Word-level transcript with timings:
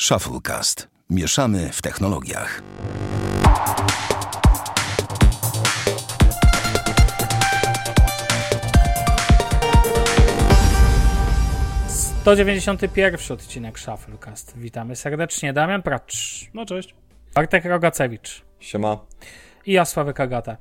Shufflecast. 0.00 0.88
Mieszamy 1.10 1.70
w 1.72 1.82
technologiach. 1.82 2.62
To 12.24 12.36
91 12.36 13.16
odcinek 13.30 13.78
Shufflecast. 13.78 14.58
Witamy 14.58 14.96
serdecznie. 14.96 15.52
Damian 15.52 15.82
Pracz. 15.82 16.46
No 16.54 16.66
cześć. 16.66 16.94
Bartek 17.34 17.64
Rogacewicz. 17.64 18.42
Siema. 18.60 18.98
I 19.66 19.72
ja, 19.72 19.84
Sławek 19.84 20.20
Agata. 20.20 20.56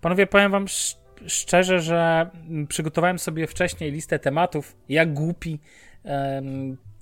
Panowie, 0.00 0.26
powiem 0.26 0.52
wam 0.52 0.64
sz- 0.64 1.00
szczerze, 1.26 1.80
że 1.80 2.30
przygotowałem 2.68 3.18
sobie 3.18 3.46
wcześniej 3.46 3.92
listę 3.92 4.18
tematów, 4.18 4.76
jak 4.88 5.14
głupi, 5.14 5.60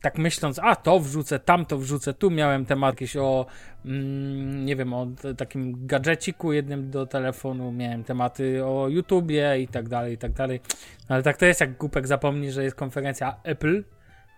tak 0.03 0.19
myśląc, 0.19 0.59
a 0.63 0.77
to 0.77 1.01
wrzucę, 1.01 1.39
tamto 1.39 1.79
wrzucę, 1.79 2.15
tu 2.15 2.31
miałem 2.31 2.67
temat 2.67 2.95
jakiś 2.95 3.17
o, 3.17 3.47
mm, 3.85 4.65
nie 4.65 4.77
wiem, 4.77 4.95
o 4.95 5.07
takim 5.37 5.87
gadżeciku 5.87 6.53
jednym 6.53 6.91
do 6.91 7.07
telefonu, 7.07 7.73
miałem 7.73 8.05
tematy 8.05 8.65
o 8.65 8.89
YouTubie 8.89 9.59
i 9.61 9.69
tak 9.69 9.89
dalej, 9.89 10.15
i 10.15 10.19
tak 10.19 10.33
dalej. 10.33 10.61
No, 11.09 11.15
ale 11.15 11.23
tak 11.23 11.37
to 11.37 11.47
jest, 11.47 11.61
jak 11.61 11.77
głupek 11.77 12.07
zapomni, 12.07 12.53
że 12.53 12.65
jest 12.65 12.77
konferencja 12.77 13.37
Apple, 13.45 13.85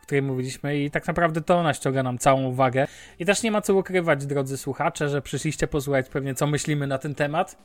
o 0.00 0.02
której 0.02 0.22
mówiliśmy 0.22 0.78
i 0.78 0.90
tak 0.90 1.06
naprawdę 1.06 1.40
to 1.40 1.56
ona 1.56 1.74
ściąga 1.74 2.02
nam 2.02 2.18
całą 2.18 2.44
uwagę. 2.44 2.86
I 3.18 3.24
też 3.24 3.42
nie 3.42 3.50
ma 3.50 3.60
co 3.60 3.74
ukrywać, 3.74 4.26
drodzy 4.26 4.56
słuchacze, 4.58 5.08
że 5.08 5.22
przyszliście 5.22 5.66
posłuchać 5.66 6.08
pewnie, 6.08 6.34
co 6.34 6.46
myślimy 6.46 6.86
na 6.86 6.98
ten 6.98 7.14
temat. 7.14 7.58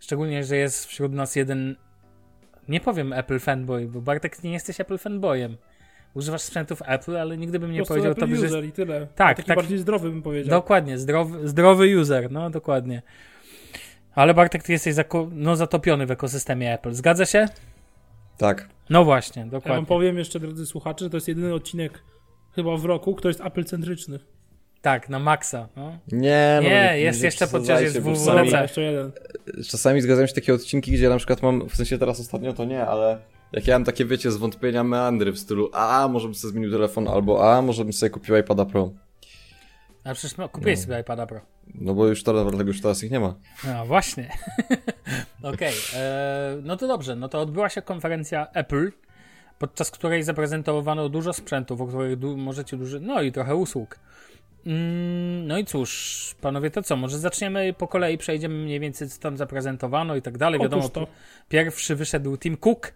Szczególnie, 0.00 0.44
że 0.44 0.56
jest 0.56 0.86
wśród 0.86 1.12
nas 1.12 1.36
jeden, 1.36 1.76
nie 2.68 2.80
powiem 2.80 3.12
Apple 3.12 3.38
fanboy, 3.38 3.86
bo 3.86 4.00
Bartek 4.00 4.42
nie 4.42 4.52
jesteś 4.52 4.80
Apple 4.80 4.98
fanboyem. 4.98 5.56
Używasz 6.14 6.42
sprzętów 6.42 6.82
Apple, 6.86 7.16
ale 7.16 7.36
nigdy 7.36 7.58
bym 7.58 7.72
nie 7.72 7.82
powiedział 7.82 8.12
Apple 8.12 8.36
że 8.36 8.46
user 8.46 8.64
i 8.64 8.72
tyle. 8.72 9.06
Tak, 9.14 9.36
Taki 9.36 9.48
tak. 9.48 9.56
bardziej 9.56 9.78
zdrowy 9.78 10.10
bym 10.10 10.22
powiedział. 10.22 10.50
Dokładnie, 10.50 10.98
zdrowy, 10.98 11.48
zdrowy 11.48 11.98
user, 12.00 12.30
no 12.32 12.50
dokładnie. 12.50 13.02
Ale 14.14 14.34
Bartek, 14.34 14.62
ty 14.62 14.72
jesteś 14.72 14.94
zako- 14.94 15.30
no, 15.32 15.56
zatopiony 15.56 16.06
w 16.06 16.10
ekosystemie 16.10 16.74
Apple. 16.74 16.92
Zgadza 16.92 17.26
się? 17.26 17.46
Tak. 18.38 18.68
No 18.90 19.04
właśnie, 19.04 19.40
Ja 19.40 19.44
wam 19.46 19.50
dokładnie. 19.50 19.86
powiem 19.86 20.18
jeszcze, 20.18 20.40
drodzy 20.40 20.66
słuchacze, 20.66 21.04
że 21.04 21.10
to 21.10 21.16
jest 21.16 21.28
jedyny 21.28 21.54
odcinek 21.54 22.02
chyba 22.54 22.76
w 22.76 22.84
roku, 22.84 23.14
który 23.14 23.30
jest 23.30 23.40
Apple-centryczny. 23.40 24.18
Tak, 24.82 25.08
na 25.08 25.18
maksa. 25.18 25.68
No. 25.76 25.98
Nie, 26.12 26.60
no, 26.62 26.68
Nie, 26.68 26.98
jest 26.98 27.22
jeszcze 27.22 27.46
podczas- 27.46 27.82
jest 27.82 27.98
WWDC. 27.98 28.14
czasami, 28.24 28.44
Dobra, 28.46 28.62
jeszcze 28.62 28.82
jeden. 28.82 29.12
czasami 29.70 30.00
zgadzają 30.00 30.26
się 30.26 30.34
takie 30.34 30.54
odcinki, 30.54 30.92
gdzie 30.92 31.08
na 31.08 31.16
przykład 31.16 31.42
mam, 31.42 31.68
w 31.68 31.76
sensie 31.76 31.98
teraz 31.98 32.20
ostatnio 32.20 32.52
to 32.52 32.64
nie, 32.64 32.86
ale 32.86 33.18
jak 33.52 33.66
ja 33.66 33.74
mam 33.74 33.84
takie, 33.84 34.04
wiecie, 34.04 34.30
zwątpienia 34.30 34.84
meandry 34.84 35.32
w 35.32 35.38
stylu 35.38 35.70
a, 35.72 36.08
może 36.08 36.28
bym 36.28 36.34
sobie 36.34 36.52
zmienił 36.52 36.70
telefon, 36.70 37.08
albo 37.08 37.52
a, 37.52 37.62
może 37.62 37.84
bym 37.84 37.92
sobie 37.92 38.10
kupił 38.10 38.36
iPada 38.36 38.64
Pro. 38.64 38.90
Ale 40.04 40.14
przecież 40.14 40.36
no, 40.36 40.48
kupiłeś 40.48 40.78
sobie 40.80 41.00
iPada 41.00 41.26
Pro. 41.26 41.40
No 41.74 41.94
bo 41.94 42.06
już 42.06 42.22
teraz, 42.22 42.42
dlatego 42.42 42.70
już 42.70 42.80
teraz 42.80 43.04
ich 43.04 43.10
nie 43.10 43.20
ma. 43.20 43.34
No 43.64 43.86
właśnie. 43.86 44.30
Okej, 45.42 45.74
e, 45.94 46.56
no 46.62 46.76
to 46.76 46.88
dobrze. 46.88 47.16
No 47.16 47.28
to 47.28 47.40
odbyła 47.40 47.68
się 47.68 47.82
konferencja 47.82 48.46
Apple, 48.54 48.92
podczas 49.58 49.90
której 49.90 50.22
zaprezentowano 50.22 51.08
dużo 51.08 51.32
sprzętów, 51.32 51.80
o 51.80 51.86
których 51.86 52.16
du- 52.16 52.36
możecie 52.36 52.76
duży, 52.76 53.00
no 53.00 53.22
i 53.22 53.32
trochę 53.32 53.54
usług. 53.54 53.98
Mm, 54.66 55.46
no 55.46 55.58
i 55.58 55.64
cóż, 55.64 56.34
panowie, 56.40 56.70
to 56.70 56.82
co? 56.82 56.96
Może 56.96 57.18
zaczniemy 57.18 57.74
po 57.78 57.88
kolei, 57.88 58.18
przejdziemy 58.18 58.54
mniej 58.54 58.80
więcej, 58.80 59.08
co 59.08 59.20
tam 59.20 59.36
zaprezentowano 59.36 60.16
i 60.16 60.22
tak 60.22 60.38
dalej. 60.38 60.60
Wiadomo, 60.60 60.84
Otóż 60.84 61.06
to. 61.06 61.12
pierwszy 61.48 61.96
wyszedł 61.96 62.36
Tim 62.36 62.56
Cook 62.56 62.92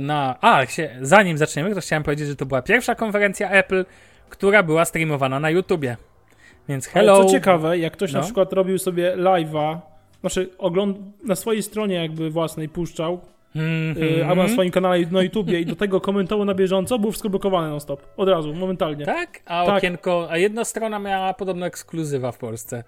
na. 0.00 0.36
A, 0.40 0.62
zanim 1.00 1.38
zaczniemy, 1.38 1.74
to 1.74 1.80
chciałem 1.80 2.02
powiedzieć, 2.02 2.28
że 2.28 2.36
to 2.36 2.46
była 2.46 2.62
pierwsza 2.62 2.94
konferencja 2.94 3.50
Apple, 3.50 3.84
która 4.28 4.62
była 4.62 4.84
streamowana 4.84 5.40
na 5.40 5.50
YouTubie. 5.50 5.96
Więc 6.68 6.86
hello. 6.86 7.14
Ale 7.16 7.24
co 7.24 7.30
ciekawe, 7.30 7.78
jak 7.78 7.92
ktoś 7.92 8.12
No. 8.12 8.18
na 8.18 8.24
przykład 8.24 8.52
robił 8.52 8.78
sobie 8.78 9.16
live'a, 9.16 9.78
znaczy 10.20 10.50
ogląd 10.58 10.98
na 11.24 11.34
swojej 11.34 11.62
stronie 11.62 11.94
jakby 11.94 12.30
własnej 12.30 12.68
puszczał, 12.68 13.20
y, 14.20 14.26
albo 14.26 14.42
na 14.42 14.48
swoim 14.48 14.70
kanale 14.70 15.00
na 15.10 15.22
YouTubie 15.22 15.60
i 15.60 15.66
do 15.66 15.76
tego 15.76 16.00
komentował 16.00 16.44
na 16.44 16.54
bieżąco, 16.54 16.98
było 16.98 17.12
wszystko 17.12 17.30
blokowane 17.30 17.68
non 17.68 17.80
stop. 17.80 18.06
Od 18.16 18.28
razu, 18.28 18.54
momentalnie. 18.54 19.04
Tak? 19.06 19.40
A 19.46 19.66
Tak. 19.66 19.78
okienko, 19.78 20.26
a 20.30 20.36
jedna 20.38 20.64
strona 20.64 20.98
miała 20.98 21.34
podobno 21.34 21.66
ekskluzywa 21.66 22.32
w 22.32 22.38
Polsce. 22.38 22.84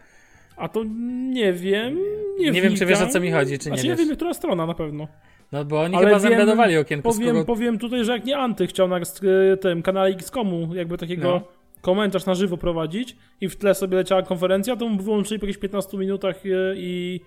A 0.57 0.69
to 0.69 0.85
nie 1.33 1.53
wiem, 1.53 1.99
nie, 2.39 2.51
Nie 2.51 2.63
wiem, 2.63 2.75
czy 2.75 2.87
wiesz, 2.87 3.01
o 3.01 3.07
co 3.07 3.21
mi 3.21 3.31
chodzi, 3.31 3.59
czy 3.59 3.71
nie 3.71 3.77
znaczy, 3.77 3.87
ja 3.89 3.97
wiesz. 3.97 4.07
wiem, 4.07 4.17
która 4.17 4.35
strona 4.35 4.67
na 4.67 4.75
pewno. 4.75 5.09
No 5.53 5.65
bo 5.65 5.81
oni 5.81 5.95
Ale 5.97 6.07
chyba 6.07 6.19
wiem- 6.21 6.31
zembedowali 6.31 6.77
okienko, 6.77 7.09
Powiem, 7.13 7.29
skoro... 7.29 7.45
powiem 7.45 7.79
tutaj, 7.79 8.05
że 8.05 8.13
jak 8.13 8.25
nie 8.25 8.37
Anty 8.39 8.67
chciał 8.67 8.89
na 8.89 8.99
y, 8.99 9.57
tym 9.61 9.83
kanale 9.83 10.11
X.comu 10.11 10.75
jakby 10.75 10.99
takiego 10.99 11.29
No. 11.31 11.43
komentarz 11.81 12.27
na 12.27 12.35
żywo 12.35 12.57
prowadzić 12.57 13.17
i 13.41 13.49
w 13.49 13.57
tle 13.57 13.75
sobie 13.75 13.97
leciała 13.97 14.23
konferencja, 14.23 14.77
to 14.77 14.89
mu 14.89 15.03
wyłączyli 15.03 15.41
po 15.41 15.47
jakichś 15.47 15.61
15 15.61 15.99
minutach 15.99 16.47
y, 16.47 16.75
i 16.77 17.21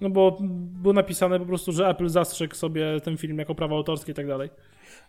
no 0.00 0.10
bo 0.10 0.38
było 0.82 0.94
napisane 0.94 1.38
po 1.40 1.46
prostu, 1.46 1.72
że 1.72 1.88
Apple 1.88 2.08
zastrzegł 2.08 2.54
sobie 2.54 3.00
ten 3.00 3.16
film 3.16 3.38
jako 3.38 3.54
prawa 3.54 3.76
autorskie 3.76 4.12
i 4.12 4.14
tak 4.14 4.26
dalej. 4.26 4.50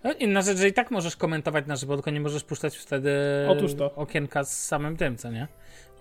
No, 0.04 0.14
inna 0.14 0.42
rzecz, 0.42 0.58
że 0.58 0.68
i 0.68 0.74
tak 0.74 0.92
możesz 0.92 1.16
komentować 1.16 1.66
na 1.68 1.76
żywo, 1.76 1.96
tylko 1.96 2.12
nie 2.12 2.20
możesz 2.22 2.44
puszczać 2.44 2.78
wtedy 2.78 3.12
Otóż 3.50 3.74
to. 3.74 3.96
okienka 3.96 4.44
z 4.44 4.66
samym 4.66 4.98
tym, 4.98 5.18
co 5.18 5.32
nie? 5.32 5.48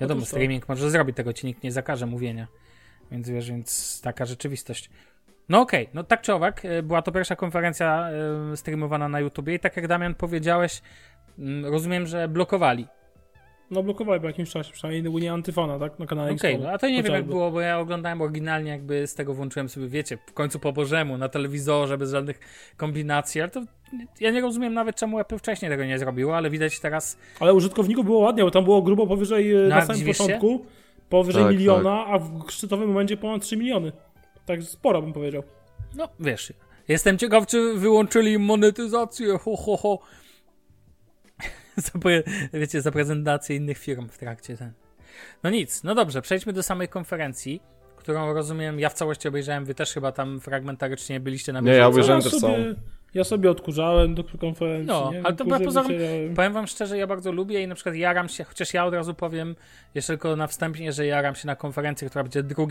Wiadomo, 0.01 0.19
Otóż 0.19 0.31
to. 0.31 0.37
streaming 0.37 0.69
może 0.69 0.91
zrobić, 0.91 1.17
tego 1.17 1.33
ci 1.33 1.47
nikt 1.47 1.63
nie 1.63 1.73
zakaże 1.73 2.07
mówienia. 2.07 2.47
Więc 3.11 3.31
wiesz, 3.31 3.51
więc 3.51 4.01
taka 4.01 4.25
rzeczywistość. 4.25 4.91
No 5.49 5.61
okej, 5.61 5.89
no 5.95 6.05
tak 6.05 6.21
czy 6.21 6.35
owak, 6.35 6.65
y, 6.65 6.83
była 6.83 7.03
to 7.03 7.13
pierwsza 7.13 7.37
konferencja 7.37 8.11
y, 8.53 8.57
streamowana 8.57 9.09
na 9.09 9.21
YouTubie 9.21 9.55
i 9.55 9.61
tak 9.61 9.77
jak 9.77 9.89
Damian 9.89 10.15
powiedziałeś, 10.15 10.83
mm, 11.39 11.67
rozumiem, 11.73 12.07
że 12.07 12.29
blokowali. 12.29 12.87
No 13.71 13.83
blokowali 13.83 14.21
po 14.21 14.27
jakimś 14.27 14.51
czasie, 14.51 14.73
przynajmniej 14.73 15.13
Unia 15.13 15.33
Antyfona, 15.33 15.79
tak? 15.79 15.99
Na 15.99 16.07
kanale 16.07 16.33
Okej, 16.33 16.51
X.comu. 16.55 16.69
no 16.69 16.75
a 16.75 16.79
to 16.79 16.89
nie 16.89 17.03
wiem 17.03 17.13
jak 17.13 17.25
było, 17.25 17.51
bo 17.51 17.61
ja 17.61 17.79
oglądałem 17.79 18.23
oryginalnie 18.23 18.71
jakby 18.71 19.07
z 19.07 19.15
tego 19.15 19.35
włączyłem 19.35 19.69
sobie, 19.69 19.89
wiecie, 19.89 20.19
w 20.27 20.33
końcu 20.33 20.59
po 20.59 20.73
Bożemu, 20.73 21.19
na 21.19 21.29
telewizorze, 21.29 21.99
bez 21.99 22.11
żadnych 22.11 22.41
kombinacji, 22.77 23.41
ale 23.41 23.51
to 23.51 23.63
ja 24.21 24.31
nie 24.31 24.41
rozumiem 24.41 24.75
nawet 24.75 24.97
czemu 24.97 25.19
Apple 25.19 25.39
wcześniej 25.39 25.71
tego 25.71 25.85
nie 25.85 25.99
zrobiło, 25.99 26.37
ale 26.37 26.51
widać 26.51 26.81
teraz, 26.81 27.19
Ale 27.41 27.55
użytkowników 27.55 28.05
było 28.05 28.19
ładnie, 28.19 28.43
bo 28.45 28.51
tam 28.51 28.65
było 28.65 28.83
grubo 28.83 29.07
powyżej 29.07 29.55
No, 29.63 29.69
na 29.69 29.81
samym 29.87 29.97
dziwisz 29.99 30.19
się? 30.19 30.25
początku, 30.25 30.67
powyżej 31.09 31.43
Tak, 31.45 31.53
miliona, 31.53 32.07
a 32.07 32.19
w 32.19 32.51
szczytowym 32.51 32.89
momencie 32.89 33.17
ponad 33.17 33.43
3 33.43 33.57
miliony. 33.57 33.93
Tak 34.47 34.63
sporo 34.63 35.03
bym 35.03 35.13
powiedział. 35.13 35.43
no 35.97 36.09
wiesz, 36.21 36.53
jestem 36.89 37.19
ciekaw, 37.19 37.47
czy 37.47 37.75
wyłączyli 37.75 38.39
monetyzację, 38.39 39.39
ho, 39.39 39.57
ho, 39.57 39.77
ho. 39.77 39.99
Wiecie, 42.53 42.81
za 42.81 42.91
prezentację 42.93 43.57
innych 43.57 43.79
firm 43.79 44.09
w 44.09 44.19
trakcie 44.19 44.57
ten. 44.57 44.73
No 45.43 45.51
nic, 45.51 45.83
no 45.85 45.95
dobrze, 45.95 46.23
przejdźmy 46.23 46.53
do 46.53 46.63
samej 46.63 46.89
konferencji, 46.89 47.61
którą 47.97 48.35
rozumiem, 48.35 48.81
ja 48.81 48.89
w 48.89 48.95
całości 48.95 49.29
obejrzałem, 49.29 49.65
wy 49.65 49.75
też 49.75 49.93
chyba 49.93 50.13
tam 50.13 50.41
fragmentarycznie 50.41 51.21
byliście 51.21 51.53
na 51.53 51.61
Nie, 51.61 51.71
ja 51.73 51.77
bieżąco. 51.77 51.91
obejrzałem 51.91 52.23
też 52.23 52.33
sobie, 52.33 52.41
całą. 52.55 52.75
Ja 53.15 53.25
sobie 53.25 53.51
odkurzałem 53.51 54.15
do 54.15 54.25
konferencji. 54.25 54.87
No, 54.87 55.11
nie? 55.13 55.23
ale 55.25 55.35
to 55.37 55.45
pozorem- 55.45 55.87
wysiedziałem. 55.87 56.35
Powiem 56.35 56.53
wam 56.53 56.67
szczerze, 56.67 56.99
ja 56.99 57.07
bardzo 57.07 57.33
lubię 57.33 57.63
i 57.63 57.69
na 57.69 57.75
przykład 57.75 57.95
jaram 57.95 58.29
się, 58.29 58.45
chociaż 58.45 58.75
ja 58.75 58.85
od 58.85 58.95
razu 58.95 59.15
powiem 59.15 59.57
jeszcze 59.95 60.13
tylko 60.13 60.37
na 60.37 60.47
wstępie, 60.47 60.93
że 60.93 61.07
jaram 61.07 61.35
się 61.35 61.47
na 61.47 61.57
konferencję, 61.57 62.09
która 62.09 62.25
będzie 62.25 62.43
2 62.43 62.67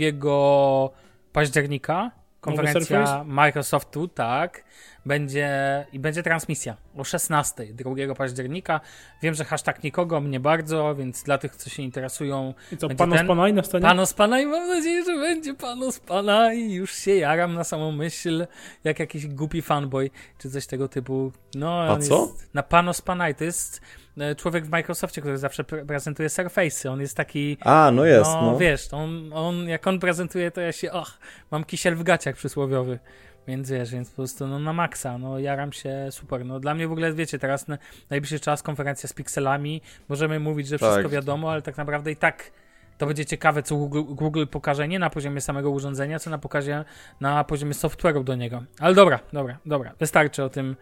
października. 1.34 2.12
Konferencja? 2.42 3.24
Microsoftu, 3.28 4.08
tak. 4.08 4.64
Będzie 5.06 5.50
i 5.94 6.00
będzie 6.00 6.24
transmisja 6.24 6.78
o 6.98 7.04
16, 7.04 7.66
2 7.74 8.16
października. 8.16 8.82
Wiem, 9.22 9.34
że 9.34 9.46
hashtag 9.46 9.84
nikogo, 9.84 10.22
mnie 10.22 10.40
bardzo, 10.40 10.96
więc 10.96 11.24
dla 11.24 11.38
tych, 11.38 11.56
co 11.56 11.70
się 11.70 11.84
interesują, 11.84 12.54
I 12.72 12.78
co, 12.78 12.88
będzie 12.88 12.98
panos 13.00 13.18
ten- 13.18 13.28
panaj 13.28 13.54
na 13.54 13.64
scenie? 13.64 13.82
Panos 13.88 14.14
Pana 14.14 14.40
i 14.40 14.46
mam 14.46 14.68
nadzieję, 14.68 15.04
że 15.06 15.16
będzie 15.18 15.54
Panos 15.54 16.00
Pana 16.00 16.54
i 16.54 16.72
już 16.72 16.94
się 16.96 17.16
jaram 17.16 17.54
na 17.54 17.64
samą 17.64 17.92
myśl, 17.92 18.48
jak 18.84 19.00
jakiś 19.00 19.28
głupi 19.28 19.62
fanboy, 19.62 20.10
czy 20.38 20.50
coś 20.50 20.68
tego 20.68 20.88
typu. 20.88 21.32
No, 21.56 21.82
A 21.82 21.88
on 21.94 22.02
co? 22.02 22.22
Jest 22.22 22.54
na 22.54 22.64
Panos 22.64 23.02
Pana 23.02 23.30
i 23.30 23.36
to 23.36 23.44
jest 23.44 23.82
e, 24.18 24.36
człowiek 24.36 24.66
w 24.66 24.70
Microsoftie, 24.70 25.22
który 25.22 25.38
zawsze 25.38 25.64
pre- 25.64 25.86
prezentuje 25.86 26.30
Surface'y. 26.30 26.90
On 26.90 27.02
jest 27.02 27.18
taki, 27.18 27.58
A, 27.62 27.92
no 27.94 28.06
jest, 28.06 28.32
no, 28.32 28.42
no. 28.42 28.58
wiesz, 28.58 28.88
on, 28.94 29.34
on, 29.34 29.68
jak 29.70 29.88
on 29.88 30.00
prezentuje, 30.00 30.52
to 30.52 30.62
ja 30.62 30.72
się, 30.72 30.92
ach, 30.92 31.20
mam 31.52 31.64
kisiel 31.64 31.96
w 31.96 32.04
gaciach 32.04 32.36
przysłowiowy. 32.36 33.00
Więc 33.48 33.70
wiesz, 33.70 33.92
więc 33.92 34.10
po 34.10 34.16
prostu 34.16 34.48
no, 34.48 34.60
na 34.60 34.74
maksa, 34.74 35.18
no 35.18 35.40
jaram 35.40 35.74
się 35.74 36.08
super. 36.12 36.46
No 36.46 36.60
dla 36.60 36.74
mnie 36.76 36.88
w 36.88 36.92
ogóle, 36.92 37.14
wiecie, 37.14 37.40
teraz 37.40 37.68
na 37.68 37.78
najbliższy 38.10 38.40
czas 38.40 38.64
konferencja 38.64 39.10
z 39.10 39.14
pikselami, 39.14 39.82
możemy 40.10 40.40
mówić, 40.40 40.68
że 40.68 40.78
wszystko 40.78 41.04
Tak. 41.04 41.12
wiadomo, 41.12 41.52
ale 41.52 41.62
tak 41.62 41.78
naprawdę 41.78 42.12
i 42.12 42.16
tak 42.16 42.52
to 42.98 43.06
będzie 43.06 43.26
ciekawe, 43.26 43.64
co 43.64 43.76
Google, 43.76 44.04
Google 44.04 44.46
pokaże 44.48 44.88
nie 44.88 45.00
na 45.00 45.10
poziomie 45.10 45.42
samego 45.42 45.72
urządzenia, 45.72 46.20
co 46.20 46.30
na 46.30 46.38
pokazie 46.38 46.86
na 47.22 47.44
poziomie 47.44 47.74
software'u 47.74 48.24
do 48.24 48.36
niego. 48.36 48.64
Ale 48.80 48.96
dobra, 48.96 49.20
dobra, 49.34 49.58
dobra. 49.66 49.94
Wystarczy 50.00 50.44
o 50.44 50.50
tym, 50.50 50.76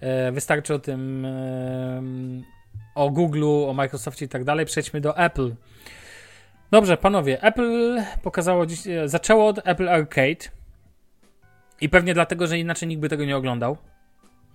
e, 0.00 0.32
wystarczy 0.32 0.74
o 0.74 0.78
tym, 0.78 1.24
e, 1.24 2.02
o 2.94 3.10
Google'u, 3.10 3.70
o 3.70 3.74
Microsoftie 3.74 4.24
i 4.24 4.28
tak 4.28 4.44
dalej. 4.44 4.66
Przejdźmy 4.66 5.00
do 5.00 5.16
Apple. 5.18 5.54
Dobrze, 6.70 6.96
panowie, 6.96 7.42
Apple 7.42 8.02
pokazało 8.22 8.66
dziś, 8.66 8.86
e, 8.86 9.08
zaczęło 9.08 9.46
od 9.46 9.68
Apple 9.68 9.88
Arcade 9.88 10.50
i 11.80 11.88
pewnie 11.88 12.14
dlatego, 12.14 12.46
że 12.46 12.58
inaczej 12.58 12.88
nikt 12.88 13.00
by 13.02 13.08
tego 13.08 13.24
nie 13.24 13.36
oglądał. 13.36 13.76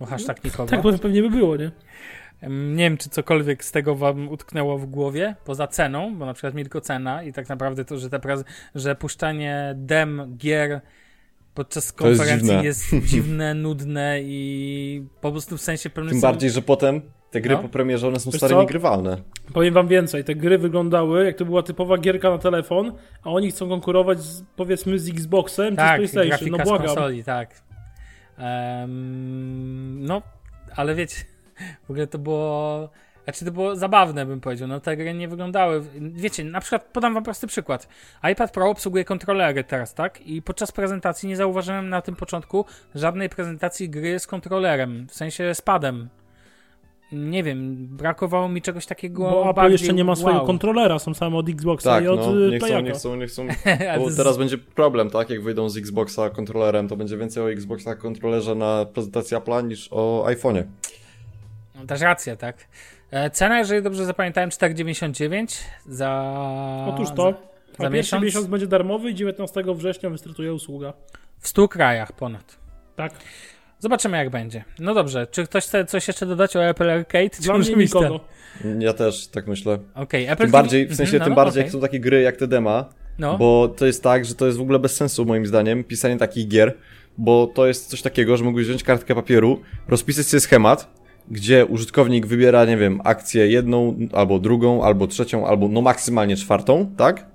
Bo 0.00 0.06
hashtag 0.06 0.44
nikogo. 0.44 0.70
Tak, 0.70 0.82
bo 0.82 0.98
pewnie 0.98 1.22
by 1.22 1.30
było, 1.30 1.56
nie? 1.56 1.70
Nie 2.48 2.84
wiem, 2.84 2.96
czy 2.96 3.10
cokolwiek 3.10 3.64
z 3.64 3.72
tego 3.72 3.94
wam 3.94 4.28
utknęło 4.28 4.78
w 4.78 4.86
głowie, 4.86 5.36
poza 5.44 5.66
ceną, 5.66 6.16
bo 6.16 6.26
na 6.26 6.34
przykład 6.34 6.54
mi 6.54 6.62
tylko 6.62 6.80
cena 6.80 7.22
i 7.22 7.32
tak 7.32 7.48
naprawdę 7.48 7.84
to, 7.84 7.98
że, 7.98 8.10
te 8.10 8.18
prez- 8.18 8.44
że 8.74 8.94
puszczanie 8.94 9.74
dem, 9.76 10.36
gier 10.36 10.80
podczas 11.54 11.94
To 11.94 12.08
jest 12.08 12.18
konferencji 12.20 12.48
dziwne. 12.48 12.64
jest 12.64 12.84
dziwne, 13.10 13.54
nudne 13.54 14.18
i 14.22 15.06
po 15.20 15.30
prostu 15.32 15.56
w 15.56 15.60
sensie 15.60 15.90
pewnym 15.90 16.10
Tym 16.12 16.20
są- 16.20 16.28
bardziej, 16.28 16.50
że 16.50 16.62
potem 16.62 17.00
te 17.32 17.40
gry 17.40 17.54
No. 17.54 17.62
po 17.62 17.68
premierze 17.68 18.08
one 18.08 18.20
są 18.20 18.30
Wiesz 18.30 18.38
stare 18.40 18.54
co? 18.54 18.60
niegrywalne. 18.60 19.16
Powiem 19.52 19.74
wam 19.74 19.88
więcej, 19.88 20.24
te 20.24 20.34
gry 20.34 20.58
wyglądały 20.58 21.24
jak 21.24 21.36
to 21.36 21.44
była 21.44 21.62
typowa 21.62 21.98
gierka 21.98 22.30
na 22.30 22.38
telefon, 22.38 22.92
a 23.24 23.30
oni 23.30 23.50
chcą 23.50 23.68
konkurować 23.68 24.20
z, 24.20 24.42
powiedzmy 24.56 24.98
z 24.98 25.08
Xboxem 25.08 25.76
tak, 25.76 26.00
czy 26.00 26.08
z 26.08 26.12
PlayStation. 26.12 26.28
grafika 26.28 26.56
No 26.56 26.64
z 26.64 26.68
błagam. 26.68 26.86
konsoli, 26.86 27.24
tak. 27.24 27.62
Em, 28.38 30.04
no, 30.04 30.22
ale 30.76 30.94
wiecie, 30.94 31.16
w 31.86 31.90
ogóle 31.90 32.06
to 32.06 32.18
było... 32.18 32.88
Znaczy 33.24 33.44
to 33.44 33.52
było 33.52 33.76
zabawne, 33.76 34.26
bym 34.26 34.40
powiedział. 34.40 34.68
No 34.68 34.80
te 34.80 34.96
gry 34.96 35.14
nie 35.14 35.28
wyglądały... 35.28 35.82
Wiecie, 36.00 36.44
na 36.44 36.60
przykład 36.60 36.84
podam 36.92 37.14
wam 37.14 37.24
prosty 37.24 37.46
przykład. 37.46 37.88
iPad 38.32 38.52
Pro 38.52 38.70
obsługuje 38.70 39.04
kontrolery 39.04 39.64
teraz, 39.64 39.94
tak? 39.94 40.20
I 40.20 40.42
podczas 40.42 40.72
prezentacji 40.72 41.28
nie 41.28 41.36
zauważyłem 41.36 41.88
na 41.88 42.02
tym 42.02 42.16
początku 42.16 42.64
żadnej 42.94 43.28
prezentacji 43.28 43.90
gry 43.90 44.18
z 44.18 44.26
kontrolerem, 44.26 45.06
w 45.08 45.14
sensie 45.14 45.54
z 45.54 45.60
padem. 45.62 46.08
Nie 47.12 47.42
wiem, 47.42 47.86
brakowało 47.86 48.48
mi 48.48 48.62
czegoś 48.62 48.86
takiego 48.86 49.22
Bo 49.22 49.42
Apple 49.42 49.54
bardziej 49.54 49.72
jeszcze 49.72 49.92
nie 49.92 50.04
ma 50.04 50.16
swojego 50.16 50.38
wow. 50.38 50.46
kontrolera, 50.46 50.98
są 50.98 51.14
same 51.14 51.36
od 51.36 51.48
Xboxa 51.48 51.90
Tak, 51.90 52.04
i 52.04 52.08
od 52.08 52.20
no, 52.20 52.48
nie 52.48 52.58
chcą, 52.58 52.82
nie 52.82 52.92
chcą, 52.92 53.16
nie 53.16 53.26
chcą. 53.26 53.46
Bo 53.98 54.10
teraz 54.16 54.38
będzie 54.38 54.58
problem, 54.58 55.10
tak? 55.10 55.30
Jak 55.30 55.42
wyjdą 55.42 55.68
z 55.68 55.76
Xboxa 55.76 56.30
kontrolerem, 56.30 56.88
to 56.88 56.96
będzie 56.96 57.16
więcej 57.16 57.42
o 57.42 57.52
Xboxa 57.52 57.94
kontrolerze 57.94 58.54
na 58.54 58.86
prezentacji 58.86 59.36
Apple'a 59.36 59.64
niż 59.64 59.88
o 59.90 60.24
iPhone'ie. 60.28 60.64
No, 61.74 61.86
Też 61.86 62.00
racja, 62.00 62.36
tak. 62.36 62.56
E, 63.10 63.30
Cena, 63.30 63.58
jeżeli 63.58 63.82
dobrze 63.82 64.04
zapamiętałem, 64.04 64.50
4,99 64.50 65.64
za. 65.86 66.34
Otóż 66.94 67.08
za, 67.08 67.14
to. 67.14 67.34
za 67.78 67.86
A 67.86 67.90
pierwszy 67.90 67.96
miesiąc? 67.96 68.24
miesiąc 68.24 68.46
będzie 68.46 68.66
darmowy 68.66 69.10
i 69.10 69.14
19 69.14 69.64
września 69.74 70.10
wystartuje 70.10 70.54
usługa. 70.54 70.92
w 71.38 71.48
100 71.48 71.68
krajach 71.68 72.12
ponad. 72.12 72.56
Tak. 72.96 73.12
Zobaczymy, 73.82 74.16
jak 74.16 74.30
będzie. 74.30 74.64
No 74.78 74.94
dobrze, 74.94 75.26
czy 75.26 75.44
ktoś 75.44 75.64
chce 75.64 75.84
coś 75.84 76.08
jeszcze 76.08 76.26
dodać 76.26 76.56
o 76.56 76.64
Apple 76.64 76.90
Arcade? 76.90 77.30
Czy 77.30 77.42
Dla 77.42 77.58
mnie 77.58 77.74
nikogo. 77.84 78.20
Ja 78.78 78.92
też 78.92 79.28
tak 79.28 79.46
myślę. 79.46 79.78
Okej, 79.94 80.26
Apple 80.26 80.42
Tym 80.42 80.50
bardziej, 80.50 80.86
w 80.86 80.94
sensie 80.94 81.16
Mhm, 81.16 81.22
tym 81.22 81.30
no, 81.30 81.36
bardziej, 81.36 81.60
okej. 81.60 81.62
jak 81.66 81.72
są 81.72 81.80
takie 81.80 82.00
gry 82.00 82.22
jak 82.22 82.36
te 82.36 82.46
dema, 82.46 82.88
No, 83.18 83.38
bo 83.38 83.68
to 83.68 83.86
jest 83.86 84.02
tak, 84.02 84.24
że 84.24 84.34
to 84.34 84.46
jest 84.46 84.58
w 84.58 84.60
ogóle 84.60 84.78
bez 84.78 84.96
sensu 84.96 85.24
moim 85.24 85.46
zdaniem, 85.46 85.84
pisanie 85.84 86.16
takich 86.16 86.48
gier, 86.48 86.74
bo 87.18 87.46
to 87.46 87.66
jest 87.66 87.86
coś 87.90 88.02
takiego, 88.02 88.36
że 88.36 88.44
mógłbyś 88.44 88.66
wziąć 88.66 88.82
kartkę 88.82 89.14
papieru, 89.14 89.60
rozpisać 89.88 90.26
sobie 90.26 90.40
schemat, 90.40 90.90
gdzie 91.30 91.66
użytkownik 91.66 92.26
wybiera, 92.26 92.64
nie 92.64 92.76
wiem, 92.76 93.00
akcję 93.04 93.48
jedną, 93.48 93.96
albo 94.12 94.38
drugą, 94.38 94.84
albo 94.84 95.06
trzecią, 95.06 95.46
albo 95.46 95.68
no 95.68 95.80
maksymalnie 95.80 96.36
czwartą, 96.36 96.94
tak? 96.96 97.26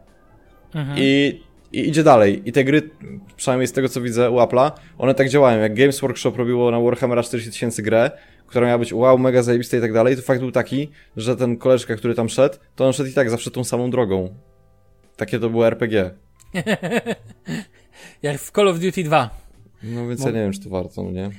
Mhm. 0.75 0.97
I, 1.01 1.41
I 1.71 1.89
idzie 1.89 2.03
dalej. 2.03 2.41
I 2.45 2.51
te 2.51 2.63
gry, 2.63 2.89
przynajmniej 3.35 3.67
z 3.67 3.71
tego 3.71 3.89
co 3.89 4.01
widzę 4.01 4.31
u 4.31 4.35
Apple'a, 4.35 4.71
one 4.97 5.13
tak 5.13 5.29
działają. 5.29 5.59
Jak 5.59 5.73
Games 5.75 5.99
Workshop 5.99 6.31
robiło 6.35 6.71
na 6.71 6.79
Warhammera 6.79 7.23
40 7.23 7.51
tysięcy 7.51 7.83
grę, 7.83 8.11
która 8.47 8.67
miała 8.67 8.77
być 8.77 8.93
wow, 8.93 9.17
mega 9.17 9.43
zajebista 9.43 9.77
i 9.77 9.81
tak 9.81 9.93
dalej, 9.93 10.15
to 10.15 10.21
fakt 10.21 10.39
był 10.39 10.51
taki, 10.51 10.91
że 11.17 11.35
ten 11.35 11.57
koleżka, 11.57 11.95
który 11.95 12.15
tam 12.15 12.29
szedł, 12.29 12.55
to 12.75 12.85
on 12.87 12.93
szedł 12.93 13.09
i 13.09 13.13
tak 13.13 13.29
zawsze 13.29 13.51
tą 13.51 13.63
samą 13.63 13.89
drogą. 13.89 14.35
Takie 15.15 15.39
to 15.39 15.49
było 15.49 15.67
RPG. 15.67 16.11
jak 18.23 18.37
w 18.39 18.51
Call 18.51 18.67
of 18.67 18.79
Duty 18.79 19.03
2. 19.03 19.29
No 19.83 20.07
więc 20.07 20.21
Mo- 20.21 20.27
ja 20.27 20.33
nie 20.33 20.41
wiem, 20.41 20.51
czy 20.53 20.59
to 20.59 20.69
warto, 20.69 21.03
no 21.03 21.11
nie? 21.11 21.29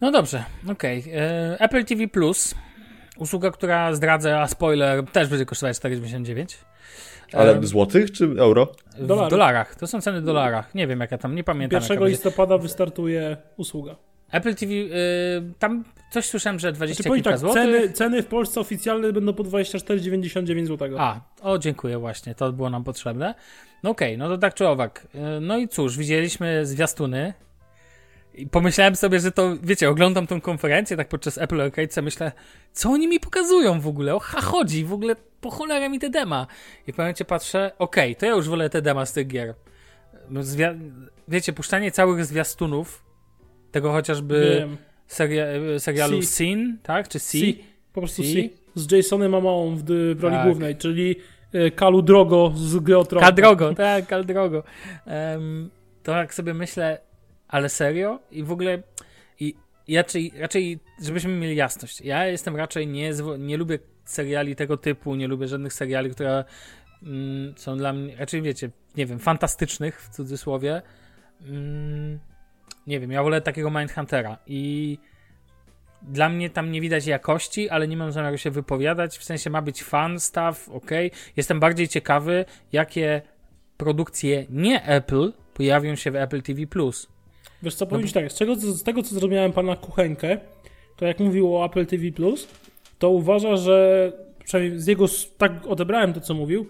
No 0.00 0.10
dobrze, 0.10 0.44
okej. 0.70 1.04
E, 1.14 1.56
Apple 1.60 1.84
TV 1.84 2.08
Plus, 2.08 2.54
usługa, 3.18 3.50
która 3.50 3.94
zdradza, 3.94 4.40
a 4.40 4.48
spoiler, 4.48 5.04
też 5.06 5.28
będzie 5.28 5.46
kosztować 5.46 5.76
4,99. 5.76 6.54
Ale 7.32 7.52
Em, 7.52 7.66
złotych 7.66 8.12
czy 8.12 8.24
euro? 8.38 8.72
W 8.98 9.06
Dolarów. 9.06 9.30
dolarach. 9.30 9.74
To 9.76 9.86
są 9.86 10.00
ceny 10.00 10.20
w 10.20 10.24
dolarach. 10.24 10.74
Nie 10.74 10.86
wiem, 10.86 11.00
jaka 11.00 11.18
tam, 11.18 11.34
nie 11.34 11.44
pamiętam. 11.44 11.76
jaka 11.82 11.94
1 11.94 11.98
będzie. 12.04 12.10
listopada 12.12 12.58
wystartuje 12.58 13.36
usługa. 13.56 13.96
Apple 14.32 14.54
TV, 14.54 14.72
y, 14.72 14.88
tam 15.58 15.84
coś 16.10 16.26
słyszałem, 16.26 16.58
że 16.58 16.72
20 16.72 17.02
Znaczy, 17.02 17.14
kilka 17.16 17.30
tak, 17.30 17.38
złotych. 17.38 17.62
ceny, 17.62 17.92
ceny 17.92 18.22
w 18.22 18.26
Polsce 18.26 18.60
oficjalne 18.60 19.12
będą 19.12 19.32
po 19.34 19.42
24,99 19.44 20.66
zł. 20.66 20.88
A, 20.98 21.20
o 21.42 21.58
dziękuję 21.58 21.98
właśnie, 21.98 22.34
to 22.34 22.52
było 22.52 22.70
nam 22.70 22.84
potrzebne. 22.84 23.34
No 23.82 23.90
okej, 23.90 24.18
no 24.18 24.28
to 24.28 24.38
tak 24.38 24.54
czy 24.54 24.68
owak. 24.68 25.06
Y, 25.14 25.18
No 25.40 25.58
i 25.58 25.68
cóż, 25.68 25.98
widzieliśmy 25.98 26.66
zwiastuny 26.66 27.32
i 28.34 28.46
pomyślałem 28.46 28.96
sobie, 28.96 29.20
że 29.20 29.32
to, 29.32 29.56
wiecie, 29.62 29.90
oglądam 29.90 30.26
tą 30.26 30.40
konferencję 30.40 30.96
tak 30.96 31.08
podczas 31.08 31.38
Apple 31.38 31.60
Arcade, 31.60 32.02
myślę, 32.02 32.32
co 32.72 32.90
oni 32.90 33.08
mi 33.08 33.20
pokazują 33.20 33.80
w 33.80 33.86
ogóle, 33.86 34.14
o 34.14 34.18
ha 34.18 34.40
chodzi, 34.40 34.84
w 34.84 34.92
ogóle 34.92 35.16
po 35.40 35.50
cholerę 35.50 35.88
mi 35.88 35.98
te 35.98 36.10
dema. 36.10 36.46
I 36.86 36.92
w 36.92 36.98
momencie 36.98 37.24
patrzę, 37.24 37.72
okej, 37.78 38.16
to 38.16 38.26
ja 38.26 38.32
już 38.32 38.48
wolę 38.48 38.70
te 38.70 38.82
dema 38.82 39.06
z 39.06 39.12
tych 39.12 39.26
gier. 39.26 39.54
Zwia- 40.30 40.78
wiecie, 41.28 41.52
puszczanie 41.52 41.90
całych 41.90 42.24
zwiastunów, 42.24 43.04
tego 43.70 43.92
chociażby 43.92 44.68
seria, 45.06 45.46
serialu 45.78 46.22
Si. 46.22 46.28
Sin, 46.28 46.78
tak, 46.82 47.08
czy 47.08 47.18
Si? 47.18 47.40
Si. 47.40 47.64
Po 47.92 48.00
prostu 48.00 48.22
Si. 48.22 48.32
Si. 48.32 48.50
Z 48.74 48.92
Jasonem 48.92 49.30
Mamą 49.30 49.76
w, 49.76 49.90
roli 50.20 50.34
Tak. 50.36 50.46
głównej, 50.46 50.76
czyli 50.76 51.16
y, 51.54 51.70
Kalu 51.70 52.02
Drogo 52.02 52.52
z 52.56 52.76
gry 52.76 52.98
o 52.98 53.04
Tron. 53.04 53.22
Kal 53.22 53.34
drogo, 53.34 53.74
tak, 53.74 54.06
kal 54.06 54.24
drogo. 54.24 54.62
Em, 55.06 55.70
to 56.02 56.12
jak 56.12 56.34
sobie 56.34 56.54
myślę, 56.54 56.98
ale 57.54 57.68
serio? 57.68 58.20
I 58.30 58.42
w 58.42 58.52
ogóle 58.52 58.82
i, 59.40 59.54
i 59.86 59.96
raczej, 59.96 60.32
raczej, 60.38 60.78
żebyśmy 61.02 61.32
mieli 61.32 61.56
jasność, 61.56 62.00
ja 62.00 62.26
jestem 62.26 62.56
raczej 62.56 62.86
nie, 62.86 63.12
nie 63.38 63.56
lubię 63.56 63.78
seriali 64.04 64.56
tego 64.56 64.76
typu, 64.76 65.14
nie 65.14 65.28
lubię 65.28 65.48
żadnych 65.48 65.72
seriali, 65.72 66.10
które 66.10 66.44
mm, 67.02 67.54
są 67.56 67.76
dla 67.76 67.92
mnie, 67.92 68.16
raczej 68.16 68.42
wiecie, 68.42 68.70
nie 68.96 69.06
wiem, 69.06 69.18
fantastycznych 69.18 70.02
w 70.02 70.08
cudzysłowie. 70.08 70.82
Mm, 71.42 72.18
nie 72.86 73.00
wiem, 73.00 73.12
ja 73.12 73.22
wolę 73.22 73.40
takiego 73.40 73.70
Mindhuntera 73.70 74.38
i 74.46 74.98
dla 76.02 76.28
mnie 76.28 76.50
tam 76.50 76.70
nie 76.72 76.80
widać 76.80 77.06
jakości, 77.06 77.68
ale 77.68 77.88
nie 77.88 77.96
mam 77.96 78.12
zamiaru 78.12 78.38
się 78.38 78.50
wypowiadać. 78.50 79.18
W 79.18 79.24
sensie 79.24 79.50
ma 79.50 79.62
być 79.62 79.82
fan 79.82 80.20
stuff, 80.20 80.68
ok. 80.68 80.90
Jestem 81.36 81.60
bardziej 81.60 81.88
ciekawy, 81.88 82.44
jakie 82.72 83.22
produkcje 83.76 84.46
nie 84.50 84.84
Apple 84.84 85.32
pojawią 85.54 85.94
się 85.96 86.10
w 86.10 86.16
Apple 86.16 86.42
TV. 86.42 86.66
Wiesz 87.64 87.74
co, 87.74 87.86
powiem 87.86 88.06
ci 88.06 88.12
tak, 88.12 88.32
z, 88.32 88.34
czego, 88.34 88.56
z 88.56 88.82
tego 88.82 89.02
co 89.02 89.14
zrozumiałem 89.14 89.52
pana 89.52 89.76
Kuchenkę, 89.76 90.38
to 90.96 91.06
jak 91.06 91.20
mówił 91.20 91.56
o 91.56 91.64
Apple 91.64 91.86
TV+, 91.86 92.04
to 92.98 93.10
uważa, 93.10 93.56
że, 93.56 94.12
przynajmniej 94.44 94.80
z 94.80 94.86
jego, 94.86 95.06
tak 95.38 95.52
odebrałem 95.66 96.12
to 96.12 96.20
co 96.20 96.34
mówił, 96.34 96.66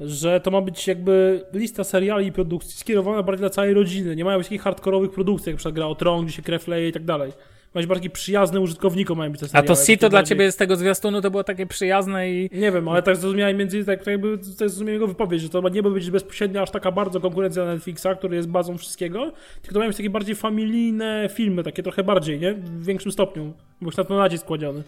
że 0.00 0.40
to 0.40 0.50
ma 0.50 0.60
być 0.60 0.86
jakby 0.86 1.44
lista 1.52 1.84
seriali 1.84 2.26
i 2.26 2.32
produkcji 2.32 2.78
skierowana 2.78 3.22
bardziej 3.22 3.40
dla 3.40 3.50
całej 3.50 3.74
rodziny. 3.74 4.16
Nie 4.16 4.24
mają 4.24 4.38
być 4.38 4.46
takich 4.46 4.62
hardkorowych 4.62 5.10
produkcji, 5.10 5.50
jak 5.50 5.56
przykład 5.56 5.74
gra 5.74 5.86
o 5.86 5.94
Tron, 5.94 6.24
gdzie 6.24 6.34
się 6.34 6.42
krew 6.42 6.68
leje 6.68 6.88
i 6.88 6.92
tak 6.92 7.04
dalej. 7.04 7.32
Ma 7.76 7.80
być 7.80 7.86
bardziej 7.88 8.10
przyjazne 8.10 8.60
użytkownikom 8.60 9.18
mają 9.18 9.32
być 9.32 9.40
te 9.40 9.46
A 9.52 9.62
to 9.62 9.74
Si 9.76 9.98
to 9.98 10.08
dla 10.08 10.18
bardziej- 10.18 10.36
ciebie 10.36 10.52
z 10.52 10.56
tego 10.56 10.76
zwiastunu 10.76 11.20
to 11.20 11.30
było 11.30 11.44
takie 11.44 11.66
przyjazne 11.66 12.30
i. 12.30 12.50
Nie 12.52 12.72
wiem, 12.72 12.88
ale 12.88 13.02
tak 13.02 13.16
zrozumiałem 13.16 13.56
między 13.56 13.84
tak, 13.84 13.98
tak 13.98 14.06
jakby 14.06 14.38
tak 14.38 14.46
zrozumiałem 14.70 14.92
jego 14.94 15.06
wypowiedź, 15.06 15.42
że 15.42 15.48
to 15.48 15.68
nie 15.68 15.82
ma 15.82 15.90
być 15.90 16.10
bezpośrednio 16.10 16.62
aż 16.62 16.70
taka 16.70 16.92
bardzo 16.92 17.20
konkurencja 17.20 17.64
Netflixa, 17.64 18.06
który 18.18 18.36
jest 18.36 18.48
bazą 18.48 18.78
wszystkiego, 18.78 19.32
tylko 19.62 19.72
to 19.74 19.78
mają 19.78 19.88
być 19.90 19.96
takie 19.96 20.10
bardziej 20.10 20.34
familijne 20.34 21.28
filmy, 21.32 21.62
takie 21.62 21.82
trochę 21.82 22.04
bardziej, 22.04 22.40
nie? 22.40 22.54
W 22.54 22.84
większym 22.84 23.12
stopniu, 23.12 23.52
bo 23.80 23.86
już 23.86 23.96
na 23.96 24.04
to 24.04 24.16
nacisk 24.16 24.46
kładziony. 24.46 24.82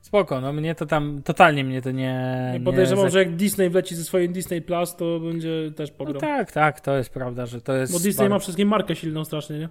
Spoko, 0.00 0.40
no 0.40 0.52
mnie 0.52 0.74
to 0.74 0.86
tam, 0.86 1.20
totalnie 1.24 1.64
mnie 1.64 1.82
to 1.82 1.90
nie... 1.90 2.50
Nie 2.52 2.60
podejrzewam, 2.64 3.04
za- 3.04 3.10
że 3.10 3.18
jak 3.18 3.36
Disney 3.36 3.70
wleci 3.70 3.94
ze 3.94 4.04
swoim 4.04 4.32
Disney 4.32 4.62
Plus, 4.62 4.96
to 4.96 5.20
będzie 5.20 5.70
też 5.76 5.90
No 5.90 5.96
pogrom. 5.96 6.20
tak, 6.20 6.52
tak, 6.52 6.80
to 6.80 6.96
jest 6.96 7.10
prawda, 7.10 7.46
że 7.46 7.60
to 7.60 7.72
jest... 7.74 7.92
Bo 7.92 7.98
Disney 7.98 8.14
bardzo- 8.24 8.34
ma 8.34 8.38
wszystkim 8.38 8.68
markę 8.68 8.96
silną 8.96 9.24
strasznie, 9.24 9.58
nie? 9.58 9.68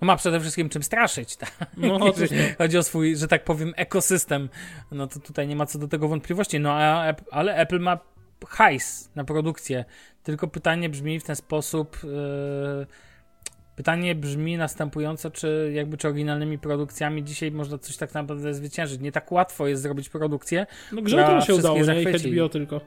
No 0.00 0.06
ma 0.06 0.16
przede 0.16 0.40
wszystkim 0.40 0.68
czym 0.68 0.82
straszyć, 0.82 1.36
tak? 1.36 1.52
No, 1.76 1.98
chodzi 2.58 2.78
o 2.78 2.82
swój, 2.82 3.16
że 3.16 3.28
tak 3.28 3.44
powiem, 3.44 3.72
ekosystem, 3.76 4.48
no 4.92 5.06
to 5.06 5.20
tutaj 5.20 5.48
nie 5.48 5.56
ma 5.56 5.66
co 5.66 5.78
do 5.78 5.88
tego 5.88 6.08
wątpliwości. 6.08 6.60
No 6.60 6.72
a, 6.72 7.14
ale 7.30 7.56
Apple 7.56 7.80
ma 7.80 7.98
hajs 8.48 9.10
na 9.14 9.24
produkcję. 9.24 9.84
Tylko 10.22 10.48
pytanie 10.48 10.88
brzmi 10.88 11.20
w 11.20 11.24
ten 11.24 11.36
sposób. 11.36 11.98
Yy, 12.04 12.86
pytanie 13.76 14.14
brzmi 14.14 14.56
następująco, 14.56 15.30
czy 15.30 15.70
jakby 15.74 15.96
czy 15.96 16.08
oryginalnymi 16.08 16.58
produkcjami 16.58 17.24
dzisiaj 17.24 17.50
można 17.50 17.78
coś 17.78 17.96
tak 17.96 18.14
naprawdę 18.14 18.54
zwyciężyć. 18.54 19.00
Nie 19.00 19.12
tak 19.12 19.32
łatwo 19.32 19.66
jest 19.66 19.82
zrobić 19.82 20.08
produkcję. 20.08 20.66
No 20.92 21.02
grze 21.02 21.24
to 21.24 21.40
się 21.40 21.54
udało, 21.54 21.78
nie? 21.78 22.02
HBO 22.34 22.48
tylko. 22.48 22.80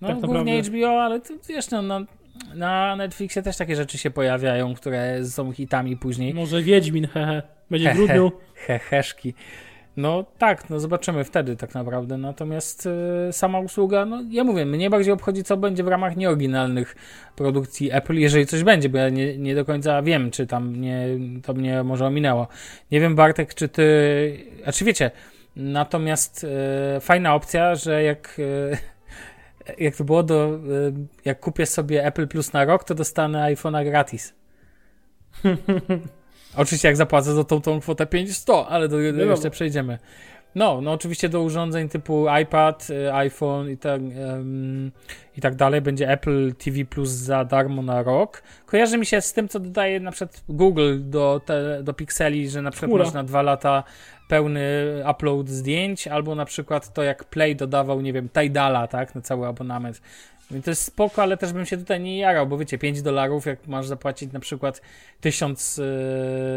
No 0.00 0.08
Tak 0.08 0.20
głównie 0.20 0.56
naprawdę. 0.56 0.78
HBO, 0.78 1.02
ale 1.02 1.20
to, 1.20 1.34
wiesz, 1.48 1.70
no, 1.70 1.82
no, 1.82 2.00
na 2.54 2.96
Netflixie 2.96 3.42
też 3.42 3.56
takie 3.56 3.76
rzeczy 3.76 3.98
się 3.98 4.10
pojawiają, 4.10 4.74
które 4.74 5.24
są 5.24 5.52
hitami 5.52 5.96
później. 5.96 6.34
Może 6.34 6.62
Wiedźmin, 6.62 7.06
hehe. 7.06 7.42
Będzie 7.70 7.92
w 7.92 7.96
grudniu. 7.96 8.32
heheszki. 8.54 9.34
No 9.96 10.24
tak, 10.38 10.70
no 10.70 10.80
zobaczymy 10.80 11.24
wtedy 11.24 11.56
tak 11.56 11.74
naprawdę. 11.74 12.18
Natomiast 12.18 12.88
y, 13.28 13.32
sama 13.32 13.60
usługa, 13.60 14.04
no 14.04 14.22
ja 14.30 14.44
mówię, 14.44 14.66
mnie 14.66 14.90
bardziej 14.90 15.12
obchodzi, 15.12 15.44
co 15.44 15.56
będzie 15.56 15.84
w 15.84 15.88
ramach 15.88 16.16
nieoryginalnych 16.16 16.96
produkcji 17.36 17.92
Apple, 17.92 18.14
jeżeli 18.14 18.46
coś 18.46 18.62
będzie, 18.62 18.88
bo 18.88 18.98
ja 18.98 19.08
nie, 19.08 19.38
nie 19.38 19.54
do 19.54 19.64
końca 19.64 20.02
wiem, 20.02 20.30
czy 20.30 20.46
tam 20.46 20.80
nie, 20.80 21.06
to 21.42 21.54
mnie 21.54 21.82
może 21.82 22.06
ominęło. 22.06 22.48
Nie 22.90 23.00
wiem, 23.00 23.14
Bartek, 23.14 23.54
czy 23.54 23.68
ty, 23.68 23.82
a 24.66 24.72
czy 24.72 24.84
wiecie, 24.84 25.10
Natomiast 25.56 26.46
e, 26.96 27.00
fajna 27.00 27.34
opcja, 27.34 27.74
że 27.74 28.02
jak, 28.02 28.40
e, 28.72 28.78
jak 29.78 29.96
to 29.96 30.04
było, 30.04 30.22
do, 30.22 30.44
e, 30.44 30.58
jak 31.24 31.40
kupię 31.40 31.66
sobie 31.66 32.06
Apple 32.06 32.28
Plus 32.28 32.52
na 32.52 32.64
rok, 32.64 32.84
to 32.84 32.94
dostanę 32.94 33.54
iPhone'a 33.54 33.84
gratis. 33.84 34.34
Oczywiście 36.56 36.88
jak 36.88 36.96
zapłacę 36.96 37.34
za 37.34 37.44
tą, 37.44 37.60
tą 37.60 37.80
kwotę 37.80 38.06
500, 38.06 38.48
ale 38.68 38.88
do, 38.88 38.96
do 38.96 39.24
jeszcze 39.24 39.50
przejdziemy. 39.50 39.98
No, 40.54 40.80
no 40.80 40.92
oczywiście 40.92 41.28
do 41.28 41.42
urządzeń 41.42 41.88
typu 41.88 42.26
iPad, 42.42 42.90
y, 42.90 43.14
iPhone 43.14 43.70
i 43.70 43.76
tak, 43.76 44.00
ym, 44.00 44.92
i 45.36 45.40
tak 45.40 45.54
dalej 45.54 45.80
będzie 45.80 46.10
Apple 46.10 46.54
TV 46.54 46.84
Plus 46.84 47.10
za 47.10 47.44
darmo 47.44 47.82
na 47.82 48.02
rok. 48.02 48.42
Kojarzy 48.66 48.98
mi 48.98 49.06
się 49.06 49.20
z 49.20 49.32
tym, 49.32 49.48
co 49.48 49.60
dodaje 49.60 50.00
na 50.00 50.10
przykład 50.10 50.44
Google 50.48 50.98
do, 51.00 51.40
te, 51.46 51.82
do 51.82 51.94
Pixeli, 51.94 52.48
że 52.48 52.62
na 52.62 52.70
przykład 52.70 52.88
Chmura. 52.88 53.04
masz 53.04 53.14
na 53.14 53.24
dwa 53.24 53.42
lata 53.42 53.84
pełny 54.32 54.60
upload 55.10 55.48
zdjęć, 55.48 56.08
albo 56.08 56.34
na 56.34 56.44
przykład 56.44 56.92
to 56.92 57.02
jak 57.02 57.24
Play 57.24 57.56
dodawał, 57.56 58.00
nie 58.00 58.12
wiem, 58.12 58.28
Tidala, 58.28 58.86
tak, 58.86 59.14
na 59.14 59.20
cały 59.20 59.46
abonament. 59.46 60.02
I 60.50 60.62
to 60.62 60.70
jest 60.70 60.82
spoko, 60.82 61.22
ale 61.22 61.36
też 61.36 61.52
bym 61.52 61.66
się 61.66 61.76
tutaj 61.76 62.00
nie 62.00 62.18
jarał, 62.18 62.46
bo 62.46 62.58
wiecie, 62.58 62.78
5 62.78 63.02
dolarów, 63.02 63.46
jak 63.46 63.66
masz 63.66 63.86
zapłacić 63.86 64.32
na 64.32 64.40
przykład 64.40 64.80
1000, 65.20 65.76
yy, 65.76 65.84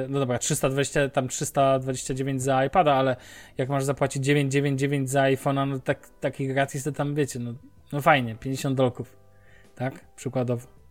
no 0.09 0.19
dobra, 0.19 0.39
320, 0.39 1.09
tam 1.09 1.27
329 1.27 2.43
za 2.43 2.65
iPada, 2.65 2.93
ale 2.93 3.15
jak 3.57 3.69
masz 3.69 3.83
zapłacić 3.83 4.25
999 4.25 5.09
za 5.09 5.21
iPhone'a, 5.21 5.67
no 5.67 5.79
tak, 5.79 6.09
taki 6.19 6.47
gratis, 6.47 6.83
to 6.83 6.91
tam 6.91 7.15
wiecie, 7.15 7.39
no, 7.39 7.53
no 7.91 8.01
fajnie, 8.01 8.35
50 8.35 8.77
dolków, 8.77 9.17
tak, 9.75 9.93
przykładowo. 10.15 10.84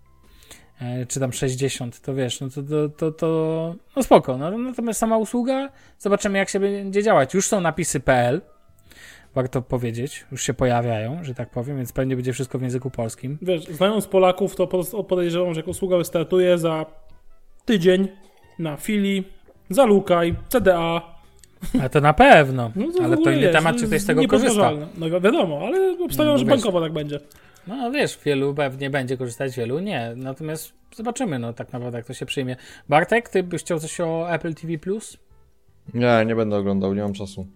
E, 0.81 1.07
czy 1.07 1.21
tam 1.21 1.33
60, 1.33 2.01
to 2.01 2.15
wiesz, 2.15 2.41
no 2.41 2.49
to, 2.49 2.63
to, 2.63 2.89
to, 2.89 3.11
to 3.11 3.75
no 3.97 4.03
spoko, 4.03 4.39
no, 4.39 4.59
natomiast 4.59 5.01
sama 5.01 5.17
usługa, 5.19 5.69
zobaczymy 5.99 6.39
jak 6.39 6.49
się 6.49 6.61
będzie 6.61 7.03
działać. 7.03 7.35
Już 7.35 7.49
są 7.49 7.61
napisy 7.61 8.01
PL, 8.01 8.41
warto 9.35 9.63
powiedzieć, 9.63 10.25
już 10.33 10.43
się 10.43 10.55
pojawiają, 10.55 11.25
że 11.25 11.35
tak 11.35 11.51
powiem, 11.51 11.77
więc 11.77 11.93
pewnie 11.93 12.17
będzie 12.17 12.33
wszystko 12.33 12.59
w 12.59 12.63
języku 12.63 12.91
polskim. 12.91 13.39
Wiesz, 13.43 13.65
znając 13.65 14.07
Polaków, 14.07 14.57
to 14.57 14.67
pod- 14.67 15.07
podejrzewam, 15.09 15.55
że 15.55 15.61
jak 15.61 15.69
usługa 15.69 15.97
wystartuje 15.97 16.59
za 16.59 16.87
tydzień 17.65 18.09
na 18.59 18.77
Fili, 18.77 19.25
za 19.71 19.85
Lukaj, 19.85 20.35
CDA. 20.49 21.03
Ale 21.81 21.91
to 21.91 22.01
na 22.01 22.13
pewno, 22.13 22.71
No 22.77 23.05
ale 23.05 23.17
w 23.17 23.23
to 23.23 23.31
inny 23.31 23.49
temat, 23.49 23.77
czy 23.77 23.87
ktoś 23.87 24.01
z 24.01 24.07
tego 24.07 24.29
korzysta. 24.29 24.71
No 24.99 25.07
wi- 25.07 25.21
wiadomo, 25.21 25.61
ale 25.67 25.97
obstawiam, 26.05 26.33
No, 26.33 26.39
że 26.39 26.45
wiesz. 26.45 26.51
bankowo 26.55 26.81
tak 26.81 26.93
będzie. 26.93 27.21
No 27.67 27.91
wiesz, 27.91 28.19
wielu 28.25 28.55
pewnie 28.55 28.91
będzie 28.91 29.17
korzystać, 29.17 29.57
wielu 29.57 29.79
nie, 29.79 30.13
natomiast 30.17 30.73
zobaczymy, 30.97 31.39
no 31.39 31.53
tak 31.53 31.73
naprawdę 31.73 31.99
jak 31.99 32.07
to 32.07 32.15
się 32.15 32.27
przyjmie. 32.27 32.57
Bartek, 32.89 33.29
ty 33.29 33.43
byś 33.43 33.63
chciał 33.63 33.81
coś 33.81 34.01
o 34.01 34.33
Apple 34.33 34.55
TV+. 34.55 34.79
Plus? 34.79 35.17
Nie, 35.95 36.25
nie 36.27 36.35
będę 36.37 36.57
oglądał, 36.57 36.95
nie 36.95 37.03
mam 37.03 37.13
czasu. 37.13 37.47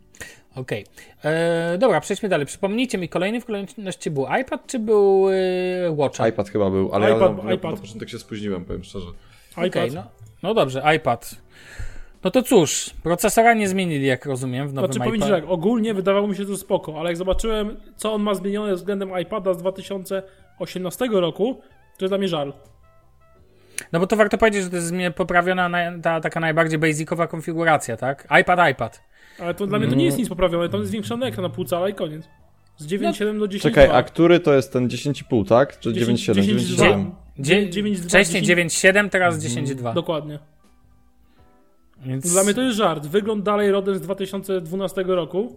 Okej. 0.54 0.86
E, 1.24 1.78
Dobra, 1.78 2.00
przejdźmy 2.00 2.28
dalej. 2.28 2.46
Przypomnijcie 2.46 2.98
mi, 2.98 3.08
kolejny 3.08 3.40
w 3.40 3.44
kolejności 3.44 4.10
był 4.10 4.26
iPad, 4.40 4.66
czy 4.66 4.78
był 4.78 5.28
e, 5.30 5.90
Watch? 5.90 6.20
iPad 6.28 6.50
chyba 6.50 6.70
był, 6.70 6.94
ale 6.94 7.16
iPad, 7.16 7.38
ja 7.38 7.44
na, 7.44 7.52
iPad. 7.52 7.74
na 7.74 7.80
początek 7.80 8.08
się 8.08 8.18
spóźniłem, 8.18 8.64
powiem 8.64 8.84
szczerze. 8.84 9.06
IPad. 9.66 9.92
no, 9.94 10.04
no 10.42 10.54
dobrze, 10.54 10.82
iPad. 10.96 11.34
No 12.24 12.30
to 12.30 12.42
cóż, 12.42 12.90
procesora 13.02 13.54
nie 13.54 13.68
zmienili, 13.68 14.06
jak 14.06 14.26
rozumiem, 14.26 14.68
w 14.68 14.74
nowym 14.74 14.92
Znaczy 14.92 14.98
powiem 14.98 15.22
ci 15.22 15.28
iPad. 15.28 15.40
tak, 15.40 15.50
ogólnie 15.50 15.94
wydawało 15.94 16.28
mi 16.28 16.36
się 16.36 16.44
to 16.46 16.56
spoko, 16.56 16.98
ale 17.00 17.08
jak 17.10 17.16
zobaczyłem, 17.16 17.76
co 17.96 18.12
on 18.14 18.22
ma 18.22 18.34
zmienione 18.34 18.74
względem 18.74 19.10
iPada 19.22 19.54
z 19.54 19.58
2018 19.58 21.08
roku, 21.12 21.60
to 21.98 22.04
jest 22.04 22.10
dla 22.10 22.18
mnie 22.18 22.28
żal. 22.28 22.52
No 23.92 24.00
bo 24.00 24.06
to 24.06 24.16
warto 24.16 24.38
powiedzieć, 24.38 24.62
że 24.62 24.70
to 24.70 24.76
jest 24.76 24.92
poprawiona 25.16 25.68
na, 25.68 25.98
ta 26.02 26.20
taka 26.20 26.40
najbardziej 26.40 26.78
basicowa 26.78 27.26
konfiguracja, 27.26 27.96
tak? 27.96 28.28
iPad, 28.40 28.70
iPad. 28.70 29.02
Ale 29.38 29.54
to 29.54 29.66
dla 29.66 29.78
mnie 29.78 29.88
to 29.88 29.94
nie 29.94 30.04
jest 30.04 30.18
nic 30.18 30.28
poprawione, 30.28 30.68
to 30.68 30.76
jest 30.78 30.90
zwiększony 30.90 31.26
ekran 31.26 31.42
na 31.42 31.48
pół 31.48 31.64
cala 31.64 31.88
i 31.88 31.94
koniec. 31.94 32.28
Z 32.76 32.86
9.7 32.86 33.38
do 33.38 33.46
10.2. 33.46 33.60
Czekaj, 33.60 33.88
a 33.92 34.02
który 34.02 34.40
to 34.40 34.54
jest 34.54 34.72
ten 34.72 34.88
10,5, 34.88 35.48
tak? 35.48 35.78
Czy 35.78 35.92
10, 35.92 36.28
9,7? 36.28 36.34
10,2. 36.34 36.76
9,7. 36.76 37.10
Dzie- 37.38 37.68
9.2, 37.68 38.08
wcześniej 38.08 38.42
10. 38.42 38.72
9.7, 38.74 39.08
teraz 39.08 39.38
10.2. 39.38 39.94
Dokładnie. 39.94 40.38
Więc... 42.06 42.32
Dla 42.32 42.44
mnie 42.44 42.54
to 42.54 42.62
jest 42.62 42.76
żart. 42.76 43.06
Wygląd 43.06 43.44
dalej 43.44 43.70
rodem 43.70 43.94
z 43.94 44.00
2012 44.00 45.02
roku. 45.06 45.56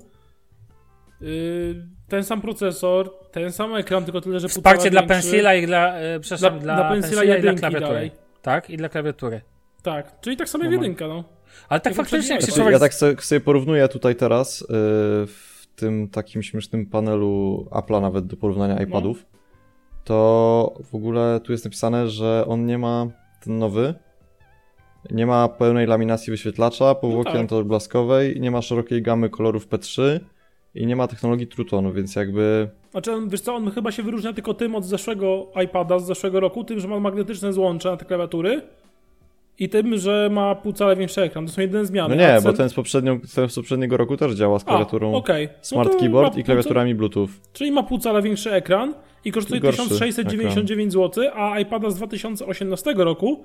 Yy, 1.22 1.88
ten 2.08 2.24
sam 2.24 2.42
procesor, 2.42 3.12
ten 3.32 3.52
sam 3.52 3.76
ekran, 3.76 4.04
tylko 4.06 4.22
tyle, 4.22 4.40
że 4.40 4.48
Wsparcie 4.48 4.90
dla 4.90 5.02
większy. 5.02 5.16
pensila 5.22 5.56
i 5.56 5.66
dla, 5.66 5.96
e, 5.96 6.20
przepraszam, 6.20 6.60
Dla- 6.60 6.76
dla, 6.76 6.90
pensila 6.90 7.22
pensila 7.22 7.38
i 7.38 7.42
dla 7.42 7.54
klawiatury. 7.54 7.92
dalej. 7.94 8.12
Tak, 8.42 8.70
i 8.70 8.78
dla 8.78 8.90
klawiatury. 8.90 9.42
Tak, 9.84 10.20
czyli 10.22 10.38
tak 10.38 10.50
samo 10.50 10.64
jak 10.64 10.74
No 10.74 10.78
jedynka, 10.82 11.08
no. 11.08 11.24
Ale 11.70 11.80
tak 11.80 11.94
faktycznie, 11.94 12.36
jak 12.36 12.42
się. 12.52 12.72
Ja 12.72 12.80
tak 12.80 12.94
sobie, 12.94 13.22
sobie 13.22 13.42
porównuję 13.42 13.88
tutaj 13.88 14.16
teraz 14.16 14.62
yy, 14.62 14.68
w 15.28 15.68
tym 15.76 16.10
takim 16.10 16.44
śmiesznym 16.44 16.86
panelu 16.86 17.66
Apple'a 17.72 18.02
nawet 18.02 18.28
do 18.28 18.38
porównania 18.38 18.82
iPadów, 18.84 19.26
to 20.04 20.74
w 20.92 20.96
ogóle 20.96 21.40
tu 21.44 21.52
jest 21.52 21.66
napisane, 21.66 22.08
że 22.08 22.46
on 22.48 22.66
nie 22.66 22.78
ma, 22.78 23.08
ten 23.44 23.58
nowy, 23.58 23.94
nie 25.10 25.26
ma 25.26 25.48
pełnej 25.48 25.88
laminacji 25.88 26.32
wyświetlacza, 26.32 26.96
powłokien 26.96 27.34
tak. 27.34 27.50
to 27.50 27.64
blaskowej, 27.64 28.42
nie 28.42 28.52
ma 28.52 28.62
szerokiej 28.62 29.02
gamy 29.02 29.30
kolorów 29.30 29.68
P3 29.68 30.20
i 30.76 30.86
nie 30.86 30.96
ma 30.96 31.08
technologii 31.08 31.48
Trutonu, 31.48 31.94
więc 31.94 32.16
jakby... 32.16 32.70
Znaczy, 32.92 33.12
wiesz 33.28 33.42
co, 33.42 33.56
on 33.56 33.72
chyba 33.72 33.92
się 33.92 34.04
wyróżnia 34.04 34.34
tylko 34.34 34.54
tym 34.54 34.76
od 34.76 34.86
zeszłego 34.86 35.48
iPada 35.64 36.00
z 36.00 36.06
zeszłego 36.06 36.40
roku, 36.40 36.64
tym, 36.64 36.80
że 36.80 36.88
ma 36.88 37.00
magnetyczne 37.00 37.54
złącze 37.54 37.92
na 37.92 37.98
te 37.98 38.06
klawiatury 38.06 38.62
i 39.60 39.70
tym, 39.70 39.98
że 39.98 40.30
ma 40.32 40.56
pół 40.56 40.74
cala 40.74 40.96
większy 40.96 41.22
ekran. 41.22 41.46
To 41.46 41.52
są 41.52 41.62
jedyne 41.62 41.86
zmiany. 41.86 42.16
No 42.16 42.22
nie, 42.22 42.36
A 42.36 42.42
bo 42.42 42.54
ten 42.54 42.70
z, 42.70 42.74
poprzednią, 42.74 43.20
ten 43.36 43.50
z 43.50 43.56
poprzedniego 43.56 43.98
roku 43.98 44.18
też 44.18 44.34
działa 44.34 44.60
z 44.60 44.64
A, 44.64 44.66
klawiaturą 44.66 45.14
okej. 45.14 45.48
No 45.48 45.54
Smart 45.62 46.00
Keyboard 46.00 46.38
i 46.38 46.44
klawiaturami 46.44 46.96
Bluetooth. 46.96 47.28
Czyli 47.54 47.72
ma 47.72 47.84
pół 47.84 47.98
cala 48.00 48.22
większy 48.22 48.52
ekran 48.52 48.94
i 49.26 49.32
kosztuje 49.32 49.62
Gorszy 49.62 49.90
1699 49.90 50.94
zł, 50.94 51.24
a 51.36 51.60
iPada 51.60 51.90
z 51.90 51.96
2018 51.96 52.94
roku 52.98 53.44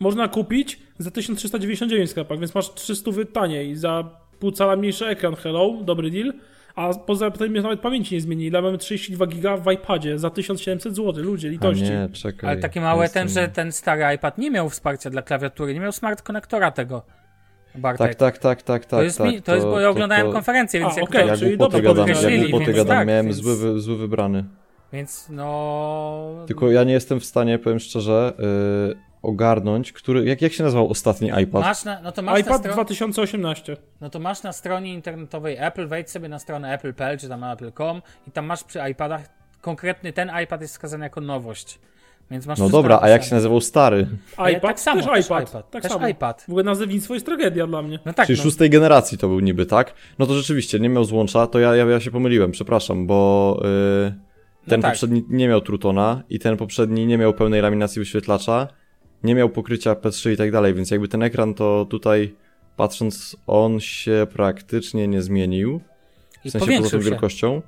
można 0.00 0.28
kupić 0.28 0.78
za 0.98 1.10
1399 1.10 2.08
w 2.08 2.10
sklepach, 2.10 2.38
więc 2.38 2.54
masz 2.54 2.74
300 2.74 3.10
taniej 3.32 3.76
za 3.76 4.04
pół 4.38 4.50
cala 4.50 4.76
mniejszy 4.76 5.06
ekran, 5.06 5.34
hello, 5.34 5.74
dobry 5.82 6.10
deal. 6.10 6.32
A 6.74 6.94
poza 6.94 7.30
tym 7.30 7.52
nawet 7.52 7.80
pamięci 7.80 8.14
nie 8.14 8.20
zmienili. 8.20 8.48
Ile 8.48 8.62
mamy 8.62 8.78
32 8.78 9.26
giga 9.26 9.56
w 9.56 9.72
iPadzie 9.72 10.18
za 10.18 10.30
1700 10.30 10.96
zł. 10.96 11.24
Ludzie, 11.24 11.48
A 11.48 11.50
litości. 11.50 11.84
nie, 11.84 12.08
czekaj. 12.12 12.50
Ale 12.50 12.60
takie 12.60 12.80
małe 12.80 13.08
ten, 13.08 13.28
że 13.28 13.48
ten 13.48 13.72
stary 13.72 14.14
iPad 14.14 14.38
nie 14.38 14.50
miał 14.50 14.70
wsparcia 14.70 15.10
dla 15.10 15.22
klawiatury, 15.22 15.74
nie 15.74 15.80
miał 15.80 15.92
smart 15.92 16.22
konektora 16.22 16.70
tego. 16.70 17.02
Bartek. 17.74 18.14
Tak, 18.14 18.16
tak, 18.16 18.38
tak, 18.38 18.62
tak, 18.62 18.86
tak. 18.86 18.90
to 18.90 19.02
jest, 19.02 19.18
tak, 19.18 19.26
mi, 19.26 19.42
to 19.42 19.54
jest 19.54 19.66
bo 19.66 19.80
ja 19.80 19.88
oglądałem 19.88 20.32
konferencję, 20.32 20.80
więc 20.80 20.96
A, 20.96 21.00
jak 21.00 21.08
okej, 21.08 21.28
to, 21.28 21.36
czyli 21.36 21.58
dobrze 21.58 21.82
gadam, 21.82 22.08
ja 22.08 22.14
podkreślili, 22.14 22.52
więc 22.52 22.66
gadam, 22.76 22.86
tak, 22.86 23.08
miałem 23.08 23.26
więc- 23.26 23.36
zły, 23.36 23.80
zły 23.80 23.96
wybrany. 23.96 24.44
Więc 24.92 25.26
no... 25.30 26.44
Tylko 26.46 26.70
ja 26.70 26.84
nie 26.84 26.92
jestem 26.92 27.20
w 27.20 27.24
stanie, 27.24 27.58
powiem 27.58 27.78
szczerze, 27.78 28.32
yy, 28.88 28.96
ogarnąć, 29.24 29.92
który, 29.92 30.24
jak, 30.24 30.42
jak 30.42 30.52
się 30.52 30.64
nazywał 30.64 30.90
ostatni 30.90 31.28
iPad? 31.42 31.62
Masz 31.62 31.84
na, 31.84 32.00
no, 32.00 32.12
to 32.12 32.22
masz 32.22 32.32
na 32.32 32.38
iPad 32.38 32.60
stro... 32.60 32.72
2018. 32.72 33.76
no 34.00 34.10
to 34.10 34.18
masz 34.18 34.42
na 34.42 34.52
stronie 34.52 34.94
internetowej 34.94 35.56
Apple, 35.60 35.88
wejdź 35.88 36.10
sobie 36.10 36.28
na 36.28 36.38
stronę 36.38 36.72
apple.pl 36.74 37.18
czy 37.18 37.28
tam 37.28 37.44
apple.com 37.44 38.02
i 38.28 38.30
tam 38.30 38.46
masz 38.46 38.64
przy 38.64 38.78
iPadach, 38.90 39.22
konkretny 39.60 40.12
ten 40.12 40.30
iPad 40.44 40.60
jest 40.60 40.74
wskazany 40.74 41.04
jako 41.04 41.20
nowość. 41.20 41.78
Więc 42.30 42.46
masz 42.46 42.58
No 42.58 42.68
dobra, 42.68 42.98
a 43.02 43.08
jak 43.08 43.24
się 43.24 43.34
nazywał 43.34 43.60
stary? 43.60 44.06
Ja 44.38 44.50
iPad, 44.50 44.62
tak 44.62 44.80
samo, 44.80 45.02
też 45.02 45.10
też 45.10 45.26
iPad. 45.26 45.48
iPad, 45.48 45.70
Tak 45.70 45.82
też 45.82 45.92
samo. 45.92 46.08
iPad. 46.08 46.42
W 46.42 46.48
ogóle 46.48 46.64
nazewnictwo 46.64 47.14
jest 47.14 47.26
tragedia 47.26 47.66
dla 47.66 47.82
mnie. 47.82 47.98
No 48.04 48.12
tak, 48.12 48.26
Czyli 48.26 48.38
no. 48.38 48.42
szóstej 48.42 48.70
generacji 48.70 49.18
to 49.18 49.28
był 49.28 49.40
niby, 49.40 49.66
tak? 49.66 49.94
No 50.18 50.26
to 50.26 50.34
rzeczywiście, 50.34 50.80
nie 50.80 50.88
miał 50.88 51.04
złącza, 51.04 51.46
to 51.46 51.58
ja, 51.58 51.76
ja, 51.76 51.84
ja 51.84 52.00
się 52.00 52.10
pomyliłem, 52.10 52.50
przepraszam, 52.50 53.06
bo 53.06 53.60
yy, 53.62 54.14
ten 54.68 54.82
tak. 54.82 54.90
poprzedni 54.90 55.24
nie 55.28 55.48
miał 55.48 55.60
Trutona 55.60 56.22
i 56.28 56.38
ten 56.38 56.56
poprzedni 56.56 57.06
nie 57.06 57.18
miał 57.18 57.34
pełnej 57.34 57.62
laminacji 57.62 58.00
wyświetlacza, 58.00 58.68
nie 59.24 59.34
miał 59.34 59.48
pokrycia 59.48 59.94
P3 59.94 60.32
i 60.32 60.36
tak 60.36 60.50
dalej, 60.50 60.74
więc 60.74 60.90
jakby 60.90 61.08
ten 61.08 61.22
ekran 61.22 61.54
to 61.54 61.86
tutaj, 61.90 62.34
patrząc, 62.76 63.36
on 63.46 63.80
się 63.80 64.26
praktycznie 64.32 65.08
nie 65.08 65.22
zmienił, 65.22 65.80
I 66.44 66.48
w 66.48 66.52
sensie 66.52 66.78
poza 66.78 66.90
tą 66.90 67.02
wielkością. 67.04 67.62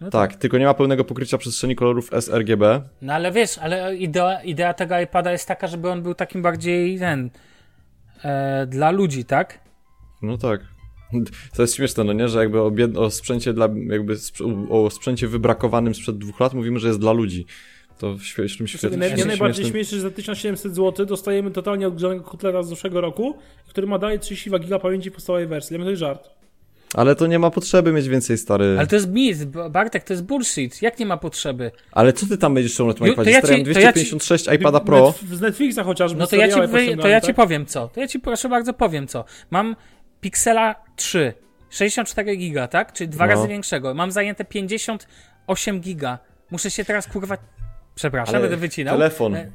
No 0.00 0.10
tak, 0.10 0.36
tylko 0.36 0.58
nie 0.58 0.64
ma 0.64 0.74
pełnego 0.74 1.04
pokrycia 1.04 1.38
przestrzeni 1.38 1.76
kolorów 1.76 2.10
sRGB. 2.20 2.82
No 3.02 3.12
ale 3.12 3.32
wiesz, 3.32 3.58
ale 3.58 3.96
idea, 3.96 4.42
idea 4.42 4.74
tego 4.74 5.00
iPada 5.00 5.32
jest 5.32 5.48
taka, 5.48 5.66
żeby 5.66 5.90
on 5.90 6.02
był 6.02 6.14
takim 6.14 6.42
bardziej 6.42 6.98
ten 6.98 7.30
e, 8.24 8.66
dla 8.66 8.90
ludzi, 8.90 9.24
tak? 9.24 9.58
No 10.22 10.38
tak. 10.38 10.60
To 11.56 11.62
jest 11.62 11.74
śmieszne, 11.74 12.04
no 12.04 12.12
nie, 12.12 12.28
że 12.28 12.38
jakby 12.38 12.60
o, 12.60 12.70
bied- 12.70 12.98
o 12.98 13.10
sprzęcie 13.10 13.52
dla, 13.52 13.68
jakby 13.86 14.16
o 14.70 14.90
sprzęcie 14.90 15.28
wybrakowanym 15.28 15.94
sprzed 15.94 16.18
dwóch 16.18 16.40
lat 16.40 16.54
mówimy, 16.54 16.78
że 16.78 16.88
jest 16.88 17.00
dla 17.00 17.12
ludzi. 17.12 17.46
To 18.00 18.14
w 18.14 18.22
śmiesznym 18.22 18.68
świecie. 18.68 18.88
Mnie 18.88 19.08
śmieszne- 19.08 19.26
najbardziej 19.26 19.66
śmieszy, 19.66 19.96
że 19.96 20.00
za 20.02 20.10
1700 20.10 20.74
zł 20.74 21.06
dostajemy 21.06 21.50
totalnie 21.50 21.86
odgrzanego 21.88 22.24
kotlera 22.24 22.62
z 22.62 22.68
zeszłego 22.68 23.00
roku, 23.00 23.34
który 23.68 23.86
ma 23.86 23.98
dalej 23.98 24.18
32 24.18 24.58
giga 24.58 24.78
pamięci 24.78 25.10
w 25.10 25.12
podstawowej 25.12 25.46
wersji. 25.46 25.76
Mnie 25.76 25.84
to 25.84 25.90
jest 25.90 26.00
żart. 26.00 26.30
Ale 26.94 27.16
to 27.16 27.26
nie 27.26 27.38
ma 27.38 27.50
potrzeby 27.50 27.92
mieć 27.92 28.08
więcej, 28.08 28.38
stary. 28.38 28.74
Ale 28.78 28.86
to 28.86 28.96
jest 28.96 29.08
mit, 29.08 29.44
Bartek, 29.70 30.04
to 30.04 30.12
jest 30.12 30.24
bullshit. 30.24 30.82
Jak 30.82 30.98
nie 30.98 31.06
ma 31.06 31.16
potrzeby? 31.16 31.70
Ale 31.92 32.12
co 32.12 32.26
ty 32.26 32.38
tam 32.38 32.54
będziesz 32.54 32.72
chciał 32.72 32.86
na 32.86 32.94
tym 32.94 33.06
iPadzie? 33.06 33.30
ja 33.30 33.38
Stary, 33.38 33.54
ci- 33.54 33.64
mam 33.64 33.74
to 33.74 33.80
ja 33.80 33.92
ci- 33.92 33.92
256 33.92 34.46
iPada 34.54 34.80
Pro. 34.80 35.14
Z 35.32 35.40
Netflixa 35.40 35.78
chociażby. 35.84 36.18
No 36.18 36.26
to 36.26 36.36
ja, 36.36 36.48
ci, 36.48 36.60
wy, 36.68 36.96
to 36.96 37.08
ja 37.08 37.20
ci 37.20 37.26
tak? 37.26 37.36
powiem 37.36 37.66
co. 37.66 37.88
To 37.88 38.00
ja 38.00 38.08
ci 38.08 38.20
proszę 38.20 38.48
bardzo 38.48 38.72
powiem 38.72 39.06
co. 39.06 39.24
Mam 39.50 39.76
Pixela 40.20 40.74
3 40.96 41.32
64 41.70 42.36
giga, 42.36 42.68
tak? 42.68 42.92
Czyli 42.92 43.08
dwa 43.10 43.26
No. 43.26 43.32
razy 43.34 43.48
większego. 43.48 43.94
Mam 43.94 44.10
zajęte 44.10 44.44
58 44.44 45.80
giga. 45.80 46.18
Muszę 46.50 46.70
się 46.70 46.84
teraz 46.84 47.06
kurwa. 47.06 47.36
Przepraszam, 47.94 48.34
Ale 48.34 48.42
będę 48.42 48.56
wycinał. 48.56 48.94
telefon. 48.94 49.36
E, 49.36 49.50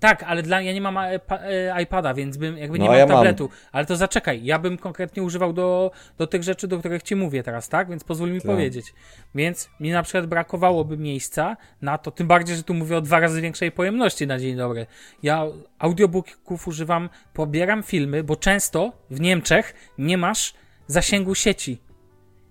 Tak, 0.00 0.22
ale 0.22 0.42
dla, 0.42 0.60
ja 0.60 0.72
nie 0.72 0.80
mam 0.80 0.96
e, 0.98 1.20
e, 1.30 1.82
iPada, 1.82 2.14
więc 2.14 2.36
bym 2.36 2.58
jakby 2.58 2.78
nie 2.78 2.84
No, 2.84 2.90
mam 2.90 2.98
ja 2.98 3.06
mam. 3.06 3.16
tabletu. 3.16 3.50
Ale 3.72 3.86
to 3.86 3.96
zaczekaj, 3.96 4.44
ja 4.44 4.58
bym 4.58 4.78
konkretnie 4.78 5.22
używał 5.22 5.52
do, 5.52 5.90
do 6.18 6.26
tych 6.26 6.42
rzeczy, 6.42 6.68
do 6.68 6.78
których 6.78 7.02
ci 7.02 7.16
mówię 7.16 7.42
teraz, 7.42 7.68
tak? 7.68 7.88
Więc 7.90 8.04
pozwól 8.04 8.30
mi 8.30 8.40
Tak. 8.40 8.50
powiedzieć. 8.50 8.94
Więc 9.34 9.70
mi 9.80 9.90
na 9.90 10.02
przykład 10.02 10.26
brakowałoby 10.26 10.96
miejsca 10.98 11.56
na 11.82 11.98
to, 11.98 12.10
tym 12.10 12.26
bardziej, 12.26 12.56
że 12.56 12.62
tu 12.62 12.74
mówię 12.74 12.96
o 12.96 13.00
dwa 13.00 13.20
razy 13.20 13.40
większej 13.40 13.72
pojemności 13.72 14.26
na 14.26 14.38
dzień 14.38 14.56
dobry. 14.56 14.86
Ja 15.22 15.44
audiobooków 15.78 16.68
używam, 16.68 17.08
pobieram 17.34 17.82
filmy, 17.82 18.24
bo 18.24 18.36
często 18.36 18.92
w 19.10 19.20
Niemczech 19.20 19.74
nie 19.98 20.18
masz 20.18 20.54
zasięgu 20.86 21.34
sieci. 21.34 21.78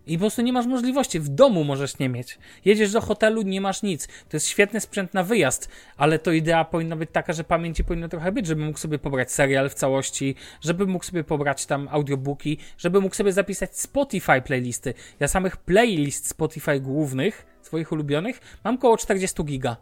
I 0.08 0.18
po 0.18 0.20
prostu 0.20 0.42
nie 0.42 0.54
masz 0.54 0.66
możliwości. 0.66 1.20
W 1.20 1.30
domu 1.30 1.64
możesz 1.64 2.00
nie 2.00 2.10
mieć. 2.10 2.40
Jedziesz 2.66 2.92
do 2.92 3.02
hotelu, 3.02 3.42
nie 3.42 3.62
masz 3.62 3.84
nic. 3.84 4.08
To 4.08 4.38
jest 4.38 4.48
świetny 4.48 4.80
sprzęt 4.80 5.14
na 5.14 5.24
wyjazd, 5.24 5.70
ale 5.98 6.20
to 6.20 6.32
idea 6.32 6.66
powinna 6.66 6.96
być 6.96 7.10
taka, 7.14 7.34
że 7.34 7.44
pamięci 7.44 7.84
powinno 7.84 8.10
trochę 8.10 8.32
być, 8.32 8.48
żeby 8.48 8.66
mógł 8.66 8.80
sobie 8.80 9.00
pobrać 9.00 9.32
serial 9.32 9.70
w 9.70 9.74
całości, 9.74 10.36
żeby 10.62 10.86
mógł 10.86 11.06
sobie 11.06 11.24
pobrać 11.24 11.66
tam 11.66 11.88
audiobooki, 11.92 12.58
żeby 12.78 13.02
mógł 13.02 13.16
sobie 13.16 13.34
zapisać 13.34 13.80
Spotify 13.80 14.42
playlisty. 14.42 14.94
Ja 15.20 15.28
samych 15.28 15.58
playlist 15.58 16.28
Spotify 16.28 16.80
głównych, 16.80 17.46
swoich 17.62 17.92
ulubionych, 17.92 18.40
mam 18.64 18.78
koło 18.78 18.98
40 18.98 19.44
giga. 19.44 19.78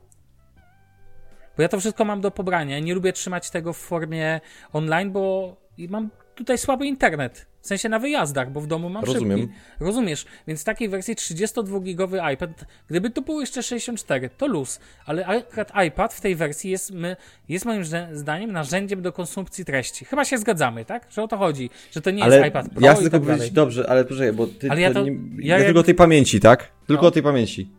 Bo 1.58 1.62
ja 1.62 1.70
to 1.70 1.80
wszystko 1.80 2.06
mam 2.06 2.22
do 2.22 2.32
pobrania. 2.32 2.80
Nie 2.80 2.94
lubię 2.94 3.14
trzymać 3.14 3.50
tego 3.50 3.74
w 3.74 3.78
formie 3.78 4.42
online, 4.74 5.12
bo 5.12 5.56
mam 5.90 6.10
tutaj 6.36 6.58
słaby 6.58 6.88
internet. 6.88 7.53
W 7.64 7.68
sensie 7.68 7.90
na 7.90 8.00
wyjazdach, 8.00 8.52
bo 8.52 8.62
w 8.62 8.68
domu 8.68 8.90
mam 8.90 9.04
Rozumiem. 9.04 9.40
szybki. 9.40 9.56
Rozumiesz? 9.80 10.26
Więc 10.48 10.62
w 10.62 10.64
takiej 10.64 10.90
wersji 10.90 11.16
32-gigowy 11.16 12.34
iPad, 12.34 12.50
gdyby 12.90 13.10
to 13.10 13.22
było 13.22 13.42
jeszcze 13.42 13.64
64, 13.64 14.30
to 14.38 14.48
luz. 14.48 14.80
Ale 15.06 15.26
akurat 15.26 15.72
iPad 15.88 16.14
w 16.14 16.22
tej 16.22 16.36
wersji 16.36 16.72
jest, 16.72 16.92
my, 16.92 17.16
jest 17.50 17.66
moim 17.66 17.84
zda- 17.86 18.08
zdaniem 18.16 18.52
narzędziem 18.52 19.02
do 19.02 19.12
konsumpcji 19.14 19.66
treści. 19.66 20.06
Chyba 20.06 20.26
się 20.26 20.38
zgadzamy, 20.38 20.86
tak? 20.86 21.08
Że 21.12 21.24
o 21.24 21.28
to 21.28 21.38
chodzi. 21.38 21.70
Że 21.92 22.02
to 22.02 22.12
nie 22.12 22.24
Ale 22.24 22.36
jest 22.38 22.48
iPad 22.50 22.70
Pro 22.70 22.82
ja 22.86 22.94
chcę 22.94 23.02
tak 23.04 23.12
tylko 23.12 23.20
dalej. 23.20 23.38
powiedzieć, 23.38 23.56
dobrze, 23.56 23.90
ale 23.90 24.06
poczekaj, 24.06 24.34
bo 24.34 24.48
ty, 24.48 24.70
Ale 24.72 24.82
ja 24.82 24.94
to 24.94 25.04
nie, 25.04 25.12
ja 25.40 25.58
ja 25.58 25.66
tylko 25.66 25.80
o 25.80 25.84
tej 25.84 25.96
pamięci, 25.96 26.40
tak? 26.40 26.72
Tylko 26.88 27.02
No. 27.02 27.08
o 27.08 27.12
tej 27.12 27.24
pamięci. 27.24 27.70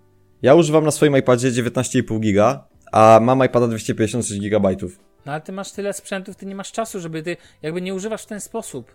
Ja 0.42 0.54
używam 0.54 0.84
na 0.84 0.90
swoim 0.90 1.16
iPadzie 1.16 1.50
19,5 1.52 2.20
giga, 2.20 2.66
a 2.92 3.18
mam 3.22 3.44
iPada 3.44 3.66
256 3.68 4.40
gigabajtów. 4.40 4.98
No 5.26 5.32
ale 5.32 5.40
ty 5.40 5.52
masz 5.52 5.72
tyle 5.72 5.92
sprzętów, 5.92 6.36
ty 6.36 6.46
nie 6.46 6.54
masz 6.54 6.72
czasu, 6.72 7.00
żeby 7.00 7.22
ty 7.22 7.36
jakby 7.62 7.80
nie 7.82 7.94
używasz 7.94 8.22
w 8.22 8.26
ten 8.26 8.40
sposób. 8.40 8.94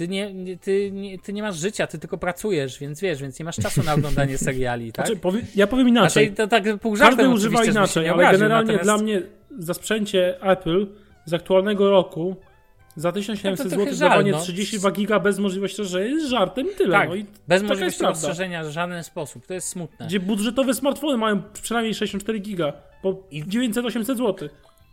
Ty 0.00 0.08
nie, 0.08 0.34
nie, 0.34 0.56
ty, 0.56 0.90
nie, 0.90 1.18
ty 1.18 1.32
nie 1.32 1.42
masz 1.42 1.56
życia, 1.56 1.86
ty 1.86 1.98
tylko 1.98 2.18
pracujesz, 2.18 2.78
więc 2.78 3.00
wiesz, 3.00 3.22
więc 3.22 3.38
nie 3.38 3.44
masz 3.44 3.56
czasu 3.56 3.82
na 3.82 3.94
oglądanie 3.94 4.38
seriali, 4.48 4.92
tak? 4.92 5.06
Znaczy, 5.06 5.20
powie, 5.20 5.40
ja 5.56 5.66
powiem 5.66 5.88
inaczej. 5.88 6.26
Znaczy, 6.26 6.36
to 6.36 6.46
tak 6.46 6.78
pół 6.80 6.96
żartem 6.96 7.16
Każdy 7.18 7.34
używa 7.34 7.64
inaczej, 7.64 8.04
ale 8.08 8.14
obraził, 8.14 8.38
generalnie 8.38 8.72
natomiast- 8.72 8.84
dla 8.84 8.98
mnie 8.98 9.22
za 9.58 9.74
sprzęcie 9.74 10.42
Apple 10.42 10.86
z 11.24 11.34
aktualnego 11.34 11.90
roku 11.90 12.36
za 12.96 13.12
1700 13.12 13.66
No 13.70 13.76
to 13.76 13.84
zł 13.84 13.98
dawanie 14.08 14.32
no. 14.32 14.40
32 14.40 14.90
giga 14.90 15.20
bez 15.20 15.38
możliwości, 15.38 15.84
że 15.84 16.08
jest 16.08 16.26
żartem 16.26 16.66
i 16.72 16.74
tyle. 16.74 16.92
Tak, 16.92 17.08
no 17.08 17.14
i 17.14 17.26
bez 17.48 17.62
możliwości 17.62 18.02
rozszerzenia 18.02 18.64
w 18.64 18.70
żaden 18.70 19.04
sposób. 19.04 19.46
To 19.46 19.54
jest 19.54 19.68
smutne. 19.68 20.06
Gdzie 20.06 20.20
budżetowe 20.20 20.74
smartfony 20.74 21.16
mają 21.18 21.42
przynajmniej 21.62 21.94
64 21.94 22.38
giga 22.38 22.72
po 23.02 23.12
900-800 23.32 24.04
zł. 24.04 24.48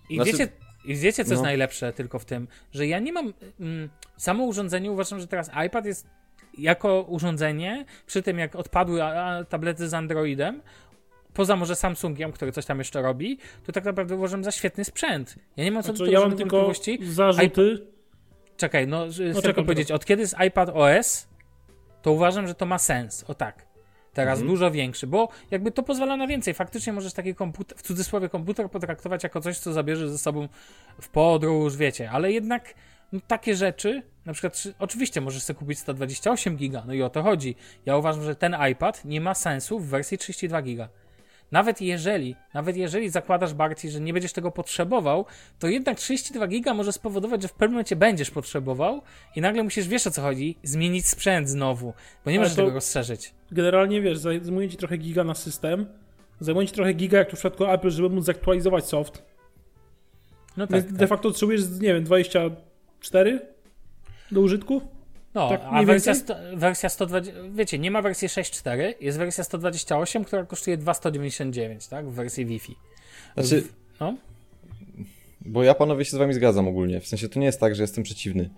I 0.10 0.16
Znaczy- 0.16 0.32
wiecie, 0.32 0.48
i 0.88 0.96
wiecie, 0.96 1.26
co 1.26 1.32
jest 1.32 1.42
no. 1.42 1.48
najlepsze 1.48 1.94
tylko 1.94 2.20
w 2.20 2.26
tym, 2.26 2.48
że 2.72 2.88
ja 2.88 3.00
nie 3.00 3.14
mam. 3.14 3.34
Mm, 3.60 3.90
samo 4.18 4.44
urządzenie 4.44 4.92
uważam, 4.92 5.20
że 5.20 5.28
teraz 5.28 5.52
iPad 5.68 5.86
jest 5.86 6.08
jako 6.58 7.02
urządzenie, 7.02 7.86
przy 8.06 8.22
tym 8.22 8.40
jak 8.40 8.56
odpadły 8.56 9.04
a, 9.04 9.38
a, 9.38 9.44
tablety 9.44 9.90
z 9.90 9.94
Androidem, 9.94 10.62
poza 11.34 11.56
może 11.56 11.76
Samsungiem, 11.76 12.32
który 12.32 12.52
coś 12.52 12.66
tam 12.66 12.78
jeszcze 12.78 13.02
robi, 13.02 13.38
to 13.66 13.72
tak 13.72 13.86
naprawdę 13.86 14.16
uważam 14.16 14.44
za 14.44 14.52
świetny 14.52 14.84
sprzęt. 14.84 15.36
Ja 15.58 15.64
nie 15.64 15.72
mam 15.72 15.84
co 15.84 15.88
do 15.92 15.98
Znaczy, 15.98 16.12
tego 16.12 16.22
ja 16.22 16.28
mam 16.28 16.38
tylko 16.38 16.58
wątpliwości. 16.58 17.14
zarzuty. 17.14 17.88
Czekaj, 18.58 18.88
no, 18.88 19.12
że- 19.12 19.32
chcę 19.32 19.42
tylko 19.42 19.64
powiedzieć, 19.64 19.92
od 19.92 20.06
kiedy 20.06 20.22
jest 20.22 20.36
iPad 20.48 20.70
OS, 20.74 21.28
to 22.02 22.12
uważam, 22.12 22.48
że 22.48 22.56
to 22.56 22.66
ma 22.66 22.78
sens. 22.78 23.26
O 23.28 23.34
tak. 23.34 23.68
Teraz 24.18 24.40
Mhm. 24.40 24.48
dużo 24.56 24.72
większy, 24.72 25.08
bo 25.08 25.30
jakby 25.52 25.72
to 25.72 25.84
pozwala 25.84 26.18
na 26.18 26.28
więcej. 26.28 26.54
Faktycznie 26.54 26.94
możesz 26.94 27.14
taki 27.14 27.36
komputer, 27.36 27.78
w 27.78 27.82
cudzysłowie 27.82 28.30
komputer 28.30 28.70
potraktować 28.72 29.24
jako 29.24 29.42
coś, 29.42 29.58
co 29.60 29.74
zabierzesz 29.74 30.10
ze 30.10 30.18
sobą 30.18 30.48
w 31.02 31.10
podróż, 31.10 31.76
wiecie, 31.78 32.12
ale 32.12 32.32
jednak 32.32 32.74
no, 33.12 33.20
takie 33.28 33.56
rzeczy, 33.56 34.02
na 34.26 34.34
przykład, 34.34 34.54
czy- 34.54 34.74
oczywiście 34.80 35.22
możesz 35.22 35.44
sobie 35.44 35.60
kupić 35.60 35.80
128 35.80 36.56
giga, 36.58 36.84
no 36.88 36.94
i 36.94 37.02
o 37.02 37.10
to 37.10 37.24
chodzi. 37.24 37.56
Ja 37.86 37.98
uważam, 37.98 38.24
że 38.24 38.36
ten 38.36 38.56
iPad 38.72 39.06
nie 39.06 39.22
ma 39.22 39.34
sensu 39.34 39.80
w 39.80 39.86
wersji 39.88 40.18
32 40.18 40.62
giga. 40.62 40.90
Nawet 41.52 41.82
jeżeli, 41.82 42.36
nawet 42.54 42.78
jeżeli 42.78 43.10
zakładasz 43.10 43.54
Barty, 43.54 43.92
że 43.92 44.00
nie 44.00 44.14
będziesz 44.14 44.34
tego 44.34 44.52
potrzebował, 44.52 45.26
to 45.60 45.68
jednak 45.68 45.98
32 45.98 46.48
giga 46.48 46.74
może 46.74 46.92
spowodować, 46.94 47.42
że 47.42 47.48
w 47.48 47.54
pewnym 47.54 47.72
momencie 47.72 47.96
będziesz 47.96 48.32
potrzebował 48.32 49.02
i 49.36 49.42
nagle 49.42 49.64
musisz, 49.64 49.88
wiesz 49.88 50.08
o 50.08 50.12
co 50.12 50.22
chodzi, 50.22 50.58
zmienić 50.64 51.08
sprzęt 51.08 51.50
znowu, 51.50 51.94
bo 52.26 52.32
nie 52.32 52.40
możesz 52.40 52.56
tego 52.56 52.70
rozszerzyć. 52.72 53.34
Generalnie 53.52 54.02
wiesz, 54.02 54.18
zajmuje 54.18 54.70
ci 54.70 54.78
trochę 54.78 54.98
giga 54.98 55.24
na 55.24 55.36
system. 55.36 55.86
Zajmuje 56.40 56.68
ci 56.68 56.74
trochę 56.74 56.94
giga, 56.94 57.18
jak 57.18 57.30
tu 57.30 57.36
w 57.36 57.40
przypadku 57.40 57.66
Apple, 57.66 57.90
żeby 57.90 58.10
móc 58.10 58.26
zaktualizować 58.26 58.86
soft. 58.86 59.24
No 60.58 60.68
tak, 60.68 60.82
Więc 60.82 60.94
de 60.94 61.00
tak. 61.00 61.10
facto 61.10 61.30
potrzebujesz, 61.30 61.62
nie 61.82 61.94
wiem, 61.94 62.04
24 62.04 63.42
do 64.32 64.42
użytku? 64.42 64.82
No, 65.38 65.50
tak 65.50 65.62
a 65.72 65.84
wersja, 65.84 66.16
sto, 66.16 66.36
wersja 66.56 66.90
120, 66.90 67.34
wiecie, 67.52 67.80
nie 67.80 67.92
ma 67.92 68.02
wersji 68.02 68.28
6.4, 68.28 68.94
jest 69.02 69.18
wersja 69.18 69.44
128, 69.44 70.24
która 70.24 70.46
kosztuje 70.46 70.78
2,199, 70.78 71.88
tak, 71.88 72.10
w 72.10 72.14
wersji 72.14 72.46
Wi-Fi. 72.46 72.76
Znaczy, 73.38 73.64
No, 74.00 74.16
bo 75.42 75.64
ja 75.64 75.74
panowie 75.74 76.06
się 76.06 76.12
z 76.12 76.20
wami 76.20 76.34
zgadzam 76.34 76.68
ogólnie. 76.68 77.02
W 77.02 77.08
sensie 77.08 77.30
to 77.30 77.40
nie 77.40 77.46
jest 77.46 77.60
tak, 77.60 77.76
że 77.76 77.84
jestem 77.84 78.04
przeciwny. 78.04 78.50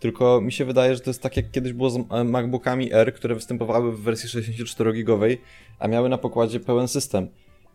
Tylko 0.00 0.40
mi 0.40 0.52
się 0.52 0.64
wydaje, 0.64 0.94
że 0.94 1.00
to 1.00 1.10
jest 1.10 1.22
tak 1.22 1.36
jak 1.36 1.50
kiedyś 1.50 1.72
było 1.72 1.90
z 1.90 1.96
e, 1.96 2.24
MacBookami 2.24 2.92
R, 2.92 3.14
które 3.14 3.34
występowały 3.34 3.92
w 3.92 4.00
wersji 4.00 4.28
64-gigowej, 4.28 5.38
a 5.78 5.88
miały 5.88 6.08
na 6.08 6.18
pokładzie 6.18 6.60
pełen 6.60 6.88
system. 6.88 7.28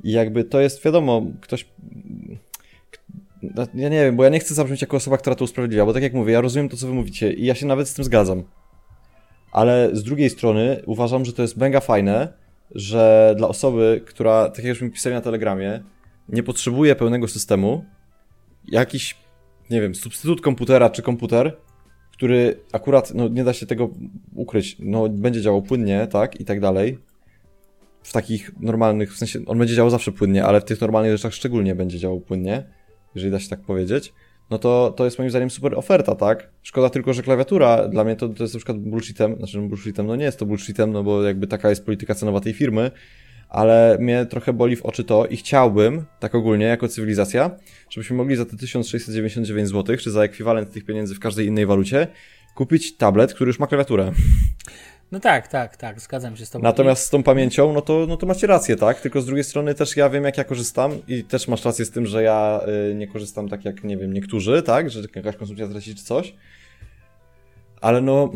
I 0.04 0.12
jakby 0.12 0.44
to 0.44 0.60
jest 0.60 0.84
wiadomo, 0.84 1.22
ktoś. 1.42 1.66
Ja 3.74 3.90
nie 3.90 4.04
wiem, 4.04 4.16
bo 4.16 4.24
ja 4.24 4.30
nie 4.30 4.40
chcę 4.40 4.54
zabrzmieć 4.54 4.82
jako 4.82 4.98
osoba, 4.98 5.18
która 5.18 5.36
to 5.36 5.44
usprawiedliwia, 5.44 5.86
bo 5.86 5.94
tak 5.94 6.04
jak 6.04 6.14
mówię, 6.14 6.34
ja 6.34 6.42
rozumiem 6.42 6.70
to, 6.70 6.78
co 6.78 6.88
wy 6.88 6.94
mówicie 6.94 7.34
i 7.34 7.46
ja 7.46 7.56
się 7.56 7.66
nawet 7.66 7.90
z 7.90 7.94
tym 7.94 8.06
zgadzam. 8.06 8.44
Ale 9.52 9.90
z 9.94 10.04
drugiej 10.04 10.30
strony 10.30 10.82
uważam, 10.86 11.26
że 11.26 11.34
to 11.34 11.42
jest 11.42 11.58
mega 11.58 11.80
fajne, 11.80 12.34
że 12.76 13.34
dla 13.38 13.48
osoby, 13.48 14.02
która, 14.06 14.50
tak 14.50 14.58
jak 14.58 14.66
już 14.66 14.82
mi 14.82 14.92
pisali 14.92 15.16
na 15.16 15.22
Telegramie, 15.22 15.84
nie 16.30 16.44
potrzebuje 16.44 16.96
pełnego 16.96 17.28
systemu, 17.28 17.86
jakiś, 18.68 19.16
nie 19.70 19.82
wiem, 19.82 19.96
substytut 19.96 20.42
komputera 20.42 20.90
czy 20.90 21.02
komputer, 21.02 21.58
który 22.12 22.60
akurat, 22.72 23.14
no 23.14 23.28
nie 23.28 23.44
da 23.44 23.54
się 23.54 23.66
tego 23.66 23.90
ukryć, 24.36 24.76
no 24.80 25.10
będzie 25.10 25.42
działał 25.42 25.62
płynnie, 25.62 26.08
tak, 26.08 26.40
i 26.42 26.46
tak 26.46 26.60
dalej. 26.60 26.98
W 28.04 28.14
takich 28.14 28.52
normalnych, 28.60 29.14
w 29.14 29.18
sensie, 29.18 29.40
on 29.46 29.58
będzie 29.58 29.76
działał 29.76 29.90
zawsze 29.90 30.12
płynnie, 30.12 30.46
ale 30.46 30.62
w 30.62 30.66
tych 30.66 30.82
normalnych 30.82 31.12
rzeczach 31.12 31.34
szczególnie 31.34 31.76
będzie 31.76 32.00
działał 32.00 32.20
płynnie, 32.20 32.64
jeżeli 33.16 33.32
da 33.32 33.40
się 33.40 33.50
tak 33.50 33.62
powiedzieć. 33.62 34.14
No 34.50 34.60
to, 34.60 34.94
to 34.98 35.06
jest 35.06 35.18
moim 35.18 35.30
zdaniem 35.30 35.50
super 35.50 35.76
oferta, 35.76 36.16
tak? 36.16 36.50
Szkoda 36.64 36.90
tylko, 36.90 37.14
że 37.14 37.24
klawiatura 37.24 37.88
dla 37.88 38.04
mnie 38.04 38.16
to, 38.16 38.30
to 38.30 38.44
jest 38.44 38.54
na 38.54 38.58
przykład 38.58 38.78
bullshitem, 38.78 39.36
znaczy 39.36 39.62
bullshitem, 39.62 40.08
no 40.08 40.16
nie 40.16 40.26
jest 40.26 40.40
to 40.40 40.46
bullshitem, 40.46 40.92
no 40.92 41.04
bo 41.04 41.24
jakby 41.24 41.48
taka 41.48 41.70
jest 41.70 41.86
polityka 41.86 42.16
cenowa 42.16 42.40
tej 42.40 42.54
firmy, 42.54 42.92
ale 43.50 43.98
mnie 44.00 44.26
trochę 44.26 44.54
boli 44.54 44.76
w 44.76 44.86
oczy 44.86 45.04
to 45.04 45.26
i 45.26 45.38
chciałbym, 45.38 46.06
tak 46.20 46.36
ogólnie, 46.36 46.66
jako 46.66 46.88
cywilizacja, 46.88 47.52
żebyśmy 47.90 48.16
mogli 48.16 48.36
za 48.36 48.46
te 48.46 48.58
1699 48.58 49.70
zł, 49.70 49.98
czy 49.98 50.12
za 50.12 50.24
ekwiwalent 50.24 50.72
tych 50.72 50.86
pieniędzy 50.86 51.16
w 51.16 51.20
każdej 51.20 51.48
innej 51.48 51.66
walucie, 51.66 52.08
kupić 52.56 52.98
tablet, 52.98 53.34
który 53.34 53.48
już 53.50 53.60
ma 53.60 53.68
klawiaturę. 53.68 54.12
No 55.12 55.20
tak, 55.20 55.48
tak, 55.48 55.78
tak, 55.78 56.00
zgadzam 56.00 56.38
się 56.38 56.46
z 56.46 56.50
tobą. 56.50 56.64
Natomiast 56.64 57.06
z 57.06 57.10
tą 57.10 57.24
pamięcią, 57.24 57.74
no 57.74 57.82
to, 57.82 58.06
no 58.10 58.18
to 58.18 58.26
macie 58.26 58.48
rację, 58.48 58.76
tak? 58.76 59.02
Tylko 59.02 59.22
z 59.22 59.26
drugiej 59.26 59.44
strony 59.44 59.74
też 59.74 59.98
ja 59.98 60.10
wiem, 60.10 60.24
jak 60.24 60.38
ja 60.38 60.44
korzystam 60.44 60.92
i 61.08 61.24
też 61.24 61.48
masz 61.48 61.66
rację 61.66 61.86
z 61.86 61.92
tym, 61.92 62.06
że 62.06 62.24
ja 62.24 62.62
y, 62.92 62.96
nie 62.96 63.08
korzystam 63.08 63.50
tak 63.50 63.66
jak, 63.66 63.84
nie 63.84 63.98
wiem, 63.98 64.14
niektórzy, 64.14 64.64
tak? 64.64 64.90
Że 64.90 65.02
jakaś 65.16 65.36
konsumpcja 65.36 65.68
traci 65.68 65.96
czy 65.96 66.04
coś. 66.04 66.34
Ale 67.82 68.02
no, 68.02 68.32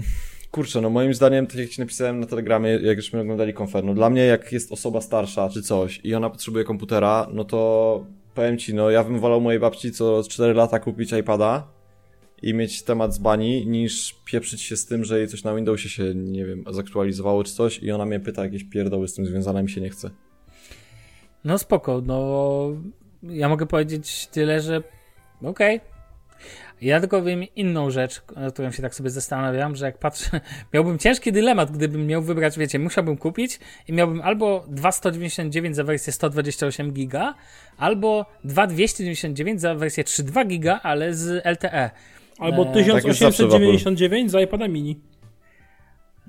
kurczę, 0.52 0.82
no 0.82 0.90
moim 0.90 1.14
zdaniem, 1.14 1.48
tak 1.48 1.56
jak 1.56 1.70
ci 1.70 1.82
napisałem 1.82 2.20
na 2.20 2.26
Telegramie, 2.26 2.70
jak 2.70 3.02
żeśmy 3.02 3.20
oglądali 3.20 3.54
konfer, 3.54 3.84
no 3.84 3.94
dla 3.94 4.10
mnie 4.10 4.26
jak 4.26 4.52
jest 4.52 4.72
osoba 4.72 5.02
starsza 5.02 5.50
czy 5.50 5.62
coś 5.62 6.00
i 6.04 6.16
ona 6.16 6.30
potrzebuje 6.30 6.64
komputera, 6.64 7.28
no 7.34 7.44
to 7.44 8.04
powiem 8.36 8.58
ci, 8.58 8.74
no 8.74 8.90
ja 8.90 9.04
bym 9.04 9.20
wolał 9.20 9.42
mojej 9.42 9.60
babci 9.60 9.92
co 9.92 10.24
4 10.24 10.54
lata 10.54 10.80
kupić 10.80 11.12
iPada 11.12 11.68
i 12.42 12.54
mieć 12.54 12.84
temat 12.84 13.14
z 13.14 13.18
bani, 13.18 13.68
niż 13.68 14.16
pieprzyć 14.26 14.62
się 14.62 14.78
z 14.78 14.86
tym, 14.86 15.06
że 15.06 15.18
jej 15.18 15.28
coś 15.28 15.44
na 15.44 15.56
Windowsie 15.56 15.90
się, 15.90 16.16
nie 16.16 16.46
wiem, 16.46 16.64
zaktualizowało 16.70 17.44
czy 17.44 17.54
coś 17.54 17.80
i 17.80 17.92
ona 17.92 18.06
mnie 18.06 18.20
pyta 18.20 18.44
jakieś 18.44 18.64
pierdoły 18.64 19.08
z 19.08 19.14
tym 19.14 19.26
związane, 19.26 19.64
mi 19.64 19.70
się 19.70 19.82
nie 19.82 19.90
chce. 19.90 20.10
No 21.44 21.58
spoko, 21.58 22.02
no 22.06 22.68
ja 23.24 23.50
mogę 23.50 23.66
powiedzieć 23.66 24.28
tyle, 24.28 24.62
że 24.62 24.84
okej. 25.44 25.82
Ja 26.82 27.00
tylko 27.00 27.24
wiem 27.24 27.44
inną 27.56 27.90
rzecz, 27.90 28.22
nad 28.36 28.54
którą 28.54 28.72
się 28.72 28.82
tak 28.82 28.96
sobie 28.96 29.10
zastanawiam, 29.10 29.76
że 29.76 29.86
jak 29.86 29.98
patrzę, 29.98 30.42
miałbym 30.74 31.00
ciężki 31.00 31.32
dylemat, 31.32 31.72
gdybym 31.72 32.08
miał 32.08 32.22
wybrać, 32.22 32.58
wiecie, 32.58 32.80
musiałbym 32.80 33.18
kupić 33.18 33.60
i 33.88 33.94
miałbym 33.94 34.22
albo 34.22 34.66
2,199 34.68 35.76
za 35.76 35.84
wersję 35.84 36.14
128 36.14 36.94
giga, 36.94 37.34
albo 37.78 38.26
2,299 38.44 39.62
za 39.62 39.76
wersję 39.76 40.04
3,2 40.04 40.48
giga, 40.48 40.80
ale 40.84 41.14
z 41.14 41.46
LTE. 41.46 41.92
Albo 42.40 42.66
Eee, 42.76 42.92
tak 42.92 43.06
jest 43.06 43.20
zawsze 43.20 43.44
w 43.44 43.48
1899 43.48 44.32
za 44.32 44.42
iPada 44.42 44.68
mini. 44.68 45.00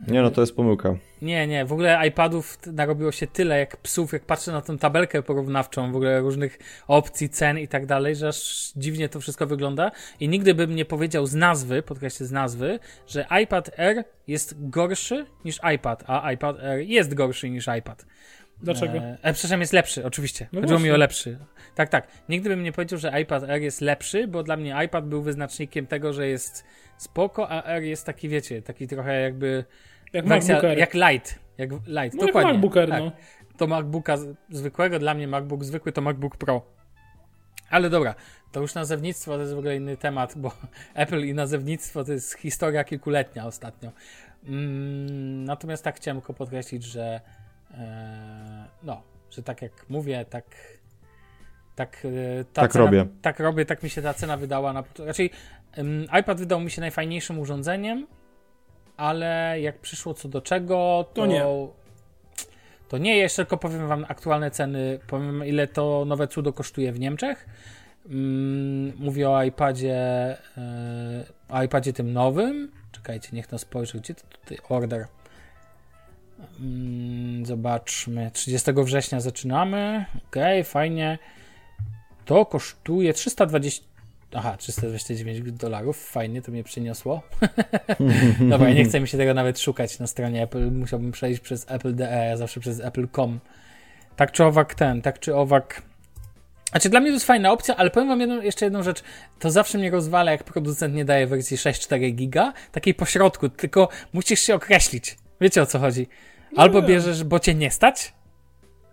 Nie 0.08 0.22
no, 0.22 0.30
to 0.30 0.40
jest 0.40 0.56
pomyłka. 0.56 0.96
Nie, 1.22 1.46
nie, 1.46 1.64
w 1.64 1.72
ogóle 1.72 2.08
iPadów 2.08 2.58
narobiło 2.66 3.12
się 3.12 3.26
tyle 3.26 3.58
jak 3.58 3.76
psów, 3.76 4.12
jak 4.12 4.24
patrzę 4.24 4.52
na 4.52 4.60
tę 4.60 4.78
tabelkę 4.78 5.22
porównawczą, 5.22 5.92
w 5.92 5.96
ogóle 5.96 6.20
różnych 6.20 6.58
opcji, 6.88 7.28
cen 7.28 7.58
i 7.58 7.68
tak 7.68 7.86
dalej, 7.86 8.16
że 8.16 8.28
aż 8.28 8.72
dziwnie 8.76 9.08
to 9.08 9.20
wszystko 9.20 9.46
wygląda. 9.46 9.90
I 10.20 10.28
nigdy 10.28 10.54
bym 10.54 10.74
nie 10.74 10.84
powiedział 10.84 11.26
z 11.26 11.34
nazwy, 11.34 11.82
podkreślę 11.82 12.26
z 12.26 12.32
nazwy, 12.32 12.78
że 13.06 13.26
iPad 13.42 13.78
Air 13.78 14.04
jest 14.26 14.68
gorszy 14.70 15.26
niż 15.44 15.60
iPad, 15.74 16.04
a 16.06 16.32
iPad 16.32 16.60
Air 16.60 16.80
jest 16.80 17.14
gorszy 17.14 17.50
niż 17.50 17.66
iPad. 17.78 18.06
Dlaczego? 18.62 18.98
E, 18.98 19.18
e, 19.22 19.32
przepraszam, 19.32 19.60
jest 19.60 19.72
lepszy, 19.72 20.06
oczywiście. 20.06 20.48
No 20.52 20.60
Chodziło 20.60 20.78
mi 20.80 20.90
o 20.90 20.96
lepszy. 20.96 21.38
Tak, 21.74 21.88
tak. 21.88 22.08
Nigdy 22.28 22.48
bym 22.48 22.62
nie 22.62 22.72
powiedział, 22.72 22.98
że 22.98 23.20
iPad 23.20 23.42
Air 23.42 23.62
jest 23.62 23.80
lepszy, 23.80 24.28
bo 24.28 24.42
dla 24.42 24.56
mnie 24.56 24.76
iPad 24.84 25.08
był 25.08 25.22
wyznacznikiem 25.22 25.86
tego, 25.86 26.12
że 26.12 26.28
jest 26.28 26.64
spoko, 26.96 27.48
a 27.50 27.64
Air 27.64 27.82
jest 27.82 28.06
taki, 28.06 28.28
wiecie, 28.28 28.62
taki 28.62 28.86
trochę 28.88 29.20
jakby 29.20 29.64
Jak 30.12 30.28
wersja, 30.28 30.54
MacBook 30.54 30.70
Air. 30.70 30.78
jak 30.78 30.94
light. 30.94 31.38
Jak 31.58 31.70
light, 31.70 31.88
no 31.88 32.02
jak 32.02 32.12
dokładnie. 32.16 32.52
MacBook 32.52 32.76
Air, 32.76 32.88
tak. 32.88 33.00
no. 33.00 33.12
To 33.56 33.66
MacBooka 33.66 34.16
zwykłego, 34.50 34.98
dla 34.98 35.14
mnie 35.14 35.28
MacBook 35.28 35.64
zwykły 35.64 35.92
to 35.92 36.00
MacBook 36.00 36.36
Pro. 36.36 36.62
Ale 37.70 37.90
dobra, 37.90 38.14
to 38.52 38.60
już 38.60 38.74
nazewnictwo 38.74 39.34
to 39.34 39.40
jest 39.40 39.54
w 39.54 39.58
ogóle 39.58 39.76
inny 39.76 39.96
temat, 39.96 40.34
bo 40.36 40.52
Apple 40.94 41.26
i 41.26 41.34
nazewnictwo 41.34 42.04
to 42.04 42.12
jest 42.12 42.38
historia 42.38 42.84
kilkuletnia 42.84 43.46
ostatnio. 43.46 43.90
Mm, 44.44 45.44
natomiast 45.44 45.84
tak 45.84 45.96
chciałem 45.96 46.20
tylko 46.20 46.34
podkreślić, 46.34 46.84
że 46.84 47.20
no, 48.82 49.02
że 49.30 49.42
tak 49.42 49.62
jak 49.62 49.90
mówię, 49.90 50.24
tak 50.30 50.44
tak, 51.76 52.04
e, 52.04 52.44
ta 52.44 52.62
Tak 52.62 52.72
cena, 52.72 52.84
robię. 52.84 53.06
Tak 53.22 53.40
robię, 53.40 53.64
tak 53.66 53.82
mi 53.82 53.90
się 53.90 54.02
ta 54.02 54.14
cena 54.14 54.36
wydała. 54.36 54.72
Na, 54.72 54.84
raczej 54.98 55.30
em, 55.72 56.06
iPad 56.20 56.38
wydał 56.38 56.60
mi 56.60 56.70
się 56.70 56.80
najfajniejszym 56.80 57.38
urządzeniem, 57.38 58.06
ale 58.96 59.60
jak 59.60 59.78
przyszło 59.78 60.14
co 60.14 60.28
do 60.28 60.40
czego, 60.40 61.04
to, 61.14 61.20
To 61.20 61.26
nie. 61.26 61.44
to 62.88 62.98
nie, 62.98 63.16
jeszcze 63.16 63.42
tylko 63.42 63.56
powiem 63.56 63.88
wam 63.88 64.06
aktualne 64.08 64.50
ceny, 64.50 64.98
powiem 65.06 65.46
ile 65.46 65.66
to 65.66 66.04
nowe 66.06 66.28
cudo 66.28 66.52
kosztuje 66.52 66.92
w 66.92 67.00
Niemczech. 67.00 67.46
Mm, 68.06 68.92
mówię 68.98 69.30
o 69.30 69.42
iPadzie, 69.42 69.96
e, 70.56 71.24
o 71.48 71.62
iPadzie 71.62 71.92
tym 71.92 72.12
nowym. 72.12 72.72
Czekajcie, 72.92 73.28
niech 73.32 73.46
to 73.46 73.58
spojrzę, 73.58 73.98
gdzie 73.98 74.14
to 74.14 74.22
tutaj 74.26 74.58
order. 74.68 75.06
Zobaczmy, 77.46 78.30
30 78.30 78.72
września 78.72 79.20
zaczynamy. 79.20 80.04
Ok, 80.16 80.36
fajnie. 80.64 81.18
To 82.24 82.46
kosztuje 82.46 83.12
320. 83.12 83.84
Aha, 84.34 84.56
329 84.56 85.52
dolarów. 85.52 86.10
Fajnie, 86.10 86.42
to 86.42 86.52
mnie 86.52 86.64
przyniosło. 86.64 87.22
Dobra, 88.50 88.70
nie 88.70 88.84
chce 88.84 89.00
mi 89.00 89.08
się 89.08 89.18
tego 89.18 89.34
nawet 89.34 89.60
szukać 89.60 89.98
na 89.98 90.06
stronie 90.06 90.42
Apple. 90.42 90.70
Musiałbym 90.70 91.12
przejść 91.12 91.40
przez 91.40 91.70
Apple.de, 91.70 92.36
zawsze 92.36 92.60
przez 92.60 92.80
Apple.com. 92.80 93.40
Tak 94.16 94.32
czy 94.32 94.44
owak 94.44 94.74
ten, 94.74 95.02
tak 95.02 95.18
czy 95.18 95.36
owak. 95.36 95.82
Znaczy, 96.70 96.88
dla 96.88 97.00
mnie 97.00 97.10
to 97.10 97.14
jest 97.14 97.26
fajna 97.26 97.52
opcja, 97.52 97.76
ale 97.76 97.90
powiem 97.90 98.08
wam 98.08 98.20
jedną, 98.20 98.42
jeszcze 98.42 98.66
jedną 98.66 98.82
rzecz. 98.82 99.02
To 99.38 99.50
zawsze 99.50 99.78
mnie 99.78 99.90
rozwala, 99.90 100.30
jak 100.30 100.44
producent 100.44 100.94
nie 100.94 101.04
daje 101.04 101.26
wersji 101.26 101.56
6.4 101.56 102.14
giga, 102.14 102.52
takiej 102.72 102.94
pośrodku, 102.94 103.48
tylko 103.48 103.88
musisz 104.12 104.40
się 104.40 104.54
określić. 104.54 105.16
Wiecie 105.40 105.62
o 105.62 105.66
co 105.66 105.78
chodzi? 105.78 106.06
Albo 106.56 106.82
bierzesz, 106.82 107.24
bo 107.24 107.38
cię 107.38 107.54
nie 107.54 107.70
stać, 107.70 108.12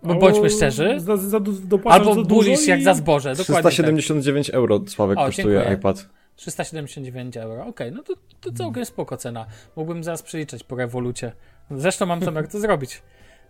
bo 0.03 0.15
bądźmy 0.15 0.49
szczerzy, 0.49 0.99
Za, 0.99 1.17
za, 1.17 1.37
albo 1.85 2.13
za 2.13 2.21
dużo 2.23 2.25
bulisz 2.25 2.67
jak 2.67 2.79
i- 2.79 2.83
za 2.83 2.93
zboże. 2.93 3.35
Dokładnie 3.35 3.63
tak. 3.63 3.71
379 3.71 4.49
euro, 4.49 4.79
Sławek, 4.87 5.17
O, 5.19 5.25
kosztuje 5.25 5.55
dziękuję. 5.57 5.75
iPad. 5.77 6.09
379 6.35 7.37
euro. 7.37 7.65
Okej, 7.65 7.91
no 7.91 8.03
to, 8.03 8.13
to 8.41 8.51
całkiem 8.51 8.85
spoko 8.85 9.17
cena. 9.17 9.45
Mógłbym 9.75 10.03
zaraz 10.03 10.21
przeliczać 10.23 10.63
po 10.63 10.75
rewolucie. 10.75 11.31
Zresztą 11.71 12.05
mam 12.05 12.23
zamiar 12.23 12.47
to 12.47 12.59
zrobić. 12.59 13.01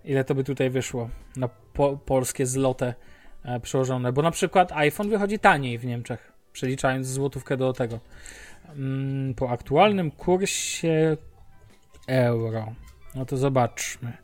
Ile 0.05 0.23
to 0.23 0.35
by 0.35 0.43
tutaj 0.43 0.69
wyszło 0.69 1.09
na 1.37 1.49
po, 1.73 1.97
polskie 1.97 2.45
złote 2.45 2.93
e, 3.45 3.59
przełożone. 3.59 4.13
Bo 4.13 4.21
na 4.21 4.31
przykład 4.31 4.71
iPhone 4.71 5.09
wychodzi 5.09 5.39
taniej 5.39 5.77
w 5.77 5.85
Niemczech, 5.85 6.31
przeliczając 6.53 7.07
złotówkę 7.07 7.57
do 7.57 7.73
tego. 7.73 7.99
Mm, 8.75 9.33
po 9.33 9.49
aktualnym 9.49 10.11
kursie 10.11 11.17
euro. 12.07 12.73
No 13.15 13.25
to 13.25 13.37
zobaczmy. 13.37 14.17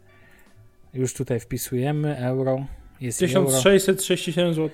Już 0.94 1.14
tutaj 1.14 1.40
wpisujemy 1.40 2.18
euro. 2.18 2.66
Jest 3.02 3.22
i 3.22 3.26
euro. 3.26 3.46
1637 3.46 4.54
zł. 4.54 4.70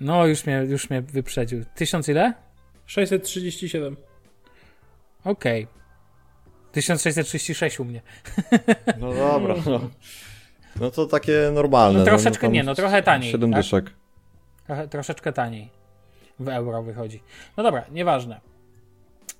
No, 0.00 0.26
już 0.26 0.46
mnie, 0.46 0.54
już 0.68 0.90
mnie 0.90 1.02
wyprzedził. 1.02 1.64
Tysiąc 1.74 2.08
ile? 2.08 2.32
637. 2.86 3.96
Okej. 5.24 5.66
1636 6.72 7.80
u 7.80 7.84
mnie. 7.84 8.00
No 9.00 9.14
dobra, 9.14 9.54
no. 9.66 9.90
No 10.80 10.90
to 10.90 11.06
takie 11.06 11.50
normalne. 11.52 11.98
No 11.98 12.04
troszeczkę 12.04 12.46
tam 12.46 12.52
nie, 12.52 12.62
no 12.62 12.74
trochę 12.74 13.02
taniej, 13.02 13.30
7 13.30 13.50
tak? 13.50 13.60
dyszek. 13.60 13.90
Trochę, 14.66 14.88
troszeczkę 14.88 15.32
taniej. 15.32 15.70
W 16.38 16.48
euro 16.48 16.82
wychodzi. 16.82 17.22
No 17.56 17.62
dobra, 17.62 17.84
nieważne. 17.90 18.40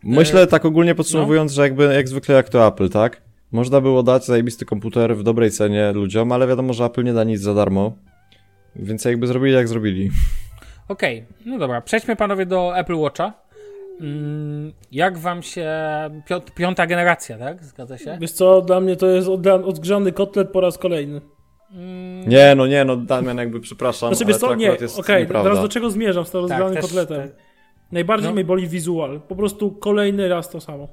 Myślę 0.02 0.46
tak 0.46 0.64
ogólnie 0.64 0.94
podsumowując, 0.94 1.52
że 1.52 1.62
jakby 1.62 1.94
jak 1.94 2.08
zwykle 2.08 2.34
jak 2.34 2.48
to 2.48 2.66
Apple, 2.66 2.88
tak? 2.88 3.22
Można 3.54 3.80
było 3.80 4.02
dać 4.02 4.24
zajebisty 4.26 4.64
komputer 4.64 5.16
w 5.16 5.22
dobrej 5.22 5.50
cenie 5.50 5.92
ludziom, 5.92 6.32
ale 6.32 6.46
wiadomo, 6.46 6.72
że 6.72 6.84
Apple 6.84 7.04
nie 7.04 7.12
da 7.12 7.24
nic 7.24 7.40
za 7.40 7.54
darmo. 7.54 7.92
Więc 8.76 9.04
jakby 9.04 9.26
zrobili 9.26 9.52
jak 9.54 9.68
zrobili. 9.68 10.10
Okej, 10.88 11.24
no 11.46 11.58
dobra, 11.58 11.80
przejdźmy 11.80 12.16
panowie 12.16 12.46
do 12.46 12.78
Apple 12.78 12.94
Watcha. 12.96 13.32
Mm, 14.00 14.72
jak 14.92 15.18
wam 15.18 15.42
się 15.42 15.70
pią- 16.30 16.40
piąta 16.54 16.86
generacja, 16.86 17.38
tak? 17.38 17.64
Zgadza 17.64 17.98
się? 17.98 18.18
Wiesz 18.20 18.32
co, 18.32 18.60
dla 18.60 18.80
mnie 18.80 18.96
to 18.96 19.06
jest 19.06 19.28
odgrzany 19.64 20.12
kotlet 20.12 20.50
po 20.50 20.60
raz 20.60 20.78
kolejny. 20.78 21.20
Mm, 21.72 22.28
Nie, 22.28 22.54
no 22.56 22.66
nie, 22.66 22.84
no 22.84 22.96
Damian 22.96 23.36
jakby 23.38 23.60
przepraszam, 23.60 24.08
Znaczy 24.14 24.24
ale 24.24 24.32
wiesz 24.32 24.40
to 24.40 24.46
co, 24.48 24.54
nie, 24.54 24.72
okej, 24.98 25.22
nieprawda. 25.22 25.42
teraz 25.50 25.62
do 25.62 25.68
czego 25.68 25.90
zmierzam 25.90 26.24
z 26.24 26.30
tym 26.30 26.40
tak, 26.40 26.50
rozgranym 26.50 26.82
kotletem? 26.82 27.28
te- 27.28 27.34
Najbardziej 27.92 28.28
no. 28.28 28.34
mnie 28.34 28.44
boli 28.44 28.68
wizual. 28.68 29.20
Po 29.28 29.36
prostu 29.36 29.70
kolejny 29.70 30.28
raz 30.28 30.50
to 30.50 30.60
samo. 30.60 30.88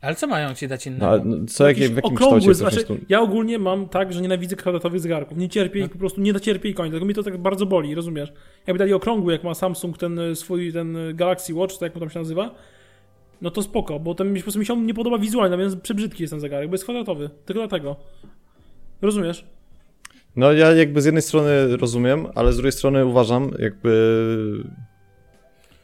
Ale 0.00 0.14
co 0.14 0.26
mają 0.26 0.54
ci 0.54 0.68
dać 0.68 0.86
No, 0.86 0.92
innego? 0.92 1.08
ale 1.08 1.22
no, 1.24 1.36
co, 1.48 1.64
w 1.64 1.66
jakim 1.66 2.16
kształcie 2.16 2.46
chcesz 2.46 2.56
znaczy, 2.56 2.86
ja 3.08 3.20
ogólnie 3.20 3.58
mam 3.58 3.88
tak, 3.88 4.12
że 4.12 4.20
nienawidzę 4.20 4.56
kwadratowych 4.56 5.00
zegarków. 5.00 5.38
Nie 5.38 5.48
cierpię 5.48 5.80
No. 5.80 5.86
ich, 5.86 5.92
po 5.92 5.98
prostu 5.98 6.20
nie 6.20 6.40
cierpię 6.40 6.68
ich 6.68 6.74
końca. 6.76 6.90
Tylko 6.90 7.06
mi 7.06 7.14
to 7.14 7.22
tak 7.22 7.36
bardzo 7.38 7.66
boli, 7.66 7.94
rozumiesz? 7.94 8.32
Jakby 8.66 8.78
dali 8.78 8.92
okrągły, 8.92 9.32
jak 9.32 9.44
ma 9.44 9.54
Samsung 9.54 9.98
ten 9.98 10.18
y, 10.18 10.36
swój, 10.36 10.72
ten 10.72 10.96
y, 10.96 11.14
Galaxy 11.14 11.54
Watch, 11.54 11.74
tak 11.74 11.82
jak 11.82 11.94
mu 11.94 12.00
tam 12.00 12.10
się 12.10 12.18
nazywa, 12.18 12.54
no 13.42 13.50
to 13.50 13.62
spoko, 13.62 14.00
bo 14.00 14.14
ten 14.14 14.32
mi 14.32 14.40
po 14.40 14.42
prostu 14.44 14.60
mi 14.60 14.66
się 14.66 14.72
on 14.72 14.86
nie 14.86 14.94
podoba 14.94 15.18
wizualnie, 15.18 15.56
więc 15.56 15.76
przebrzydki 15.76 16.22
jest 16.22 16.30
ten 16.30 16.40
zegarek, 16.40 16.68
bo 16.68 16.74
jest 16.74 16.84
kwadratowy. 16.84 17.30
Tylko 17.46 17.60
dlatego. 17.68 17.96
Rozumiesz? 19.02 19.46
No 20.36 20.52
ja 20.52 20.72
jakby 20.72 21.02
z 21.02 21.04
jednej 21.04 21.22
strony 21.22 21.76
rozumiem, 21.76 22.26
ale 22.34 22.52
z 22.52 22.56
drugiej 22.56 22.72
strony 22.72 23.06
uważam 23.06 23.50
jakby... 23.58 24.64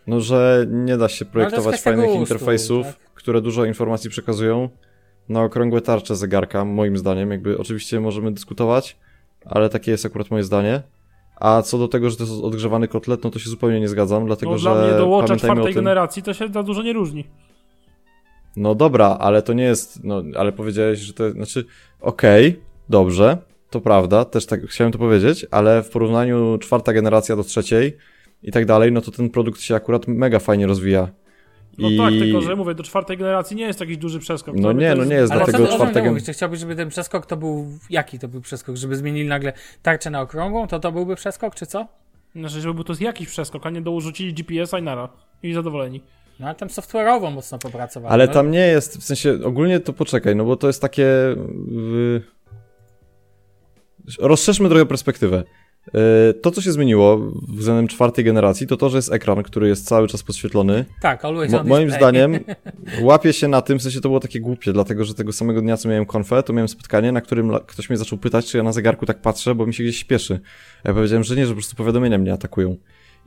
No, 0.07 0.21
że 0.21 0.66
nie 0.71 0.97
da 0.97 1.09
się 1.09 1.25
projektować 1.25 1.66
kwestia 1.66 1.90
fajnych 1.90 2.07
gustu, 2.07 2.21
interfejsów, 2.21 2.87
tak? 2.87 2.97
które 3.14 3.40
dużo 3.40 3.64
informacji 3.64 4.11
przekazują 4.11 4.69
na 5.29 5.42
okrągłe 5.42 5.81
tarcze 5.81 6.16
zegarka, 6.16 6.64
moim 6.64 6.97
zdaniem. 6.97 7.31
Jakby 7.31 7.59
oczywiście 7.59 8.01
możemy 8.01 8.33
dyskutować, 8.33 8.97
ale 9.45 9.69
takie 9.69 9.90
jest 9.90 10.07
akurat 10.07 10.31
moje 10.31 10.45
zdanie. 10.45 10.83
A 11.40 11.62
co 11.62 11.79
do 11.79 11.88
tego, 11.88 12.11
że 12.11 12.16
to 12.16 12.23
jest 12.23 12.45
odgrzewany 12.45 12.88
kotlet, 12.88 13.25
no 13.25 13.31
to 13.31 13.38
się 13.38 13.51
zupełnie 13.51 13.81
nie 13.81 13.88
zgadzam, 13.88 14.27
dlatego 14.27 14.53
No 14.53 14.59
że 14.59 14.71
dla 14.71 14.83
mnie 14.83 14.99
do 14.99 15.09
Watcha 15.09 15.37
czwartej 15.37 15.75
generacji 15.75 16.23
to 16.23 16.35
się 16.35 16.49
za 16.49 16.62
dużo 16.62 16.83
nie 16.83 16.92
różni. 16.92 17.27
No 18.57 18.75
dobra, 18.75 19.16
ale 19.21 19.42
to 19.42 19.53
nie 19.53 19.64
jest, 19.64 20.05
no 20.05 20.23
ale 20.37 20.53
powiedziałeś, 20.53 20.99
że 20.99 21.12
to, 21.12 21.31
znaczy, 21.31 21.64
okej, 22.01 22.61
dobrze, 22.88 23.38
to 23.71 23.81
prawda, 23.81 24.25
też 24.25 24.47
tak 24.47 24.61
chciałem 24.66 24.92
to 24.92 24.99
powiedzieć, 24.99 25.47
ale 25.51 25.83
w 25.83 25.90
porównaniu 25.90 26.59
czwarta 26.59 26.92
generacja 26.92 27.37
do 27.37 27.45
trzeciej 27.45 27.97
i 28.46 28.52
tak 28.52 28.66
dalej, 28.66 28.92
no 28.92 29.00
to 29.00 29.11
ten 29.11 29.30
produkt 29.30 29.61
się 29.61 29.74
akurat 29.74 30.09
mega 30.09 30.38
fajnie 30.38 30.66
rozwija. 30.66 31.09
No 31.78 31.90
I... 31.90 31.96
tak, 31.96 32.11
tylko 32.11 32.40
że 32.40 32.56
mówię, 32.56 32.74
do 32.74 32.82
czwartej 32.82 33.16
generacji 33.16 33.56
nie 33.56 33.66
jest 33.66 33.80
jakiś 33.80 33.96
duży 33.96 34.18
przeskok. 34.18 34.54
No 34.59 34.72
nie, 34.72 34.90
to 34.90 34.96
no 34.96 35.04
nie 35.04 35.14
jest, 35.14 35.32
Ale 35.32 35.44
dlatego 35.44 35.59
co 35.59 35.64
ty 35.64 35.68
o 35.68 35.68
czym 35.68 35.76
czwarta 35.76 35.94
ty 35.94 36.02
gen- 36.02 36.14
mówisz? 36.14 36.37
Chciałbyś, 36.37 36.61
żeby 36.61 36.76
ten 36.76 36.88
przeskok 36.88 37.26
to 37.26 37.37
był... 37.37 37.66
Jaki 37.90 38.18
to 38.18 38.28
był 38.28 38.40
przeskok? 38.40 38.76
Żeby 38.76 38.96
zmienili 38.96 39.28
nagle 39.28 39.52
tarczę 39.82 40.11
na 40.11 40.20
okrągłą? 40.20 40.66
To 40.66 40.80
to 40.80 40.92
byłby 40.92 41.16
przeskok, 41.16 41.54
czy 41.54 41.66
co? 41.66 41.87
Znaczy, 42.37 42.61
żeby 42.61 42.74
był 42.74 42.85
to 42.85 42.94
jakiś 43.00 43.28
przeskok, 43.28 43.66
a 43.66 43.70
nie 43.70 43.82
dorzucili 43.82 44.35
GPS-a 44.35 44.78
i 44.78 44.82
nara. 44.82 45.09
I 45.42 45.52
zadowoleni. 45.52 46.02
No 46.40 46.46
ale 46.46 46.54
tam 46.54 46.68
software'owo 46.68 47.32
mocno 47.32 47.59
popracowali. 47.59 48.12
Ale 48.12 48.26
no. 48.26 48.32
tam 48.32 48.50
nie 48.50 48.66
jest, 48.66 48.98
w 48.98 49.04
sensie 49.04 49.38
ogólnie 49.44 49.80
to 49.80 49.92
poczekaj, 49.92 50.37
no 50.37 50.44
bo 50.44 50.56
to 50.56 50.66
jest 50.66 50.82
takie... 50.82 51.06
Rozszerzmy 54.18 54.68
trochę 54.68 54.87
perspektywę. 54.87 55.44
E, 55.94 56.35
to, 56.35 56.51
co 56.51 56.61
się 56.61 56.72
zmieniło 56.72 57.33
względem 57.49 57.88
czwartej 57.88 58.25
generacji, 58.25 58.66
to 58.66 58.77
to, 58.77 58.88
że 58.88 58.99
jest 58.99 59.12
ekran, 59.12 59.42
który 59.42 59.68
jest 59.68 59.87
cały 59.87 60.09
czas 60.09 60.22
podświetlony. 60.22 60.85
Tak, 61.01 61.25
always 61.25 61.53
Mo 61.53 61.64
moim 61.64 61.90
zdaniem 61.90 62.38
łapie 63.03 63.33
się 63.33 63.49
na 63.49 63.62
tym, 63.62 63.79
w 63.79 63.83
sensie 63.83 64.01
to 64.01 64.09
było 64.09 64.20
takie 64.20 64.40
głupie, 64.40 64.72
dlatego 64.72 65.05
że 65.05 65.14
tego 65.14 65.33
samego 65.33 65.61
dnia, 65.61 65.77
co 65.77 65.88
miałem 65.88 66.07
konfę, 66.07 66.42
to 66.42 66.53
miałem 66.53 66.68
spotkanie, 66.68 67.12
na 67.12 67.20
którym 67.20 67.53
ktoś 67.66 67.90
mnie 67.90 67.96
zaczął 67.96 68.18
pytać, 68.18 68.46
czy 68.46 68.57
ja 68.57 68.62
na 68.62 68.72
zegarku 68.72 69.07
tak 69.07 69.20
patrzę, 69.20 69.55
bo 69.55 69.66
mi 69.66 69.75
się 69.75 69.83
gdzieś 69.83 69.99
śpieszy. 69.99 70.40
Ja 70.85 70.94
powiedziałem, 70.94 71.25
że 71.25 71.37
nie, 71.37 71.46
że 71.46 71.53
po 71.53 71.57
prostu 71.57 71.77
powiadomienia 71.77 72.18
mnie 72.18 72.33
atakują. 72.33 72.77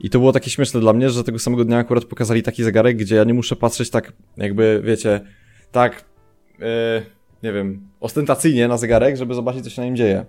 I 0.00 0.10
to 0.10 0.18
było 0.18 0.32
takie 0.32 0.50
śmieszne 0.50 0.80
dla 0.80 0.92
mnie, 0.92 1.10
że 1.10 1.24
tego 1.24 1.38
samego 1.38 1.64
dnia 1.64 1.78
akurat 1.78 2.04
pokazali 2.04 2.42
taki 2.42 2.64
zegarek, 2.64 2.96
gdzie 2.96 3.16
ja 3.16 3.24
nie 3.24 3.34
muszę 3.34 3.56
patrzeć 3.56 3.90
tak, 3.90 4.12
jakby, 4.36 4.80
wiecie, 4.84 5.20
tak, 5.72 6.04
yy, 6.58 6.66
nie 7.42 7.52
wiem, 7.52 7.88
ostentacyjnie 8.00 8.68
na 8.68 8.76
zegarek, 8.76 9.16
żeby 9.16 9.34
zobaczyć, 9.34 9.64
co 9.64 9.70
się 9.70 9.82
na 9.82 9.86
nim 9.86 9.96
dzieje. 9.96 10.24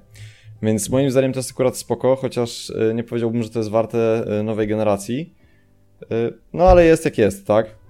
Więc 0.62 0.90
moim 0.90 1.12
zdaniem 1.12 1.34
to 1.34 1.40
jest 1.40 1.52
akurat 1.52 1.78
spoko, 1.78 2.16
chociaż 2.16 2.70
yy, 2.70 2.94
nie 2.94 3.04
powiedziałbym, 3.04 3.44
że 3.44 3.50
to 3.50 3.60
jest 3.60 3.70
warte 3.70 4.26
yy, 4.28 4.44
nowej 4.44 4.68
generacji. 4.68 5.36
Yy, 6.10 6.34
no 6.54 6.64
ale 6.64 6.86
jest 6.86 7.06
jak 7.06 7.18
jest, 7.18 7.48
tak? 7.48 7.82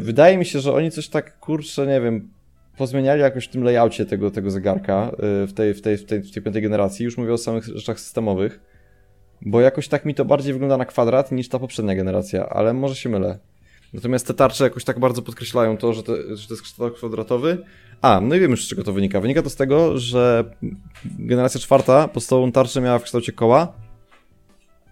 Wydaje 0.00 0.38
mi 0.38 0.44
się, 0.44 0.60
że 0.60 0.72
oni 0.72 0.90
coś 0.90 1.08
tak, 1.08 1.38
kurczę, 1.38 1.86
nie 1.86 2.00
wiem, 2.00 2.30
pozmieniali 2.76 3.20
jakoś 3.20 3.44
w 3.44 3.50
tym 3.50 3.64
layoutie 3.64 4.06
tego, 4.06 4.30
tego 4.30 4.50
zegarka 4.50 5.10
w, 5.18 5.52
tej, 5.54 5.74
w, 5.74 5.82
tej, 5.82 5.96
w, 5.96 6.04
tej, 6.04 6.22
w 6.22 6.32
tej 6.32 6.42
piątej 6.42 6.62
generacji. 6.62 7.04
Już 7.04 7.18
mówię 7.18 7.32
o 7.32 7.38
samych 7.38 7.64
rzeczach 7.64 8.00
systemowych. 8.00 8.60
Bo 9.42 9.60
jakoś 9.60 9.88
tak 9.88 10.04
mi 10.04 10.14
to 10.14 10.24
bardziej 10.24 10.52
wygląda 10.52 10.76
na 10.76 10.84
kwadrat 10.84 11.32
niż 11.32 11.48
ta 11.48 11.58
poprzednia 11.58 11.94
generacja, 11.94 12.48
ale 12.48 12.72
może 12.72 12.94
się 12.94 13.08
mylę. 13.08 13.38
Natomiast 13.92 14.26
te 14.26 14.34
tarcze 14.34 14.64
jakoś 14.64 14.84
tak 14.84 14.98
bardzo 14.98 15.22
podkreślają 15.22 15.76
to, 15.76 15.92
że 15.92 16.02
to, 16.02 16.36
że 16.36 16.48
to 16.48 16.54
jest 16.54 16.62
kształt 16.62 16.96
kwadratowy. 16.96 17.58
A, 18.02 18.20
no 18.20 18.34
i 18.34 18.40
wiem 18.40 18.50
już 18.50 18.64
z 18.64 18.68
czego 18.68 18.84
to 18.84 18.92
wynika. 18.92 19.20
Wynika 19.20 19.42
to 19.42 19.50
z 19.50 19.56
tego, 19.56 19.98
że 19.98 20.44
generacja 21.04 21.60
czwarta 21.60 22.08
podstawową 22.08 22.52
tarczę 22.52 22.80
miała 22.80 22.98
w 22.98 23.02
kształcie 23.02 23.32
koła, 23.32 23.72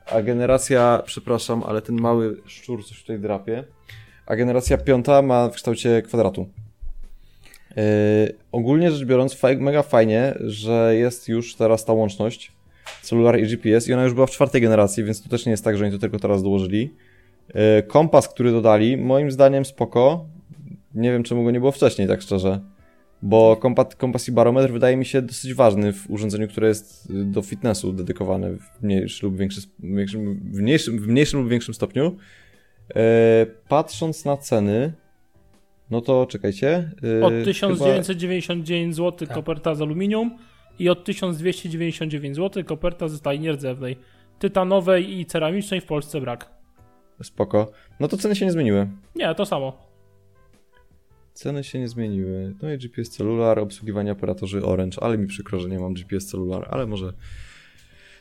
a 0.06 0.22
generacja, 0.22 1.02
przepraszam, 1.06 1.62
ale 1.62 1.82
ten 1.82 2.00
mały 2.00 2.42
szczur 2.46 2.86
coś 2.86 3.00
tutaj 3.00 3.18
drapie, 3.18 3.64
a 4.26 4.36
generacja 4.36 4.78
piąta 4.78 5.22
ma 5.22 5.48
w 5.48 5.54
kształcie 5.54 6.02
kwadratu. 6.02 6.48
Yy, 7.76 7.82
ogólnie 8.52 8.90
rzecz 8.90 9.04
biorąc, 9.04 9.36
mega 9.58 9.82
fajnie, 9.82 10.34
że 10.40 10.96
jest 10.96 11.28
już 11.28 11.54
teraz 11.54 11.84
ta 11.84 11.92
łączność 11.92 12.52
celular 13.02 13.40
i 13.40 13.46
GPS 13.46 13.88
i 13.88 13.92
ona 13.92 14.04
już 14.04 14.14
była 14.14 14.26
w 14.26 14.30
czwartej 14.30 14.60
generacji, 14.60 15.04
więc 15.04 15.22
to 15.22 15.28
też 15.28 15.46
nie 15.46 15.50
jest 15.50 15.64
tak, 15.64 15.76
że 15.76 15.84
oni 15.84 15.92
to 15.92 15.98
tylko 15.98 16.18
teraz 16.18 16.42
dołożyli. 16.42 16.94
Yy, 17.54 17.82
kompas, 17.82 18.28
który 18.28 18.52
dodali, 18.52 18.96
moim 18.96 19.30
zdaniem 19.30 19.64
spoko. 19.64 20.26
Nie 20.94 21.12
wiem, 21.12 21.22
czemu 21.22 21.44
go 21.44 21.50
nie 21.50 21.60
było 21.60 21.72
wcześniej, 21.72 22.08
tak 22.08 22.22
szczerze. 22.22 22.60
Bo 23.22 23.56
kompas, 23.56 23.96
kompas 23.96 24.28
i 24.28 24.32
barometr 24.32 24.72
wydaje 24.72 24.96
mi 24.96 25.04
się 25.04 25.22
dosyć 25.22 25.54
ważny 25.54 25.92
w 25.92 26.10
urządzeniu, 26.10 26.48
które 26.48 26.68
jest 26.68 27.10
y, 27.10 27.24
do 27.24 27.42
fitnessu 27.42 27.92
dedykowane 27.92 28.50
w 28.52 28.82
mniejszym 28.82 29.28
lub 29.28 29.38
większym, 29.38 29.62
większym, 29.78 30.40
w 30.52 30.60
mniejszym, 30.60 30.98
w 30.98 31.06
mniejszym 31.08 31.40
lub 31.40 31.48
większym 31.50 31.74
stopniu. 31.74 32.16
E, 32.94 33.46
patrząc 33.68 34.24
na 34.24 34.36
ceny, 34.36 34.92
no 35.90 36.00
to 36.00 36.26
czekajcie. 36.26 36.90
e, 37.20 37.24
Od 37.24 37.32
chyba- 37.32 37.44
1999 37.44 38.94
zł 38.96 39.26
Tak. 39.28 39.34
koperta 39.36 39.74
z 39.74 39.82
aluminium 39.82 40.38
i 40.78 40.88
od 40.88 41.04
1299 41.04 42.36
zł 42.36 42.64
koperta 42.64 43.08
ze 43.08 43.16
stali 43.16 43.40
nierdzewnej. 43.40 43.96
Tytanowej 44.38 45.18
i 45.20 45.26
ceramicznej 45.26 45.80
w 45.80 45.84
Polsce 45.86 46.20
brak. 46.20 46.59
Spoko. 47.22 47.70
No 48.00 48.08
to 48.08 48.16
ceny 48.16 48.36
się 48.36 48.46
nie 48.46 48.52
zmieniły. 48.52 48.88
Nie, 49.14 49.34
to 49.34 49.46
samo. 49.46 49.72
Ceny 51.32 51.64
się 51.64 51.78
nie 51.78 51.88
zmieniły. 51.88 52.54
No 52.62 52.72
i 52.72 52.78
GPS 52.78 53.10
celular, 53.10 53.58
obsługiwanie 53.58 54.12
operatorzy 54.12 54.64
Orange, 54.64 55.02
ale 55.02 55.18
mi 55.18 55.26
przykro, 55.26 55.60
że 55.60 55.68
nie 55.68 55.78
mam 55.78 55.94
GPS 55.94 56.26
celular, 56.26 56.68
ale 56.70 56.86
może... 56.86 57.12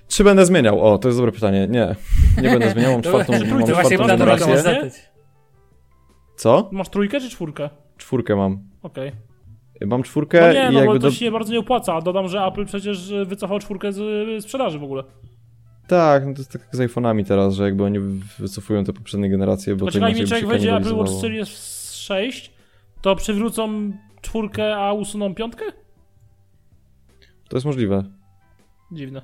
Czy 0.08 0.24
będę 0.24 0.46
zmieniał? 0.46 0.82
O, 0.82 0.98
to 0.98 1.08
jest 1.08 1.18
dobre 1.18 1.32
pytanie. 1.32 1.68
Nie, 1.68 1.96
nie 2.42 2.50
będę 2.50 2.70
zmieniał, 2.72 2.92
mam 2.92 3.02
czwartą, 3.12 3.34
mam 3.34 3.48
właśnie 3.48 3.66
czwartą 3.66 3.98
planowałem 3.98 4.40
generację. 4.40 4.92
Co? 6.36 6.70
Masz 6.72 6.90
trójkę 6.90 7.20
czy 7.20 7.30
czwórkę? 7.30 7.70
Czwórkę 7.98 8.36
mam. 8.36 8.70
Okej. 8.82 9.12
Mam 9.86 10.04
czwórkę 10.04 10.48
No 10.48 10.54
nie, 10.54 10.62
i 10.62 10.66
no 10.66 10.72
bo 10.72 10.80
jakby 10.80 11.00
to 11.00 11.08
do... 11.08 11.12
się 11.12 11.26
nie 11.26 11.32
bardzo 11.32 11.54
nie 11.54 11.60
opłaca, 11.60 12.02
dodam, 12.02 12.28
że 12.28 12.40
Apple 12.40 12.66
przecież 12.66 13.14
wycofał 13.26 13.60
czwórkę 13.60 13.94
z 13.94 14.00
y, 14.00 14.42
sprzedaży 14.42 14.80
w 14.80 14.84
ogóle. 14.84 15.04
Tak, 15.90 16.26
no 16.26 16.34
to 16.34 16.40
jest 16.40 16.52
tak 16.52 16.62
jak 16.62 16.76
z 16.76 16.80
iPhone'ami 16.80 17.26
teraz, 17.26 17.54
że 17.54 17.64
jakby 17.64 17.84
oni 17.84 18.00
wycofują 18.40 18.84
te 18.84 18.94
poprzednie 18.94 19.30
generacje, 19.30 19.76
bo 19.76 19.80
to 19.80 19.86
Poczekaj 19.86 20.18
inaczej 20.18 20.38
jak 20.40 20.48
wejdzie 20.48 20.76
Apple 20.76 20.96
Watch. 20.96 21.12
Series 21.12 21.92
6, 21.94 22.54
to 23.02 23.16
przywrócą 23.16 23.92
czwórkę, 24.22 24.76
a 24.76 24.94
usuną 24.94 25.36
piątkę? 25.36 25.66
To 27.50 27.58
jest 27.58 27.66
możliwe. 27.66 28.04
Dziwne. 28.92 29.22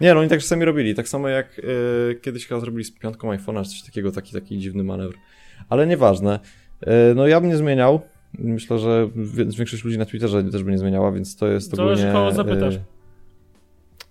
Nie, 0.00 0.14
no 0.14 0.20
oni 0.20 0.28
tak 0.28 0.40
czasami 0.40 0.64
robili, 0.64 0.94
tak 0.94 1.08
samo 1.08 1.28
jak 1.28 1.60
e, 2.10 2.14
kiedyś 2.14 2.46
chyba 2.46 2.60
zrobili 2.60 2.84
z 2.84 2.98
piątką 2.98 3.32
iPhone'a, 3.32 3.64
czy 3.64 3.70
coś 3.70 3.82
takiego, 3.82 4.12
taki, 4.12 4.32
taki 4.32 4.58
dziwny 4.58 4.84
manewr. 4.84 5.14
Ale 5.68 5.86
nieważne. 5.86 6.40
E, 6.80 7.14
no 7.14 7.26
ja 7.26 7.40
bym 7.40 7.50
nie 7.50 7.56
zmieniał. 7.56 8.00
Myślę, 8.38 8.78
że 8.78 9.08
większość 9.56 9.84
ludzi 9.84 9.98
na 9.98 10.04
Twitterze 10.04 10.44
też 10.44 10.62
by 10.62 10.70
nie 10.70 10.78
zmieniała, 10.78 11.12
więc 11.12 11.36
to 11.36 11.46
jest 11.46 11.76
Zależy, 11.76 12.08
ogólnie... 12.08 12.12
kogo 12.12 12.32
zapytasz. 12.32 12.74
e, 12.74 12.80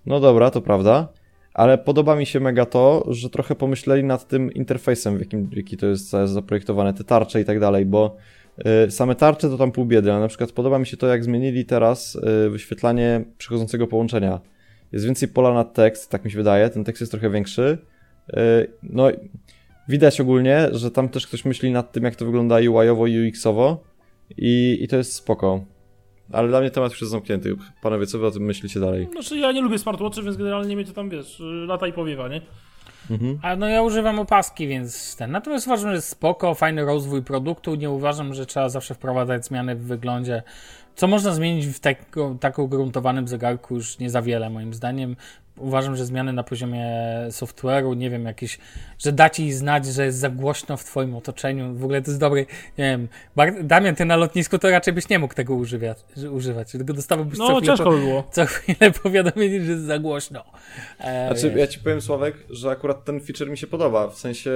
No 0.06 0.20
dobra, 0.20 0.50
to 0.50 0.60
prawda. 0.60 1.08
Ale 1.58 1.78
podoba 1.78 2.16
mi 2.16 2.26
się 2.26 2.40
mega 2.40 2.66
to, 2.66 3.04
że 3.08 3.30
trochę 3.30 3.54
pomyśleli 3.54 4.04
nad 4.04 4.28
tym 4.28 4.52
interfejsem, 4.52 5.16
w 5.16 5.20
jakim, 5.20 5.50
jaki 5.52 5.76
to 5.76 5.86
jest 5.86 6.10
za- 6.10 6.26
zaprojektowane, 6.26 6.94
te 6.94 7.04
tarcze 7.04 7.40
i 7.40 7.44
tak 7.44 7.60
dalej, 7.60 7.86
bo 7.86 8.16
y, 8.86 8.90
same 8.90 9.14
tarcze 9.14 9.48
to 9.48 9.58
tam 9.58 9.72
pół 9.72 9.84
biedy, 9.84 10.12
ale 10.12 10.20
na 10.20 10.28
przykład 10.28 10.52
podoba 10.52 10.78
mi 10.78 10.86
się 10.86 10.96
to, 10.96 11.06
jak 11.06 11.24
zmienili 11.24 11.64
teraz 11.64 12.18
y, 12.46 12.50
wyświetlanie 12.50 13.24
przychodzącego 13.38 13.86
połączenia. 13.86 14.40
Jest 14.92 15.04
więcej 15.04 15.28
pola 15.28 15.54
na 15.54 15.64
tekst, 15.64 16.10
tak 16.10 16.24
mi 16.24 16.30
się 16.30 16.36
wydaje, 16.36 16.68
ten 16.70 16.84
tekst 16.84 17.00
jest 17.00 17.12
trochę 17.12 17.30
większy. 17.30 17.78
Y, 18.30 18.36
no, 18.82 19.08
widać 19.88 20.20
ogólnie, 20.20 20.68
że 20.72 20.90
tam 20.90 21.08
też 21.08 21.26
ktoś 21.26 21.44
myśli 21.44 21.72
nad 21.72 21.92
tym, 21.92 22.04
jak 22.04 22.16
to 22.16 22.24
wygląda 22.24 22.56
UI-owo 22.56 23.06
i 23.06 23.30
UX-owo 23.30 23.76
i, 24.36 24.78
i 24.80 24.88
to 24.88 24.96
jest 24.96 25.12
spoko. 25.12 25.64
Ale 26.32 26.48
dla 26.48 26.60
mnie 26.60 26.70
temat 26.70 26.92
już 26.92 27.00
jest 27.00 27.10
zamknięty. 27.10 27.54
Panowie, 27.82 28.06
co 28.06 28.18
wy 28.18 28.26
o 28.26 28.30
tym 28.30 28.42
myślicie 28.42 28.80
dalej? 28.80 29.08
Znaczy 29.12 29.38
ja 29.38 29.52
nie 29.52 29.60
lubię 29.60 29.78
smartwatchy, 29.78 30.22
więc 30.22 30.36
generalnie 30.36 30.76
mnie 30.76 30.84
to 30.84 30.92
tam, 30.92 31.10
wiesz, 31.10 31.42
lata 31.66 31.86
i 31.86 31.92
powiewa, 31.92 32.28
nie? 32.28 32.40
Mhm. 33.10 33.38
A 33.42 33.56
no 33.56 33.68
ja 33.68 33.82
używam 33.82 34.18
opaski, 34.18 34.68
więc 34.68 35.16
ten. 35.16 35.30
Natomiast 35.30 35.66
uważam, 35.66 35.90
że 35.90 35.96
jest 35.96 36.08
spoko, 36.08 36.54
fajny 36.54 36.84
rozwój 36.84 37.22
produktu. 37.22 37.74
Nie 37.74 37.90
uważam, 37.90 38.34
że 38.34 38.46
trzeba 38.46 38.68
zawsze 38.68 38.94
wprowadzać 38.94 39.46
zmiany 39.46 39.76
w 39.76 39.82
wyglądzie. 39.82 40.42
Co 40.94 41.06
można 41.06 41.32
zmienić 41.32 41.66
w 41.66 41.80
tak 42.40 42.58
ugruntowanym 42.58 43.28
zegarku 43.28 43.74
już 43.74 43.98
nie 43.98 44.10
za 44.10 44.22
wiele 44.22 44.50
moim 44.50 44.74
zdaniem. 44.74 45.16
Uważam, 45.60 45.96
że 45.96 46.06
zmiany 46.06 46.32
na 46.32 46.42
poziomie 46.42 46.86
software'u, 47.28 47.96
nie 47.96 48.10
wiem, 48.10 48.24
jakieś, 48.24 48.58
że 48.98 49.12
da 49.12 49.30
ci 49.30 49.52
znać, 49.52 49.86
że 49.86 50.04
jest 50.04 50.18
za 50.18 50.30
głośno 50.30 50.76
w 50.76 50.84
twoim 50.84 51.14
otoczeniu. 51.16 51.74
W 51.74 51.84
ogóle 51.84 52.02
to 52.02 52.10
jest 52.10 52.20
dobry, 52.20 52.40
nie 52.78 52.84
wiem, 52.84 53.08
Bar- 53.36 53.64
Damian, 53.64 53.94
ty 53.94 54.04
na 54.04 54.16
lotnisku 54.16 54.58
to 54.58 54.70
raczej 54.70 54.94
byś 54.94 55.08
nie 55.08 55.18
mógł 55.18 55.34
tego 55.34 55.54
używać, 55.54 55.98
używać. 56.30 56.72
tylko 56.72 56.92
dostawałbyś 56.92 57.38
co 57.38 57.48
No 57.48 57.56
chwilę, 57.56 57.66
ciężko 57.66 57.84
po, 57.84 57.90
by 57.90 57.98
było. 57.98 58.24
co 58.32 58.46
chwilę 58.46 58.90
powiadomienie, 59.02 59.64
że 59.64 59.72
jest 59.72 59.84
za 59.84 59.98
głośno. 59.98 60.44
E, 61.00 61.26
Znaczy, 61.26 61.50
wiesz. 61.50 61.58
ja 61.60 61.66
ci 61.66 61.78
powiem, 61.80 62.00
Sławek, 62.00 62.34
że 62.50 62.70
akurat 62.70 63.04
ten 63.04 63.20
feature 63.20 63.50
mi 63.50 63.58
się 63.58 63.66
podoba. 63.66 64.08
W 64.08 64.18
sensie 64.18 64.50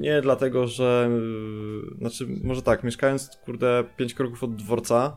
nie 0.00 0.20
dlatego, 0.22 0.66
że. 0.66 1.10
Znaczy, 1.98 2.26
może 2.44 2.62
tak, 2.62 2.84
mieszkając, 2.84 3.30
kurde, 3.44 3.84
5 3.96 4.14
kroków 4.14 4.44
od 4.44 4.56
dworca, 4.56 5.16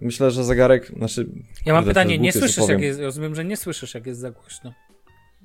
myślę, 0.00 0.30
że 0.30 0.44
zegarek. 0.44 0.92
Znaczy. 0.96 1.26
Ja 1.66 1.72
mam 1.72 1.84
pytanie, 1.84 2.18
nie 2.18 2.32
słyszysz 2.32 2.68
jak 2.68 2.80
jest, 2.80 3.00
rozumiem, 3.00 3.34
że 3.34 3.44
nie 3.44 3.56
słyszysz 3.56 3.94
jak 3.94 4.06
jest 4.06 4.20
za 4.20 4.30
głośno. 4.30 4.72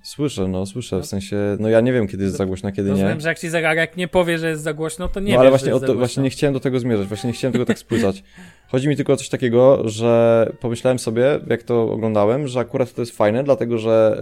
Słyszę, 0.03 0.47
no, 0.47 0.65
słyszę. 0.65 1.01
W 1.01 1.05
sensie. 1.05 1.37
No 1.59 1.69
ja 1.69 1.81
nie 1.81 1.93
wiem, 1.93 2.07
kiedy 2.07 2.23
jest 2.23 2.37
za 2.37 2.45
głośno, 2.45 2.71
kiedy 2.71 2.89
nie. 2.89 2.93
Rozumiem, 2.93 3.19
że 3.19 3.29
jak 3.29 3.39
ci 3.39 3.49
zegarek 3.49 3.97
nie 3.97 4.07
powie, 4.07 4.37
że 4.37 4.49
jest 4.49 4.63
za 4.63 4.73
głośno, 4.73 5.07
to 5.07 5.19
nie 5.19 5.33
no 5.33 5.39
ale 5.39 5.51
wiesz, 5.51 5.61
właśnie, 5.61 5.87
to, 5.87 5.95
właśnie 5.95 6.23
nie 6.23 6.29
chciałem 6.29 6.53
do 6.53 6.59
tego 6.59 6.79
zmierzać, 6.79 7.07
właśnie 7.07 7.27
nie 7.27 7.33
chciałem 7.33 7.51
tego 7.51 7.65
tak 7.65 7.79
spłycać. 7.79 8.23
Chodzi 8.67 8.87
mi 8.87 8.95
tylko 8.95 9.13
o 9.13 9.17
coś 9.17 9.29
takiego, 9.29 9.89
że 9.89 10.51
pomyślałem 10.59 10.99
sobie, 10.99 11.39
jak 11.47 11.63
to 11.63 11.91
oglądałem, 11.91 12.47
że 12.47 12.59
akurat 12.59 12.93
to 12.93 13.01
jest 13.01 13.17
fajne, 13.17 13.43
dlatego 13.43 13.77
że 13.77 14.17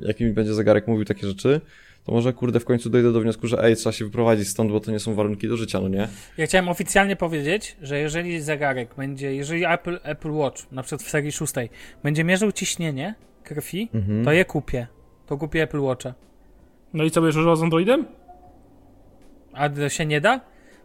yy, 0.00 0.08
jak 0.08 0.20
mi 0.20 0.30
będzie 0.30 0.54
zegarek 0.54 0.88
mówił 0.88 1.04
takie 1.04 1.26
rzeczy, 1.26 1.60
to 2.04 2.12
może 2.12 2.32
kurde 2.32 2.60
w 2.60 2.64
końcu 2.64 2.90
dojdę 2.90 3.12
do 3.12 3.20
wniosku, 3.20 3.46
że 3.46 3.64
ej, 3.64 3.76
trzeba 3.76 3.92
się 3.92 4.04
wyprowadzić 4.04 4.48
stąd, 4.48 4.70
bo 4.72 4.80
to 4.80 4.90
nie 4.90 4.98
są 4.98 5.14
warunki 5.14 5.48
do 5.48 5.56
życia, 5.56 5.80
no 5.80 5.88
nie? 5.88 6.08
Ja 6.36 6.46
chciałem 6.46 6.68
oficjalnie 6.68 7.16
powiedzieć, 7.16 7.76
że 7.82 7.98
jeżeli 7.98 8.40
zegarek 8.40 8.94
będzie, 8.94 9.34
jeżeli 9.34 9.64
Apple, 9.64 9.98
Apple 10.02 10.30
Watch, 10.32 10.72
na 10.72 10.82
przykład 10.82 11.02
w 11.02 11.10
serii 11.10 11.32
szóstej, 11.32 11.70
będzie 12.02 12.24
mierzył 12.24 12.52
ciśnienie 12.52 13.14
krwi, 13.44 13.88
Mhm. 13.94 14.24
to 14.24 14.32
je 14.32 14.44
kupię. 14.44 14.86
To 15.26 15.36
kupię 15.36 15.62
Apple 15.62 15.80
Watcha. 15.80 16.14
No 16.94 17.04
i 17.04 17.10
co, 17.10 17.20
będziesz 17.20 17.36
używał 17.36 17.56
z 17.56 17.62
Androidem? 17.62 18.06
A 19.52 19.68
to 19.68 19.88
się 19.88 20.06
nie 20.06 20.20
da? 20.20 20.40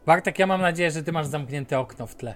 Bartek, 0.05 0.39
ja 0.39 0.47
mam 0.47 0.61
nadzieję, 0.61 0.91
że 0.91 1.03
ty 1.03 1.11
masz 1.11 1.27
zamknięte 1.27 1.79
okno 1.79 2.07
w 2.07 2.15
tle. 2.15 2.35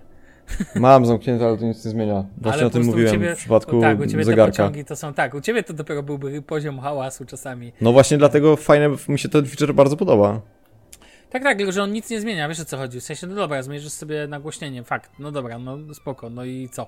Mam 0.75 1.05
zamknięte, 1.05 1.45
ale 1.45 1.57
to 1.57 1.65
nic 1.65 1.85
nie 1.85 1.91
zmienia. 1.91 2.25
Właśnie 2.37 2.59
Ale 2.59 2.67
o 2.67 2.69
tym 2.69 2.85
mówiłem 2.85 3.11
ciebie, 3.13 3.35
w 3.35 3.37
przypadku 3.37 3.81
tak, 3.81 3.99
u 3.99 4.05
ciebie 4.05 4.17
te 4.17 4.23
zegarka. 4.23 4.51
pociągi 4.51 4.85
to 4.85 4.95
są 4.95 5.13
tak, 5.13 5.33
u 5.33 5.41
ciebie 5.41 5.63
to 5.63 5.73
dopiero 5.73 6.03
byłby 6.03 6.41
poziom 6.41 6.79
hałasu 6.79 7.25
czasami. 7.25 7.71
No 7.81 7.91
właśnie 7.91 8.17
dlatego 8.17 8.55
fajne, 8.55 8.95
mi 9.07 9.19
się 9.19 9.29
ten 9.29 9.45
feature 9.45 9.73
bardzo 9.73 9.97
podoba. 9.97 10.41
Tak, 11.29 11.43
tak, 11.43 11.57
tylko 11.57 11.71
że 11.71 11.83
on 11.83 11.91
nic 11.91 12.09
nie 12.09 12.21
zmienia, 12.21 12.47
wiesz 12.49 12.59
o 12.59 12.65
co 12.65 12.77
chodzi. 12.77 12.99
W 12.99 13.03
sensie, 13.03 13.27
no 13.27 13.35
dobra, 13.35 13.63
zmierzysz 13.63 13.91
sobie 13.91 14.27
nagłośnienie, 14.27 14.83
fakt, 14.83 15.11
no 15.19 15.31
dobra, 15.31 15.59
no 15.59 15.93
spoko, 15.93 16.29
no 16.29 16.45
i 16.45 16.69
co? 16.71 16.87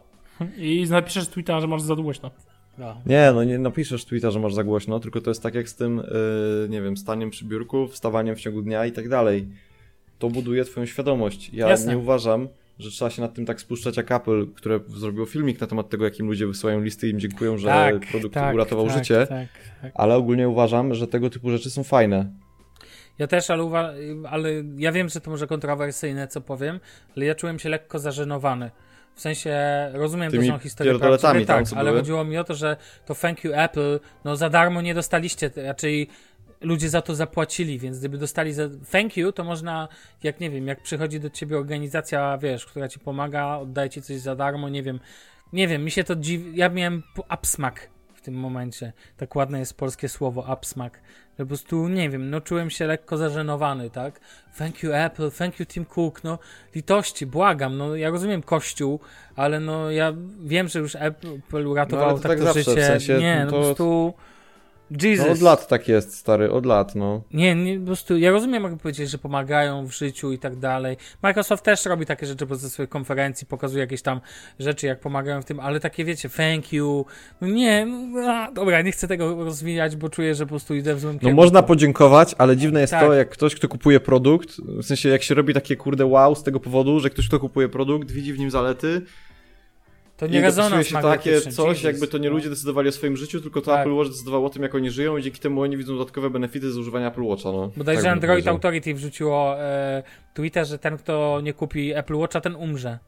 I 0.58 0.86
napiszesz 0.90 1.28
tweeta, 1.28 1.60
że 1.60 1.68
masz 1.68 1.82
za 1.82 1.96
głośno. 1.96 2.32
No. 2.78 3.02
Nie, 3.06 3.32
no 3.36 3.44
nie 3.44 3.60
napiszesz 3.60 4.06
tweeta, 4.06 4.32
że 4.32 4.40
masz 4.40 4.54
za 4.54 4.64
głośno, 4.64 5.00
tylko 5.00 5.22
to 5.22 5.30
jest 5.30 5.44
tak 5.44 5.56
jak 5.56 5.70
z 5.70 5.76
tym, 5.76 5.98
yy, 5.98 6.70
nie 6.70 6.82
wiem, 6.82 6.98
staniem 6.98 7.30
przy 7.30 7.46
biurku, 7.46 7.88
wstawaniem 7.88 8.36
w 8.36 8.40
ciągu 8.40 8.62
dnia 8.62 8.86
i 8.86 8.92
tak 8.92 9.10
dalej. 9.10 9.48
To 10.20 10.30
buduje 10.30 10.66
twoją 10.66 10.86
świadomość. 10.86 11.54
Ja 11.54 11.70
Jasne. 11.70 11.92
nie 11.92 11.98
uważam, 11.98 12.48
że 12.80 12.92
trzeba 12.92 13.12
się 13.12 13.22
nad 13.22 13.34
tym 13.34 13.46
tak 13.46 13.62
spuszczać 13.62 13.98
jak 13.98 14.12
Apple, 14.12 14.48
które 14.56 14.80
zrobiło 14.88 15.26
filmik 15.26 15.62
na 15.62 15.68
temat 15.68 15.90
tego, 15.90 16.06
jakim 16.06 16.28
ludzie 16.28 16.48
wysyłają 16.48 16.82
listy 16.82 17.08
i 17.08 17.10
im 17.12 17.20
dziękują, 17.20 17.58
że 17.58 17.68
Tak, 17.68 18.00
produkt 18.12 18.34
tak, 18.34 18.56
uratował 18.56 18.88
tak, 18.88 18.98
życie, 18.98 19.28
Tak, 19.30 19.48
tak. 19.82 19.92
ale 19.96 20.16
ogólnie 20.16 20.50
uważam, 20.50 20.94
że 20.94 21.08
tego 21.08 21.30
typu 21.30 21.50
rzeczy 21.50 21.70
są 21.70 21.84
fajne. 21.84 22.32
Ja 23.20 23.28
też, 23.28 23.50
ale, 23.50 23.94
ale 24.30 24.50
ja 24.78 24.92
wiem, 24.92 25.10
że 25.10 25.22
to 25.22 25.32
może 25.32 25.48
kontrowersyjne, 25.48 26.28
co 26.28 26.42
powiem, 26.42 26.80
ale 27.18 27.26
ja 27.26 27.36
czułem 27.36 27.60
się 27.60 27.70
lekko 27.70 28.00
zażenowany. 28.00 28.72
W 29.16 29.22
sensie, 29.22 29.58
rozumiem, 29.94 30.32
Tymi 30.32 30.48
to 30.48 30.54
są 30.54 30.60
historie 30.60 30.92
pierdoletami 30.92 31.46
prawdziwe, 31.46 31.54
tam, 31.54 31.66
tak, 31.66 31.80
ale 31.80 31.90
były? 31.92 32.02
chodziło 32.02 32.24
mi 32.24 32.38
o 32.38 32.44
to, 32.44 32.56
że 32.56 32.78
to 33.06 33.16
thank 33.16 33.44
you 33.44 33.52
Apple, 33.54 34.00
no 34.26 34.36
za 34.36 34.50
darmo 34.50 34.82
nie 34.82 34.94
dostaliście, 34.94 35.52
raczej 35.56 36.08
ludzie 36.64 36.90
za 36.90 37.02
to 37.02 37.16
zapłacili, 37.16 37.80
więc 37.80 38.00
gdyby 38.00 38.18
dostali 38.18 38.54
za 38.54 38.64
thank 38.92 39.18
you, 39.18 39.32
to 39.32 39.44
można, 39.44 39.88
jak 40.24 40.40
nie 40.40 40.50
wiem, 40.50 40.68
jak 40.68 40.82
przychodzi 40.82 41.20
do 41.20 41.30
ciebie 41.30 41.58
organizacja, 41.58 42.38
wiesz, 42.38 42.66
która 42.66 42.88
ci 42.88 43.00
pomaga, 43.00 43.58
oddaje 43.58 43.90
ci 43.90 44.02
coś 44.02 44.18
za 44.18 44.36
darmo, 44.36 44.70
nie 44.70 44.84
wiem, 44.84 45.00
nie 45.54 45.68
wiem, 45.68 45.84
mi 45.84 45.92
się 45.92 46.04
to 46.04 46.16
dziwi, 46.16 46.52
ja 46.56 46.70
miałem 46.70 47.04
upsmak 47.34 47.90
w 48.14 48.22
tym 48.22 48.34
momencie, 48.34 48.94
tak 49.18 49.36
ładne 49.36 49.60
jest 49.60 49.78
polskie 49.78 50.10
słowo 50.10 50.54
upsmak, 50.54 51.02
że 51.40 51.46
po 51.46 51.46
prostu, 51.46 51.88
nie 51.88 52.10
wiem, 52.10 52.30
no 52.30 52.42
czułem 52.42 52.70
się 52.70 52.88
lekko 52.88 53.18
zażenowany, 53.18 53.90
tak, 53.90 54.20
thank 54.58 54.84
you 54.84 54.92
Apple, 54.94 55.32
thank 55.32 55.60
you 55.60 55.66
Tim 55.66 55.86
Cook, 55.86 56.24
no 56.24 56.40
litości, 56.76 57.26
błagam, 57.26 57.78
no 57.78 57.96
ja 57.96 58.10
rozumiem 58.10 58.42
Kościół, 58.42 59.00
ale 59.36 59.60
no 59.60 59.92
ja 59.92 60.14
wiem, 60.44 60.68
że 60.68 60.80
już 60.80 60.96
Apple 60.96 61.68
uratował 61.68 62.06
No, 62.06 62.12
ale 62.12 62.22
to 62.22 62.30
tak, 62.30 62.32
tak 62.32 62.40
to 62.40 62.46
zawsze, 62.46 62.62
w 62.62 62.66
życie, 62.66 62.86
sensie, 62.88 63.18
nie, 63.18 63.46
no 63.46 63.52
to- 63.52 63.58
po 63.58 63.64
prostu 63.64 64.14
Jesus. 65.02 65.26
No 65.26 65.32
od 65.32 65.42
lat 65.42 65.68
tak 65.68 65.88
jest, 65.88 66.16
stary, 66.18 66.52
od 66.52 66.66
lat, 66.66 66.96
no. 66.96 67.22
Nie, 67.34 67.56
nie, 67.56 67.80
po 67.80 67.86
prostu 67.86 68.18
ja 68.18 68.32
rozumiem, 68.32 68.64
jak 68.64 68.78
powiedzieć, 68.78 69.10
że 69.10 69.18
pomagają 69.18 69.86
w 69.86 69.92
życiu 69.92 70.32
i 70.32 70.40
tak 70.40 70.56
dalej. 70.56 70.98
Microsoft 71.22 71.64
też 71.64 71.86
robi 71.86 72.06
takie 72.06 72.26
rzeczy 72.26 72.48
podczas 72.48 72.72
swojej 72.72 72.88
konferencji, 72.90 73.48
pokazuje 73.48 73.82
jakieś 73.82 74.02
tam 74.02 74.22
rzeczy, 74.60 74.88
jak 74.88 75.00
pomagają 75.00 75.42
w 75.42 75.46
tym, 75.46 75.60
ale 75.60 75.80
takie 75.80 76.06
wiecie, 76.06 76.30
thank 76.30 76.74
you. 76.74 77.06
No 77.42 77.48
nie, 77.48 77.86
no, 77.86 78.22
a, 78.34 78.52
dobra, 78.52 78.82
nie 78.82 78.92
chcę 78.92 79.08
tego 79.08 79.44
rozwijać, 79.46 79.96
bo 79.96 80.10
czuję, 80.10 80.36
że 80.36 80.46
po 80.46 80.50
prostu 80.50 80.76
idę 80.76 80.96
w 80.96 81.00
złym 81.00 81.14
No 81.14 81.20
kierunku. 81.20 81.42
można 81.42 81.64
podziękować, 81.64 82.36
ale 82.38 82.58
dziwne 82.58 82.82
jest 82.82 82.92
Tak. 82.92 83.02
to, 83.06 83.14
jak 83.14 83.30
ktoś, 83.30 83.56
kto 83.56 83.68
kupuje 83.68 84.00
produkt, 84.00 84.50
w 84.62 84.84
sensie 84.84 85.10
jak 85.10 85.24
się 85.24 85.36
robi 85.36 85.54
takie 85.54 85.76
kurde 85.76 86.06
wow 86.06 86.36
z 86.36 86.44
tego 86.44 86.60
powodu, 86.60 87.00
że 87.00 87.10
ktoś, 87.10 87.28
kto 87.28 87.40
kupuje 87.40 87.70
produkt, 87.70 88.12
widzi 88.12 88.34
w 88.34 88.40
nim 88.40 88.52
zalety 88.52 89.02
To 90.28 90.34
nie 90.34 90.42
rezonans 90.42 90.88
się 90.88 91.02
takie 91.02 91.42
coś, 91.42 91.68
Jesus, 91.68 91.84
jakby 91.84 92.08
to 92.08 92.18
nie 92.18 92.30
ludzie 92.30 92.50
decydowali 92.50 92.90
o 92.90 92.92
swoim 92.92 93.18
życiu, 93.18 93.42
tylko 93.42 93.62
to 93.62 93.72
Tak. 93.72 93.80
Apple 93.80 93.94
Watch 93.94 94.10
decydowało 94.12 94.48
o 94.48 94.50
tym, 94.50 94.64
jak 94.64 94.76
oni 94.76 94.92
żyją 94.92 95.18
i 95.18 95.24
dzięki 95.24 95.40
temu 95.40 95.62
oni 95.62 95.78
widzą 95.78 95.94
dodatkowe 95.98 96.30
benefity 96.30 96.72
z 96.72 96.78
używania 96.78 97.08
Apple 97.08 97.24
Watcha, 97.24 97.52
no. 97.52 97.72
Bodajże 97.78 98.04
Tak 98.04 98.12
Android. 98.12 98.48
Authority 98.48 98.94
wrzuciło 98.94 99.56
e, 99.60 100.04
Twitter, 100.34 100.68
że 100.68 100.80
ten, 100.80 100.98
kto 100.98 101.40
nie 101.44 101.54
kupi 101.54 101.94
Apple 101.94 102.16
Watcha, 102.16 102.42
ten 102.42 102.56
umrze. 102.56 103.00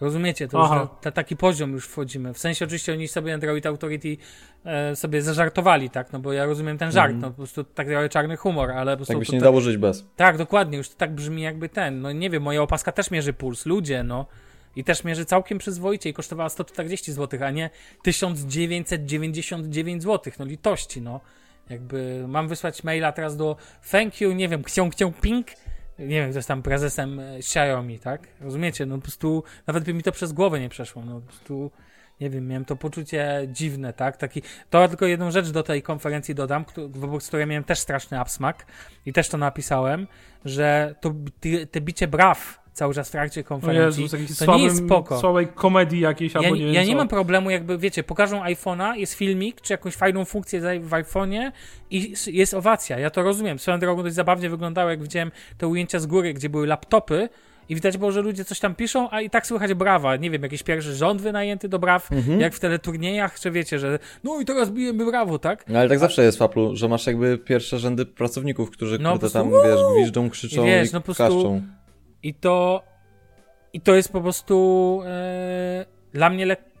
Rozumiecie? 0.00 0.48
To 0.48 0.58
już 0.60 0.70
na, 0.70 0.88
na 1.04 1.10
taki 1.10 1.36
poziom 1.36 1.72
już 1.72 1.86
wchodzimy. 1.86 2.34
W 2.34 2.38
sensie 2.38 2.64
oczywiście 2.64 2.92
oni 2.92 3.08
sobie 3.08 3.34
Android 3.34 3.66
Authority 3.66 4.16
e, 4.64 4.96
sobie 4.96 5.22
zażartowali, 5.22 5.90
tak? 5.90 6.12
No 6.12 6.18
bo 6.18 6.32
ja 6.32 6.44
rozumiem 6.44 6.78
ten 6.78 6.92
żart, 6.92 7.14
no 7.18 7.30
po 7.30 7.36
prostu 7.36 7.64
tak 7.64 7.86
trochę 7.86 8.08
czarny 8.08 8.36
humor, 8.36 8.70
ale 8.70 8.92
po 8.92 8.96
prostu 8.96 9.12
Tak 9.12 9.18
by 9.18 9.24
się 9.24 9.30
to, 9.30 9.36
nie 9.36 9.42
dało 9.42 9.60
żyć 9.60 9.76
bez. 9.76 10.04
tak, 10.16 10.38
dokładnie, 10.38 10.78
już 10.78 10.88
to 10.88 10.94
tak 10.96 11.14
brzmi 11.14 11.42
jakby 11.42 11.68
ten, 11.68 12.00
no 12.00 12.12
nie 12.12 12.30
wiem, 12.30 12.42
moja 12.42 12.62
opaska 12.62 12.92
też 12.92 13.10
mierzy 13.10 13.32
puls, 13.32 13.66
ludzie, 13.66 14.02
no. 14.02 14.26
I 14.76 14.84
też 14.84 15.04
mierzy 15.04 15.24
całkiem 15.24 15.58
przyzwoicie 15.58 16.10
i 16.10 16.12
kosztowała 16.12 16.48
140 16.48 17.12
zł, 17.12 17.40
a 17.44 17.50
nie 17.50 17.70
1999 18.02 20.02
zł, 20.02 20.32
no 20.38 20.44
litości, 20.44 21.02
no. 21.02 21.20
Jakby 21.70 22.24
mam 22.28 22.48
wysłać 22.48 22.84
maila 22.84 23.12
teraz 23.12 23.36
do 23.36 23.56
thank 23.90 24.20
you, 24.20 24.32
nie 24.32 24.48
wiem, 24.48 24.64
chcią, 24.64 24.90
chcią 24.90 25.12
ping, 25.12 25.46
nie 25.98 26.20
wiem, 26.20 26.28
kto 26.28 26.38
jest 26.38 26.48
tam 26.48 26.62
prezesem 26.62 27.20
e, 27.20 27.36
Xiaomi, 27.36 27.98
tak? 27.98 28.28
Rozumiecie? 28.40 28.86
No 28.86 28.96
po 28.96 29.02
prostu 29.02 29.44
nawet 29.66 29.84
by 29.84 29.94
mi 29.94 30.02
to 30.02 30.12
przez 30.12 30.32
głowę 30.32 30.60
nie 30.60 30.68
przeszło, 30.68 31.04
no 31.04 31.20
po 31.20 31.26
prostu 31.26 31.70
nie 32.20 32.30
wiem, 32.30 32.48
miałem 32.48 32.64
to 32.64 32.76
poczucie 32.76 33.48
dziwne, 33.48 33.92
tak? 33.92 34.16
Taki, 34.16 34.42
to 34.70 34.88
tylko 34.88 35.06
jedną 35.06 35.30
rzecz 35.30 35.50
do 35.50 35.62
tej 35.62 35.82
konferencji 35.82 36.34
dodam, 36.34 36.64
wobec 36.88 37.28
której 37.28 37.46
miałem 37.46 37.64
też 37.64 37.78
straszny 37.78 38.20
absmak 38.20 38.66
i 39.06 39.12
też 39.12 39.28
to 39.28 39.38
napisałem, 39.38 40.06
że 40.44 40.94
to 41.00 41.10
bi- 41.10 41.66
te 41.66 41.80
bicie 41.80 42.08
braw 42.08 42.61
cały 42.72 42.94
czas 42.94 43.08
w 43.08 43.12
trakcie 43.12 43.44
konferencji, 43.44 44.02
Jezus, 44.02 44.38
to 44.38 44.44
słabym, 44.44 44.60
nie 44.60 44.64
jest 44.68 44.84
spoko. 44.86 45.20
słabej 45.20 45.48
komedii 45.54 46.00
jakiejś, 46.00 46.34
Ja, 46.34 46.40
albo 46.40 46.56
nie 46.56 46.64
wiem 46.64 46.74
ja 46.74 46.82
nie 46.84 46.90
co. 46.90 46.96
mam 46.96 47.08
problemu, 47.08 47.50
jakby 47.50 47.78
wiecie, 47.78 48.02
pokażą 48.02 48.42
iPhone'a, 48.42 48.96
jest 48.96 49.14
filmik, 49.14 49.60
czy 49.60 49.72
jakąś 49.72 49.94
fajną 49.94 50.24
funkcję 50.24 50.60
w 50.80 50.90
iPhone'ie 50.90 51.52
i 51.90 52.14
jest 52.26 52.54
owacja. 52.54 52.98
Ja 52.98 53.10
to 53.10 53.22
rozumiem. 53.22 53.58
Swoją 53.58 53.78
drogą 53.78 54.02
dość 54.02 54.14
zabawnie 54.14 54.50
wyglądało, 54.50 54.90
jak 54.90 55.02
widziałem 55.02 55.30
te 55.58 55.68
ujęcia 55.68 55.98
z 55.98 56.06
góry, 56.06 56.34
gdzie 56.34 56.48
były 56.48 56.66
laptopy 56.66 57.28
i 57.68 57.74
widać 57.74 57.98
było, 57.98 58.12
że 58.12 58.22
ludzie 58.22 58.44
coś 58.44 58.60
tam 58.60 58.74
piszą, 58.74 59.10
a 59.10 59.20
i 59.20 59.30
tak 59.30 59.46
słychać 59.46 59.74
brawa. 59.74 60.16
Nie 60.16 60.30
wiem, 60.30 60.42
jakiś 60.42 60.62
pierwszy 60.62 60.94
rząd 60.94 61.22
wynajęty 61.22 61.68
do 61.68 61.78
braw, 61.78 62.12
Mhm. 62.12 62.40
jak 62.40 62.54
w 62.54 62.60
teleturniejach, 62.60 63.40
czy 63.40 63.50
wiecie, 63.50 63.78
że 63.78 63.98
no 64.24 64.40
i 64.40 64.44
teraz 64.44 64.70
bijemy 64.70 65.04
brawo, 65.06 65.38
tak? 65.38 65.64
No 65.68 65.78
ale 65.78 65.88
tak 65.88 65.98
zawsze 65.98 66.22
jest 66.24 66.38
w 66.38 66.42
że 66.76 66.88
masz 66.88 67.06
jakby 67.06 67.38
pierwsze 67.38 67.78
rzędy 67.78 68.06
pracowników, 68.06 68.70
którzy 68.70 68.98
No, 68.98 69.10
kurde 69.10 69.20
prostu 69.30 69.38
tam, 69.38 69.50
wiesz, 69.64 69.80
gwiżdżą, 69.96 70.30
krzyczą 70.30 70.62
I 70.62 70.68
i, 70.68 70.70
wiesz, 70.70 70.92
no, 70.92 71.00
po 71.00 71.04
prostu- 71.04 71.24
klaszczą. 71.24 71.62
I 72.22 72.34
to, 72.34 72.82
i 73.72 73.80
to 73.80 73.94
jest 73.94 74.12
po 74.12 74.20
prostu 74.20 75.00
e, 75.06 75.84
dla 76.12 76.30
mnie 76.30 76.46
lekko 76.46 76.72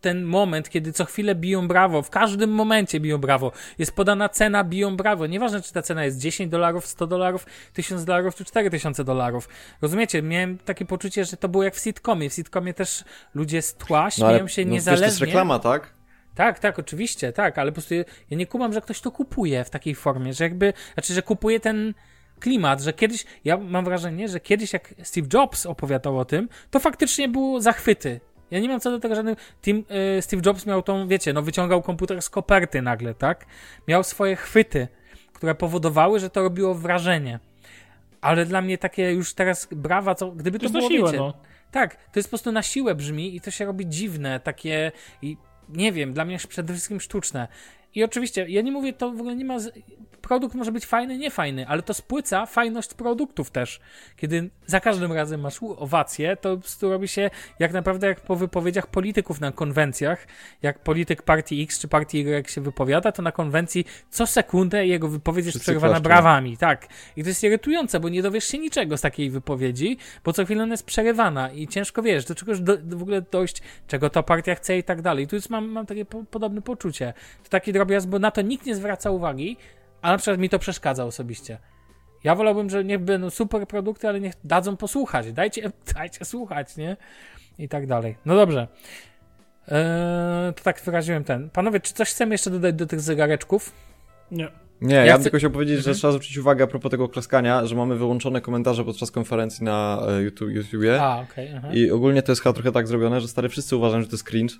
ten 0.00 0.22
moment, 0.24 0.68
kiedy 0.68 0.92
co 0.92 1.04
chwilę 1.04 1.34
biją 1.34 1.68
brawo, 1.68 2.02
w 2.02 2.10
każdym 2.10 2.50
momencie 2.50 3.00
biją 3.00 3.18
brawo. 3.18 3.52
Jest 3.78 3.96
podana 3.96 4.28
cena, 4.28 4.64
biją 4.64 4.96
brawo. 4.96 5.26
Nieważne, 5.26 5.62
czy 5.62 5.72
ta 5.72 5.82
cena 5.82 6.04
jest 6.04 6.18
10 6.18 6.50
dolarów, 6.50 6.86
100 6.86 7.06
dolarów, 7.06 7.46
1000 7.72 8.04
dolarów, 8.04 8.34
czy 8.34 8.44
4000 8.44 9.04
dolarów. 9.04 9.48
Rozumiecie? 9.82 10.22
Miałem 10.22 10.58
takie 10.58 10.84
poczucie, 10.84 11.24
że 11.24 11.36
to 11.36 11.48
było 11.48 11.64
jak 11.64 11.74
w 11.74 11.80
sitcomie. 11.80 12.30
W 12.30 12.34
sitcomie 12.34 12.74
też 12.74 13.04
ludzie 13.34 13.62
z 13.62 13.74
tła 13.74 14.04
No 14.04 14.10
śmieją 14.10 14.48
się 14.48 14.64
no, 14.64 14.70
niezależnie. 14.72 15.06
to 15.06 15.10
jest 15.10 15.20
reklama, 15.20 15.58
tak? 15.58 15.94
Tak, 16.34 16.58
tak, 16.58 16.78
oczywiście, 16.78 17.32
tak, 17.32 17.58
ale 17.58 17.70
po 17.70 17.74
prostu 17.74 17.94
ja, 17.94 18.04
ja 18.30 18.36
nie 18.36 18.46
kumam, 18.46 18.72
że 18.72 18.80
ktoś 18.80 19.00
to 19.00 19.10
kupuje 19.10 19.64
w 19.64 19.70
takiej 19.70 19.94
formie, 19.94 20.34
że 20.34 20.44
jakby, 20.44 20.72
znaczy, 20.94 21.14
że 21.14 21.22
kupuje 21.22 21.60
ten 21.60 21.94
klimat, 22.40 22.80
że 22.80 22.92
kiedyś, 22.92 23.24
ja 23.44 23.56
mam 23.56 23.84
wrażenie, 23.84 24.28
że 24.28 24.40
kiedyś 24.40 24.72
jak 24.72 24.94
Steve 25.02 25.28
Jobs 25.34 25.66
opowiadał 25.66 26.18
o 26.18 26.24
tym, 26.24 26.48
to 26.70 26.80
faktycznie 26.80 27.28
było 27.28 27.60
zachwyty. 27.60 28.20
Ja 28.50 28.60
nie 28.60 28.68
mam 28.68 28.80
co 28.80 28.90
do 28.90 28.98
tego 28.98 29.14
żadnych. 29.14 29.54
Tim, 29.62 29.84
y, 30.18 30.22
Steve 30.22 30.42
Jobs 30.46 30.66
miał 30.66 30.82
tą, 30.82 31.08
wiecie, 31.08 31.32
no 31.32 31.42
wyciągał 31.42 31.82
komputer 31.82 32.22
z 32.22 32.30
koperty 32.30 32.82
nagle, 32.82 33.14
tak? 33.14 33.46
Miał 33.88 34.04
swoje 34.04 34.36
chwyty, 34.36 34.88
które 35.32 35.54
powodowały, 35.54 36.20
że 36.20 36.30
to 36.30 36.42
robiło 36.42 36.74
wrażenie. 36.74 37.38
Ale 38.20 38.46
dla 38.46 38.62
mnie 38.62 38.78
takie 38.78 39.12
już 39.12 39.34
teraz 39.34 39.68
brawa, 39.72 40.14
co, 40.14 40.32
gdyby 40.32 40.58
To 40.58 40.60
to, 40.60 40.64
jest 40.64 40.74
na 40.74 40.80
było, 40.80 40.90
siłę, 40.90 41.06
wiecie, 41.06 41.18
no. 41.18 41.34
tak, 41.70 41.96
to 41.96 42.18
jest 42.18 42.28
po 42.28 42.30
prostu 42.30 42.52
na 42.52 42.62
siłę 42.62 42.94
brzmi 42.94 43.36
i 43.36 43.40
to 43.40 43.50
się 43.50 43.64
robi 43.64 43.86
dziwne, 43.86 44.40
takie 44.40 44.92
i 45.22 45.36
nie 45.68 45.92
wiem, 45.92 46.12
dla 46.12 46.24
mnie 46.24 46.38
przede 46.48 46.72
wszystkim 46.72 47.00
sztuczne. 47.00 47.48
I 47.94 48.04
oczywiście, 48.04 48.46
ja 48.48 48.62
nie 48.62 48.72
mówię, 48.72 48.92
to 48.92 49.10
w 49.10 49.20
ogóle 49.20 49.36
nie 49.36 49.44
ma. 49.44 49.58
Z... 49.58 49.78
Produkt 50.20 50.54
może 50.54 50.72
być 50.72 50.86
fajny, 50.86 51.18
nie 51.18 51.30
fajny, 51.30 51.68
ale 51.68 51.82
to 51.82 51.94
spłyca 51.94 52.46
fajność 52.46 52.94
produktów 52.94 53.50
też. 53.50 53.80
Kiedy 54.16 54.50
za 54.66 54.80
każdym 54.80 55.12
razem 55.12 55.40
masz 55.40 55.58
owację, 55.62 56.36
to 56.36 56.58
po 56.80 56.90
robi 56.90 57.08
się 57.08 57.30
jak 57.58 57.72
naprawdę 57.72 58.06
jak 58.06 58.20
po 58.20 58.36
wypowiedziach 58.36 58.86
polityków 58.86 59.40
na 59.40 59.52
konwencjach. 59.52 60.26
Jak 60.62 60.78
polityk 60.78 61.22
partii 61.22 61.62
X 61.62 61.78
czy 61.80 61.88
partii 61.88 62.18
Y 62.18 62.50
się 62.50 62.60
wypowiada, 62.60 63.12
to 63.12 63.22
na 63.22 63.32
konwencji 63.32 63.84
co 64.10 64.26
sekundę 64.26 64.86
jego 64.86 65.08
wypowiedź 65.08 65.44
jest 65.46 65.56
Wszyscy 65.56 65.64
przerywana 65.64 65.92
klaszczą. 65.92 66.04
brawami. 66.04 66.56
Tak. 66.56 66.86
I 67.16 67.22
to 67.22 67.28
jest 67.28 67.44
irytujące, 67.44 68.00
bo 68.00 68.08
nie 68.08 68.22
dowiesz 68.22 68.44
się 68.44 68.58
niczego 68.58 68.96
z 68.96 69.00
takiej 69.00 69.30
wypowiedzi, 69.30 69.96
bo 70.24 70.32
co 70.32 70.44
chwilę 70.44 70.62
ona 70.62 70.74
jest 70.74 70.86
przerywana 70.86 71.50
i 71.50 71.68
ciężko 71.68 72.02
wiesz, 72.02 72.24
do 72.24 72.34
czegoś 72.34 72.60
do, 72.60 72.76
do 72.76 72.96
w 72.96 73.02
ogóle 73.02 73.22
dojść, 73.22 73.62
czego 73.88 74.10
ta 74.10 74.22
partia 74.22 74.54
chce 74.54 74.78
i 74.78 74.82
tak 74.82 75.02
dalej. 75.02 75.24
I 75.24 75.28
tu 75.28 75.36
jest, 75.36 75.50
mam, 75.50 75.68
mam 75.68 75.86
takie 75.86 76.04
po, 76.04 76.24
podobne 76.24 76.62
poczucie. 76.62 77.12
To 77.44 77.48
taki 77.48 77.72
drobiazg, 77.80 78.08
bo 78.08 78.18
na 78.18 78.30
to 78.30 78.42
nikt 78.42 78.66
nie 78.66 78.74
zwraca 78.74 79.10
uwagi, 79.10 79.56
a 80.02 80.12
na 80.12 80.18
przykład 80.18 80.40
mi 80.40 80.48
to 80.48 80.58
przeszkadza 80.58 81.04
osobiście. 81.04 81.58
Ja 82.24 82.34
wolałbym, 82.34 82.70
że 82.70 82.84
niech 82.84 82.98
będą 82.98 83.30
super 83.30 83.66
produkty, 83.66 84.08
ale 84.08 84.20
niech 84.20 84.34
dadzą 84.44 84.76
posłuchać. 84.76 85.32
Dajcie, 85.32 85.70
dajcie 85.94 86.24
słuchać, 86.24 86.76
nie? 86.76 86.96
I 87.58 87.68
tak 87.68 87.86
dalej. 87.86 88.16
No 88.24 88.34
dobrze. 88.36 88.68
Eee, 89.68 90.54
to 90.54 90.62
tak 90.62 90.80
wyraziłem 90.84 91.24
ten. 91.24 91.50
Panowie, 91.50 91.80
czy 91.80 91.94
coś 91.94 92.10
chcemy 92.10 92.34
jeszcze 92.34 92.50
dodać 92.50 92.74
do 92.74 92.86
tych 92.86 93.00
zegareczków? 93.00 93.72
Nie. 94.30 94.48
Nie, 94.80 94.94
ja, 94.94 95.04
Ja 95.04 95.12
bym 95.12 95.20
chcę- 95.20 95.22
tylko 95.24 95.38
chciał 95.38 95.50
powiedzieć, 95.50 95.74
że 95.76 95.80
Mhm. 95.80 95.96
trzeba 95.96 96.12
zwrócić 96.12 96.38
uwagę 96.38 96.64
a 96.64 96.66
propos 96.66 96.90
tego 96.90 97.08
klaskania, 97.08 97.66
że 97.66 97.74
mamy 97.76 97.96
wyłączone 97.96 98.40
komentarze 98.40 98.84
podczas 98.84 99.10
konferencji 99.10 99.64
na 99.64 100.02
e, 100.08 100.22
YouTube, 100.22 100.50
YouTubie 100.50 101.02
A, 101.02 101.20
okej. 101.20 101.52
aha. 101.56 101.68
i 101.72 101.90
ogólnie 101.90 102.22
to 102.22 102.32
jest 102.32 102.42
chyba 102.42 102.52
trochę 102.52 102.72
tak 102.72 102.88
zrobione, 102.88 103.20
że 103.20 103.28
stary 103.28 103.48
wszyscy 103.48 103.76
uważają, 103.76 104.02
że 104.02 104.08
to 104.08 104.14
jest 104.14 104.24
cringe, 104.24 104.54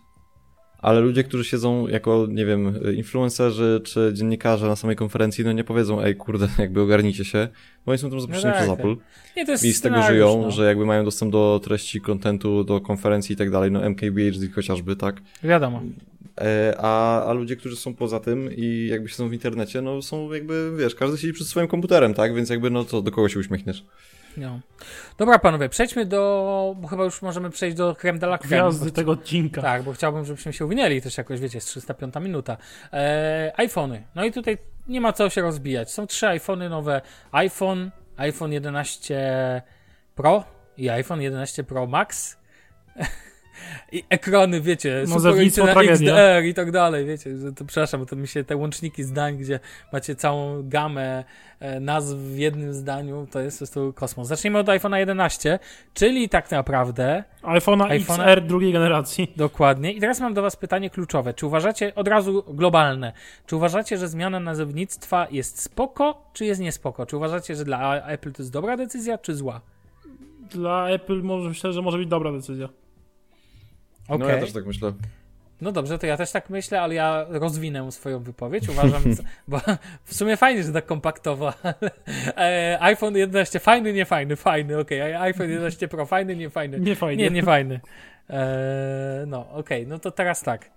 ale 0.82 1.00
ludzie, 1.00 1.24
którzy 1.24 1.44
siedzą 1.44 1.88
jako, 1.88 2.26
nie 2.30 2.46
wiem, 2.46 2.74
influencerzy 2.96 3.80
czy 3.84 4.10
dziennikarze 4.14 4.66
na 4.66 4.76
samej 4.76 4.96
konferencji, 4.96 5.44
no 5.44 5.52
nie 5.52 5.64
powiedzą, 5.64 6.02
ej 6.02 6.16
kurde, 6.16 6.48
jakby 6.58 6.80
ogarnijcie 6.80 7.24
się, 7.24 7.48
bo 7.86 7.92
oni 7.92 7.98
są 7.98 8.10
tam 8.10 8.20
zaproszeni 8.20 8.54
No 8.54 8.58
tak, 8.58 8.64
przez. 8.64 8.78
Apple 8.78 8.96
Nie, 9.36 9.46
to 9.46 9.52
jest 9.52 9.64
i 9.64 9.72
z 9.72 9.80
tego 9.80 10.02
żyją, 10.02 10.42
no. 10.42 10.50
że 10.50 10.64
jakby 10.64 10.86
mają 10.86 11.04
dostęp 11.04 11.32
do 11.32 11.60
treści, 11.64 12.00
kontentu, 12.00 12.64
do 12.64 12.80
konferencji 12.80 13.32
i 13.32 13.36
tak 13.36 13.50
dalej, 13.50 13.70
no 13.70 13.84
MKBHD 13.84 14.48
chociażby, 14.54 14.96
tak? 14.96 15.22
Wiadomo. 15.42 15.82
E, 16.40 16.74
a, 16.78 17.24
a 17.24 17.32
ludzie, 17.32 17.56
którzy 17.56 17.76
są 17.76 17.94
poza 17.94 18.20
tym 18.20 18.50
i 18.56 18.86
jakby 18.90 19.08
siedzą 19.08 19.28
w 19.28 19.32
internecie, 19.32 19.82
no 19.82 20.02
są 20.02 20.32
jakby, 20.32 20.72
wiesz, 20.78 20.94
każdy 20.94 21.18
siedzi 21.18 21.32
przed 21.32 21.46
swoim 21.46 21.68
komputerem, 21.68 22.14
tak? 22.14 22.34
Więc 22.34 22.50
jakby, 22.50 22.70
no 22.70 22.84
to 22.84 23.02
do 23.02 23.10
kogo 23.10 23.28
się 23.28 23.38
uśmiechniesz? 23.38 23.84
No. 24.36 24.60
Dobra, 25.18 25.38
panowie, 25.38 25.68
przejdźmy 25.68 26.06
do. 26.06 26.74
Bo 26.78 26.88
chyba 26.88 27.04
już 27.04 27.22
możemy 27.22 27.50
przejść 27.50 27.76
do 27.76 27.94
creme 27.94 28.18
de 28.18 28.26
la 28.26 28.38
creme. 28.38 28.56
Gwiazdy 28.56 28.92
tego 28.92 29.12
odcinka. 29.12 29.62
Tak, 29.62 29.82
bo 29.82 29.92
chciałbym, 29.92 30.24
żebyśmy 30.24 30.52
się 30.52 30.66
uwinęli 30.66 31.02
też 31.02 31.18
jakoś, 31.18 31.40
wiecie, 31.40 31.56
jest 31.56 31.68
305 31.68 32.14
minuta. 32.14 32.56
E, 32.92 33.52
iPhony. 33.56 34.02
No 34.14 34.24
i 34.24 34.32
tutaj 34.32 34.58
nie 34.88 35.00
ma 35.00 35.12
co 35.12 35.30
się 35.30 35.42
rozbijać. 35.42 35.92
Są 35.92 36.06
trzy 36.06 36.28
iPhony 36.28 36.68
nowe. 36.68 37.00
iPhone, 37.32 37.90
iPhone 38.16 38.52
11 38.52 39.62
Pro 40.14 40.44
i 40.76 40.88
iPhone 40.88 41.20
11 41.20 41.64
Pro 41.64 41.86
Max. 41.86 42.36
I 43.92 44.04
ekrany, 44.08 44.60
wiecie, 44.60 45.04
Nazewnictwo 45.08 45.66
na 45.66 45.72
tragedia. 45.72 46.14
XDR 46.14 46.44
i 46.44 46.54
tak 46.54 46.70
dalej, 46.70 47.06
wiecie, 47.06 47.36
że 47.36 47.52
to, 47.52 47.64
przepraszam, 47.64 48.00
bo 48.00 48.06
to 48.06 48.16
mi 48.16 48.28
się 48.28 48.44
te 48.44 48.56
łączniki 48.56 49.04
zdań, 49.04 49.36
gdzie 49.36 49.60
macie 49.92 50.14
całą 50.14 50.68
gamę 50.68 51.24
e, 51.60 51.80
nazw 51.80 52.16
w 52.16 52.38
jednym 52.38 52.74
zdaniu, 52.74 53.26
to 53.30 53.40
jest 53.40 53.56
po 53.58 53.58
prostu 53.58 53.92
kosmos. 53.92 54.28
Zacznijmy 54.28 54.58
od 54.58 54.66
iPhone'a 54.66 54.96
11, 54.96 55.58
czyli 55.94 56.28
tak 56.28 56.50
naprawdę 56.50 57.24
iPhone'a 57.42 57.88
iPhone'a- 57.88 58.22
XR 58.22 58.40
drugiej 58.46 58.72
generacji. 58.72 59.32
Dokładnie. 59.36 59.92
I 59.92 60.00
teraz 60.00 60.20
mam 60.20 60.34
do 60.34 60.42
Was 60.42 60.56
pytanie 60.56 60.90
kluczowe. 60.90 61.34
Czy 61.34 61.46
uważacie, 61.46 61.94
od 61.94 62.08
razu 62.08 62.44
globalne, 62.48 63.12
czy 63.46 63.56
uważacie, 63.56 63.98
że 63.98 64.08
zmiana 64.08 64.40
nazewnictwa 64.40 65.26
jest 65.30 65.62
spoko, 65.62 66.24
czy 66.32 66.44
jest 66.44 66.60
niespoko? 66.60 67.06
Czy 67.06 67.16
uważacie, 67.16 67.56
że 67.56 67.64
dla 67.64 68.06
Apple 68.06 68.32
to 68.32 68.42
jest 68.42 68.52
dobra 68.52 68.76
decyzja, 68.76 69.18
czy 69.18 69.34
zła? 69.34 69.60
Dla 70.50 70.88
Apple 70.88 71.22
może, 71.22 71.48
myślę, 71.48 71.72
że 71.72 71.82
może 71.82 71.98
być 71.98 72.08
dobra 72.08 72.32
decyzja. 72.32 72.68
Okej. 74.10 74.26
No 74.26 74.34
ja 74.34 74.40
też 74.40 74.52
tak 74.52 74.66
myślę. 74.66 74.92
No 75.60 75.72
dobrze, 75.72 75.98
to 75.98 76.06
ja 76.06 76.16
też 76.16 76.32
tak 76.32 76.50
myślę, 76.50 76.80
ale 76.80 76.94
ja 76.94 77.26
rozwinę 77.28 77.92
swoją 77.92 78.22
wypowiedź. 78.22 78.68
Uważam, 78.68 79.02
bo 79.48 79.60
w 80.04 80.14
sumie 80.14 80.36
fajnie, 80.36 80.62
że 80.62 80.72
tak 80.72 80.86
kompaktowo. 80.86 81.52
ale, 81.62 82.74
e, 82.74 82.78
iPhone 82.82 83.16
11 83.16 83.58
fajny, 83.58 83.92
nie 83.92 84.04
fajny, 84.04 84.36
fajny, 84.36 84.78
okej. 84.78 85.14
iPhone 85.14 85.50
11 85.50 85.88
Pro 85.88 86.06
fajny, 86.06 86.36
nie 86.36 86.50
fajny. 86.50 86.80
Nie 86.80 86.96
fajnie. 86.96 87.24
Nie, 87.24 87.30
nie 87.30 87.42
fajny. 87.42 87.80
E, 88.30 89.24
no, 89.26 89.50
okej, 89.50 89.86
no 89.86 89.98
to 89.98 90.10
teraz 90.10 90.42
tak. 90.42 90.70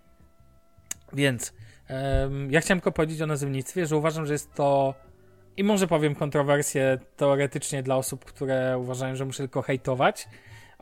Więc 1.14 1.54
em, 1.88 2.52
ja 2.52 2.62
chciałem 2.62 2.80
tylko 2.80 2.92
powiedzieć 2.92 3.22
o 3.22 3.28
nazewnictwie, 3.28 3.86
że 3.86 3.98
uważam, 3.98 4.26
że 4.26 4.34
jest 4.34 4.54
to 4.54 4.94
i 5.58 5.64
może 5.64 5.88
powiem 5.88 6.16
kontrowersję 6.16 7.00
teoretycznie 7.18 7.84
dla 7.84 7.96
osób, 7.96 8.26
które 8.26 8.78
uważają, 8.78 9.16
że 9.16 9.26
muszę 9.26 9.38
tylko 9.38 9.62
hejtować, 9.62 10.28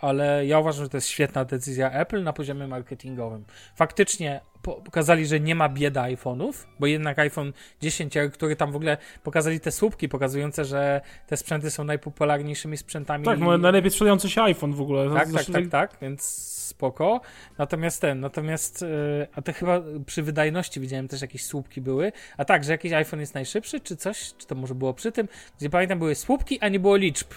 ale 0.01 0.45
ja 0.45 0.59
uważam, 0.59 0.85
że 0.85 0.89
to 0.89 0.97
jest 0.97 1.07
świetna 1.07 1.45
decyzja 1.45 1.91
Apple 1.91 2.23
na 2.23 2.33
poziomie 2.33 2.67
marketingowym. 2.67 3.45
Faktycznie 3.75 4.41
po- 4.61 4.75
pokazali, 4.75 5.25
że 5.25 5.39
nie 5.39 5.55
ma 5.55 5.69
bieda 5.69 6.03
iPhone'ów, 6.03 6.53
bo 6.79 6.87
jednak 6.87 7.19
iPhone 7.19 7.53
10, 7.81 8.13
który 8.33 8.55
tam 8.55 8.71
w 8.71 8.75
ogóle 8.75 8.97
pokazali 9.23 9.59
te 9.59 9.71
słupki 9.71 10.09
pokazujące, 10.09 10.65
że 10.65 11.01
te 11.27 11.37
sprzęty 11.37 11.71
są 11.71 11.83
najpopularniejszymi 11.83 12.77
sprzętami. 12.77 13.25
Tak, 13.25 13.39
może 13.39 13.57
najlepiej 13.57 13.91
sprzedający 13.91 14.29
się 14.29 14.41
iPhone 14.41 14.73
w 14.73 14.81
ogóle. 14.81 15.09
Tak, 15.09 15.17
tak, 15.17 15.27
Zresztą 15.29 15.53
tak, 15.53 15.67
tak, 15.69 15.97
więc 16.01 16.23
spoko. 16.71 17.21
Natomiast 17.57 18.01
ten, 18.01 18.19
natomiast, 18.19 18.81
yy, 18.81 19.27
a 19.35 19.41
to 19.41 19.53
chyba 19.53 19.81
przy 20.05 20.23
wydajności 20.23 20.79
widziałem 20.79 21.07
też 21.07 21.21
jakieś 21.21 21.45
słupki 21.45 21.81
były. 21.81 22.11
A 22.37 22.45
tak, 22.45 22.63
że 22.63 22.71
jakiś 22.71 22.91
iPhone 22.93 23.19
jest 23.19 23.33
najszybszy, 23.33 23.79
czy 23.79 23.97
coś, 23.97 24.33
czy 24.37 24.47
to 24.47 24.55
może 24.55 24.75
było 24.75 24.93
przy 24.93 25.11
tym, 25.11 25.27
gdzie 25.59 25.69
pamiętam 25.69 25.99
były 25.99 26.15
słupki, 26.15 26.59
a 26.59 26.69
nie 26.69 26.79
było 26.79 26.95
liczb. 26.95 27.27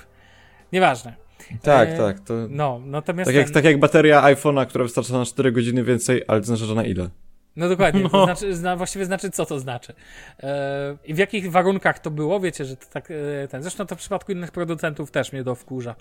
Nieważne. 0.72 1.24
Tak, 1.62 1.89
E, 1.89 1.97
tak. 1.99 2.20
To... 2.20 2.35
No, 2.51 2.80
natomiast 2.85 3.28
Tak 3.28 3.35
jak, 3.37 3.45
ten, 3.47 3.55
tak 3.55 3.64
jak 3.64 3.78
bateria 3.78 4.22
iPhone'a, 4.22 4.66
która 4.66 4.85
wystarcza 4.85 5.18
na 5.18 5.24
4 5.24 5.53
godziny 5.53 5.85
więcej, 5.85 6.22
ale 6.28 6.41
to 6.41 6.47
znaczy, 6.47 6.64
że 6.64 6.74
na 6.74 6.85
ile? 6.85 7.11
No 7.57 7.68
dokładnie, 7.68 8.03
to 8.03 8.09
No. 8.18 8.24
znaczy, 8.24 8.57
zna, 8.57 8.76
właściwie 8.76 9.05
znaczy, 9.05 9.30
co 9.30 9.47
to 9.47 9.61
znaczy. 9.61 9.95
E, 10.43 10.97
I 11.05 11.14
w 11.14 11.18
jakich 11.18 11.51
warunkach 11.51 11.99
to 11.99 12.11
było, 12.11 12.41
wiecie, 12.41 12.64
że 12.64 12.76
to 12.76 12.87
tak 12.93 13.09
e, 13.11 13.49
ten. 13.49 13.62
Zresztą 13.62 13.87
to 13.87 13.95
w 13.95 13.99
przypadku 13.99 14.32
innych 14.32 14.51
producentów 14.53 15.11
też 15.11 15.32
mnie 15.32 15.45
to 15.45 15.55
wkurza. 15.55 15.95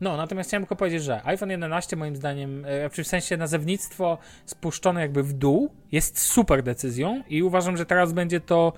No, 0.00 0.16
natomiast 0.16 0.50
chciałem 0.50 0.62
tylko 0.62 0.76
powiedzieć, 0.76 1.02
że 1.02 1.20
iPhone 1.24 1.50
11 1.50 1.96
moim 1.96 2.16
zdaniem, 2.16 2.64
e, 2.64 2.88
w 3.04 3.06
sensie 3.06 3.36
nazewnictwo 3.36 4.18
spuszczone 4.46 5.00
jakby 5.00 5.22
w 5.22 5.32
dół, 5.32 5.70
jest 5.92 6.18
super 6.18 6.62
decyzją 6.62 7.22
i 7.28 7.42
uważam, 7.42 7.76
że 7.76 7.86
teraz 7.86 8.12
będzie 8.12 8.40
to, 8.40 8.72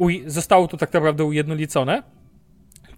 uj- 0.00 0.22
zostało 0.28 0.68
to 0.68 0.76
tak 0.76 0.92
naprawdę 0.92 1.24
ujednolicone. 1.24 2.02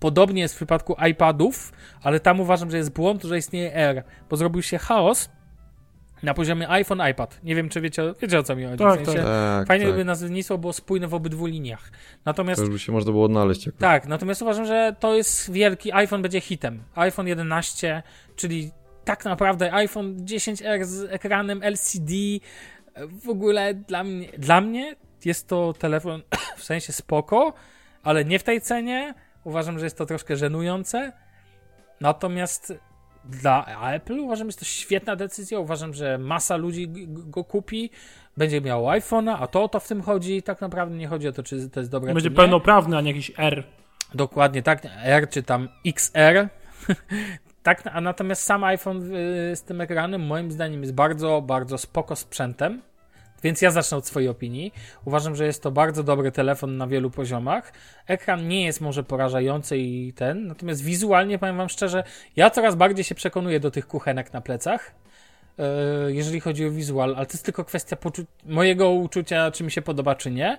Podobnie 0.01 0.43
jest 0.43 0.55
w 0.55 0.57
przypadku 0.57 0.97
iPadów, 1.11 1.73
ale 2.03 2.21
tam 2.21 2.41
uważam, 2.41 2.71
że 2.71 2.77
jest 2.77 2.93
błąd, 2.93 3.23
że 3.23 3.39
istnieje 3.39 3.75
R, 3.75 4.05
bo 4.31 4.37
zrobił 4.37 4.63
się 4.63 4.79
chaos 4.79 5.29
na 6.23 6.35
poziomie 6.35 6.69
iPhone, 6.71 7.01
iPad. 7.11 7.41
Nie 7.43 7.55
wiem, 7.55 7.69
czy 7.69 7.81
wiecie, 7.81 8.15
wiecie 8.23 8.39
o 8.39 8.43
co 8.43 8.57
mi 8.57 8.65
chodzi. 8.65 8.79
Tak, 8.79 9.01
w 9.01 9.05
sensie, 9.05 9.23
tak. 9.23 9.27
Tak, 9.59 9.69
Fajnie, 9.69 9.85
tak. 9.85 9.95
gdyby 9.95 10.05
nazewnictwo 10.05 10.59
było 10.59 10.73
spójne 10.73 11.09
w 11.09 11.15
obydwu 11.15 11.47
liniach. 11.47 11.91
Natomiast 12.25 12.59
To 12.61 12.65
już 12.65 12.73
by 12.73 12.79
się 12.79 12.93
można 12.93 13.13
było 13.13 13.25
odnaleźć 13.25 13.67
jakoś. 13.67 13.81
tak, 13.81 14.07
natomiast 14.07 14.43
uważam, 14.43 14.67
że 14.67 14.97
to 15.01 15.15
jest 15.17 15.53
wielki, 15.53 15.93
iPhone 15.93 16.23
będzie 16.23 16.41
hitem. 16.41 16.83
iPhone 16.95 17.27
11, 17.27 18.03
czyli 18.37 18.71
tak 19.05 19.25
naprawdę 19.25 19.73
iPhone 19.75 20.17
10R 20.17 20.85
z 20.85 21.13
ekranem 21.13 21.63
LCD, 21.63 22.13
w 23.25 23.29
ogóle 23.29 23.75
dla 23.75 24.05
mnie, 24.05 24.29
dla 24.39 24.61
mnie 24.61 24.97
jest 25.25 25.49
to 25.49 25.73
telefon 25.73 26.23
w 26.59 26.65
sensie 26.65 26.93
spoko, 26.93 27.53
ale 28.03 28.25
nie 28.25 28.39
w 28.39 28.43
tej 28.43 28.61
cenie. 28.61 29.15
Uważam, 29.47 29.79
że 29.79 29.87
jest 29.87 29.99
to 29.99 30.07
troszkę 30.07 30.37
żenujące. 30.37 31.13
Natomiast 32.01 32.75
dla 33.25 33.67
Apple 33.93 34.19
uważam, 34.19 34.47
że 34.47 34.49
jest 34.49 34.59
to 34.59 34.65
świetna 34.65 35.17
decyzja. 35.17 35.59
Uważam, 35.59 35.95
że 35.95 36.19
masa 36.19 36.57
ludzi 36.57 36.89
go 37.07 37.45
kupi, 37.45 37.91
będzie 38.37 38.61
miał 38.61 38.85
iPhone'a, 38.85 39.37
a 39.41 39.47
to 39.47 39.65
o 39.65 39.69
to 39.69 39.81
w 39.81 39.89
tym 39.89 40.03
chodzi. 40.03 40.43
Tak 40.43 40.61
naprawdę 40.61 40.97
nie 40.97 41.09
chodzi 41.09 41.29
o 41.29 41.33
to, 41.33 41.43
czy 41.43 41.71
to 41.71 41.81
jest 41.81 41.93
dobre, 41.93 42.15
Będzie 42.15 42.31
pełnoprawny, 42.31 42.97
a 42.97 43.01
nie 43.01 43.11
jakiś 43.11 43.33
R. 43.37 43.65
Dokładnie 44.15 44.63
tak, 44.63 44.83
R 45.03 45.29
czy 45.29 45.43
tam 45.43 45.69
XR. 45.87 46.49
tak, 47.63 47.83
a 47.93 48.01
natomiast 48.01 48.43
sam 48.43 48.65
iPhone 48.65 49.01
z 49.55 49.63
tym 49.63 49.81
ekranem 49.81 50.27
moim 50.27 50.53
zdaniem 50.53 50.81
jest 50.81 50.95
bardzo, 50.95 51.43
bardzo 51.43 51.79
spoko 51.79 52.17
sprzętem. 52.17 52.83
Więc 53.43 53.63
ja 53.63 53.71
zacznę 53.71 53.99
od 53.99 54.07
swojej 54.07 54.29
opinii. 54.29 54.73
Uważam, 55.05 55.37
że 55.37 55.47
jest 55.47 55.63
to 55.63 55.71
bardzo 55.71 56.03
dobry 56.03 56.33
telefon 56.33 56.77
na 56.77 56.87
wielu 56.87 57.11
poziomach. 57.11 57.73
Ekran 58.07 58.49
nie 58.49 58.65
jest 58.65 58.81
może 58.81 59.05
porażający 59.05 59.79
i 59.79 60.13
ten, 60.13 60.47
natomiast 60.47 60.83
wizualnie 60.85 61.39
powiem 61.39 61.57
wam 61.57 61.69
szczerze, 61.69 62.05
ja 62.37 62.51
coraz 62.51 62.75
bardziej 62.75 63.05
się 63.05 63.15
przekonuję 63.15 63.61
do 63.61 63.71
tych 63.71 63.87
kuchenek 63.87 64.33
na 64.33 64.41
plecach. 64.41 64.95
yy, 65.59 65.65
Jeżeli 66.09 66.41
chodzi 66.41 66.67
o 66.67 66.71
wizual, 66.71 67.15
ale 67.17 67.27
to 67.27 67.33
jest 67.33 67.45
tylko 67.45 67.65
kwestia 67.65 67.97
mojego 68.45 68.91
uczucia, 68.91 69.51
czy 69.51 69.65
mi 69.65 69.71
się 69.71 69.83
podoba, 69.83 70.15
czy 70.15 70.31
nie 70.31 70.59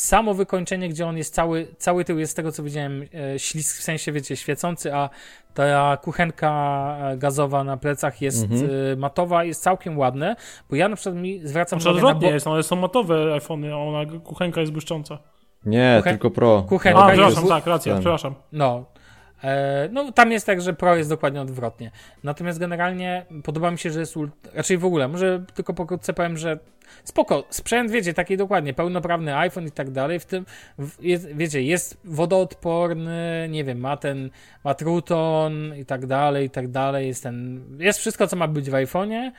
samo 0.00 0.34
wykończenie, 0.34 0.88
gdzie 0.88 1.06
on 1.06 1.16
jest 1.16 1.34
cały, 1.34 1.66
cały 1.78 2.04
tył 2.04 2.18
jest 2.18 2.32
z 2.32 2.34
tego 2.34 2.52
co 2.52 2.62
widziałem 2.62 3.04
e, 3.34 3.38
ślisk, 3.38 3.78
w 3.78 3.82
sensie 3.82 4.12
wiecie, 4.12 4.36
świecący, 4.36 4.94
a 4.94 5.10
ta 5.54 5.96
kuchenka 5.96 6.50
e, 7.00 7.16
gazowa 7.16 7.64
na 7.64 7.76
plecach 7.76 8.22
jest 8.22 8.42
Mhm. 8.44 8.70
e, 8.92 8.96
matowa, 8.96 9.44
jest 9.44 9.62
całkiem 9.62 9.98
ładne, 9.98 10.36
bo 10.70 10.76
ja 10.76 10.88
na 10.88 10.96
przykład 10.96 11.14
mi 11.22 11.40
zwracam 11.44 11.80
Znaczy 11.80 11.90
uwagę 11.90 12.02
na 12.02 12.08
odwrotnie 12.08 12.28
bo- 12.28 12.34
jest, 12.34 12.46
no, 12.46 12.52
ale 12.52 12.62
są 12.62 12.76
matowe 12.76 13.34
iPhony, 13.34 13.74
a 13.74 13.76
ona, 13.76 14.12
kuchenka 14.24 14.60
jest 14.60 14.72
błyszcząca. 14.72 15.18
Nie, 15.66 16.00
Kuchen- 16.02 16.10
tylko 16.10 16.30
Pro. 16.30 16.62
kuchenka 16.68 17.00
A, 17.04 17.14
jest- 17.14 17.22
przepraszam, 17.22 17.48
tak, 17.48 17.66
racja, 17.66 17.92
ten. 17.92 18.00
przepraszam. 18.02 18.34
No. 18.52 18.84
E, 19.44 19.88
no, 19.92 20.12
tam 20.12 20.32
jest 20.32 20.46
tak, 20.46 20.60
że 20.60 20.72
Pro 20.74 20.96
jest 20.96 21.10
dokładnie 21.10 21.40
odwrotnie. 21.40 21.90
Natomiast 22.24 22.58
generalnie 22.58 23.26
podoba 23.44 23.70
mi 23.70 23.78
się, 23.78 23.90
że 23.90 24.00
jest. 24.00 24.16
ult- 24.16 24.30
Raczej 24.54 24.78
w 24.78 24.84
ogóle, 24.84 25.08
może 25.08 25.44
tylko 25.54 25.74
pokrótce 25.74 26.14
powiem, 26.14 26.36
że 26.36 26.58
spoko. 27.04 27.44
Sprzęt, 27.50 27.90
wiecie, 27.90 28.14
taki 28.14 28.36
dokładnie, 28.36 28.74
pełnoprawny 28.74 29.36
iPhone 29.36 29.66
i 29.66 29.70
tak 29.70 29.90
dalej. 29.90 30.20
W 30.20 30.26
tym, 30.26 30.46
jest, 31.00 31.26
wiecie, 31.26 31.62
jest 31.62 32.00
wodoodporny, 32.04 33.48
nie 33.50 33.64
wiem, 33.64 33.78
ma 33.80 33.96
ten, 33.96 34.30
ma 34.64 34.74
truton 34.74 35.74
i 35.76 35.84
tak 35.84 36.06
dalej, 36.06 36.46
i 36.46 36.50
tak 36.50 36.68
dalej. 36.68 37.06
Jest 37.06 37.22
ten, 37.22 37.64
jest 37.78 37.98
wszystko, 37.98 38.26
co 38.26 38.36
ma 38.36 38.48
być 38.48 38.70
w 38.70 38.72
iPhone'ie. 38.72 39.30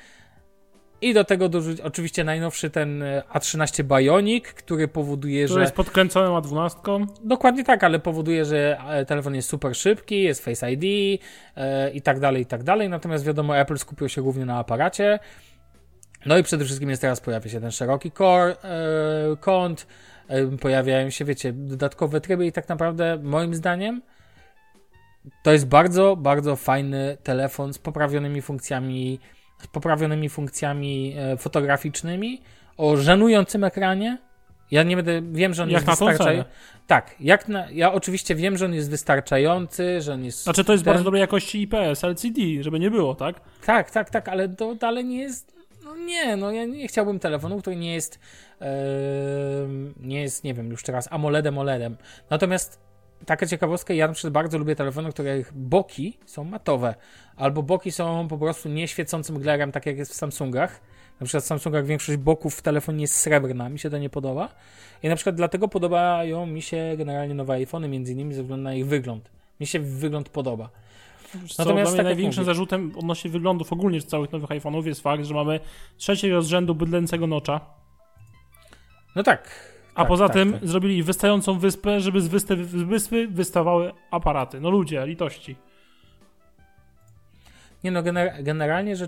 I 1.02 1.14
do 1.14 1.24
tego 1.24 1.50
dorzucić 1.50 1.82
oczywiście 1.82 2.24
najnowszy 2.24 2.70
ten 2.70 3.04
e, 3.04 3.24
A13 3.34 3.84
Bionic, 3.84 4.46
który 4.46 4.88
powoduje, 4.88 5.48
To 5.48 5.54
że. 5.54 5.62
jest 5.62 5.74
ma 6.16 6.42
dwunastką. 6.42 7.06
Dokładnie 7.24 7.64
tak, 7.64 7.84
ale 7.84 8.00
powoduje, 8.00 8.46
że 8.46 8.78
e, 8.90 9.06
telefon 9.06 9.36
jest 9.36 9.50
super 9.50 9.76
szybki, 9.76 10.24
jest 10.24 10.46
Face 10.46 10.72
ID 10.72 11.22
e, 11.56 11.92
i 11.92 12.02
tak 12.02 12.20
dalej, 12.20 12.42
i 12.42 12.46
tak 12.46 12.64
dalej. 12.64 12.90
Natomiast 12.90 13.26
wiadomo, 13.26 13.58
Apple 13.58 13.78
skupił 13.78 14.10
się 14.10 14.22
głównie 14.22 14.46
na 14.46 14.58
aparacie. 14.58 15.20
No 16.26 16.38
i 16.38 16.44
przede 16.44 16.66
wszystkim 16.66 16.90
jest 16.90 17.02
teraz 17.02 17.22
pojawia 17.22 17.50
się 17.50 17.62
ten 17.62 17.72
szeroki 17.72 18.12
core, 18.12 18.56
e, 18.64 19.36
kąt, 19.40 19.88
e, 20.28 20.58
pojawiają 20.58 21.10
się, 21.10 21.26
wiecie, 21.26 21.54
dodatkowe 21.54 22.22
tryby 22.22 22.46
i 22.46 22.52
tak 22.52 22.70
naprawdę 22.70 23.20
moim 23.24 23.56
zdaniem 23.56 24.02
to 25.44 25.52
jest 25.52 25.68
bardzo, 25.68 26.16
bardzo 26.16 26.56
fajny 26.56 27.18
telefon 27.24 27.74
z 27.74 27.78
poprawionymi 27.78 28.42
funkcjami, 28.42 29.20
z 29.60 29.68
poprawionymi 29.68 30.30
funkcjami 30.30 31.16
e, 31.18 31.38
fotograficznymi 31.38 32.42
o 32.78 32.98
żenującym 32.98 33.64
ekranie. 33.64 34.18
Ja 34.72 34.84
nie 34.84 34.96
będę, 34.96 35.22
wiem, 35.22 35.54
że 35.54 35.64
on 35.64 35.70
Jak 35.70 35.88
jest 35.88 36.00
wystarczający. 36.00 36.50
Tak, 36.88 37.16
jak 37.20 37.48
na, 37.48 37.72
ja 37.72 37.94
oczywiście 37.94 38.36
wiem, 38.36 38.58
że 38.58 38.66
on 38.66 38.74
jest 38.74 38.90
wystarczający, 38.90 40.02
że 40.02 40.14
on 40.14 40.26
jest. 40.26 40.44
Znaczy 40.44 40.64
to 40.64 40.72
jest 40.72 40.84
ten- 40.84 40.92
bardzo 40.92 41.04
dobrej 41.04 41.20
jakości 41.22 41.62
IPS, 41.62 42.04
LCD, 42.04 42.42
żeby 42.62 42.80
nie 42.80 42.92
było, 42.92 43.16
tak? 43.16 43.42
Tak, 43.66 43.92
tak, 43.92 44.10
tak, 44.10 44.30
ale 44.30 44.50
to 44.50 44.76
dalej 44.76 45.06
nie 45.06 45.20
jest. 45.20 45.60
No 45.84 45.96
nie, 45.96 46.36
no 46.38 46.52
ja 46.52 46.66
nie 46.66 46.88
chciałbym 46.88 47.20
telefonu, 47.20 47.62
który 47.62 47.76
nie 47.76 47.94
jest, 47.94 48.20
yy, 48.62 48.68
nie 50.02 50.22
jest, 50.22 50.44
nie 50.44 50.54
wiem, 50.54 50.72
już 50.72 50.84
teraz 50.84 51.08
AMOLEDem, 51.12 51.58
OLEDem. 51.58 51.98
Natomiast 52.30 52.89
taka 53.26 53.46
ciekawostka, 53.46 53.94
ja 53.94 54.08
na 54.08 54.14
przykład 54.14 54.34
bardzo 54.34 54.58
lubię 54.58 54.76
telefony, 54.76 55.12
których 55.12 55.54
boki 55.54 56.18
są 56.26 56.44
matowe, 56.44 56.96
albo 57.36 57.64
boki 57.64 57.92
są 57.92 58.28
po 58.28 58.38
prostu 58.38 58.70
nieświecącym 58.70 59.40
glerem, 59.40 59.72
tak 59.72 59.86
jak 59.86 59.98
jest 59.98 60.12
w 60.12 60.16
Samsungach. 60.16 60.82
Na 61.20 61.26
przykład 61.26 61.44
w 61.44 61.48
Samsungach 61.48 61.86
większość 61.86 62.18
boków 62.18 62.56
w 62.56 62.62
telefonie 62.62 63.02
jest 63.02 63.16
srebrna, 63.16 63.70
mi 63.70 63.80
się 63.80 63.90
to 63.90 63.98
nie 63.98 64.10
podoba. 64.10 64.50
I 65.04 65.10
na 65.10 65.16
przykład 65.16 65.36
dlatego 65.36 65.68
podobają 65.68 66.46
mi 66.46 66.62
się 66.62 66.94
generalnie 66.98 67.34
nowe 67.34 67.54
iPhony, 67.54 67.88
między 67.88 68.12
innymi 68.12 68.34
ze 68.34 68.42
względu 68.42 68.64
na 68.64 68.74
ich 68.74 68.88
wygląd. 68.88 69.32
Mi 69.60 69.68
się 69.68 69.80
wygląd 69.80 70.30
podoba. 70.30 70.70
Co, 71.32 71.64
Natomiast 71.64 71.96
tak 71.96 72.06
największym 72.06 72.44
zarzutem 72.44 72.92
odnośnie 72.98 73.32
wyglądów 73.32 73.74
ogólnie 73.74 74.02
całych 74.02 74.32
nowych 74.32 74.50
iPhone'ów 74.50 74.86
jest 74.86 75.02
fakt, 75.02 75.26
że 75.26 75.34
mamy 75.34 75.60
trzeci 75.98 76.32
z 76.40 76.46
rzędu 76.46 76.76
bydlęcego 76.76 77.28
nocza. 77.28 77.62
No 79.16 79.24
tak. 79.24 79.50
A 80.00 80.02
tak, 80.02 80.08
poza 80.08 80.28
tak, 80.28 80.34
tym 80.34 80.54
tak. 80.54 80.68
zrobili 80.68 81.04
wystającą 81.04 81.60
wyspę, 81.60 82.00
żeby 82.00 82.22
z, 82.22 82.28
wyspy, 82.28 82.66
z 82.66 82.84
wyspy 82.84 83.28
wystawały 83.28 83.92
aparaty. 84.12 84.60
No 84.60 84.70
ludzie, 84.70 85.08
litości. 85.08 85.56
Nie 87.84 87.92
no, 87.92 88.04
gener 88.04 88.44
generalnie, 88.44 88.96
że 88.96 89.08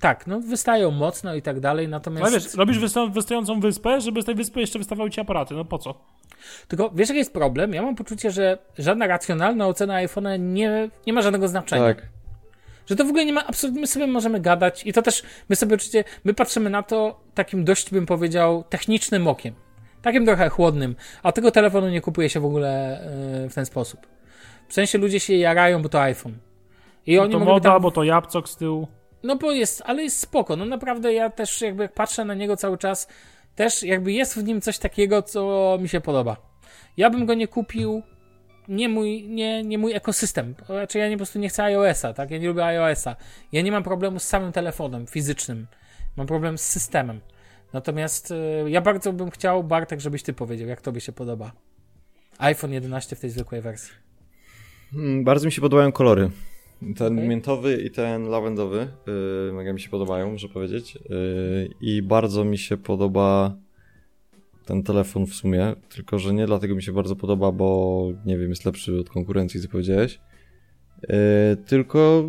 tak, 0.00 0.26
no 0.26 0.40
wystają 0.40 0.90
mocno 0.90 1.34
i 1.34 1.42
tak 1.42 1.60
dalej, 1.60 1.88
natomiast... 1.88 2.26
Ale 2.26 2.40
wiesz, 2.40 2.54
robisz 2.54 2.78
wysta 2.78 3.06
wystającą 3.06 3.60
wyspę, 3.60 4.00
żeby 4.00 4.22
z 4.22 4.24
tej 4.24 4.34
wyspy 4.34 4.60
jeszcze 4.60 4.78
wystawały 4.78 5.10
ci 5.10 5.20
aparaty, 5.20 5.54
no 5.54 5.64
po 5.64 5.78
co? 5.78 5.94
Tylko 6.68 6.90
wiesz 6.94 7.08
jaki 7.08 7.18
jest 7.18 7.32
problem? 7.32 7.74
Ja 7.74 7.82
mam 7.82 7.94
poczucie, 7.94 8.30
że 8.30 8.58
żadna 8.78 9.06
racjonalna 9.06 9.66
ocena 9.66 9.94
iPhone'a 9.94 10.38
nie, 10.40 10.90
nie 11.06 11.12
ma 11.12 11.22
żadnego 11.22 11.48
znaczenia. 11.48 11.94
Tak. 11.94 12.08
Że 12.86 12.96
to 12.96 13.04
w 13.04 13.08
ogóle 13.08 13.24
nie 13.24 13.32
ma, 13.32 13.46
absolutnie 13.46 13.80
my 13.80 13.86
sobie 13.86 14.06
możemy 14.06 14.40
gadać 14.40 14.86
i 14.86 14.92
to 14.92 15.02
też, 15.02 15.22
my 15.48 15.56
sobie 15.56 15.74
oczywiście, 15.74 16.04
my 16.24 16.34
patrzymy 16.34 16.70
na 16.70 16.82
to 16.82 17.20
takim 17.34 17.64
dość, 17.64 17.90
bym 17.90 18.06
powiedział, 18.06 18.64
technicznym 18.68 19.28
okiem. 19.28 19.54
Takim 20.02 20.26
trochę 20.26 20.48
chłodnym, 20.48 20.96
a 21.22 21.32
tego 21.32 21.50
telefonu 21.50 21.88
nie 21.88 22.00
kupuje 22.00 22.28
się 22.28 22.40
w 22.40 22.44
ogóle 22.44 23.00
yy, 23.42 23.48
w 23.48 23.54
ten 23.54 23.66
sposób. 23.66 24.06
W 24.68 24.74
sensie 24.74 24.98
ludzie 24.98 25.20
się 25.20 25.34
jarają, 25.34 25.82
bo 25.82 25.88
to 25.88 26.00
iPhone. 26.00 26.38
I 27.06 27.16
bo 27.16 27.22
oni 27.22 27.32
to 27.32 27.38
moda, 27.38 27.70
tam... 27.70 27.82
bo 27.82 27.90
to 27.90 28.04
jabłcok 28.04 28.48
z 28.48 28.56
tyłu. 28.56 28.88
No 29.22 29.36
bo 29.36 29.52
jest, 29.52 29.82
ale 29.86 30.02
jest 30.02 30.18
spoko. 30.18 30.56
No 30.56 30.64
naprawdę 30.64 31.12
ja 31.12 31.30
też 31.30 31.60
jakby 31.60 31.82
jak 31.82 31.92
patrzę 31.92 32.24
na 32.24 32.34
niego 32.34 32.56
cały 32.56 32.78
czas, 32.78 33.08
też 33.54 33.82
jakby 33.82 34.12
jest 34.12 34.38
w 34.38 34.44
nim 34.44 34.60
coś 34.60 34.78
takiego, 34.78 35.22
co 35.22 35.78
mi 35.80 35.88
się 35.88 36.00
podoba. 36.00 36.36
Ja 36.96 37.10
bym 37.10 37.26
go 37.26 37.34
nie 37.34 37.48
kupił, 37.48 38.02
nie 38.68 38.88
mój, 38.88 39.28
nie, 39.28 39.62
nie 39.62 39.78
mój 39.78 39.92
ekosystem. 39.92 40.54
Znaczy 40.66 40.98
ja 40.98 41.08
nie, 41.08 41.14
po 41.14 41.18
prostu 41.18 41.38
nie 41.38 41.48
chcę 41.48 41.64
iOS-a, 41.64 42.12
tak? 42.12 42.30
Ja 42.30 42.38
nie 42.38 42.48
lubię 42.48 42.64
iOS-a. 42.64 43.16
Ja 43.52 43.62
nie 43.62 43.72
mam 43.72 43.82
problemu 43.82 44.18
z 44.18 44.22
samym 44.22 44.52
telefonem 44.52 45.06
fizycznym. 45.06 45.66
Mam 46.16 46.26
problem 46.26 46.58
z 46.58 46.62
systemem. 46.62 47.20
Natomiast 47.72 48.30
y, 48.30 48.70
ja 48.70 48.80
bardzo 48.80 49.12
bym 49.12 49.30
chciał, 49.30 49.64
Bartek, 49.64 50.00
żebyś 50.00 50.22
ty 50.22 50.32
powiedział, 50.32 50.68
jak 50.68 50.80
tobie 50.80 51.00
się 51.00 51.12
podoba. 51.12 51.52
iPhone 52.38 52.72
11 52.72 53.16
w 53.16 53.20
tej 53.20 53.30
zwykłej 53.30 53.60
wersji. 53.60 53.92
Hmm, 54.92 55.24
bardzo 55.24 55.46
mi 55.46 55.52
się 55.52 55.60
podobają 55.60 55.92
kolory. 55.92 56.30
Ten 56.96 57.14
Okej. 57.14 57.28
miętowy 57.28 57.76
i 57.76 57.90
ten 57.90 58.28
lawendowy 58.28 58.88
yy, 59.46 59.52
mega 59.52 59.72
mi 59.72 59.80
się 59.80 59.88
podobają, 59.88 60.32
muszę 60.32 60.48
powiedzieć. 60.48 60.94
Yy, 60.94 61.70
I 61.80 62.02
bardzo 62.02 62.44
mi 62.44 62.58
się 62.58 62.76
podoba 62.76 63.56
ten 64.64 64.82
telefon 64.82 65.26
w 65.26 65.34
sumie, 65.34 65.74
tylko 65.88 66.18
że 66.18 66.34
nie 66.34 66.46
dlatego 66.46 66.74
mi 66.74 66.82
się 66.82 66.92
bardzo 66.92 67.16
podoba, 67.16 67.52
bo 67.52 68.08
nie 68.26 68.38
wiem, 68.38 68.50
jest 68.50 68.64
lepszy 68.64 69.00
od 69.00 69.10
konkurencji, 69.10 69.60
co 69.60 69.68
powiedziałeś. 69.68 70.20
Yy, 71.02 71.16
tylko 71.66 72.24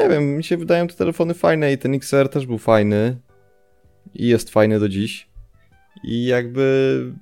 nie 0.00 0.08
wiem, 0.08 0.36
mi 0.36 0.44
się 0.44 0.56
wydają 0.56 0.86
te 0.86 0.94
telefony 0.94 1.34
fajne 1.34 1.72
i 1.72 1.78
ten 1.78 1.94
XR 1.94 2.28
też 2.28 2.46
był 2.46 2.58
fajny 2.58 3.16
i 4.14 4.26
jest 4.26 4.50
fajny 4.50 4.80
do 4.80 4.88
dziś. 4.88 5.28
I 6.04 6.24
jakby 6.24 7.12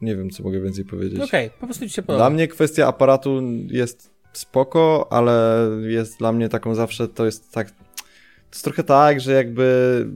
nie 0.00 0.16
wiem, 0.16 0.30
co 0.30 0.42
mogę 0.42 0.60
więcej 0.60 0.84
powiedzieć. 0.84 1.20
Okej, 1.20 1.50
po 1.60 1.66
prostu 1.66 1.84
ci 1.84 1.90
się 1.90 2.02
podoba. 2.02 2.24
Dla 2.24 2.30
mnie 2.30 2.48
kwestia 2.48 2.86
aparatu 2.86 3.42
jest 3.66 4.10
spoko, 4.32 5.08
ale 5.10 5.68
jest 5.82 6.18
dla 6.18 6.32
mnie 6.32 6.48
taką 6.48 6.74
zawsze, 6.74 7.08
to 7.08 7.26
jest 7.26 7.52
tak, 7.52 7.70
to 7.70 7.76
jest 8.52 8.64
trochę 8.64 8.84
tak, 8.84 9.20
że 9.20 9.32
jakby 9.32 10.06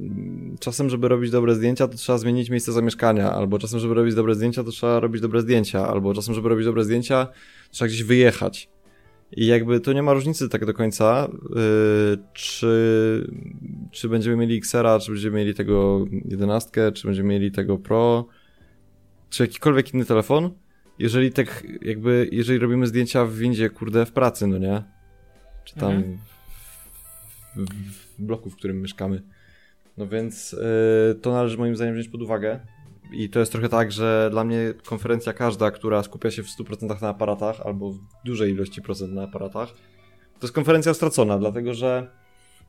czasem, 0.61 0.91
żeby 0.91 1.09
robić 1.09 1.31
dobre 1.31 1.55
zdjęcia, 1.55 1.89
to 1.89 1.97
trzeba 1.97 2.19
zmienić 2.19 2.51
miejsce 2.51 2.73
zamieszkania, 2.73 3.33
albo 3.33 3.59
czasem, 3.59 3.81
żeby 3.81 3.95
robić 3.95 4.15
dobre 4.15 4.35
zdjęcia, 4.35 4.65
to 4.65 4.71
trzeba 4.71 5.01
robić 5.01 5.23
dobre 5.23 5.41
zdjęcia, 5.41 5.89
albo 5.89 6.15
czasem, 6.15 6.35
żeby 6.35 6.49
robić 6.49 6.65
dobre 6.65 6.85
zdjęcia, 6.85 7.29
trzeba 7.71 7.89
gdzieś 7.89 8.03
wyjechać. 8.03 8.69
I 9.37 9.47
jakby 9.47 9.81
to 9.81 9.93
nie 9.93 10.03
ma 10.03 10.13
różnicy 10.13 10.49
tak 10.49 10.67
do 10.67 10.75
końca, 10.75 11.29
yy, 11.55 12.19
czy, 12.33 13.33
czy 13.91 14.09
będziemy 14.09 14.37
mieli 14.37 14.59
XR-a, 14.59 14.99
czy 14.99 15.13
będziemy 15.13 15.37
mieli 15.37 15.55
tego 15.55 16.05
11, 16.25 16.93
czy 16.93 17.07
będziemy 17.07 17.29
mieli 17.29 17.53
tego 17.53 17.79
Pro, 17.79 18.27
czy 19.31 19.43
jakikolwiek 19.43 19.95
inny 19.95 20.05
telefon, 20.05 20.51
jeżeli 20.99 21.33
tak 21.33 21.67
jakby, 21.83 22.29
jeżeli 22.33 22.59
robimy 22.59 22.87
zdjęcia 22.87 23.25
w 23.25 23.35
windzie, 23.35 23.71
kurde, 23.71 24.07
w 24.07 24.13
pracy, 24.13 24.47
no 24.47 24.59
nie? 24.59 24.83
Czy 25.65 25.75
tam 25.75 25.93
Mhm. 25.93 26.19
w, 27.57 27.61
w, 27.61 28.19
w 28.19 28.23
bloku, 28.23 28.51
w 28.51 28.57
którym 28.57 28.83
mieszkamy. 28.83 29.23
No 29.97 30.07
więc 30.07 30.53
yy, 30.53 31.15
to 31.15 31.33
należy 31.33 31.59
moim 31.59 31.77
zdaniem 31.77 31.95
wziąć 31.95 32.09
pod 32.09 32.23
uwagę. 32.23 32.61
I 33.13 33.29
to 33.29 33.41
jest 33.41 33.53
trochę 33.53 33.69
tak, 33.69 33.93
że 33.93 34.29
dla 34.31 34.45
mnie 34.45 34.75
konferencja 34.87 35.33
każda, 35.33 35.71
która 35.71 36.03
skupia 36.03 36.31
się 36.31 36.43
w 36.43 36.47
100% 36.47 37.03
na 37.03 37.09
aparatach, 37.09 37.61
albo 37.61 37.93
w 37.93 37.99
dużej 38.25 38.53
ilości 38.53 38.83
procent 38.83 39.13
na 39.13 39.23
aparatach, 39.23 39.69
to 40.41 40.47
jest 40.47 40.55
konferencja 40.55 40.95
stracona, 40.95 41.39
dlatego 41.39 41.75
że 41.75 42.11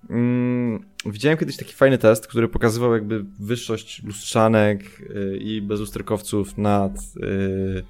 mm, 0.09 0.86
widziałem 1.05 1.38
kiedyś 1.38 1.57
taki 1.57 1.73
fajny 1.73 1.97
test, 1.97 2.27
który 2.27 2.47
pokazywał 2.47 2.93
jakby 2.93 3.25
wyższość 3.39 4.03
lustrzanek 4.03 4.99
yy, 4.99 5.38
i 5.38 5.61
bezusterkowców 5.61 6.57
nad, 6.57 6.91
yy, 7.15 7.83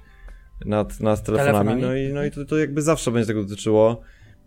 nad, 0.64 1.00
nad 1.00 1.22
telefonami. 1.22 1.54
Telefonami. 1.54 1.82
No 1.82 1.96
i, 1.96 2.12
no 2.12 2.24
i 2.24 2.30
to, 2.30 2.44
to 2.44 2.58
jakby 2.58 2.82
zawsze 2.82 3.10
będzie 3.10 3.26
tego 3.26 3.42
dotyczyło. 3.42 4.02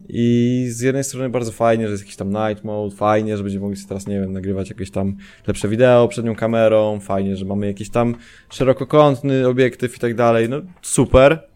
I 0.08 0.66
z 0.70 0.82
jednej 0.82 1.04
strony 1.04 1.30
bardzo 1.30 1.52
fajnie, 1.52 1.86
że 1.86 1.92
jest 1.92 2.04
jakiś 2.04 2.16
tam 2.16 2.30
night 2.30 2.64
mode, 2.64 2.96
fajnie, 2.96 3.38
że 3.38 3.44
będziemy 3.44 3.62
mogli 3.62 3.78
sobie 3.78 3.88
teraz, 3.88 4.08
nie 4.08 4.20
wiem, 4.20 4.34
nagrywać 4.34 4.70
jakieś 4.70 4.92
tam 4.92 5.16
lepsze 5.48 5.68
wideo 5.68 6.08
przed 6.08 6.26
nią 6.26 6.36
kamerą, 6.36 7.00
fajnie, 7.00 7.36
że 7.36 7.46
mamy 7.46 7.68
jakiś 7.68 7.90
tam 7.90 8.16
szerokokątny 8.50 9.48
obiektyw 9.48 9.98
i 9.98 10.00
tak 10.00 10.16
dalej, 10.16 10.50
no 10.50 10.62
super, 10.82 11.48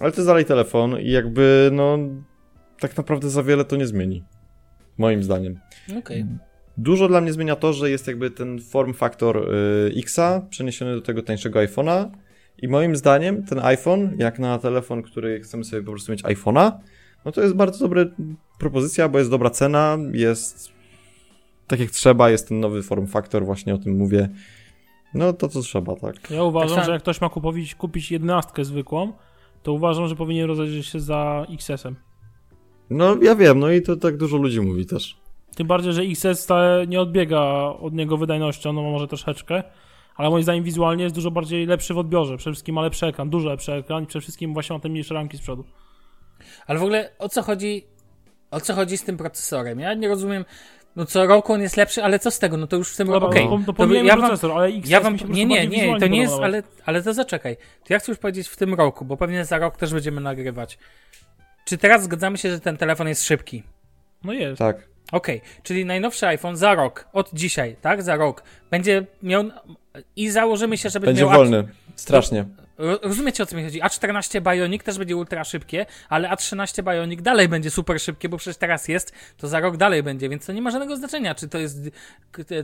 ale 0.00 0.12
to 0.12 0.16
jest 0.16 0.28
dalej 0.28 0.44
telefon 0.44 1.00
i 1.00 1.10
jakby, 1.10 1.70
no, 1.72 1.98
tak 2.80 2.96
naprawdę 2.96 3.30
za 3.30 3.42
wiele 3.42 3.64
to 3.64 3.76
nie 3.76 3.86
zmieni, 3.86 4.24
moim 4.98 5.22
zdaniem. 5.22 5.58
Okej. 5.98 6.26
Dużo 6.76 7.08
dla 7.08 7.20
mnie 7.20 7.32
zmienia 7.32 7.56
to, 7.56 7.72
że 7.72 7.90
jest 7.90 8.06
jakby 8.06 8.30
ten 8.30 8.60
form 8.60 8.94
factor 8.94 9.36
y, 9.36 9.92
Xa 9.98 10.46
przeniesiony 10.50 10.94
do 10.94 11.00
tego 11.00 11.22
tańszego 11.22 11.58
iPhone'a 11.58 12.10
i 12.58 12.68
moim 12.68 12.96
zdaniem 12.96 13.44
ten 13.44 13.58
iPhone, 13.58 14.16
jak 14.18 14.38
na 14.38 14.58
telefon, 14.58 15.02
który 15.02 15.40
chcemy 15.40 15.64
sobie 15.64 15.82
po 15.82 15.90
prostu 15.90 16.12
mieć 16.12 16.22
iPhone'a, 16.22 16.72
no 17.24 17.32
to 17.32 17.40
jest 17.40 17.54
bardzo 17.54 17.78
dobra 17.78 18.04
propozycja, 18.58 19.08
bo 19.08 19.18
jest 19.18 19.30
dobra 19.30 19.50
cena, 19.50 19.98
jest 20.12 20.72
tak 21.66 21.80
jak 21.80 21.90
trzeba, 21.90 22.30
jest 22.30 22.48
ten 22.48 22.60
nowy 22.60 22.82
form 22.82 23.06
factor, 23.06 23.44
właśnie 23.44 23.74
o 23.74 23.78
tym 23.78 23.96
mówię. 23.96 24.28
No 25.14 25.32
to 25.32 25.48
co 25.48 25.60
trzeba, 25.60 25.96
tak. 25.96 26.30
Ja 26.30 26.42
uważam, 26.42 26.76
Tak 26.76 26.86
że 26.86 26.92
jak 26.92 27.02
ktoś 27.02 27.20
ma 27.20 27.28
kupować, 27.28 27.74
kupić 27.74 28.10
jedenastkę 28.10 28.64
zwykłą, 28.64 29.12
to 29.62 29.72
uważam, 29.72 30.08
że 30.08 30.16
powinien 30.16 30.46
rozejrzeć 30.46 30.86
się 30.86 31.00
za 31.00 31.46
XS-em. 31.50 31.96
No 32.90 33.16
ja 33.22 33.34
wiem, 33.34 33.58
no 33.58 33.70
i 33.70 33.82
to 33.82 33.96
tak 33.96 34.16
dużo 34.16 34.36
ludzi 34.36 34.60
mówi 34.60 34.86
też. 34.86 35.16
Tym 35.56 35.66
bardziej, 35.66 35.92
że 35.92 36.02
XS 36.02 36.44
wcale 36.44 36.86
nie 36.86 37.00
odbiega 37.00 37.40
od 37.80 37.94
niego 37.94 38.16
wydajnością, 38.16 38.72
no 38.72 38.82
może 38.82 39.08
troszeczkę, 39.08 39.62
ale 40.16 40.30
moim 40.30 40.42
zdaniem 40.42 40.64
wizualnie 40.64 41.02
jest 41.02 41.14
dużo 41.14 41.30
bardziej 41.30 41.66
lepszy 41.66 41.94
w 41.94 41.98
odbiorze. 41.98 42.36
Przede 42.36 42.54
wszystkim 42.54 42.74
ma 42.74 42.82
lepszy 42.82 43.06
ekran, 43.06 43.30
dużo 43.30 43.48
lepszy 43.48 43.72
ekran 43.72 44.02
i 44.02 44.06
przede 44.06 44.20
wszystkim 44.20 44.52
właśnie 44.52 44.74
ma 44.74 44.80
te 44.80 44.88
mniejsze 44.88 45.14
ramki 45.14 45.36
z 45.36 45.40
przodu. 45.40 45.64
Ale 46.66 46.78
w 46.78 46.82
ogóle 46.82 47.10
o 47.18 47.28
co 47.28 47.42
chodzi, 47.42 47.86
o 48.50 48.60
co 48.60 48.74
chodzi 48.74 48.98
z 48.98 49.04
tym 49.04 49.16
procesorem? 49.16 49.80
Ja 49.80 49.94
nie 49.94 50.08
rozumiem, 50.08 50.44
no 50.96 51.06
co 51.06 51.26
roku 51.26 51.52
on 51.52 51.62
jest 51.62 51.76
lepszy, 51.76 52.04
ale 52.04 52.18
co 52.18 52.30
z 52.30 52.38
tego? 52.38 52.56
No 52.56 52.66
to 52.66 52.76
już 52.76 52.92
w 52.92 52.96
tym 52.96 53.10
roku, 53.10 53.20
Dobra, 53.20 53.42
okej. 53.42 53.58
no, 53.58 53.72
to, 53.72 53.86
to 53.86 53.94
ja 53.94 54.16
wam- 54.16 54.26
procesor, 54.26 54.52
ale 54.52 54.68
XS 54.68 54.90
Ja 54.90 55.00
wam, 55.00 55.16
nie, 55.28 55.46
nie, 55.46 55.66
nie, 55.66 56.00
to 56.00 56.06
nie 56.06 56.20
jest, 56.20 56.34
ale, 56.42 56.62
ale 56.84 57.02
to 57.02 57.14
zaczekaj. 57.14 57.56
To 57.56 57.94
ja 57.94 57.98
chcę 57.98 58.12
już 58.12 58.18
powiedzieć 58.18 58.48
w 58.48 58.56
tym 58.56 58.74
roku, 58.74 59.04
bo 59.04 59.16
pewnie 59.16 59.44
za 59.44 59.58
rok 59.58 59.76
też 59.76 59.92
będziemy 59.92 60.20
nagrywać. 60.20 60.78
Czy 61.64 61.78
teraz 61.78 62.02
zgadzamy 62.02 62.38
się, 62.38 62.50
że 62.50 62.60
ten 62.60 62.76
telefon 62.76 63.08
jest 63.08 63.24
szybki? 63.24 63.62
No 64.24 64.32
jest. 64.32 64.58
Tak. 64.58 64.88
Okej, 65.12 65.40
czyli 65.62 65.84
najnowszy 65.84 66.26
iPhone 66.26 66.56
za 66.56 66.74
rok, 66.74 67.08
od 67.12 67.30
dzisiaj, 67.32 67.76
tak, 67.80 68.02
za 68.02 68.16
rok, 68.16 68.42
będzie 68.70 69.06
miał 69.22 69.44
i 70.16 70.30
założymy 70.30 70.78
się, 70.78 70.90
że 70.90 71.00
będzie, 71.00 71.06
Będzie 71.06 71.24
miał 71.24 71.38
wolny. 71.38 71.68
Strasznie. 71.96 72.44
Ro- 72.82 72.98
Rozumiecie 73.02 73.42
o 73.42 73.46
co 73.46 73.56
mi 73.56 73.64
chodzi? 73.64 73.80
A14 73.80 74.52
Bionic 74.52 74.82
też 74.82 74.98
będzie 74.98 75.16
ultra 75.16 75.44
szybkie, 75.44 75.86
ale 76.08 76.28
A13 76.28 76.82
Bionic 76.82 77.22
dalej 77.22 77.48
będzie 77.48 77.70
super 77.70 78.00
szybkie, 78.00 78.28
bo 78.28 78.36
przecież 78.36 78.56
teraz 78.56 78.88
jest, 78.88 79.12
to 79.36 79.48
za 79.48 79.60
rok 79.60 79.76
dalej 79.76 80.02
będzie, 80.02 80.28
więc 80.28 80.46
to 80.46 80.52
nie 80.52 80.62
ma 80.62 80.70
żadnego 80.70 80.96
znaczenia, 80.96 81.34
czy 81.34 81.48
to 81.48 81.58
jest 81.58 81.78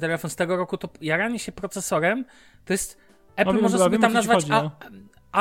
telefon 0.01 0.31
z 0.31 0.37
tego 0.37 0.57
roku, 0.57 0.79
to 0.79 0.89
jaranie 1.01 1.39
się 1.39 1.53
procesorem, 1.53 2.25
to 2.64 2.73
jest 2.73 2.99
Apple 3.37 3.53
wiem, 3.53 3.62
może 3.62 3.79
sobie 3.79 3.99
tam 3.99 4.12
nazwać 4.12 4.37
chodzi, 4.37 4.51
no. 4.51 4.71
a, 4.81 4.87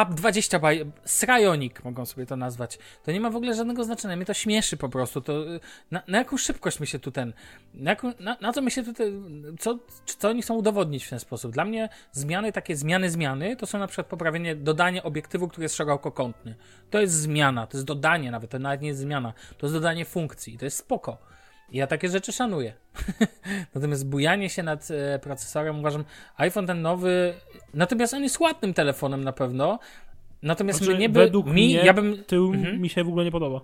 Up 0.02 0.14
20 0.14 0.60
by 0.60 0.86
Srionik 1.06 1.84
mogą 1.84 2.06
sobie 2.06 2.26
to 2.26 2.36
nazwać. 2.36 2.80
To 3.04 3.12
nie 3.12 3.20
ma 3.20 3.30
w 3.30 3.36
ogóle 3.36 3.54
żadnego 3.54 3.84
znaczenia. 3.84 4.16
Mnie 4.16 4.26
to 4.26 4.34
śmieszy 4.34 4.78
po 4.78 4.90
prostu. 4.90 5.22
To, 5.22 5.34
na, 5.92 6.04
na 6.08 6.18
jaką 6.18 6.38
szybkość 6.38 6.80
my 6.80 6.88
się 6.88 7.00
tu 7.00 7.12
ten. 7.12 7.34
Na, 7.74 7.90
jaką, 7.90 8.14
na, 8.20 8.38
na 8.42 8.54
co 8.54 8.62
my 8.62 8.72
się 8.72 8.84
tutaj. 8.84 9.14
Co, 9.60 9.80
co 10.06 10.30
oni 10.30 10.42
chcą 10.42 10.56
udowodnić 10.56 11.06
w 11.06 11.10
ten 11.10 11.20
sposób? 11.20 11.52
Dla 11.52 11.66
mnie 11.66 11.90
zmiany, 12.12 12.52
takie 12.52 12.76
zmiany, 12.76 13.10
zmiany, 13.10 13.56
to 13.56 13.66
są 13.66 13.80
na 13.80 13.88
przykład 13.88 14.08
poprawienie, 14.08 14.56
dodanie 14.56 15.04
obiektywu, 15.04 15.48
który 15.48 15.64
jest 15.66 15.76
szerokokątny. 15.76 16.56
To 16.90 17.02
jest 17.02 17.14
zmiana, 17.14 17.68
to 17.68 17.78
jest 17.78 17.88
dodanie 17.88 18.32
nawet, 18.32 18.52
to 18.52 18.60
nawet 18.60 18.82
nie 18.82 18.88
jest 18.88 19.00
zmiana. 19.00 19.34
To 19.58 19.66
jest 19.66 19.76
dodanie 19.76 20.06
funkcji. 20.06 20.58
To 20.58 20.66
jest 20.66 20.78
spoko. 20.78 21.18
Ja 21.72 21.88
takie 21.88 22.10
rzeczy 22.10 22.32
szanuję. 22.32 22.74
Natomiast 23.76 24.10
bujanie 24.10 24.50
się 24.50 24.64
nad 24.64 24.88
e, 24.92 25.20
procesorem 25.20 25.80
uważam, 25.80 26.04
iPhone 26.38 26.68
ten 26.68 26.82
nowy, 26.82 27.34
natomiast 27.74 28.14
on 28.14 28.24
jest 28.24 28.40
ładnym 28.40 28.74
telefonem 28.74 29.24
na 29.24 29.34
pewno. 29.34 29.80
Natomiast 30.44 30.80
Znaczy, 30.80 30.96
mnie 30.96 31.10
by, 31.10 31.20
według 31.20 31.46
mi, 31.46 31.52
mnie 31.52 31.74
ja 31.74 31.94
bym, 31.94 32.24
tył 32.24 32.54
Mhm. 32.54 32.82
mi 32.82 32.90
się 32.90 33.04
w 33.04 33.08
ogóle 33.08 33.26
nie 33.26 33.32
podoba. 33.32 33.62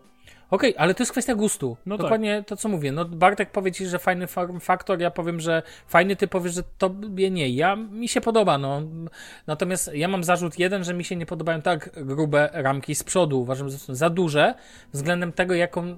Okej, 0.53 0.75
ale 0.77 0.93
to 0.93 1.03
jest 1.03 1.11
kwestia 1.11 1.35
gustu. 1.35 1.77
No 1.85 1.97
Dokładnie 1.97 2.43
to, 2.47 2.57
co 2.57 2.69
mówię. 2.69 2.91
No, 2.91 3.05
Bartek 3.05 3.51
powie 3.51 3.71
ci, 3.71 3.85
że 3.85 3.99
fajny 3.99 4.27
faktor, 4.59 4.99
ja 4.99 5.11
powiem, 5.11 5.39
że 5.39 5.63
fajny, 5.87 6.15
ty 6.15 6.27
powiesz, 6.27 6.53
że 6.53 6.63
tobie 6.77 7.31
nie. 7.31 7.49
Ja, 7.49 7.75
mi 7.75 8.07
się 8.07 8.21
podoba, 8.21 8.57
no. 8.57 8.81
Natomiast 9.47 9.93
ja 9.93 10.07
mam 10.07 10.23
zarzut 10.23 10.59
jeden, 10.59 10.83
że 10.83 10.93
mi 10.93 11.03
się 11.03 11.15
nie 11.15 11.25
podobają 11.25 11.61
tak 11.61 11.89
grube 12.05 12.49
ramki 12.53 12.95
z 12.95 13.03
przodu. 13.03 13.41
Uważam, 13.41 13.69
że 13.69 13.77
są 13.77 13.95
za 13.95 14.09
duże 14.09 14.53
względem 14.93 15.31
tego, 15.31 15.53
jaką 15.53 15.95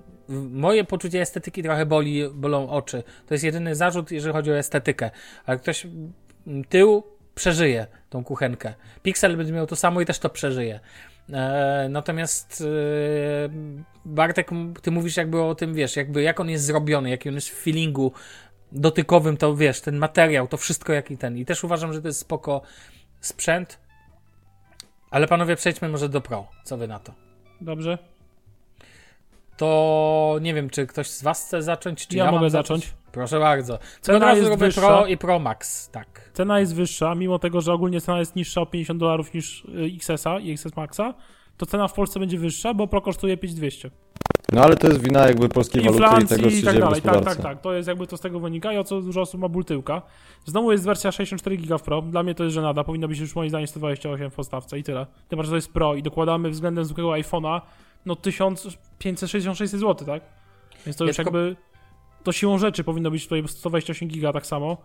moje 0.51 0.83
poczucie 0.83 1.21
estetyki 1.21 1.63
trochę 1.63 1.85
boli, 1.85 2.29
bolą 2.33 2.69
oczy. 2.69 3.03
To 3.27 3.33
jest 3.33 3.43
jedyny 3.43 3.75
zarzut, 3.75 4.11
jeżeli 4.11 4.33
chodzi 4.33 4.51
o 4.51 4.57
estetykę. 4.57 5.11
Ale 5.45 5.59
ktoś 5.59 5.85
m, 5.85 6.63
tył 6.69 7.03
przeżyje 7.35 7.87
tą 8.09 8.23
kuchenkę. 8.23 8.73
Pixel 9.03 9.37
będzie 9.37 9.53
miał 9.53 9.67
to 9.67 9.75
samo 9.75 10.01
i 10.01 10.05
też 10.05 10.19
to 10.19 10.29
przeżyje. 10.29 10.79
E, 11.33 11.87
natomiast 11.89 12.61
e, 12.61 13.49
Bartek, 14.05 14.49
ty 14.81 14.91
mówisz 14.91 15.17
jakby 15.17 15.41
o 15.41 15.55
tym, 15.55 15.73
wiesz, 15.73 15.95
jakby 15.95 16.21
jak 16.21 16.39
on 16.39 16.49
jest 16.49 16.65
zrobiony, 16.65 17.09
jaki 17.09 17.29
on 17.29 17.35
jest 17.35 17.49
w 17.49 17.63
feelingu 17.63 18.11
dotykowym, 18.71 19.37
to 19.37 19.55
wiesz, 19.55 19.81
ten 19.81 19.97
materiał, 19.97 20.47
to 20.47 20.57
wszystko 20.57 20.93
jaki 20.93 21.17
ten. 21.17 21.37
I 21.37 21.45
też 21.45 21.63
uważam, 21.63 21.93
że 21.93 22.01
to 22.01 22.07
jest 22.07 22.19
spoko 22.19 22.61
sprzęt. 23.21 23.79
Ale 25.11 25.27
panowie, 25.27 25.55
przejdźmy 25.55 25.89
może 25.89 26.09
do 26.09 26.21
Pro. 26.21 26.47
Co 26.63 26.77
wy 26.77 26.87
na 26.87 26.99
to? 26.99 27.13
Dobrze? 27.61 27.97
To 29.57 30.37
nie 30.41 30.53
wiem, 30.53 30.69
czy 30.69 30.87
ktoś 30.87 31.09
z 31.09 31.23
was 31.23 31.45
chce 31.45 31.61
zacząć, 31.61 32.07
czy 32.07 32.17
Ja 32.17 32.25
ja, 32.25 32.31
mogę 32.31 32.41
mam 32.41 32.49
zacząć. 32.49 32.93
Proszę 33.11 33.39
bardzo. 33.39 33.79
Cena 34.01 34.17
Od 34.17 34.23
razu 34.23 34.49
robię 34.49 34.57
wyższa. 34.57 34.81
Pro 34.81 35.05
i 35.05 35.17
Pro 35.17 35.39
Max, 35.39 35.89
tak. 35.89 36.29
Cena 36.33 36.59
jest 36.59 36.75
wyższa, 36.75 37.15
mimo 37.15 37.39
tego, 37.39 37.61
że 37.61 37.73
ogólnie 37.73 38.01
cena 38.01 38.19
jest 38.19 38.35
niższa 38.35 38.61
o 38.61 38.65
50 38.65 38.99
dolarów 38.99 39.33
niż 39.33 39.65
y, 39.65 39.91
XS-a 39.95 40.39
i 40.39 40.51
XS 40.51 40.75
Maxa, 40.75 41.13
to 41.57 41.65
cena 41.65 41.87
w 41.87 41.93
Polsce 41.93 42.19
będzie 42.19 42.37
wyższa, 42.37 42.73
bo 42.73 42.87
Pro 42.87 43.01
kosztuje 43.01 43.37
5200. 43.37 43.91
No 44.53 44.61
ale 44.61 44.75
to 44.75 44.87
jest 44.87 45.01
wina 45.01 45.27
jakby 45.27 45.49
polskiej 45.49 45.81
waluty 45.81 46.03
i 46.03 46.05
Inflacji 46.05 46.27
tego, 46.27 46.49
co 46.49 46.55
i 46.55 46.59
się 46.59 46.65
tak 46.65 46.79
dalej. 46.79 47.01
Tak, 47.01 47.25
tak, 47.25 47.37
tak. 47.37 47.61
To 47.61 47.73
jest 47.73 47.87
jakby 47.87 48.07
to 48.07 48.17
z 48.17 48.21
tego 48.21 48.39
wynika 48.39 48.73
i 48.73 48.77
o 48.77 48.83
co 48.83 49.01
dużo 49.01 49.21
osób 49.21 49.41
ma 49.41 49.49
ból 49.49 49.65
tyłka. 49.65 50.01
Znowu 50.45 50.71
jest 50.71 50.85
wersja 50.85 51.11
64 51.11 51.57
GB 51.57 51.77
w 51.77 51.81
Pro. 51.81 52.01
Dla 52.01 52.23
mnie 52.23 52.35
to 52.35 52.43
jest 52.43 52.53
żenada. 52.53 52.83
Powinno 52.83 53.07
być 53.07 53.19
już 53.19 53.35
moim 53.35 53.49
zdaniem 53.49 53.67
128 53.67 54.31
w 54.31 54.33
podstawce 54.33 54.79
i 54.79 54.83
tyle. 54.83 55.05
Tym 55.27 55.37
bardziej, 55.37 55.45
że 55.45 55.51
to 55.51 55.55
jest 55.55 55.73
Pro 55.73 55.95
i 55.95 56.03
dokładamy 56.03 56.49
względem 56.49 56.85
zwykłego 56.85 57.09
iPhone'a 57.09 57.61
no 58.05 58.15
1566 58.15 59.71
zł, 59.71 60.07
tak? 60.07 60.23
Więc 60.85 60.97
to 60.97 61.03
Ja 61.03 61.07
już 61.07 61.17
tylko- 61.17 61.37
jakby 61.37 61.55
to 62.23 62.31
siłą 62.31 62.57
rzeczy 62.57 62.83
powinno 62.83 63.11
być 63.11 63.23
tutaj 63.23 63.43
128 63.47 64.07
giga 64.07 64.33
tak 64.33 64.45
samo. 64.45 64.77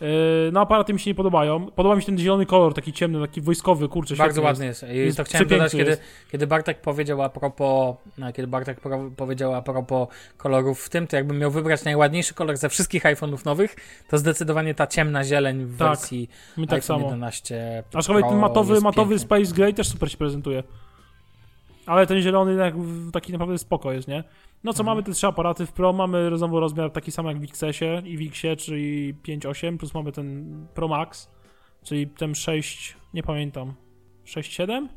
Yy, 0.00 0.06
no 0.52 0.60
aparaty 0.60 0.92
mi 0.92 1.00
się 1.00 1.10
nie 1.10 1.14
podobają. 1.14 1.70
Podoba 1.70 1.96
mi 1.96 2.02
się 2.02 2.06
ten 2.06 2.18
zielony 2.18 2.46
kolor, 2.46 2.74
taki 2.74 2.92
ciemny, 2.92 3.20
taki 3.20 3.40
wojskowy, 3.40 3.88
kurczę, 3.88 4.16
Bardzo 4.16 4.42
ładny 4.42 4.66
jest. 4.66 4.82
I 4.92 4.96
Jest 4.96 5.16
to 5.16 5.24
chciałem 5.24 5.48
dodać, 5.48 5.72
kiedy, 5.72 5.90
jest. 5.90 6.02
kiedy 6.32 6.46
Bartek 6.46 6.80
powiedział 6.80 7.22
a 7.22 7.28
propos, 7.28 7.96
no, 8.18 8.32
kiedy 8.32 8.48
Bartek 8.48 8.80
powiedział 9.16 9.54
a 9.54 9.62
propos 9.62 10.08
kolorów 10.36 10.84
w 10.84 10.88
tym, 10.88 11.06
to 11.06 11.16
jakbym 11.16 11.38
miał 11.38 11.50
wybrać 11.50 11.84
najładniejszy 11.84 12.34
kolor 12.34 12.56
ze 12.56 12.68
wszystkich 12.68 13.02
iPhone'ów 13.04 13.44
nowych, 13.44 13.76
to 14.08 14.18
zdecydowanie 14.18 14.74
ta 14.74 14.86
ciemna 14.86 15.24
zieleń 15.24 15.64
w 15.64 15.78
Tak, 15.78 15.88
wersji 15.88 16.30
Mi 16.56 16.66
tak 16.66 16.76
iPhone 16.76 16.98
samo. 16.98 17.04
11 17.06 17.82
Aczkolwiek 17.94 18.24
Pro 18.24 18.30
ten 18.30 18.40
matowy, 18.40 18.72
jest 18.72 18.84
matowy. 18.84 19.18
Space 19.18 19.54
Gray 19.54 19.74
też 19.74 19.88
super 19.88 20.10
się 20.10 20.16
prezentuje. 20.16 20.62
Ale 21.86 22.06
ten 22.06 22.20
zielony 22.20 22.72
w- 22.72 23.10
taki 23.12 23.32
naprawdę 23.32 23.58
spoko 23.58 23.92
jest, 23.92 24.08
nie? 24.08 24.24
No 24.64 24.72
co, 24.72 24.82
Mhm. 24.82 24.86
mamy 24.96 25.02
te 25.06 25.12
trzy 25.12 25.26
aparaty 25.26 25.66
w 25.66 25.72
Pro, 25.72 25.92
mamy 25.92 26.38
znowu 26.38 26.60
rozmiar 26.60 26.90
taki 26.90 27.10
sam 27.12 27.26
jak 27.26 27.38
w 27.40 27.44
XS-ie 27.44 28.02
i 28.04 28.16
w 28.18 28.20
Xie, 28.30 28.56
czyli 28.56 29.14
5.8, 29.14 29.78
plus 29.78 29.94
mamy 29.94 30.12
ten 30.12 30.56
Pro 30.74 30.88
Max, 30.88 31.30
czyli 31.82 32.06
ten 32.06 32.34
6, 32.34 32.96
nie 33.14 33.22
pamiętam, 33.22 33.72
6.7? 34.26 34.88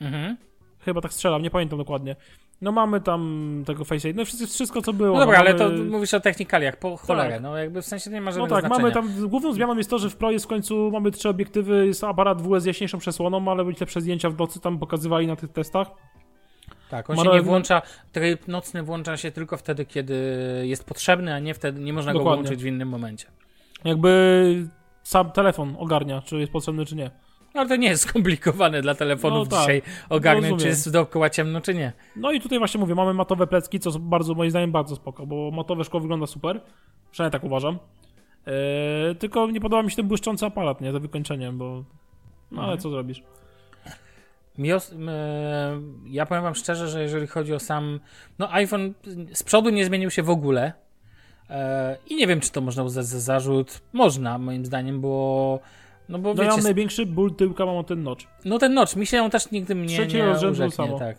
Mhm. 0.00 0.36
Chyba 0.80 1.00
tak 1.00 1.12
strzelam, 1.12 1.42
nie 1.42 1.50
pamiętam 1.50 1.78
dokładnie. 1.78 2.16
No 2.62 2.72
mamy 2.72 3.00
tam 3.00 3.62
tego 3.66 3.84
Face 3.84 4.08
ID, 4.08 4.16
no 4.16 4.24
wszystko, 4.24 4.82
co 4.82 4.92
było. 4.92 5.14
No 5.14 5.20
dobra, 5.20 5.38
ale 5.38 5.54
mamy... 5.54 5.76
to 5.78 5.84
mówisz 5.84 6.14
o 6.14 6.20
technikaliach, 6.20 6.76
po 6.78 6.96
cholerę, 6.96 7.30
Tak. 7.32 7.42
no 7.42 7.56
jakby 7.56 7.82
w 7.82 7.86
sensie 7.86 8.10
nie 8.10 8.20
ma 8.20 8.30
No 8.30 8.32
żadnego 8.32 8.54
tak, 8.54 8.64
znaczenia. 8.66 8.94
mamy 8.94 8.94
tam, 9.18 9.28
główną 9.28 9.52
zmianą 9.52 9.76
jest 9.76 9.90
to, 9.90 9.98
że 9.98 10.10
w 10.10 10.16
Pro 10.16 10.30
jest 10.30 10.44
w 10.44 10.48
końcu, 10.48 10.90
mamy 10.90 11.10
trzy 11.10 11.28
obiektywy, 11.28 11.86
jest 11.86 12.04
aparat 12.04 12.42
WS 12.42 12.62
z 12.62 12.66
jaśniejszą 12.66 12.98
przesłoną, 12.98 13.50
ale 13.50 13.64
być 13.64 13.80
lepsze 13.80 14.00
zdjęcia 14.00 14.30
w 14.30 14.38
nocy, 14.38 14.60
tam 14.60 14.78
pokazywali 14.78 15.26
na 15.26 15.36
tych 15.36 15.52
testach. 15.52 15.90
Tak, 16.90 17.10
on 17.10 17.16
się 17.16 17.30
nie 17.32 17.42
włącza, 17.42 17.82
tryb 18.12 18.48
nocny 18.48 18.82
włącza 18.82 19.16
się 19.16 19.30
tylko 19.30 19.56
wtedy, 19.56 19.84
kiedy 19.84 20.14
jest 20.64 20.84
potrzebny, 20.84 21.34
a 21.34 21.38
nie 21.38 21.54
wtedy, 21.54 21.80
nie 21.80 21.92
można 21.92 22.12
go 22.12 22.18
Dokładnie. 22.18 22.42
włączyć 22.42 22.62
w 22.62 22.66
innym 22.66 22.88
momencie. 22.88 23.26
Jakby 23.84 24.66
sam 25.02 25.30
telefon 25.32 25.76
ogarnia, 25.78 26.22
czy 26.22 26.36
jest 26.36 26.52
potrzebny, 26.52 26.86
czy 26.86 26.96
nie. 26.96 27.10
Ale 27.54 27.68
to 27.68 27.76
nie 27.76 27.88
jest 27.88 28.02
skomplikowane 28.02 28.82
dla 28.82 28.94
telefonów 28.94 29.48
No 29.50 29.56
tak, 29.56 29.60
dzisiaj 29.60 29.82
ogarnąć, 30.08 30.62
czy 30.62 30.68
jest 30.68 30.92
dookoła 30.92 31.30
ciemno, 31.30 31.60
czy 31.60 31.74
nie. 31.74 31.92
No 32.16 32.32
i 32.32 32.40
tutaj 32.40 32.58
właśnie 32.58 32.80
mówię, 32.80 32.94
mamy 32.94 33.14
matowe 33.14 33.46
plecki, 33.46 33.80
co 33.80 33.90
bardzo, 33.98 34.34
moim 34.34 34.50
zdaniem, 34.50 34.72
bardzo 34.72 34.96
spoko, 34.96 35.26
bo 35.26 35.50
matowe 35.50 35.84
szkło 35.84 36.00
wygląda 36.00 36.26
super, 36.26 36.60
przynajmniej 37.10 37.32
tak 37.32 37.44
uważam. 37.44 37.78
Eee, 38.46 39.16
tylko 39.16 39.46
nie 39.46 39.60
podoba 39.60 39.82
mi 39.82 39.90
się 39.90 39.96
ten 39.96 40.08
błyszczący 40.08 40.46
aparat, 40.46 40.80
nie, 40.80 40.92
za 40.92 40.98
wykończeniem, 40.98 41.58
bo... 41.58 41.84
No 42.50 42.58
ale 42.62 42.72
Mhm. 42.72 42.78
co 42.80 42.90
zrobisz? 42.90 43.22
Mi 44.60 44.72
os- 44.72 44.92
e, 45.08 45.80
ja 46.06 46.26
powiem 46.26 46.42
wam 46.42 46.54
szczerze, 46.54 46.88
że 46.88 47.02
jeżeli 47.02 47.26
chodzi 47.26 47.54
o 47.54 47.58
sam. 47.58 48.00
No, 48.38 48.52
iPhone 48.54 48.94
z 49.32 49.42
przodu 49.42 49.70
nie 49.70 49.84
zmienił 49.84 50.10
się 50.10 50.22
w 50.22 50.30
ogóle. 50.30 50.72
E, 51.50 51.96
I 52.06 52.16
nie 52.16 52.26
wiem, 52.26 52.40
czy 52.40 52.52
to 52.52 52.60
można 52.60 52.82
uznać 52.82 53.06
za 53.06 53.20
zarzut. 53.20 53.80
Można, 53.92 54.38
moim 54.38 54.66
zdaniem, 54.66 55.00
bo. 55.00 55.60
No 56.08 56.18
bo 56.18 56.34
No 56.34 56.42
ja 56.42 56.48
wiecie, 56.48 56.56
mam 56.56 56.64
największy 56.64 57.06
ból 57.06 57.34
tyłka, 57.34 57.66
mam 57.66 57.76
o 57.76 57.84
ten 57.84 58.02
notch. 58.02 58.24
no 58.44 58.58
ten 58.58 58.74
notch, 58.74 58.96
mi 58.96 59.06
się 59.06 59.16
ją 59.16 59.30
też 59.30 59.50
nigdy 59.50 59.74
mnie 59.74 59.88
Trzeciego 59.96 60.24
nie 60.42 60.48
urzeknie, 60.48 60.70
samo. 60.70 60.98
tak. 60.98 61.16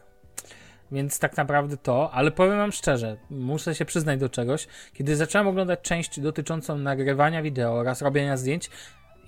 Więc 0.91 1.19
tak 1.19 1.37
naprawdę 1.37 1.77
to, 1.77 2.11
ale 2.11 2.31
powiem 2.31 2.57
wam 2.57 2.71
szczerze, 2.71 3.17
muszę 3.29 3.75
się 3.75 3.85
przyznać 3.85 4.19
do 4.19 4.29
czegoś. 4.29 4.67
Kiedy 4.93 5.15
zacząłem 5.15 5.47
oglądać 5.47 5.79
część 5.81 6.19
dotyczącą 6.19 6.77
nagrywania 6.77 7.41
wideo 7.41 7.71
oraz 7.73 8.01
robienia 8.01 8.37
zdjęć, 8.37 8.69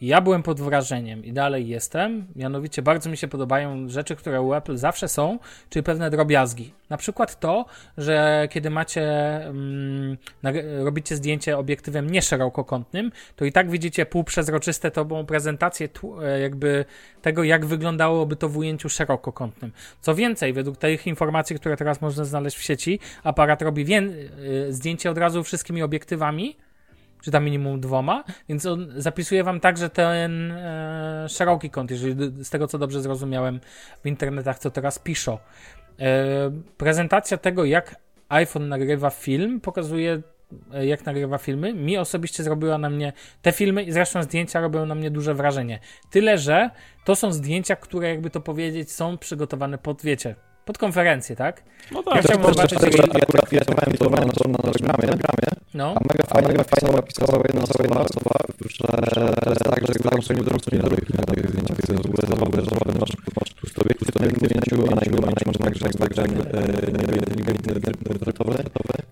ja 0.01 0.21
byłem 0.21 0.43
pod 0.43 0.61
wrażeniem 0.61 1.25
i 1.25 1.33
dalej 1.33 1.67
jestem. 1.67 2.27
Mianowicie 2.35 2.81
bardzo 2.81 3.09
mi 3.09 3.17
się 3.17 3.27
podobają 3.27 3.89
rzeczy, 3.89 4.15
które 4.15 4.41
u 4.41 4.53
Apple 4.53 4.77
zawsze 4.77 5.07
są, 5.07 5.39
czyli 5.69 5.83
pewne 5.83 6.09
drobiazgi. 6.09 6.73
Na 6.89 6.97
przykład 6.97 7.39
to, 7.39 7.65
że 7.97 8.47
kiedy 8.51 8.69
macie, 8.69 9.01
mm, 9.45 10.17
robicie 10.83 11.15
zdjęcie 11.15 11.57
obiektywem 11.57 12.09
nieszerokokątnym, 12.09 13.11
to 13.35 13.45
i 13.45 13.51
tak 13.51 13.71
widzicie 13.71 14.05
półprzezroczyste 14.05 14.91
tą 14.91 15.25
prezentację 15.25 15.89
e, 16.21 16.39
jakby 16.39 16.85
tego, 17.21 17.43
jak 17.43 17.65
wyglądałoby 17.65 18.35
to 18.35 18.49
w 18.49 18.57
ujęciu 18.57 18.89
szerokokątnym. 18.89 19.71
Co 20.01 20.15
więcej, 20.15 20.53
według 20.53 20.77
tych 20.77 21.07
informacji, 21.07 21.55
które 21.55 21.77
teraz 21.77 22.01
można 22.01 22.25
znaleźć 22.25 22.57
w 22.57 22.63
sieci, 22.63 22.99
aparat 23.23 23.61
robi 23.61 23.85
y, 23.93 24.73
zdjęcie 24.73 25.11
od 25.11 25.17
razu 25.17 25.43
wszystkimi 25.43 25.83
obiektywami, 25.83 26.55
czy 27.23 27.31
tam 27.31 27.45
minimum 27.45 27.79
dwoma, 27.79 28.23
więc 28.49 28.65
on 28.65 28.87
zapisuje 28.95 29.43
wam 29.43 29.59
także 29.59 29.89
ten 29.89 30.51
e, 30.51 31.25
szeroki 31.29 31.69
kąt, 31.69 31.91
jeżeli 31.91 32.43
z 32.43 32.49
tego 32.49 32.67
co 32.67 32.77
dobrze 32.77 33.01
zrozumiałem 33.01 33.59
w 34.03 34.07
internetach, 34.07 34.59
co 34.59 34.71
teraz 34.71 34.99
piszą. 34.99 35.37
E, 35.99 36.51
prezentacja 36.77 37.37
tego, 37.37 37.65
jak 37.65 37.95
iPhone 38.29 38.69
nagrywa 38.69 39.09
film, 39.09 39.61
pokazuje 39.61 40.21
e, 40.73 40.85
jak 40.85 41.05
nagrywa 41.05 41.37
filmy. 41.37 41.73
Mi 41.73 41.97
osobiście 41.97 42.43
zrobiła 42.43 42.77
na 42.77 42.89
mnie 42.89 43.13
te 43.41 43.51
filmy 43.51 43.83
i 43.83 43.91
zresztą 43.91 44.23
zdjęcia 44.23 44.61
robią 44.61 44.85
na 44.85 44.95
mnie 44.95 45.11
duże 45.11 45.33
wrażenie. 45.33 45.79
Tyle, 46.09 46.37
że 46.37 46.69
to 47.05 47.15
są 47.15 47.33
zdjęcia, 47.33 47.75
które 47.75 48.09
jakby 48.09 48.29
to 48.29 48.41
powiedzieć 48.41 48.91
są 48.91 49.17
przygotowane 49.17 49.77
pod, 49.77 50.01
wiecie, 50.01 50.35
pod 50.65 50.77
konferencję, 50.77 51.35
tak? 51.35 51.63
No 51.91 52.03
Ja 52.07 52.13
tak, 52.13 52.25
chciałbym 52.25 52.53
zobaczyć, 52.53 52.81
ja 52.81 52.89
Telegramie, 52.89 53.21
No. 55.73 55.95
a 55.97 55.99
mega 56.09 56.23
fajnie, 56.27 56.47
mega 56.47 56.63
fajnie 56.63 56.95
napisała 56.95 57.43
jedna 57.47 57.61
osoba, 57.61 57.83
osoba, 57.99 58.31
że 59.15 59.33
to 59.33 59.49
jest 59.49 59.63
tak, 59.63 59.87
że 59.87 59.93
sobie 60.23 60.43
drogą 60.43 60.59
nie 60.71 60.81
tych 60.95 61.09
to 61.61 61.91
jest 61.91 62.03
w 62.03 62.05
ogóle 62.05 62.53
masz, 62.99 63.77
obiektyw, 63.77 64.11
to 64.11 64.23
nie 64.23 64.91
a 64.91 64.95
na 64.95 65.01
tak, 65.57 65.75
że 65.75 65.85
jak 65.85 65.95
tak, 65.95 66.17
nie 66.17 67.13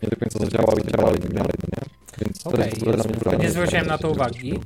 nie 0.01 0.09
do 0.09 0.15
końca 0.15 0.39
zadziałał 0.39 0.77
i 0.77 0.81
i 1.15 1.21
tak 1.21 1.33
dalej, 1.33 1.53
nie? 1.73 1.81
Więc 2.25 2.43
to 2.43 2.57
jest 2.57 2.79
w 2.79 2.83
dla 2.83 3.03
mnie 3.03 3.15
fajne. 3.15 3.43
nie 3.43 3.51
zwróciłem 3.51 3.87
na 3.87 3.97
to 3.97 4.09
uwagi. 4.09 4.59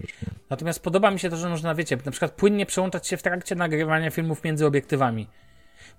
Natomiast 0.49 0.83
podoba 0.83 1.11
mi 1.11 1.19
się 1.19 1.29
to, 1.29 1.37
że 1.37 1.49
można, 1.49 1.75
wiecie, 1.75 1.97
na 2.05 2.11
przykład 2.11 2.31
płynnie 2.31 2.65
przełączać 2.65 3.07
się 3.07 3.17
w 3.17 3.23
trakcie 3.23 3.55
nagrywania 3.55 4.11
filmów 4.11 4.43
między 4.43 4.65
obiektywami. 4.65 5.27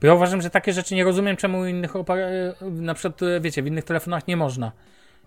Bo 0.00 0.06
ja 0.06 0.14
uważam, 0.14 0.42
że 0.42 0.50
takie 0.50 0.72
rzeczy 0.72 0.94
nie 0.94 1.04
rozumiem, 1.04 1.36
czemu 1.36 1.66
innych, 1.66 1.96
e, 1.96 2.54
na 2.70 2.94
przykład, 2.94 3.22
e, 3.22 3.40
wiecie, 3.40 3.62
w 3.62 3.66
innych 3.66 3.84
telefonach 3.84 4.28
nie 4.28 4.36
można. 4.36 4.72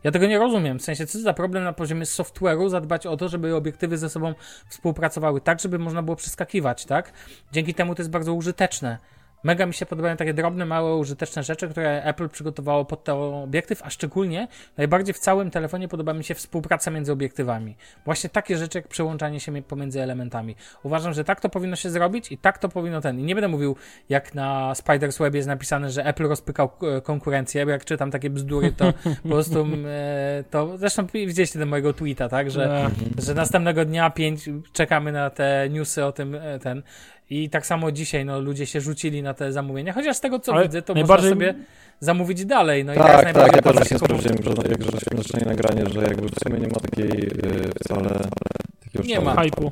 Ja 0.04 0.12
tego 0.12 0.28
nie 0.28 0.39
rozumiem. 0.39 0.80
W 0.80 0.82
sensie, 0.82 1.08
co 1.08 1.20
za 1.20 1.34
problem 1.34 1.64
na 1.64 1.74
poziomie 1.74 2.06
software'u 2.06 2.70
zadbać 2.70 3.06
o 3.06 3.18
to, 3.18 3.30
żeby 3.30 3.56
obiektywy 3.56 3.97
ze 3.97 4.10
sobą 4.10 4.34
współpracowały 4.68 5.41
tak, 5.41 5.60
żeby 5.60 5.80
można 5.80 6.04
było 6.04 6.16
przeskakiwać, 6.16 6.86
tak? 6.86 7.14
Dzięki 7.52 7.74
temu 7.74 7.95
to 7.95 8.02
jest 8.02 8.12
bardzo 8.12 8.34
użyteczne. 8.34 8.97
Mega 9.44 9.66
mi 9.66 9.74
się 9.74 9.86
podobają 9.86 10.18
takie 10.18 10.34
drobne, 10.34 10.66
małe, 10.66 10.96
użyteczne 10.96 11.44
rzeczy, 11.44 11.70
które 11.70 12.04
Apple 12.04 12.30
przygotowało 12.30 12.86
pod 12.86 13.04
ten 13.04 13.16
obiektyw, 13.16 13.82
a 13.84 13.90
szczególnie 13.90 14.48
najbardziej 14.78 15.14
w 15.14 15.20
całym 15.20 15.52
telefonie 15.52 15.88
podoba 15.88 16.14
mi 16.14 16.24
się 16.24 16.36
współpraca 16.36 16.92
między 16.92 17.12
obiektywami. 17.12 17.76
Właśnie 18.06 18.30
takie 18.30 18.58
rzeczy 18.58 18.78
jak 18.78 18.88
przełączanie 18.88 19.40
się 19.40 19.62
pomiędzy 19.62 20.02
elementami. 20.02 20.56
Uważam, 20.84 21.14
że 21.14 21.24
tak 21.24 21.42
to 21.42 21.50
powinno 21.50 21.76
się 21.76 21.90
zrobić 21.90 22.32
i 22.32 22.38
tak 22.38 22.58
to 22.58 22.70
powinno 22.70 23.02
ten. 23.02 23.20
I 23.20 23.24
nie 23.24 23.36
będę 23.36 23.48
mówił, 23.48 23.76
jak 24.10 24.36
na 24.36 24.74
Spider's 24.74 25.20
Web 25.20 25.36
jest 25.36 25.48
napisane, 25.48 25.92
że 25.92 26.06
Apple 26.06 26.28
rozpykał 26.28 26.70
e, 26.98 27.02
konkurencję, 27.02 27.66
bo 27.66 27.72
jak 27.72 27.86
czytam 27.86 28.12
takie 28.12 28.30
bzdury, 28.30 28.72
to 28.72 28.94
po 29.24 29.30
prostu 29.30 29.68
e, 29.86 30.44
to 30.50 30.78
zresztą 30.78 31.06
widzieliście 31.06 31.60
ten 31.60 31.70
mojego 31.70 31.94
tweeta, 31.94 32.30
tak, 32.30 32.52
że, 32.52 32.90
że 33.18 33.34
następnego 33.34 33.86
dnia 33.86 34.10
pięć 34.10 34.50
czekamy 34.74 35.12
na 35.12 35.30
te 35.30 35.68
newsy 35.70 36.06
o 36.06 36.12
tym 36.12 36.36
e, 36.36 36.60
ten 36.60 36.84
i 37.30 37.50
tak 37.50 37.66
samo 37.66 37.92
dzisiaj, 37.92 38.26
no, 38.26 38.40
ludzie 38.40 38.66
się 38.66 38.82
rzucili 38.82 39.24
na 39.24 39.34
te 39.34 39.52
zamówienia, 39.52 39.94
chociaż 39.94 40.18
z 40.18 40.20
tego 40.20 40.40
co 40.40 40.54
Ale 40.54 40.64
widzę, 40.64 40.82
to 40.82 40.94
najbardziej- 40.94 41.30
można 41.30 41.46
sobie 41.48 41.64
zamówić 42.00 42.46
dalej. 42.46 42.86
No 42.86 42.94
i 42.94 42.98
Tak, 42.98 43.06
teraz 43.06 43.22
tak, 43.24 43.34
najbardziej 43.36 43.56
ja 43.56 43.62
też 43.62 43.74
właśnie 43.74 43.98
kupu- 43.98 44.06
sprawdziłem, 44.06 44.38
że 44.44 44.70
jak 44.70 44.84
że 44.84 45.40
się 45.40 45.46
nagranie, 45.46 45.84
że 45.94 46.02
jakby 46.02 46.28
w 46.30 46.40
sumie 46.44 46.60
nie 46.60 46.68
ma 46.68 46.80
takiej 46.80 47.10
yy, 47.20 47.70
wcale 47.84 48.10
takiego 48.84 49.04
Nie 49.06 49.20
ma. 49.22 49.36
Hype'u. 49.36 49.72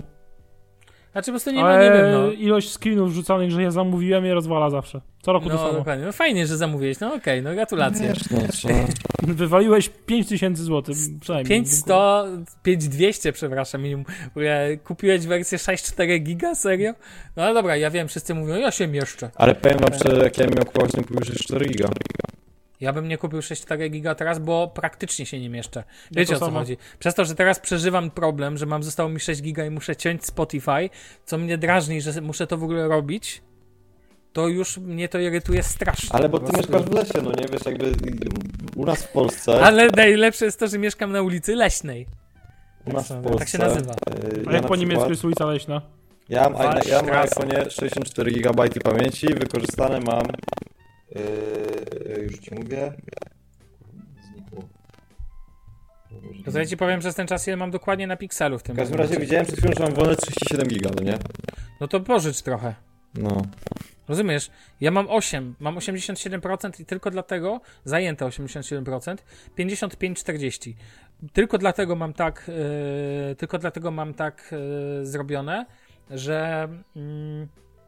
Znaczy 1.12 1.26
po 1.26 1.32
prostu 1.32 1.52
nie 1.52 1.62
ma, 1.62 1.68
Ale 1.70 1.86
nie 1.90 1.98
wiem, 1.98 2.12
no. 2.12 2.32
ilość 2.32 2.78
screenów 2.78 3.14
rzucanych, 3.14 3.52
że 3.52 3.64
ja 3.64 3.72
zamówiłem, 3.72 4.26
je 4.26 4.34
rozwala 4.34 4.70
zawsze. 4.70 5.02
Co 5.22 5.34
roku 5.34 5.48
to 5.48 5.54
No, 5.54 5.60
samo. 5.60 5.74
dokładnie. 5.74 6.06
No 6.06 6.12
fajnie, 6.12 6.48
że 6.48 6.58
zamówiłeś. 6.58 7.00
No 7.00 7.14
okej, 7.14 7.42
no 7.44 7.54
gratulacje. 7.54 8.08
Wiesz, 8.08 8.50
trzeba... 8.52 8.74
Wywaliłeś 9.24 9.90
5000 10.06 10.64
zł, 10.64 10.96
przynajmniej. 11.22 11.60
5100, 11.60 12.26
5200, 12.64 13.34
przepraszam, 13.34 13.82
minimum. 13.82 14.06
Ja- 14.36 14.78
Kupiłeś 14.84 15.26
wersję 15.28 15.58
6,4 15.58 16.20
giga, 16.24 16.56
serio? 16.56 16.94
No 17.36 17.44
ale 17.44 17.54
dobra, 17.54 17.76
ja 17.78 17.92
wiem, 17.92 18.08
wszyscy 18.08 18.34
mówią, 18.34 18.56
ja 18.56 18.72
się 18.72 18.88
mieszczę. 18.88 19.30
Ale 19.36 19.56
powiem 19.56 19.78
wam 19.78 19.94
szczerze, 20.00 20.24
jak 20.24 20.38
ja 20.38 20.46
miał 20.46 20.66
kupować, 20.66 20.92
to 20.92 20.98
kupił 21.02 21.20
4 21.36 21.66
giga. 21.66 21.90
Ja 22.82 22.94
bym 22.94 23.08
nie 23.08 23.18
kupił 23.18 23.40
6,4 23.40 23.90
giga 23.90 24.16
teraz, 24.16 24.40
bo 24.40 24.68
praktycznie 24.68 25.26
się 25.26 25.40
nie 25.40 25.50
mieszczę. 25.50 25.84
Ja 26.12 26.20
Wiecie 26.20 26.36
o 26.36 26.40
co 26.40 26.46
samo. 26.46 26.60
chodzi. 26.60 26.78
Przez 27.00 27.16
to, 27.16 27.26
że 27.26 27.36
teraz 27.36 27.60
przeżywam 27.60 28.12
problem, 28.12 28.58
że 28.58 28.66
mam 28.66 28.84
zostało 28.84 29.10
mi 29.10 29.20
6 29.20 29.42
giga 29.42 29.66
i 29.66 29.70
muszę 29.70 29.96
ciąć 29.96 30.26
Spotify, 30.26 30.90
co 31.26 31.38
mnie 31.38 31.58
drażni, 31.58 32.02
że 32.02 32.22
muszę 32.22 32.48
to 32.48 32.58
w 32.58 32.64
ogóle 32.64 32.88
robić, 32.88 33.42
to 34.34 34.48
już 34.48 34.78
mnie 34.78 35.10
to 35.10 35.20
irytuje 35.20 35.64
strasznie. 35.64 36.10
Ale 36.12 36.30
bo 36.30 36.40
ty 36.40 36.58
mieszkasz 36.58 36.82
w 36.82 36.92
lesie, 36.92 37.22
no 37.24 37.32
nie 37.32 37.46
wiesz, 37.52 37.66
jakby 37.66 37.92
u 38.76 38.86
nas 38.86 39.04
w 39.04 39.12
Polsce. 39.12 39.62
Ale 39.66 39.88
najlepsze 39.96 40.46
jest 40.46 40.60
to, 40.60 40.68
że 40.68 40.78
mieszkam 40.80 41.12
na 41.12 41.22
ulicy 41.22 41.56
Leśnej. 41.56 42.08
u 42.86 42.94
nas 42.94 43.06
w 43.06 43.10
tak 43.10 43.22
Polsce. 43.22 43.48
się 43.48 43.58
nazywa. 43.58 43.94
yy, 44.34 44.44
A 44.48 44.52
ja 44.52 44.58
jak 44.58 44.68
po 44.68 44.76
niemiecku 44.76 45.10
jest 45.10 45.26
ulica 45.26 45.46
Leśna? 45.46 45.82
Ja 46.30 46.50
mam, 46.50 46.62
ja 46.90 47.02
mam 47.02 47.26
iPhone'ie 47.26 47.70
64 47.70 48.32
GB 48.32 48.70
pamięci, 48.84 49.28
wykorzystane 49.28 50.00
mam. 50.00 50.24
Yy, 51.16 52.24
już 52.24 52.40
ci 52.40 52.56
mówię. 52.56 52.94
Znikło. 54.32 54.64
To 56.46 56.52
co 56.52 56.60
ja 56.60 56.66
ci 56.66 56.78
powiem, 56.78 57.00
przez 57.00 57.16
ten 57.16 57.28
czas 57.28 57.48
ile 57.48 57.58
mam 57.58 57.72
dokładnie 57.72 58.08
na 58.08 58.18
pikselu 58.18 58.60
w 58.60 58.64
tym 58.64 58.76
W 58.76 58.80
każdym 58.80 58.98
razie 59.00 59.20
widziałem 59.20 59.46
przed 59.46 59.60
chwilą, 59.60 59.74
że 59.78 59.84
mam 59.84 59.94
wolne 59.94 60.16
37 60.16 60.68
giga, 60.68 60.90
no 60.96 61.04
nie? 61.04 61.18
No 61.82 61.88
to 61.88 62.00
pożycz 62.00 62.42
trochę. 62.42 62.76
No. 63.16 63.42
Rozumiesz? 64.08 64.52
Ja 64.82 64.92
mam 64.92 65.10
8, 65.10 65.56
mam 65.60 65.76
87% 65.76 66.82
i 66.82 66.86
tylko 66.86 67.12
dlatego, 67.12 67.62
zajęte 67.86 68.26
87%, 68.26 69.18
55-40. 69.58 70.74
Tylko 71.34 71.58
dlatego 71.58 71.96
mam 71.96 72.14
tak, 72.14 72.52
yy, 73.28 73.36
tylko 73.36 73.58
dlatego 73.58 73.92
mam 73.92 74.14
tak 74.14 74.50
yy, 75.00 75.06
zrobione, 75.06 75.66
że... 76.10 76.68
Mm, 76.96 77.48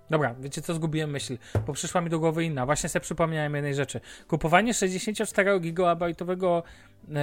dobra, 0.09 0.35
wiecie 0.39 0.61
co, 0.61 0.73
zgubiłem 0.73 1.09
myśl, 1.09 1.37
bo 1.67 1.73
przyszła 1.73 2.01
mi 2.01 2.09
do 2.09 2.19
głowy 2.19 2.43
inna. 2.43 2.65
Właśnie 2.65 2.89
sobie 2.89 3.03
przypomniałem 3.03 3.55
jednej 3.55 3.75
rzeczy. 3.75 4.01
Kupowanie 4.27 4.73
64-gigabajtowego 4.73 6.63
yy, 7.07 7.15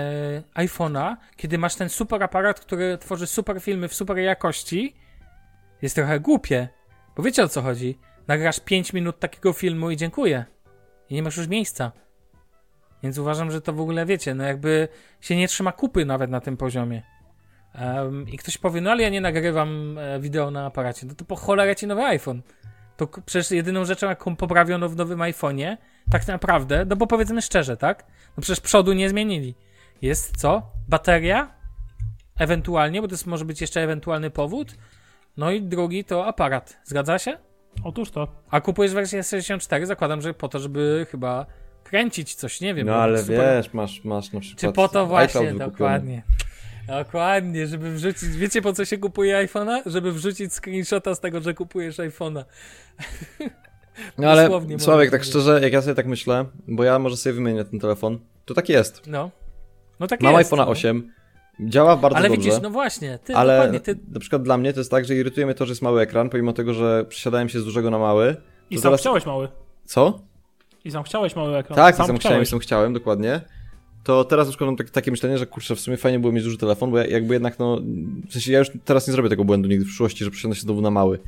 iPhone'a, 0.54 1.16
kiedy 1.36 1.58
masz 1.58 1.74
ten 1.74 1.88
super 1.88 2.22
aparat, 2.22 2.60
który 2.60 2.98
tworzy 2.98 3.26
super 3.26 3.60
filmy 3.60 3.88
w 3.88 3.94
super 3.94 4.18
jakości, 4.18 4.96
jest 5.82 5.94
trochę 5.94 6.20
głupie. 6.20 6.68
Bo 7.16 7.22
wiecie 7.22 7.42
o 7.42 7.48
co 7.48 7.62
chodzi? 7.62 7.98
Nagrasz 8.28 8.60
5 8.60 8.92
minut 8.92 9.18
takiego 9.18 9.52
filmu 9.52 9.90
i 9.90 9.96
dziękuję. 9.96 10.44
I 11.10 11.14
nie 11.14 11.22
masz 11.22 11.36
już 11.36 11.48
miejsca. 11.48 11.92
Więc 13.02 13.18
uważam, 13.18 13.50
że 13.50 13.60
to 13.60 13.72
w 13.72 13.80
ogóle 13.80 14.06
wiecie, 14.06 14.34
no 14.34 14.44
jakby 14.44 14.88
się 15.20 15.36
nie 15.36 15.48
trzyma 15.48 15.72
kupy 15.72 16.04
nawet 16.04 16.30
na 16.30 16.40
tym 16.40 16.56
poziomie. 16.56 17.02
Em, 17.74 18.28
I 18.28 18.38
ktoś 18.38 18.58
powie, 18.58 18.80
no 18.80 18.90
ale 18.90 19.02
ja 19.02 19.08
nie 19.08 19.20
nagrywam 19.20 19.98
e, 19.98 20.20
wideo 20.20 20.50
na 20.50 20.66
aparacie. 20.66 21.06
No 21.06 21.14
to 21.14 21.24
po 21.24 21.36
cholerę 21.36 21.76
ci 21.76 21.86
nowy 21.86 22.02
iPhone. 22.02 22.42
To 22.96 23.06
przecież 23.06 23.50
jedyną 23.50 23.84
rzeczą, 23.84 24.08
jaką 24.08 24.36
poprawiono 24.36 24.88
w 24.88 24.96
nowym 24.96 25.18
iPhone'ie, 25.18 25.76
tak 26.10 26.28
naprawdę, 26.28 26.84
no 26.84 26.96
bo 26.96 27.06
powiedzmy 27.06 27.42
szczerze, 27.42 27.76
tak? 27.76 28.04
No 28.36 28.40
przecież 28.42 28.60
przodu 28.60 28.92
nie 28.92 29.08
zmienili. 29.08 29.54
Jest 30.02 30.36
co? 30.36 30.62
Bateria? 30.88 31.50
Ewentualnie, 32.38 33.02
bo 33.02 33.08
to 33.08 33.14
jest, 33.14 33.26
może 33.26 33.44
być 33.44 33.60
jeszcze 33.60 33.80
ewentualny 33.82 34.30
powód. 34.30 34.74
No 35.36 35.50
i 35.50 35.62
drugi 35.62 36.04
to 36.04 36.26
aparat. 36.26 36.76
Zgadza 36.84 37.18
się? 37.18 37.38
Otóż 37.84 38.10
to. 38.10 38.28
A 38.50 38.60
kupujesz 38.60 38.92
wersję 38.92 39.22
64, 39.22 39.86
zakładam, 39.86 40.20
że 40.20 40.34
po 40.34 40.48
to, 40.48 40.58
żeby 40.58 41.06
chyba 41.10 41.46
kręcić 41.84 42.34
coś, 42.34 42.60
nie 42.60 42.74
wiem. 42.74 42.86
No 42.86 42.92
bo 42.92 43.02
ale 43.02 43.22
super- 43.22 43.56
wiesz, 43.56 43.72
masz, 43.74 44.04
masz 44.04 44.32
na 44.32 44.40
przykład. 44.40 44.60
Czy 44.60 44.72
po 44.72 44.88
to 44.88 45.06
właśnie, 45.06 45.54
dokładnie. 45.54 46.22
Dokładnie, 46.88 47.66
żeby 47.66 47.90
wrzucić. 47.94 48.28
Wiecie 48.28 48.62
po 48.62 48.72
co 48.72 48.84
się 48.84 48.98
kupuje 48.98 49.46
iPhone'a? 49.46 49.82
Żeby 49.86 50.12
wrzucić 50.12 50.52
screenshota 50.54 51.14
z 51.14 51.20
tego, 51.20 51.40
że 51.40 51.54
kupujesz 51.54 51.96
iPhone'a. 51.98 52.44
No 54.18 54.30
ale 54.30 54.48
Sławek, 54.78 55.10
tak 55.10 55.24
szczerze, 55.24 55.60
jak 55.62 55.72
ja 55.72 55.82
sobie 55.82 55.94
tak 55.94 56.06
myślę, 56.06 56.44
bo 56.68 56.84
ja 56.84 56.98
może 56.98 57.16
sobie 57.16 57.32
wymienię 57.32 57.64
ten 57.64 57.80
telefon, 57.80 58.18
to 58.44 58.54
tak 58.54 58.68
jest. 58.68 59.02
No. 59.06 59.30
No 60.00 60.06
tak 60.06 60.20
Mam 60.20 60.34
jest. 60.38 60.50
iPhone'a 60.52 60.56
no. 60.56 60.68
8, 60.68 61.12
działa 61.60 61.96
bardzo 61.96 62.16
Ale 62.18 62.28
dobrze. 62.28 62.42
widzisz, 62.42 62.62
no 62.62 62.70
właśnie, 62.70 63.18
ty 63.24 63.36
ale 63.36 63.56
dokładnie, 63.56 63.80
ty. 63.80 63.98
na 64.12 64.20
przykład 64.20 64.42
dla 64.42 64.58
mnie 64.58 64.72
to 64.72 64.80
jest 64.80 64.90
tak, 64.90 65.04
że 65.04 65.14
irytuje 65.14 65.46
mnie 65.46 65.54
to, 65.54 65.66
że 65.66 65.70
jest 65.70 65.82
mały 65.82 66.00
ekran, 66.00 66.30
pomimo 66.30 66.52
tego, 66.52 66.74
że 66.74 67.04
przesiadałem 67.08 67.48
się 67.48 67.60
z 67.60 67.64
dużego 67.64 67.90
na 67.90 67.98
mały. 67.98 68.36
I 68.70 68.76
sam 68.76 68.82
teraz- 68.82 69.00
chciałeś 69.00 69.26
mały. 69.26 69.48
Co? 69.84 70.20
I 70.84 70.90
sam 70.90 71.02
chciałeś 71.02 71.36
mały 71.36 71.56
ekran. 71.56 71.76
Tak, 71.76 71.96
sam 71.96 72.06
sam 72.06 72.18
chciałem, 72.18 72.46
sam 72.46 72.58
chciałem, 72.58 72.92
dokładnie. 72.92 73.40
To 74.06 74.24
teraz 74.24 74.46
już 74.46 74.60
mam 74.60 74.76
tak, 74.76 74.90
takie 74.90 75.10
myślenie, 75.10 75.38
że 75.38 75.46
kurczę, 75.46 75.76
w 75.76 75.80
sumie 75.80 75.96
fajnie 75.96 76.18
było 76.18 76.32
mieć 76.32 76.44
duży 76.44 76.58
telefon, 76.58 76.90
bo 76.90 76.98
ja, 76.98 77.06
jakby 77.06 77.34
jednak 77.34 77.58
no, 77.58 77.80
w 78.28 78.32
sensie 78.32 78.52
ja 78.52 78.58
już 78.58 78.70
teraz 78.84 79.06
nie 79.06 79.12
zrobię 79.12 79.28
tego 79.28 79.44
błędu 79.44 79.68
nigdy 79.68 79.84
w 79.84 79.88
przyszłości, 79.88 80.24
że 80.24 80.30
przesiądę 80.30 80.54
się 80.54 80.62
znowu 80.62 80.80
na 80.80 80.90
mały. 80.90 81.18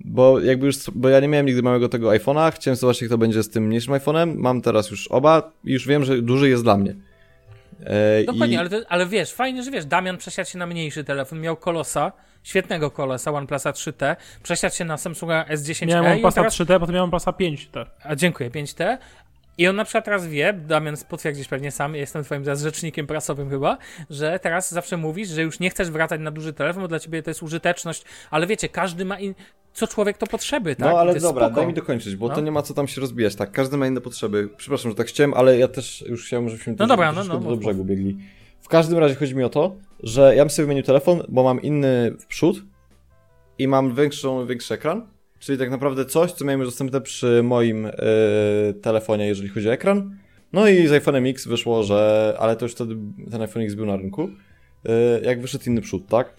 Bo 0.00 0.40
jakby 0.40 0.66
już, 0.66 0.76
bo 0.94 1.08
ja 1.08 1.20
nie 1.20 1.28
miałem 1.28 1.46
nigdy 1.46 1.62
małego 1.62 1.88
tego 1.88 2.08
iPhone'a, 2.08 2.52
chciałem 2.52 2.76
zobaczyć 2.76 3.02
jak 3.02 3.10
to 3.10 3.18
będzie 3.18 3.42
z 3.42 3.50
tym 3.50 3.66
mniejszym 3.66 3.94
iPhone'em, 3.94 4.34
mam 4.36 4.62
teraz 4.62 4.90
już 4.90 5.08
oba 5.08 5.52
i 5.64 5.72
już 5.72 5.86
wiem, 5.86 6.04
że 6.04 6.22
duży 6.22 6.48
jest 6.48 6.62
dla 6.62 6.76
mnie. 6.76 6.94
E, 7.84 8.24
Dokładnie, 8.24 8.54
i... 8.54 8.58
ale, 8.58 8.70
to, 8.70 8.76
ale 8.88 9.06
wiesz, 9.06 9.32
fajnie, 9.32 9.62
że 9.62 9.70
wiesz, 9.70 9.86
Damian 9.86 10.16
przesiadł 10.16 10.50
się 10.50 10.58
na 10.58 10.66
mniejszy 10.66 11.04
telefon, 11.04 11.40
miał 11.40 11.56
kolosa, 11.56 12.12
świetnego 12.42 12.90
kolosa 12.90 13.32
OnePlusa 13.32 13.70
3T, 13.70 14.16
przesiadł 14.42 14.74
się 14.74 14.84
na 14.84 14.96
Samsunga 14.96 15.44
S10e 15.44 15.86
Miałem 15.86 16.12
OnePlusa 16.12 16.40
teraz 16.40 16.54
3T, 16.54 16.80
potem 16.80 16.94
miałem 16.94 17.04
OnePlusa 17.04 17.30
5T. 17.30 17.86
A 18.02 18.16
dziękuję, 18.16 18.50
5T. 18.50 18.98
I 19.58 19.68
on 19.68 19.76
na 19.76 19.84
przykład 19.84 20.04
teraz 20.04 20.26
wie, 20.26 20.52
Damian 20.52 20.96
potwierdzisz 21.08 21.48
pewnie 21.48 21.70
sam, 21.70 21.94
jestem 21.94 22.24
twoim 22.24 22.44
teraz 22.44 22.62
rzecznikiem 22.62 23.06
prasowym 23.06 23.50
chyba, 23.50 23.78
że 24.10 24.38
teraz 24.38 24.70
zawsze 24.72 24.96
mówisz, 24.96 25.28
że 25.28 25.42
już 25.42 25.60
nie 25.60 25.70
chcesz 25.70 25.90
wracać 25.90 26.20
na 26.20 26.30
duży 26.30 26.52
telefon, 26.52 26.82
bo 26.82 26.88
dla 26.88 26.98
ciebie 26.98 27.22
to 27.22 27.30
jest 27.30 27.42
użyteczność, 27.42 28.04
ale 28.30 28.46
wiecie, 28.46 28.68
każdy 28.68 29.04
ma 29.04 29.18
in... 29.18 29.34
co 29.72 29.86
człowiek 29.86 30.18
to 30.18 30.26
potrzeby, 30.26 30.76
tak? 30.76 30.92
No 30.92 30.98
ale 31.00 31.20
dobra, 31.20 31.46
spoko. 31.46 31.56
daj 31.60 31.66
mi 31.66 31.74
dokończyć, 31.74 32.16
bo 32.16 32.28
No. 32.28 32.34
to 32.34 32.40
nie 32.40 32.52
ma 32.52 32.62
co 32.62 32.74
tam 32.74 32.88
się 32.88 33.00
rozbijać, 33.00 33.34
tak, 33.36 33.52
każdy 33.52 33.76
ma 33.76 33.86
inne 33.86 34.00
potrzeby. 34.00 34.48
Przepraszam, 34.56 34.90
że 34.90 34.94
tak 34.96 35.06
chciałem, 35.06 35.34
ale 35.34 35.58
ja 35.58 35.68
też 35.68 36.04
już 36.08 36.26
chciałem, 36.26 36.48
żebyśmy 36.48 36.74
No 36.78 36.86
dobra, 36.86 37.12
no, 37.12 37.24
no, 37.24 37.38
do 37.38 37.56
brzegu 37.56 37.84
biegli. 37.84 38.18
W 38.60 38.68
każdym 38.68 38.98
razie 38.98 39.14
chodzi 39.14 39.36
mi 39.36 39.44
o 39.44 39.48
to, 39.48 39.76
że 40.02 40.36
ja 40.36 40.42
bym 40.44 40.50
sobie 40.50 40.66
wymienił 40.66 40.84
telefon, 40.84 41.22
bo 41.28 41.42
mam 41.42 41.62
inny 41.62 42.14
w 42.20 42.26
przód 42.26 42.62
i 43.58 43.68
mam 43.68 43.94
większą, 43.94 44.46
większy 44.46 44.74
ekran, 44.74 45.06
czyli 45.38 45.58
tak 45.58 45.70
naprawdę 45.70 46.04
coś, 46.04 46.32
co 46.32 46.44
miałem 46.44 46.60
już 46.60 46.68
dostępne 46.68 47.00
przy 47.00 47.42
moim 47.42 47.86
e, 47.86 47.92
telefonie, 48.82 49.26
jeżeli 49.26 49.48
chodzi 49.48 49.68
o 49.68 49.72
ekran. 49.72 50.16
No 50.52 50.68
i 50.68 50.86
z 50.86 50.90
iPhone'em 50.90 51.30
X 51.30 51.46
wyszło, 51.46 51.82
że, 51.82 52.34
ale 52.38 52.56
to 52.56 52.64
już 52.64 52.72
wtedy 52.72 52.96
ten 53.30 53.42
iPhone 53.42 53.62
X 53.62 53.74
był 53.74 53.86
na 53.86 53.96
rynku, 53.96 54.28
e, 54.86 55.20
jak 55.20 55.40
wyszedł 55.40 55.64
inny 55.66 55.80
przód, 55.80 56.06
tak? 56.06 56.34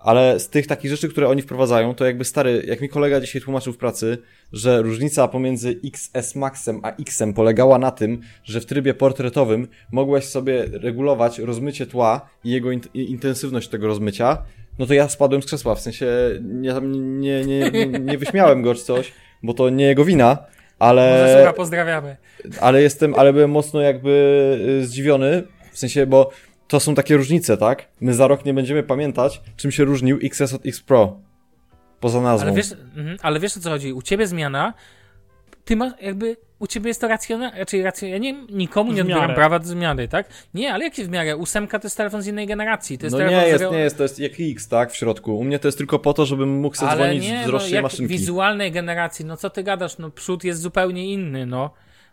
Ale 0.00 0.40
z 0.40 0.48
tych 0.48 0.66
takich 0.66 0.90
rzeczy, 0.90 1.08
które 1.08 1.28
oni 1.28 1.42
wprowadzają, 1.42 1.94
to 1.94 2.04
jakby 2.04 2.24
stary, 2.24 2.64
jak 2.66 2.80
mi 2.80 2.88
kolega 2.88 3.20
dzisiaj 3.20 3.42
tłumaczył 3.42 3.72
w 3.72 3.76
pracy, 3.76 4.18
że 4.52 4.82
różnica 4.82 5.28
pomiędzy 5.28 5.80
XS 5.84 6.34
Maxem 6.34 6.80
a 6.82 6.92
Xem 7.10 7.34
polegała 7.34 7.78
na 7.78 7.90
tym, 7.90 8.20
że 8.44 8.60
w 8.60 8.66
trybie 8.66 8.94
portretowym 8.94 9.68
mogłeś 9.92 10.24
sobie 10.24 10.64
regulować 10.72 11.38
rozmycie 11.38 11.86
tła 11.86 12.28
i 12.44 12.50
jego 12.50 12.70
int 12.70 12.94
intensywność 12.94 13.68
tego 13.68 13.86
rozmycia, 13.86 14.42
no 14.78 14.86
to 14.86 14.94
ja 14.94 15.08
spadłem 15.08 15.42
z 15.42 15.46
krzesła, 15.46 15.74
w 15.74 15.80
sensie 15.80 16.06
nie, 16.42 16.74
nie, 16.82 17.44
nie, 17.44 17.70
nie, 17.70 17.86
nie 17.86 18.18
wyśmiałem 18.18 18.62
go 18.62 18.74
czy 18.74 18.84
coś, 18.84 19.12
bo 19.42 19.54
to 19.54 19.70
nie 19.70 19.84
jego 19.84 20.04
wina, 20.04 20.38
ale... 20.78 21.34
Może 21.38 21.52
pozdrawiamy. 21.52 22.16
Ale 22.60 22.82
jestem, 22.82 23.14
ale 23.14 23.32
byłem 23.32 23.50
mocno 23.50 23.80
jakby 23.80 24.10
y, 24.82 24.86
zdziwiony, 24.86 25.42
w 25.72 25.78
sensie, 25.78 26.06
bo 26.06 26.30
to 26.68 26.80
są 26.80 26.94
takie 26.94 27.16
różnice, 27.16 27.56
tak? 27.56 27.88
My 28.00 28.14
za 28.14 28.26
rok 28.26 28.44
nie 28.44 28.54
będziemy 28.54 28.82
pamiętać, 28.82 29.40
czym 29.56 29.70
się 29.72 29.84
różnił 29.84 30.18
XS 30.22 30.54
od 30.54 30.66
X 30.66 30.80
Pro. 30.80 31.16
Poza 32.00 32.20
nazwą. 32.20 32.46
Ale 32.46 32.56
wiesz, 32.56 32.72
mhm, 32.96 33.16
ale 33.22 33.40
wiesz 33.40 33.56
o 33.56 33.60
co 33.60 33.70
chodzi? 33.70 33.92
U 33.92 34.02
ciebie 34.02 34.26
zmiana, 34.26 34.74
ty 35.64 35.76
masz 35.76 35.92
jakby, 36.00 36.36
u 36.58 36.66
ciebie 36.66 36.88
jest 36.88 37.00
to 37.00 37.08
racjonalne, 37.08 37.58
raczej 37.58 37.82
racjon... 37.82 38.10
ja 38.10 38.18
nie, 38.18 38.32
nikomu 38.50 38.92
nie 38.92 39.00
odbieram 39.02 39.34
prawa 39.34 39.58
do 39.58 39.66
zmiany, 39.66 40.08
tak? 40.08 40.28
Nie, 40.54 40.72
ale 40.74 40.84
jakie 40.84 41.04
w 41.04 41.08
miarę? 41.08 41.36
Ósemka 41.36 41.78
to 41.78 41.86
jest 41.86 41.96
telefon 41.96 42.22
z 42.22 42.26
innej 42.26 42.46
generacji, 42.46 42.98
to 42.98 43.06
jest 43.06 43.12
No 43.12 43.18
telefon 43.18 43.40
nie 43.40 43.46
jest, 43.48 43.64
zero- 43.64 43.72
nie 43.72 43.78
jest, 43.78 43.96
to 43.96 44.02
jest 44.02 44.18
jak 44.18 44.32
X, 44.40 44.68
tak, 44.68 44.92
w 44.92 44.96
środku. 44.96 45.38
U 45.38 45.44
mnie 45.44 45.58
to 45.58 45.68
jest 45.68 45.78
tylko 45.78 45.98
po 45.98 46.12
to, 46.14 46.26
żebym 46.26 46.60
mógł 46.60 46.76
sobie 46.76 46.90
Ale 46.90 47.04
dzwonić 47.04 47.24
nie, 47.24 47.38
z 47.38 47.40
no, 47.40 47.46
droższej 47.46 47.72
jak 47.72 47.82
maszynki. 47.82 48.12
wizualnej 48.18 48.72
generacji, 48.72 49.24
no 49.24 49.36
co 49.36 49.50
ty 49.50 49.62
gadasz, 49.62 49.98
no 49.98 50.10
przód 50.10 50.44
jest 50.44 50.60
zupełnie 50.60 51.12
inny, 51.12 51.46
no. 51.46 51.70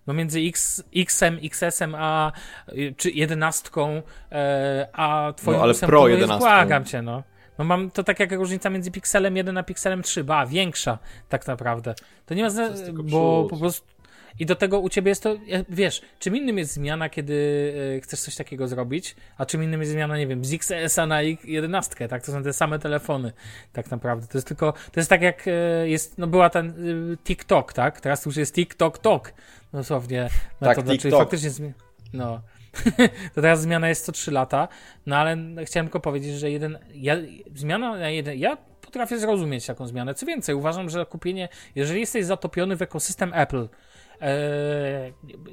No 0.07 0.13
między 0.13 0.39
X, 0.39 0.83
X-em, 0.95 1.39
XS-em, 1.43 1.95
a 1.97 2.31
y, 2.73 2.95
czy 2.97 3.11
jedenastką, 3.11 4.01
e, 4.31 4.87
a 4.93 5.33
twoją 5.37 5.57
No, 5.57 5.63
ale 5.63 5.71
ósemką, 5.71 5.87
Pro 5.87 6.01
no 6.01 6.07
jest, 6.07 6.21
11. 6.21 6.39
błagam 6.39 6.85
cię, 6.85 7.01
no. 7.01 7.23
No 7.57 7.65
mam 7.65 7.91
to 7.91 8.03
tak 8.03 8.19
jak 8.19 8.31
różnica 8.31 8.69
między 8.69 8.91
Pixelem 8.91 9.37
1 9.37 9.57
a 9.57 9.63
Pixelem 9.63 10.03
3, 10.03 10.23
ba, 10.23 10.45
większa 10.45 10.97
tak 11.29 11.47
naprawdę. 11.47 11.95
To 12.25 12.33
nie 12.33 12.43
ma 12.43 12.49
znaczenia, 12.49 12.91
bo 12.93 13.03
przód. 13.03 13.49
po 13.49 13.57
prostu 13.57 13.95
i 14.39 14.45
do 14.45 14.55
tego 14.55 14.79
u 14.79 14.89
ciebie 14.89 15.09
jest 15.09 15.23
to, 15.23 15.31
e, 15.31 15.37
wiesz, 15.69 16.01
czym 16.19 16.35
innym 16.35 16.57
jest 16.57 16.73
zmiana, 16.73 17.09
kiedy 17.09 17.73
e, 17.97 18.01
chcesz 18.01 18.21
coś 18.21 18.35
takiego 18.35 18.67
zrobić, 18.67 19.15
a 19.37 19.45
czym 19.45 19.63
innym 19.63 19.79
jest 19.79 19.91
zmiana, 19.91 20.17
nie 20.17 20.27
wiem, 20.27 20.45
z 20.45 20.53
XS-a 20.53 21.05
na 21.05 21.21
ich 21.21 21.45
11, 21.45 22.07
tak? 22.07 22.25
To 22.25 22.31
są 22.31 22.43
te 22.43 22.53
same 22.53 22.79
telefony, 22.79 23.31
tak 23.73 23.91
naprawdę. 23.91 24.27
To 24.27 24.37
jest 24.37 24.47
tylko, 24.47 24.71
to 24.71 24.99
jest 24.99 25.09
tak 25.09 25.21
jak 25.21 25.45
jest, 25.85 26.17
no 26.17 26.27
była 26.27 26.49
ten 26.49 26.69
e, 26.69 27.17
TikTok, 27.17 27.73
tak? 27.73 28.01
Teraz 28.01 28.25
już 28.25 28.37
jest 28.37 28.55
TikTok 28.55 28.97
Tok, 28.97 29.33
dosłownie. 29.75 30.29
Tak, 30.59 30.77
metoda, 30.77 30.87
czyli 30.87 30.99
TikTok. 30.99 31.19
faktycznie 31.19 31.49
zmi- 31.49 31.71
no. 32.13 32.41
to 33.35 33.41
teraz 33.41 33.61
zmiana 33.61 33.89
jest 33.89 34.05
co 34.05 34.11
3 34.11 34.31
lata, 34.31 34.67
no 35.05 35.15
ale 35.17 35.37
chciałem 35.65 35.87
tylko 35.87 35.99
powiedzieć, 35.99 36.35
że 36.35 36.51
jeden, 36.51 36.79
ja, 36.93 37.15
zmiana 37.55 37.97
na 37.97 38.09
jeden, 38.09 38.37
ja 38.37 38.57
potrafię 38.81 39.19
zrozumieć 39.19 39.65
taką 39.65 39.87
zmianę. 39.87 40.13
Co 40.13 40.25
więcej, 40.25 40.55
uważam, 40.55 40.89
że 40.89 41.05
kupienie, 41.05 41.49
jeżeli 41.75 41.99
jesteś 41.99 42.25
zatopiony 42.25 42.75
w 42.75 42.81
ekosystem 42.81 43.31
Apple, 43.33 43.67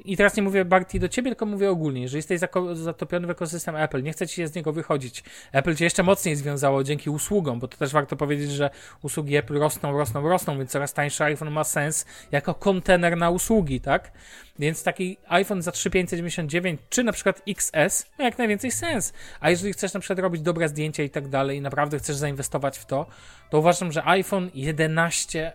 I 0.05 0.17
teraz 0.17 0.37
nie 0.37 0.43
mówię 0.43 0.65
Barty 0.65 0.99
do 0.99 1.09
ciebie, 1.09 1.31
tylko 1.31 1.45
mówię 1.45 1.71
ogólnie. 1.71 2.01
Jeżeli 2.01 2.17
jesteś 2.17 2.39
zatopiony 2.73 3.27
w 3.27 3.29
ekosystem 3.29 3.75
Apple, 3.75 4.03
nie 4.03 4.11
chce 4.11 4.27
ci 4.27 4.35
się 4.35 4.47
z 4.47 4.55
niego 4.55 4.73
wychodzić. 4.73 5.23
Apple 5.51 5.75
cię 5.75 5.83
jeszcze 5.83 6.03
mocniej 6.03 6.35
związało 6.35 6.83
dzięki 6.83 7.09
usługom, 7.09 7.59
bo 7.59 7.67
to 7.67 7.77
też 7.77 7.91
warto 7.91 8.15
powiedzieć, 8.15 8.51
że 8.51 8.69
usługi 9.01 9.35
Apple 9.35 9.59
rosną, 9.59 9.97
rosną, 9.97 10.29
rosną, 10.29 10.57
więc 10.57 10.71
coraz 10.71 10.93
tańszy 10.93 11.23
iPhone 11.23 11.51
ma 11.51 11.63
sens 11.63 12.05
jako 12.31 12.53
kontener 12.53 13.17
na 13.17 13.29
usługi, 13.29 13.81
tak? 13.81 14.11
Więc 14.59 14.83
taki 14.83 15.17
iPhone 15.27 15.61
za 15.61 15.71
3599 15.71 16.81
czy 16.89 17.03
na 17.03 17.11
przykład 17.11 17.41
XS 17.47 18.05
ma 18.19 18.25
jak 18.25 18.37
najwięcej 18.37 18.71
sens. 18.71 19.13
A 19.39 19.49
jeżeli 19.49 19.73
chcesz 19.73 19.93
na 19.93 19.99
przykład 19.99 20.19
robić 20.19 20.41
dobre 20.41 20.69
zdjęcia 20.69 21.03
i 21.03 21.09
tak 21.09 21.27
dalej 21.27 21.57
i 21.57 21.61
naprawdę 21.61 21.99
chcesz 21.99 22.15
zainwestować 22.15 22.77
w 22.77 22.85
to, 22.85 23.05
to 23.49 23.59
uważam, 23.59 23.91
że 23.91 24.05
iPhone 24.05 24.51
11 24.53 25.53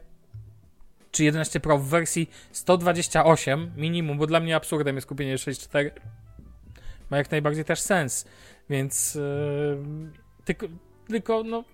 czy 1.19 1.25
11 1.25 1.61
Pro 1.61 1.79
w 1.79 1.89
wersji 1.89 2.31
128 2.53 3.73
minimum, 3.77 4.19
bo 4.19 4.27
dla 4.27 4.41
mnie 4.41 4.57
absurdem 4.57 4.97
jest 4.97 5.07
kupienie 5.07 5.37
6.4 5.37 5.91
ma 7.11 7.17
jak 7.17 7.31
najbardziej 7.31 7.65
też 7.65 7.81
sens, 7.81 8.25
więc 8.71 9.15
yy, 9.15 9.79
tylko, 10.45 10.67
tylko 11.09 11.43
no 11.45 11.65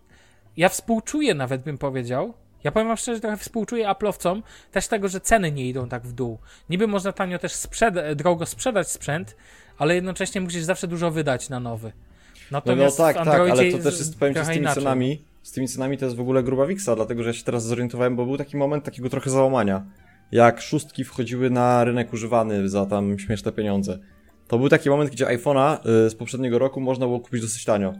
ja 0.56 0.68
współczuję 0.68 1.34
nawet 1.34 1.62
bym 1.62 1.78
powiedział 1.78 2.34
ja 2.64 2.72
powiem 2.72 2.88
wam 2.88 2.96
szczerze, 2.96 3.20
trochę 3.20 3.36
współczuję 3.36 3.86
Apple'owcom 3.88 4.42
też 4.72 4.88
tego, 4.88 5.08
że 5.08 5.20
ceny 5.20 5.52
nie 5.52 5.68
idą 5.68 5.88
tak 5.88 6.06
w 6.06 6.12
dół. 6.12 6.38
Niby 6.70 6.86
można 6.86 7.12
tanio 7.12 7.38
też 7.38 7.52
sprzeda- 7.52 8.14
drogo 8.14 8.46
sprzedać 8.46 8.90
sprzęt, 8.90 9.36
ale 9.78 9.94
jednocześnie 9.94 10.40
musisz 10.40 10.62
zawsze 10.62 10.88
dużo 10.88 11.10
wydać 11.10 11.48
na 11.48 11.60
nowy. 11.60 11.88
No, 11.88 11.92
no 12.40 12.46
Natomiast 12.50 12.96
tak, 12.96 13.16
tak, 13.16 13.28
ale 13.28 13.72
to 13.72 13.78
też 13.78 13.98
jest, 13.98 14.18
powiem 14.18 14.34
ci, 14.34 14.44
z 14.44 14.46
tymi 14.46 14.58
inaczej. 14.58 14.82
cenami, 14.82 15.24
z 15.44 15.52
tymi 15.52 15.68
cenami 15.68 15.98
to 15.98 16.04
jest 16.04 16.16
w 16.16 16.20
ogóle 16.20 16.42
gruba 16.42 16.66
wiksa, 16.66 16.96
dlatego 16.96 17.22
że 17.22 17.28
ja 17.28 17.32
się 17.32 17.44
teraz 17.44 17.64
zorientowałem, 17.64 18.16
bo 18.16 18.26
był 18.26 18.36
taki 18.36 18.56
moment 18.56 18.84
takiego 18.84 19.08
trochę 19.08 19.30
załamania. 19.30 19.86
Jak 20.32 20.60
szóstki 20.60 21.04
wchodziły 21.04 21.50
na 21.50 21.84
rynek 21.84 22.12
używany 22.12 22.68
za 22.68 22.86
tam 22.86 23.18
śmieszne 23.18 23.52
pieniądze. 23.52 23.98
To 24.48 24.58
był 24.58 24.68
taki 24.68 24.90
moment, 24.90 25.10
gdzie 25.10 25.26
iPhone'a 25.26 25.78
y, 26.06 26.10
z 26.10 26.14
poprzedniego 26.14 26.58
roku 26.58 26.80
można 26.80 27.06
było 27.06 27.20
kupić 27.20 27.42
dosyć 27.42 27.64
tanio. 27.64 27.92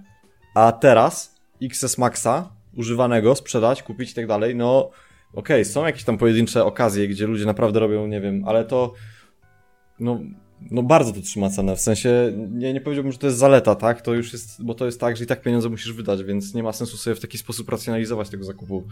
A 0.55 0.73
teraz 0.73 1.41
XS 1.63 1.99
Maxa 1.99 2.51
używanego 2.77 3.35
sprzedać, 3.35 3.83
kupić 3.83 4.11
i 4.11 4.15
tak 4.15 4.27
dalej, 4.27 4.57
no 4.57 4.91
okej, 5.35 5.65
są 5.65 5.87
jakieś 5.87 6.05
tam 6.05 6.19
pojedyncze 6.19 6.65
okazje, 6.65 7.09
gdzie 7.09 7.27
ludzie 7.27 7.47
naprawdę 7.47 7.81
robią, 7.81 8.07
nie 8.07 8.21
wiem, 8.21 8.43
ale 8.47 8.65
to 8.65 8.93
no, 10.01 10.21
no 10.71 10.83
bardzo 10.83 11.13
to 11.13 11.21
trzyma 11.21 11.51
cenę, 11.51 11.77
w 11.77 11.81
sensie 11.81 12.33
nie, 12.51 12.73
nie 12.73 12.81
powiedziałbym, 12.81 13.13
że 13.13 13.19
to 13.19 13.27
jest 13.27 13.39
zaleta, 13.39 13.75
tak, 13.75 14.03
to 14.03 14.15
już 14.15 14.33
jest, 14.33 14.65
bo 14.65 14.75
to 14.75 14.87
jest 14.87 15.01
tak, 15.01 15.17
że 15.17 15.25
i 15.25 15.27
tak 15.27 15.43
pieniądze 15.43 15.69
musisz 15.69 15.93
wydać, 15.93 16.25
więc 16.25 16.55
nie 16.55 16.63
ma 16.63 16.73
sensu 16.73 16.97
sobie 16.97 17.17
w 17.17 17.21
taki 17.21 17.39
sposób 17.39 17.69
racjonalizować 17.69 18.29
tego 18.31 18.45
zakupu. 18.45 18.85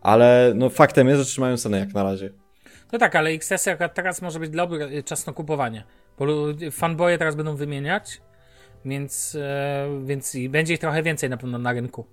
Ale 0.00 0.52
no 0.56 0.70
faktem 0.70 1.08
jest, 1.08 1.20
że 1.20 1.26
trzymają 1.26 1.56
cenę 1.56 1.78
jak 1.78 1.94
na 1.94 2.02
razie. 2.02 2.30
No 2.92 2.98
tak, 2.98 3.16
ale 3.16 3.30
XS 3.30 3.68
teraz 3.94 4.22
może 4.22 4.40
być 4.40 4.50
dobry 4.50 4.84
y, 4.84 5.02
czas 5.02 5.26
na 5.26 5.32
kupowanie. 5.32 5.84
Bo 6.18 6.26
fanboye 6.72 7.18
teraz 7.18 7.34
będą 7.34 7.56
wymieniać, 7.56 8.20
więc, 8.84 9.36
e, 9.40 10.02
więc 10.04 10.36
będzie 10.50 10.74
ich 10.74 10.80
trochę 10.80 11.02
więcej 11.02 11.30
na 11.30 11.36
pewno 11.36 11.58
na 11.58 11.72
rynku. 11.72 12.06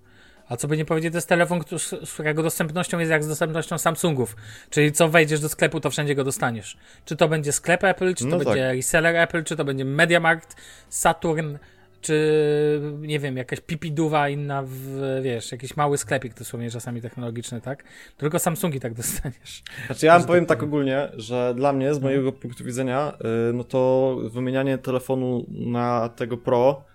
A 0.52 0.58
co 0.58 0.68
by 0.68 0.78
nie 0.78 0.86
powiedzieć, 0.86 1.12
to 1.12 1.18
jest 1.18 1.30
telefon, 1.30 1.62
z 2.04 2.14
którego 2.14 2.44
dostępnością 2.44 3.00
jest 3.00 3.12
jak 3.12 3.24
z 3.24 3.28
dostępnością 3.28 3.78
Samsungów. 3.78 4.36
Czyli 4.70 4.92
co 4.92 5.10
wejdziesz 5.10 5.40
do 5.40 5.50
sklepu, 5.50 5.80
to 5.80 5.90
wszędzie 5.90 6.16
go 6.16 6.24
dostaniesz. 6.24 6.78
Czy 7.06 7.16
to 7.16 7.28
będzie 7.28 7.52
sklep 7.52 7.84
Apple, 7.84 8.16
czy 8.16 8.24
to 8.24 8.30
No 8.30 8.38
tak. 8.38 8.48
będzie 8.48 8.74
reseller 8.74 9.16
Apple, 9.16 9.44
czy 9.44 9.56
to 9.56 9.66
będzie 9.66 9.86
MediaMarkt, 9.86 10.56
Saturn, 10.90 11.56
czy 12.02 12.82
nie 13.00 13.20
wiem, 13.20 13.38
jakaś 13.38 13.60
pipiduwa 13.60 14.30
inna, 14.30 14.64
w, 14.66 15.20
wiesz, 15.24 15.52
jakiś 15.52 15.78
mały 15.78 15.98
sklepik 15.98 16.34
dosłownie 16.34 16.72
czasami 16.72 17.02
technologiczny, 17.02 17.62
tak? 17.62 17.84
Tylko 18.18 18.40
Samsungi 18.40 18.80
tak 18.80 18.94
dostaniesz. 19.04 19.64
Znaczy 19.86 20.06
ja 20.06 20.20
Że 20.20 20.26
powiem 20.26 20.46
tak 20.46 20.58
tak 20.58 20.64
ogólnie, 20.64 21.10
że 21.14 21.54
dla 21.56 21.74
mnie, 21.74 21.94
z 21.94 22.00
mojego 22.00 22.32
punktu 22.32 22.64
widzenia, 22.64 23.14
y, 23.50 23.54
no 23.54 23.64
to 23.64 24.16
wymienianie 24.24 24.78
telefonu 24.78 25.46
na 25.50 26.10
tego 26.10 26.38
Pro, 26.38 26.91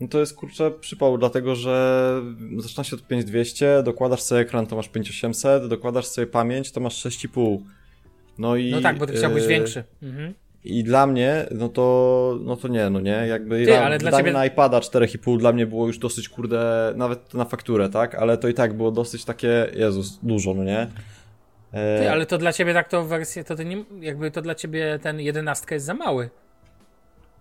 no 0.00 0.08
to 0.08 0.20
jest 0.20 0.34
kurczę 0.36 0.70
przypał, 0.70 1.18
dlatego 1.18 1.54
że 1.54 2.12
zaczyna 2.58 2.84
się 2.84 2.96
od 2.96 3.02
5200, 3.02 3.82
dokładasz 3.82 4.22
sobie 4.22 4.40
ekran, 4.40 4.66
to 4.66 4.76
masz 4.76 4.88
5800, 4.88 5.68
dokładasz 5.68 6.06
sobie 6.06 6.26
pamięć, 6.26 6.72
to 6.72 6.80
masz 6.80 7.04
6,5. 7.06 7.58
No 8.38 8.56
i... 8.56 8.70
No 8.70 8.80
tak, 8.80 8.98
bo 8.98 9.06
ty 9.06 9.12
chciałbyś 9.12 9.44
y, 9.44 9.48
większy. 9.48 9.84
Mhm. 10.02 10.34
I 10.64 10.84
dla 10.84 11.06
mnie, 11.06 11.46
no 11.50 11.68
to, 11.68 12.38
no 12.44 12.56
to 12.56 12.68
nie, 12.68 12.90
no 12.90 13.00
nie, 13.00 13.10
jakby 13.28 13.58
Ty, 13.58 13.66
dla, 13.66 13.84
ale 13.84 13.98
dla 13.98 14.10
dla 14.10 14.18
ciebie- 14.18 14.32
na 14.32 14.46
iPada 14.46 14.78
4,5 14.78 15.38
dla 15.38 15.52
mnie 15.52 15.66
było 15.66 15.86
już 15.86 15.98
dosyć, 15.98 16.28
kurde, 16.28 16.92
nawet 16.96 17.34
na 17.34 17.44
fakturę, 17.44 17.88
tak, 17.88 18.14
ale 18.14 18.38
to 18.38 18.48
i 18.48 18.54
tak 18.54 18.74
było 18.74 18.90
dosyć 18.90 19.24
takie, 19.24 19.66
Jezus, 19.74 20.18
dużo, 20.22 20.54
no 20.54 20.64
nie? 20.64 20.86
E, 21.72 21.98
Ty, 22.00 22.10
ale 22.10 22.26
to 22.26 22.38
dla 22.38 22.52
ciebie 22.52 22.74
tak 22.74 22.88
to 22.88 23.04
wersję, 23.04 23.44
to 23.44 23.56
ty 23.56 23.64
nie, 23.64 23.84
jakby 24.00 24.30
to 24.30 24.42
dla 24.42 24.54
ciebie 24.54 24.98
ten 25.02 25.20
jedenastka 25.20 25.74
jest 25.74 25.86
za 25.86 25.94
mały. 25.94 26.30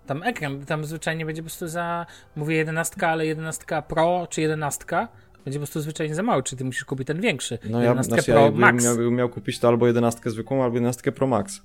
Tam 0.07 0.23
ekran, 0.23 0.65
tam 0.65 0.85
zwyczajnie 0.85 1.25
będzie 1.25 1.41
po 1.41 1.45
prostu 1.45 1.67
za, 1.67 2.05
mówię 2.35 2.55
jedenastka, 2.55 3.07
ale 3.09 3.25
jedenastka 3.25 3.81
Pro 3.81 4.27
czy 4.29 4.41
jedenastka 4.41 5.07
będzie 5.45 5.59
po 5.59 5.61
prostu 5.61 5.81
zwyczajnie 5.81 6.15
za 6.15 6.23
mały, 6.23 6.43
czy 6.43 6.55
ty 6.55 6.65
musisz 6.65 6.85
kupić 6.85 7.07
ten 7.07 7.21
większy. 7.21 7.57
No 7.69 7.77
ja, 7.77 7.83
jedenastkę 7.83 8.13
znaczy, 8.15 8.31
Pro 8.31 8.41
ja 8.41 8.51
Max. 8.51 8.85
miał, 8.85 9.11
miał 9.11 9.29
kupić 9.29 9.59
to 9.59 9.67
albo 9.67 9.87
11 9.87 10.29
zwykłą, 10.29 10.63
albo 10.63 10.75
11 10.75 11.11
Pro 11.11 11.27
Max. 11.27 11.61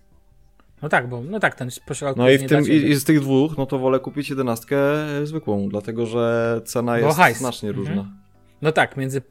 No 0.82 0.88
tak, 0.88 1.08
bo, 1.08 1.20
no 1.20 1.40
tak, 1.40 1.54
ten 1.54 1.68
pośrodku 1.86 2.20
No 2.20 2.30
i, 2.30 2.38
w 2.38 2.48
tym, 2.48 2.64
i, 2.68 2.70
i 2.74 2.94
z 2.94 3.04
tych 3.04 3.20
dwóch, 3.20 3.58
no 3.58 3.66
to 3.66 3.78
wolę 3.78 4.00
kupić 4.00 4.30
11 4.30 4.76
zwykłą, 5.24 5.68
dlatego 5.68 6.06
że 6.06 6.60
cena 6.64 6.92
Bo 6.92 6.98
jest 6.98 7.18
hajs. 7.18 7.38
znacznie 7.38 7.68
Mhm. 7.68 7.86
różna. 7.88 8.10
No 8.62 8.72
tak, 8.72 8.96
między, 8.96 9.22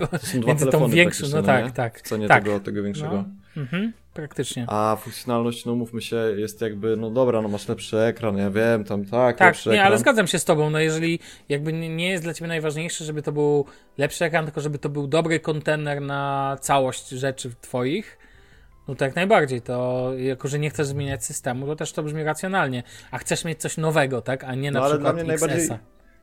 między 0.47 0.65
tą 0.65 0.87
większą, 0.87 1.27
no 1.33 1.43
tak, 1.43 1.65
nie? 1.65 1.71
tak. 1.71 1.99
W 1.99 2.01
cenie 2.01 2.27
tak. 2.27 2.43
tego, 2.43 2.59
tego 2.59 2.83
większego. 2.83 3.15
No. 3.55 3.61
Mhm, 3.61 3.93
praktycznie. 4.13 4.65
A 4.69 4.97
funkcjonalność, 5.01 5.65
no 5.65 5.75
mówmy 5.75 6.01
się, 6.01 6.15
jest 6.15 6.61
jakby, 6.61 6.97
no 6.97 7.09
dobra, 7.09 7.41
no 7.41 7.47
masz 7.49 7.67
lepszy 7.67 7.97
ekran, 7.99 8.37
ja 8.37 8.49
wiem, 8.51 8.83
tam 8.83 9.05
tak, 9.05 9.37
Tak, 9.37 9.47
lepszy 9.47 9.69
nie, 9.69 9.75
ekran. 9.75 9.87
ale 9.87 9.97
zgadzam 9.97 10.27
się 10.27 10.39
z 10.39 10.45
tobą. 10.45 10.69
No 10.69 10.79
jeżeli 10.79 11.19
jakby 11.49 11.73
nie 11.73 12.09
jest 12.09 12.23
dla 12.23 12.33
ciebie 12.33 12.47
najważniejsze, 12.47 13.05
żeby 13.05 13.21
to 13.21 13.31
był 13.31 13.65
lepszy 13.97 14.25
ekran, 14.25 14.45
tylko 14.45 14.61
żeby 14.61 14.79
to 14.79 14.89
był 14.89 15.07
dobry 15.07 15.39
kontener 15.39 16.01
na 16.01 16.57
całość 16.61 17.09
rzeczy 17.09 17.51
twoich, 17.61 18.17
no 18.87 18.95
to 18.95 19.05
jak 19.05 19.15
najbardziej. 19.15 19.61
To 19.61 20.09
jako, 20.17 20.47
że 20.47 20.59
nie 20.59 20.69
chcesz 20.69 20.87
zmieniać 20.87 21.25
systemu, 21.25 21.65
to 21.65 21.75
też 21.75 21.91
to 21.93 22.03
brzmi 22.03 22.23
racjonalnie. 22.23 22.83
A 23.11 23.17
chcesz 23.17 23.45
mieć 23.45 23.61
coś 23.61 23.77
nowego, 23.77 24.21
tak? 24.21 24.43
A 24.43 24.55
nie 24.55 24.71
na 24.71 24.79
No 24.79 24.85
ale 24.85 24.93
przykład 24.95 25.15
dla 25.15 25.23
mnie 25.23 25.31
najbardziej. 25.37 25.69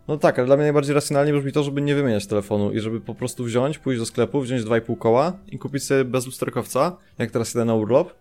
No 0.08 0.16
tak, 0.16 0.38
ale 0.38 0.46
dla 0.46 0.56
mnie 0.56 0.64
najbardziej 0.64 0.94
racjonalnie 0.94 1.32
brzmi 1.32 1.52
to, 1.52 1.62
żeby 1.62 1.80
nie 1.80 1.94
wymieniać 1.94 2.26
telefonu 2.26 2.72
i 2.72 2.80
żeby 2.80 3.00
po 3.00 3.14
prostu 3.14 3.44
wziąć, 3.44 3.78
pójść 3.78 4.00
do 4.00 4.06
sklepu, 4.06 4.40
wziąć 4.40 4.62
2,5 4.62 4.98
koła 4.98 5.32
i 5.48 5.58
kupić 5.58 5.84
sobie 5.84 6.04
bez 6.04 6.26
lusterkowca, 6.26 6.96
jak 7.18 7.30
teraz 7.30 7.54
idę 7.54 7.64
na 7.64 7.74
urlop 7.74 8.14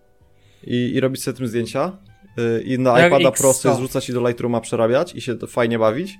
i, 0.63 0.91
i 0.95 0.99
robić 0.99 1.23
sobie 1.23 1.37
tym 1.37 1.47
zdjęcia 1.47 1.97
yy, 2.37 2.61
i 2.61 2.79
na 2.79 2.99
Jak 2.99 3.07
iPada 3.11 3.31
Pro 3.31 3.53
sobie 3.53 3.75
zrzucać 3.75 4.09
i 4.09 4.13
do 4.13 4.27
Lightrooma 4.27 4.61
przerabiać 4.61 5.15
i 5.15 5.21
się 5.21 5.37
fajnie 5.47 5.79
bawić, 5.79 6.19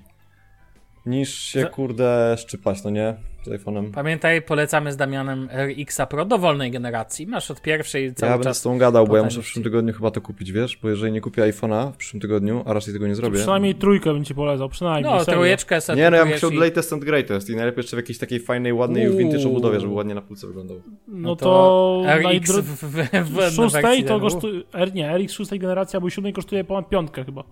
niż 1.06 1.34
się 1.34 1.66
kurde 1.66 2.36
szczypać, 2.38 2.84
no 2.84 2.90
nie? 2.90 3.16
Z 3.48 3.50
iPhone'em. 3.64 3.92
Pamiętaj, 3.92 4.42
polecamy 4.42 4.92
z 4.92 4.98
Damianem 4.98 5.50
RX 5.52 5.98
Pro 6.10 6.26
dowolnej 6.26 6.72
generacji. 6.72 7.28
Masz 7.28 7.52
od 7.52 7.62
pierwszej 7.62 8.14
cały 8.14 8.30
Ja 8.32 8.38
będę 8.38 8.50
czas. 8.50 8.58
z 8.58 8.62
tą 8.62 8.78
gadał, 8.78 9.08
bo 9.08 9.18
ja 9.18 9.24
muszę 9.24 9.40
w 9.42 9.44
przyszłym 9.44 9.64
tygodniu 9.64 9.94
chyba 9.94 10.12
to 10.12 10.22
kupić, 10.22 10.52
wiesz? 10.52 10.78
Bo 10.84 10.90
jeżeli 10.90 11.12
nie 11.12 11.22
kupię 11.22 11.42
iPhone'a 11.42 11.92
w 11.92 11.98
przyszłym 11.98 12.22
tygodniu, 12.22 12.64
a 12.66 12.74
raczej 12.74 12.94
tego 12.94 13.08
nie 13.08 13.16
zrobię. 13.16 13.38
Przynajmniej 13.40 13.76
trójkę 13.76 14.14
bym 14.14 14.24
ci 14.26 14.36
polecał, 14.36 14.70
przynajmniej. 14.70 15.14
No, 15.14 15.20
serio. 15.20 15.34
trójeczkę 15.40 15.82
sobie 15.82 16.02
Nie, 16.02 16.10
no 16.10 16.18
ja 16.18 16.26
bym 16.26 16.34
chciał 16.34 16.52
i- 16.52 16.58
latest 16.58 16.94
and 16.94 17.04
greatest 17.06 17.50
i 17.50 17.56
najlepiej 17.56 17.80
jeszcze 17.82 17.96
w 17.98 18.00
jakiejś 18.00 18.18
takiej 18.18 18.40
fajnej, 18.40 18.74
ładnej, 18.74 19.10
Uuu. 19.10 19.18
vintage 19.18 19.48
obudowie, 19.48 19.80
żeby 19.80 19.94
ładnie 19.94 20.16
na 20.16 20.22
półce 20.22 20.48
wyglądał. 20.48 20.82
No 21.08 21.36
to, 21.36 22.04
RX 22.08 22.52
w, 22.52 22.62
w, 22.62 22.84
w, 22.84 23.30
w 23.30 23.52
w 23.52 23.56
szóstej 23.56 24.04
to 24.04 24.20
kosztuje, 24.20 24.62
R, 24.74 24.94
nie, 24.94 25.18
RX 25.18 25.34
szóstej 25.34 25.60
generacji 25.60 25.98
albo 25.98 26.10
siódmej 26.10 26.34
kosztuje 26.34 26.64
ponad 26.64 26.90
piątkę 26.90 27.24
chyba. 27.24 27.44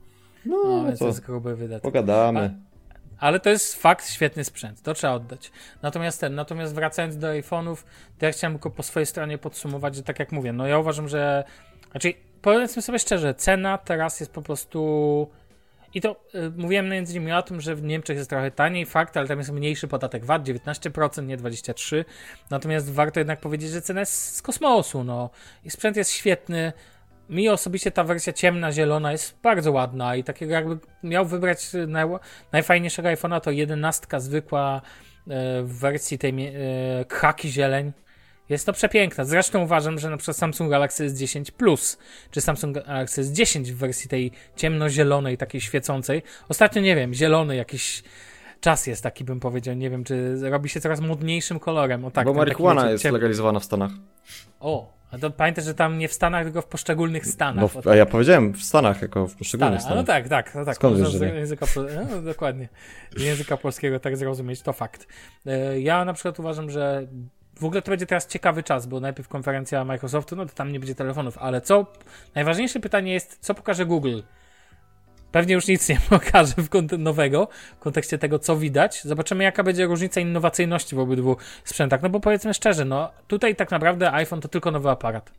No, 0.45 0.57
No, 0.65 0.83
no 0.83 0.91
to 0.91 0.97
to 0.97 1.05
jest 1.07 1.25
gruby 1.25 1.55
wydatek. 1.55 1.83
pogadamy. 1.83 2.53
Ale 3.19 3.39
to 3.39 3.49
jest 3.49 3.75
fakt, 3.75 4.09
świetny 4.09 4.43
sprzęt, 4.43 4.81
to 4.81 4.93
trzeba 4.93 5.13
oddać. 5.13 5.51
Natomiast 5.81 6.21
ten, 6.21 6.35
natomiast 6.35 6.75
wracając 6.75 7.17
do 7.17 7.27
iPhone'ów, 7.27 7.75
to 8.19 8.25
ja 8.25 8.31
chciałem 8.31 8.53
tylko 8.53 8.69
po 8.69 8.83
swojej 8.83 9.05
stronie 9.05 9.37
podsumować, 9.37 9.95
że 9.95 10.03
tak 10.03 10.19
jak 10.19 10.31
mówię, 10.31 10.53
no 10.53 10.67
ja 10.67 10.79
uważam, 10.79 11.07
że, 11.07 11.43
znaczy 11.91 12.13
powiedzmy 12.41 12.81
sobie 12.81 12.99
szczerze, 12.99 13.33
cena 13.33 13.77
teraz 13.77 14.19
jest 14.19 14.31
po 14.31 14.41
prostu 14.41 15.29
i 15.95 16.01
to 16.01 16.15
y, 16.35 16.51
mówiłem 16.57 16.89
między 16.89 17.17
innymi 17.17 17.31
o 17.31 17.41
tym, 17.41 17.61
że 17.61 17.75
w 17.75 17.83
Niemczech 17.83 18.17
jest 18.17 18.29
trochę 18.29 18.51
taniej, 18.51 18.85
fakt, 18.85 19.17
ale 19.17 19.27
tam 19.27 19.37
jest 19.37 19.51
mniejszy 19.51 19.87
podatek 19.87 20.25
VAT, 20.25 20.43
19%, 20.43 21.25
nie 21.25 21.37
23%. 21.37 22.05
Natomiast 22.49 22.91
warto 22.91 23.19
jednak 23.19 23.39
powiedzieć, 23.39 23.69
że 23.69 23.81
cena 23.81 23.99
jest 23.99 24.35
z 24.35 24.41
kosmosu, 24.41 25.03
no. 25.03 25.29
I 25.63 25.69
sprzęt 25.69 25.97
jest 25.97 26.11
świetny. 26.11 26.73
Mi 27.29 27.49
osobiście 27.49 27.91
ta 27.91 28.03
wersja 28.03 28.33
ciemna, 28.33 28.71
zielona 28.71 29.11
jest 29.11 29.37
bardzo 29.43 29.71
ładna 29.71 30.15
i 30.15 30.23
takiego 30.23 30.53
jakby 30.53 30.77
miał 31.03 31.25
wybrać 31.25 31.67
naj, 31.87 32.05
najfajniejszego 32.51 33.09
iPhone'a 33.09 33.41
to 33.41 33.51
11 33.51 34.05
zwykła 34.17 34.81
e, 35.27 35.63
w 35.63 35.79
wersji 35.79 36.17
tej 36.17 36.47
e, 36.47 36.53
khaki 37.05 37.49
zieleń. 37.49 37.91
Jest 38.49 38.65
to 38.65 38.73
przepiękna. 38.73 39.25
Zresztą 39.25 39.63
uważam, 39.63 39.99
że 39.99 40.09
na 40.09 40.17
przykład 40.17 40.37
Samsung 40.37 40.69
Galaxy 40.71 41.09
S10 41.09 41.51
Plus, 41.51 41.97
czy 42.31 42.41
Samsung 42.41 42.75
Galaxy 42.75 43.23
S10 43.23 43.63
w 43.63 43.75
wersji 43.75 44.09
tej 44.09 44.31
ciemno-zielonej, 44.55 45.37
takiej 45.37 45.61
świecącej. 45.61 46.23
Ostatnio 46.49 46.81
nie 46.81 46.95
wiem, 46.95 47.13
zielony 47.13 47.55
jakiś 47.55 48.03
czas 48.65 48.87
jest 48.87 49.03
taki, 49.03 49.23
bym 49.23 49.39
powiedział. 49.39 49.75
Nie 49.75 49.89
wiem, 49.89 50.03
czy 50.03 50.37
robi 50.49 50.69
się 50.69 50.81
coraz 50.81 50.99
modniejszym 50.99 51.59
kolorem. 51.59 52.05
O 52.05 52.11
tak, 52.11 52.25
Bo 52.25 52.31
taki, 52.31 52.37
marihuana 52.37 52.81
wiecie, 52.81 52.91
jest 52.91 53.05
legalizowana 53.05 53.59
w 53.59 53.63
Stanach. 53.63 53.91
O, 54.59 54.93
a 55.11 55.17
to 55.17 55.31
pamiętaj, 55.31 55.63
że 55.63 55.73
tam 55.73 55.97
nie 55.97 56.07
w 56.07 56.13
Stanach, 56.13 56.43
tylko 56.43 56.61
w 56.61 56.65
poszczególnych 56.65 57.25
stanach. 57.27 57.61
No, 57.75 57.81
w, 57.81 57.87
a 57.87 57.95
ja 57.95 58.05
powiedziałem 58.05 58.53
w 58.53 58.63
Stanach, 58.63 59.01
jako 59.01 59.27
w 59.27 59.35
poszczególnych. 59.35 59.79
A 59.79 59.83
no 59.83 59.85
Stanach. 59.85 60.05
tak, 60.05 60.29
tak, 60.29 60.55
no 60.55 60.65
tak. 60.65 60.75
Skąd 60.75 60.99
Można 60.99 61.19
wiesz, 61.19 61.19
że 61.19 61.39
języka, 61.39 61.65
no, 62.11 62.21
dokładnie. 62.21 62.69
Języka 63.17 63.57
polskiego 63.57 63.99
tak 63.99 64.17
zrozumieć, 64.17 64.61
to 64.61 64.73
fakt. 64.73 65.07
E, 65.45 65.79
Ja 65.79 66.05
na 66.05 66.13
przykład 66.13 66.39
uważam, 66.39 66.69
że 66.69 67.07
w 67.59 67.65
ogóle 67.65 67.81
to 67.81 67.91
będzie 67.91 68.05
teraz 68.05 68.27
ciekawy 68.27 68.63
czas, 68.63 68.85
bo 68.85 68.99
najpierw 68.99 69.27
konferencja 69.27 69.85
Microsoftu, 69.85 70.35
no 70.35 70.45
to 70.45 70.53
tam 70.53 70.71
nie 70.71 70.79
będzie 70.79 70.95
telefonów, 70.95 71.37
ale 71.37 71.61
co, 71.61 71.85
najważniejsze 72.35 72.79
pytanie 72.79 73.13
jest, 73.13 73.37
co 73.41 73.53
pokaże 73.53 73.85
Google? 73.85 74.19
Pewnie 75.35 75.53
już 75.53 75.67
nic 75.67 75.89
nie 75.89 75.99
pokaże 76.09 76.53
w 76.57 76.69
kont- 76.69 76.99
nowego, 76.99 77.47
w 77.77 77.79
kontekście 77.79 78.17
tego, 78.17 78.39
co 78.39 78.57
widać. 78.57 79.01
Zobaczymy, 79.03 79.43
jaka 79.43 79.63
będzie 79.63 79.85
różnica 79.85 80.21
innowacyjności 80.21 80.95
w 80.95 80.99
obydwu 80.99 81.37
sprzętach. 81.63 82.01
No 82.01 82.09
bo 82.09 82.19
powiedzmy 82.19 82.53
szczerze, 82.53 82.85
no 82.85 83.11
tutaj 83.27 83.55
tak 83.55 83.71
naprawdę 83.71 84.11
iPhone 84.11 84.41
to 84.41 84.47
tylko 84.47 84.71
nowy 84.71 84.89
aparat. 84.89 85.31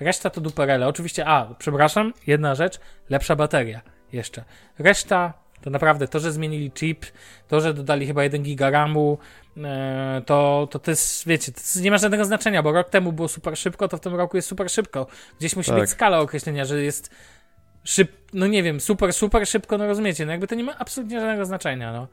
Reszta 0.00 0.30
to 0.30 0.40
duperele. 0.40 0.88
Oczywiście, 0.88 1.26
a, 1.26 1.54
przepraszam, 1.58 2.12
jedna 2.26 2.54
rzecz, 2.54 2.80
lepsza 3.10 3.36
bateria 3.36 3.80
jeszcze. 4.12 4.44
Reszta 4.78 5.32
to 5.62 5.70
naprawdę 5.70 6.08
to, 6.08 6.20
że 6.20 6.32
zmienili 6.32 6.70
chip, 6.70 7.06
to, 7.48 7.60
że 7.60 7.74
dodali 7.74 8.06
chyba 8.06 8.22
1 8.24 8.42
giga 8.42 8.70
RAMu, 8.70 9.18
e, 9.56 10.22
to, 10.26 10.68
to 10.70 10.78
to 10.78 10.90
jest, 10.90 11.26
wiecie, 11.26 11.52
to 11.52 11.60
nie 11.80 11.90
ma 11.90 11.98
żadnego 11.98 12.24
znaczenia, 12.24 12.62
bo 12.62 12.72
rok 12.72 12.90
temu 12.90 13.12
było 13.12 13.28
super 13.28 13.58
szybko, 13.58 13.88
to 13.88 13.96
w 13.96 14.00
tym 14.00 14.14
roku 14.14 14.36
jest 14.36 14.48
super 14.48 14.70
szybko. 14.70 15.06
Gdzieś 15.38 15.56
musi 15.56 15.70
Tak. 15.70 15.80
być 15.80 15.90
skala 15.90 16.20
określenia, 16.20 16.64
że 16.64 16.82
jest 16.82 17.10
szyb, 17.84 18.12
no 18.32 18.46
nie 18.46 18.62
wiem, 18.62 18.80
super, 18.80 19.12
super 19.12 19.46
szybko, 19.46 19.78
no 19.78 19.86
rozumiecie, 19.86 20.26
no 20.26 20.32
jakby 20.32 20.46
to 20.46 20.54
nie 20.54 20.64
ma 20.64 20.78
absolutnie 20.78 21.20
żadnego 21.20 21.44
znaczenia, 21.44 21.92
no. 21.92 22.08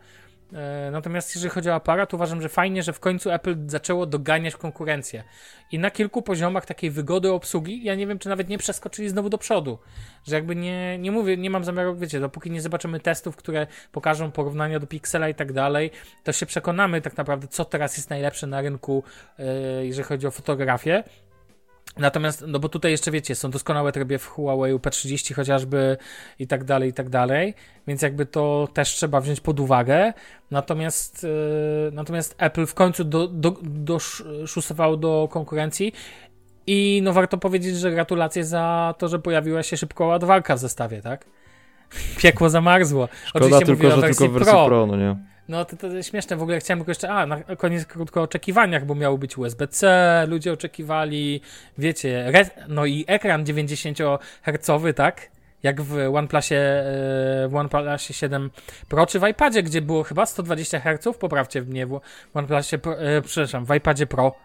E, 0.54 0.92
Natomiast 0.92 1.36
jeżeli 1.36 1.50
chodzi 1.50 1.70
o 1.70 1.76
aparat, 1.76 2.14
uważam, 2.14 2.42
że 2.42 2.50
fajnie, 2.50 2.84
że 2.84 2.94
w 2.94 3.00
końcu 3.00 3.32
Apple 3.32 3.56
zaczęło 3.68 4.06
doganiać 4.06 4.56
konkurencję. 4.56 5.24
I 5.72 5.80
na 5.80 5.92
kilku 5.92 6.22
poziomach 6.22 6.66
takiej 6.66 6.92
wygody 6.92 7.32
obsługi, 7.32 7.84
ja 7.84 7.96
nie 7.96 8.08
wiem, 8.08 8.20
czy 8.20 8.30
nawet 8.30 8.50
nie 8.50 8.58
przeskoczyli 8.58 9.10
znowu 9.10 9.30
do 9.30 9.38
przodu. 9.38 9.78
Że 10.28 10.36
jakby 10.36 10.56
nie, 10.56 10.98
nie 10.98 11.12
mówię, 11.12 11.38
nie 11.38 11.50
mam 11.50 11.64
zamiaru, 11.64 11.96
wiecie, 11.96 12.20
dopóki 12.20 12.52
nie 12.52 12.62
zobaczymy 12.62 13.00
testów, 13.00 13.36
które 13.36 13.68
pokażą 13.92 14.32
porównania 14.32 14.80
do 14.80 14.88
Pixela 14.88 15.30
i 15.30 15.36
tak 15.36 15.54
dalej, 15.54 15.92
to 16.24 16.32
się 16.32 16.46
przekonamy 16.46 17.02
tak 17.02 17.18
naprawdę, 17.18 17.48
co 17.48 17.66
teraz 17.66 17.98
jest 17.98 18.10
najlepsze 18.10 18.48
na 18.48 18.62
rynku, 18.62 19.04
e, 19.40 19.46
jeżeli 19.86 20.08
chodzi 20.08 20.28
o 20.28 20.32
fotografię. 20.32 21.04
Natomiast, 21.98 22.44
no 22.48 22.60
bo 22.60 22.70
tutaj 22.70 22.92
jeszcze 22.92 23.12
wiecie, 23.12 23.36
są 23.36 23.52
doskonałe 23.52 23.92
tryby 23.92 24.18
w 24.18 24.28
Huawei 24.28 24.74
P30 24.74 25.34
chociażby 25.34 25.98
i 26.40 26.48
tak 26.48 26.64
dalej, 26.64 26.90
i 26.90 26.94
tak 26.94 27.10
dalej, 27.10 27.54
więc 27.88 28.02
jakby 28.02 28.26
to 28.26 28.68
też 28.74 28.90
trzeba 28.90 29.22
wziąć 29.22 29.40
pod 29.42 29.60
uwagę. 29.60 30.14
Natomiast, 30.52 31.24
yy, 31.24 31.30
natomiast 31.94 32.36
Apple 32.38 32.66
w 32.66 32.74
końcu 32.74 33.04
do, 33.04 33.28
do, 33.28 33.58
doszusował 33.64 34.98
do 34.98 35.28
konkurencji 35.32 35.94
i 36.68 37.02
no 37.04 37.14
warto 37.14 37.38
powiedzieć, 37.38 37.76
że 37.76 37.92
gratulacje 37.92 38.44
za 38.44 38.96
to, 38.98 39.08
że 39.08 39.20
pojawiła 39.20 39.64
się 39.64 39.78
szybko 39.78 40.06
ładowarka 40.06 40.56
w 40.56 40.60
zestawie, 40.60 41.02
tak? 41.02 41.26
Piekło 42.22 42.50
zamarzło. 42.50 43.10
Szkoda 43.26 43.46
Oczywiście 43.46 43.66
tylko, 43.66 43.92
że 43.92 44.02
wersji 44.02 44.18
tylko 44.18 44.32
w 44.32 44.34
wersji 44.34 44.54
Pro. 44.54 44.66
Pro, 44.66 44.86
no 44.88 44.96
nie. 44.98 45.31
No 45.52 45.66
to, 45.66 45.78
to 45.78 46.04
śmieszne, 46.04 46.36
w 46.36 46.42
ogóle 46.42 46.60
chciałem 46.60 46.80
tylko 46.80 46.92
jeszcze, 46.92 47.10
a 47.10 47.26
na 47.26 47.44
koniec 47.44 47.86
krótko 47.86 48.20
o 48.20 48.24
oczekiwaniach, 48.24 48.86
bo 48.86 48.96
miało 48.96 49.18
być 49.18 49.38
USB-C, 49.38 50.26
ludzie 50.30 50.54
oczekiwali, 50.54 51.42
wiecie, 51.78 52.28
re, 52.28 52.50
no 52.68 52.86
i 52.86 53.06
ekran 53.08 53.46
90 53.46 53.98
Hz, 54.44 54.96
tak? 54.96 55.30
Jak 55.64 55.82
w 55.82 56.16
OnePlusie, 56.16 56.56
e, 56.56 57.48
w 57.50 57.56
OnePlusie 57.56 58.14
7 58.14 58.50
Pro, 58.90 59.06
czy 59.06 59.20
w 59.20 59.28
iPadzie, 59.28 59.64
gdzie 59.64 59.82
było 59.82 60.04
chyba 60.04 60.26
120 60.26 60.80
Hz, 60.80 61.18
poprawcie 61.18 61.62
mnie, 61.62 61.86
w 61.88 62.00
OnePlusie, 62.34 62.78
Pro, 62.78 63.00
e, 63.00 63.22
przepraszam, 63.22 63.66
w 63.66 63.76
iPadzie 63.76 64.08
Pro 64.08 64.36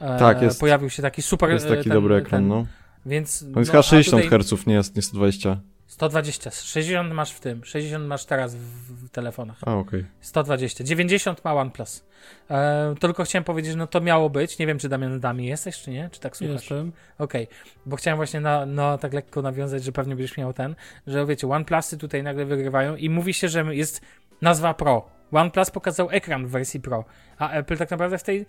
e, 0.00 0.18
Tak, 0.18 0.42
jest. 0.42 0.60
pojawił 0.60 0.90
się 0.90 1.02
taki 1.02 1.22
super... 1.22 1.50
Jest 1.50 1.68
taki 1.68 1.84
ten- 1.84 1.92
dobry 1.92 2.14
ekran, 2.14 2.42
ten, 2.42 2.48
no. 2.48 2.66
Więc... 3.06 3.42
On 3.42 3.48
jest 3.48 3.56
no, 3.56 3.72
chyba 3.72 3.78
a 3.78 3.82
60 3.82 4.22
tutaj- 4.22 4.40
Hz, 4.40 4.66
nie 4.66 4.74
jest 4.74 4.96
nie 4.96 5.02
120. 5.02 5.60
120, 5.90 6.50
60 6.50 7.12
masz 7.12 7.32
w 7.32 7.40
tym, 7.40 7.64
60 7.64 8.06
masz 8.06 8.24
teraz 8.24 8.54
w, 8.54 9.06
w 9.06 9.10
telefonach. 9.10 9.56
A, 9.66 9.74
okej. 9.74 10.06
120. 10.20 10.84
90 10.84 11.44
ma 11.44 11.54
OnePlus. 11.54 12.04
E, 12.50 12.94
tylko 13.00 13.24
chciałem 13.24 13.44
powiedzieć, 13.44 13.72
że 13.72 13.78
no 13.78 13.86
to 13.86 14.00
miało 14.00 14.30
być. 14.30 14.58
Nie 14.58 14.66
wiem, 14.66 14.78
czy 14.78 14.88
Damian 14.88 15.20
Dami 15.20 15.46
jesteś, 15.46 15.78
czy 15.78 15.90
nie? 15.90 16.10
Czy 16.12 16.20
tak 16.20 16.36
słuchasz? 16.36 16.54
Jestem. 16.54 16.92
Okej, 17.18 17.48
bo 17.86 17.96
chciałem 17.96 18.16
właśnie 18.16 18.40
na, 18.40 18.66
no, 18.66 18.98
tak 18.98 19.12
lekko 19.12 19.42
nawiązać, 19.42 19.84
że 19.84 19.92
pewnie 19.92 20.16
będziesz 20.16 20.36
miał 20.36 20.52
ten, 20.52 20.74
że 21.06 21.26
wiecie, 21.26 21.48
OnePlusy 21.48 21.98
tutaj 21.98 22.22
nagle 22.22 22.44
wygrywają 22.44 22.96
i 22.96 23.10
mówi 23.10 23.34
się, 23.34 23.48
że 23.48 23.74
jest 23.74 24.00
nazwa 24.42 24.74
Pro. 24.74 25.10
OnePlus 25.32 25.70
pokazał 25.70 26.08
ekran 26.10 26.46
w 26.46 26.50
wersji 26.50 26.80
Pro, 26.80 27.04
a 27.38 27.50
Apple 27.50 27.76
tak 27.76 27.90
naprawdę 27.90 28.18
w 28.18 28.22
tej 28.22 28.46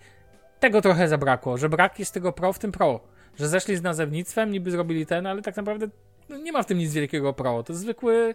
tego 0.60 0.82
trochę 0.82 1.08
zabrakło, 1.08 1.58
że 1.58 1.68
brak 1.68 1.98
jest 1.98 2.14
tego 2.14 2.32
Pro 2.32 2.52
w 2.52 2.58
tym 2.58 2.72
Pro. 2.72 3.00
Że 3.38 3.48
zeszli 3.48 3.76
z 3.76 3.82
nazewnictwem, 3.82 4.50
niby 4.50 4.70
zrobili 4.70 5.06
ten, 5.06 5.26
ale 5.26 5.42
tak 5.42 5.56
naprawdę 5.56 5.88
no, 6.28 6.36
nie 6.36 6.52
ma 6.52 6.62
w 6.62 6.66
tym 6.66 6.78
nic 6.78 6.92
wielkiego 6.92 7.32
Pro. 7.32 7.62
To 7.62 7.72
jest 7.72 7.82
zwykły 7.82 8.34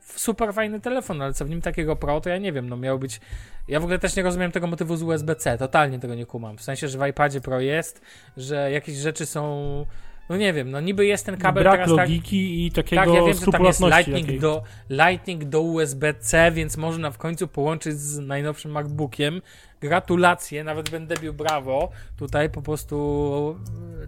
super 0.00 0.54
fajny 0.54 0.80
telefon, 0.80 1.22
ale 1.22 1.32
co 1.32 1.44
w 1.44 1.50
nim 1.50 1.60
takiego 1.62 1.96
Pro, 1.96 2.20
to 2.20 2.30
ja 2.30 2.38
nie 2.38 2.52
wiem, 2.52 2.68
no 2.68 2.76
miał 2.76 2.98
być... 2.98 3.20
Ja 3.68 3.80
w 3.80 3.82
ogóle 3.82 3.98
też 3.98 4.16
nie 4.16 4.22
rozumiem 4.22 4.52
tego 4.52 4.66
motywu 4.66 4.96
z 4.96 5.02
USB-C, 5.02 5.58
totalnie 5.58 5.98
tego 5.98 6.14
nie 6.14 6.26
kumam. 6.26 6.58
W 6.58 6.62
sensie, 6.62 6.88
że 6.88 6.98
w 6.98 7.06
iPadzie 7.06 7.40
Pro 7.40 7.60
jest, 7.60 8.00
że 8.36 8.70
jakieś 8.70 8.96
rzeczy 8.96 9.26
są... 9.26 9.86
No 10.28 10.36
nie 10.36 10.52
wiem, 10.52 10.70
no 10.70 10.80
niby 10.80 11.06
jest 11.06 11.26
ten 11.26 11.36
kabel 11.36 11.62
Brak 11.62 11.74
teraz 11.74 11.88
tak... 11.88 11.98
logiki 11.98 12.66
i 12.66 12.72
takiego 12.72 13.02
Tak, 13.04 13.14
ja 13.14 13.24
wiem, 13.24 13.34
że 13.34 13.46
tam 13.46 13.64
jest 13.64 13.80
Lightning 13.80 14.40
do, 14.40 14.62
Lightning 14.90 15.44
do 15.44 15.60
USB-C, 15.60 16.52
więc 16.52 16.76
można 16.76 17.10
w 17.10 17.18
końcu 17.18 17.48
połączyć 17.48 18.00
z 18.00 18.18
najnowszym 18.18 18.70
MacBookiem. 18.70 19.42
Gratulacje, 19.80 20.64
nawet 20.64 20.90
będę 20.90 21.16
bił 21.16 21.34
brawo. 21.34 21.90
Tutaj 22.16 22.50
po 22.50 22.62
prostu 22.62 23.58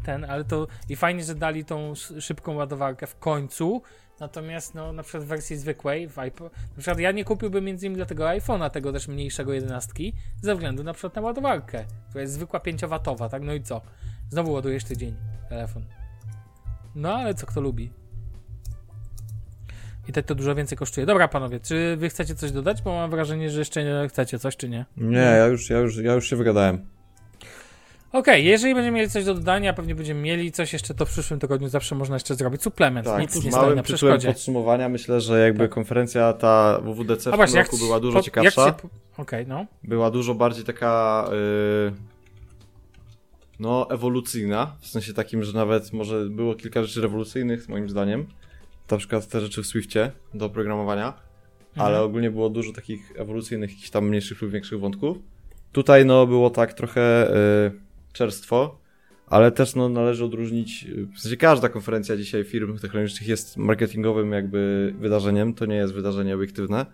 ten, 0.04 0.24
ale 0.24 0.44
to 0.44 0.66
i 0.88 0.96
fajnie, 0.96 1.24
że 1.24 1.34
dali 1.34 1.64
tą 1.64 1.92
sz- 1.92 2.24
szybką 2.24 2.54
ładowarkę 2.54 3.06
w 3.06 3.18
końcu. 3.18 3.82
Natomiast 4.20 4.74
no, 4.74 4.92
na 4.92 5.02
przykład 5.02 5.24
w 5.24 5.26
wersji 5.26 5.56
zwykłej, 5.56 6.08
w 6.08 6.16
iPo- 6.16 6.50
na 6.76 6.76
przykład 6.78 6.98
ja 6.98 7.12
nie 7.12 7.24
kupiłbym 7.24 7.64
między 7.64 7.86
innymi 7.86 7.96
dlatego 7.96 8.24
iPhone'a, 8.24 8.70
tego 8.70 8.92
też 8.92 9.08
mniejszego 9.08 9.52
11, 9.52 9.92
ze 10.42 10.54
względu 10.54 10.84
na 10.84 10.92
przykład 10.92 11.16
na 11.16 11.22
ładowarkę, 11.22 11.84
która 12.08 12.22
jest 12.22 12.34
zwykła 12.34 12.60
5W, 12.60 13.28
tak? 13.30 13.42
No 13.42 13.54
i 13.54 13.62
co? 13.62 13.80
Znowu 14.30 14.52
ładujesz 14.52 14.84
tydzień 14.84 15.16
telefon. 15.48 15.84
No 16.96 17.14
ale 17.14 17.34
co 17.34 17.46
kto 17.46 17.60
lubi. 17.60 17.90
I 20.08 20.12
tak 20.12 20.24
to 20.26 20.34
dużo 20.34 20.54
więcej 20.54 20.78
kosztuje. 20.78 21.06
Dobra, 21.06 21.28
panowie, 21.28 21.60
czy 21.60 21.96
wy 21.96 22.08
chcecie 22.08 22.34
coś 22.34 22.52
dodać? 22.52 22.82
Bo 22.82 22.94
mam 22.94 23.10
wrażenie, 23.10 23.50
że 23.50 23.58
jeszcze 23.58 23.84
nie 23.84 24.08
chcecie 24.08 24.38
coś, 24.38 24.56
czy 24.56 24.68
nie? 24.68 24.84
Nie, 24.96 25.16
ja 25.18 25.46
już, 25.46 25.70
ja 25.70 25.78
już, 25.78 25.96
ja 25.96 26.12
już 26.14 26.30
się 26.30 26.36
wygadałem. 26.36 26.86
Okej, 28.12 28.44
jeżeli 28.44 28.74
będziemy 28.74 28.96
mieli 28.96 29.10
coś 29.10 29.24
do 29.24 29.34
dodania, 29.34 29.72
pewnie 29.72 29.94
będziemy 29.94 30.20
mieli 30.20 30.52
coś 30.52 30.72
jeszcze, 30.72 30.94
to 30.94 31.06
w 31.06 31.08
przyszłym 31.08 31.40
tygodniu 31.40 31.68
zawsze 31.68 31.94
można 31.94 32.16
jeszcze 32.16 32.34
zrobić 32.34 32.62
suplement. 32.62 33.06
Tak, 33.06 33.20
Nic 33.20 33.44
nie 33.44 33.52
stoi 33.52 33.76
na 33.76 33.82
przeszkodzie. 33.82 34.28
podsumowania 34.28 34.88
myślę, 34.88 35.20
że 35.20 35.40
jakby 35.40 35.64
Tak. 35.64 35.70
konferencja 35.70 36.32
ta 36.32 36.80
WWDC 36.82 37.22
w 37.24 37.26
A 37.26 37.30
tym 37.30 37.36
właśnie, 37.36 37.62
roku 37.62 37.78
była 37.78 38.00
dużo 38.00 38.18
po- 38.18 38.22
ciekawsza. 38.22 38.72
ci- 38.72 38.88
Okej, 39.16 39.46
no. 39.46 39.66
była 39.82 40.10
dużo 40.10 40.34
bardziej 40.34 40.64
taka 40.64 41.24
y, 41.88 42.15
no 43.58 43.90
ewolucyjna, 43.90 44.76
w 44.80 44.86
sensie 44.86 45.12
takim, 45.14 45.44
że 45.44 45.52
nawet 45.52 45.92
może 45.92 46.26
było 46.30 46.54
kilka 46.54 46.82
rzeczy 46.82 47.00
rewolucyjnych 47.00 47.68
moim 47.68 47.88
zdaniem, 47.88 48.26
na 48.90 48.96
przykład 48.96 49.28
te 49.28 49.40
rzeczy 49.40 49.62
w 49.62 49.66
Swiftie 49.66 50.12
do 50.34 50.50
programowania, 50.50 51.14
ale 51.76 51.88
Mhm. 51.88 52.04
ogólnie 52.04 52.30
było 52.30 52.50
dużo 52.50 52.72
takich 52.72 53.12
ewolucyjnych, 53.16 53.70
jakichś 53.70 53.90
tam 53.90 54.08
mniejszych 54.08 54.42
lub 54.42 54.50
większych 54.50 54.80
wątków. 54.80 55.18
Tutaj 55.72 56.04
no 56.04 56.26
było 56.26 56.50
tak 56.50 56.72
trochę 56.72 57.30
y, 57.66 57.72
czerstwo, 58.12 58.78
ale 59.26 59.52
też 59.52 59.74
no, 59.74 59.88
należy 59.88 60.24
odróżnić, 60.24 60.84
y, 60.88 61.06
w 61.16 61.20
sensie 61.20 61.36
każda 61.36 61.68
konferencja 61.68 62.16
dzisiaj 62.16 62.44
firm 62.44 62.78
technologicznych 62.78 63.28
jest 63.28 63.56
marketingowym 63.56 64.32
jakby 64.32 64.94
wydarzeniem, 64.98 65.54
to 65.54 65.66
nie 65.66 65.76
jest 65.76 65.94
wydarzenie 65.94 66.34
obiektywne. 66.34 66.86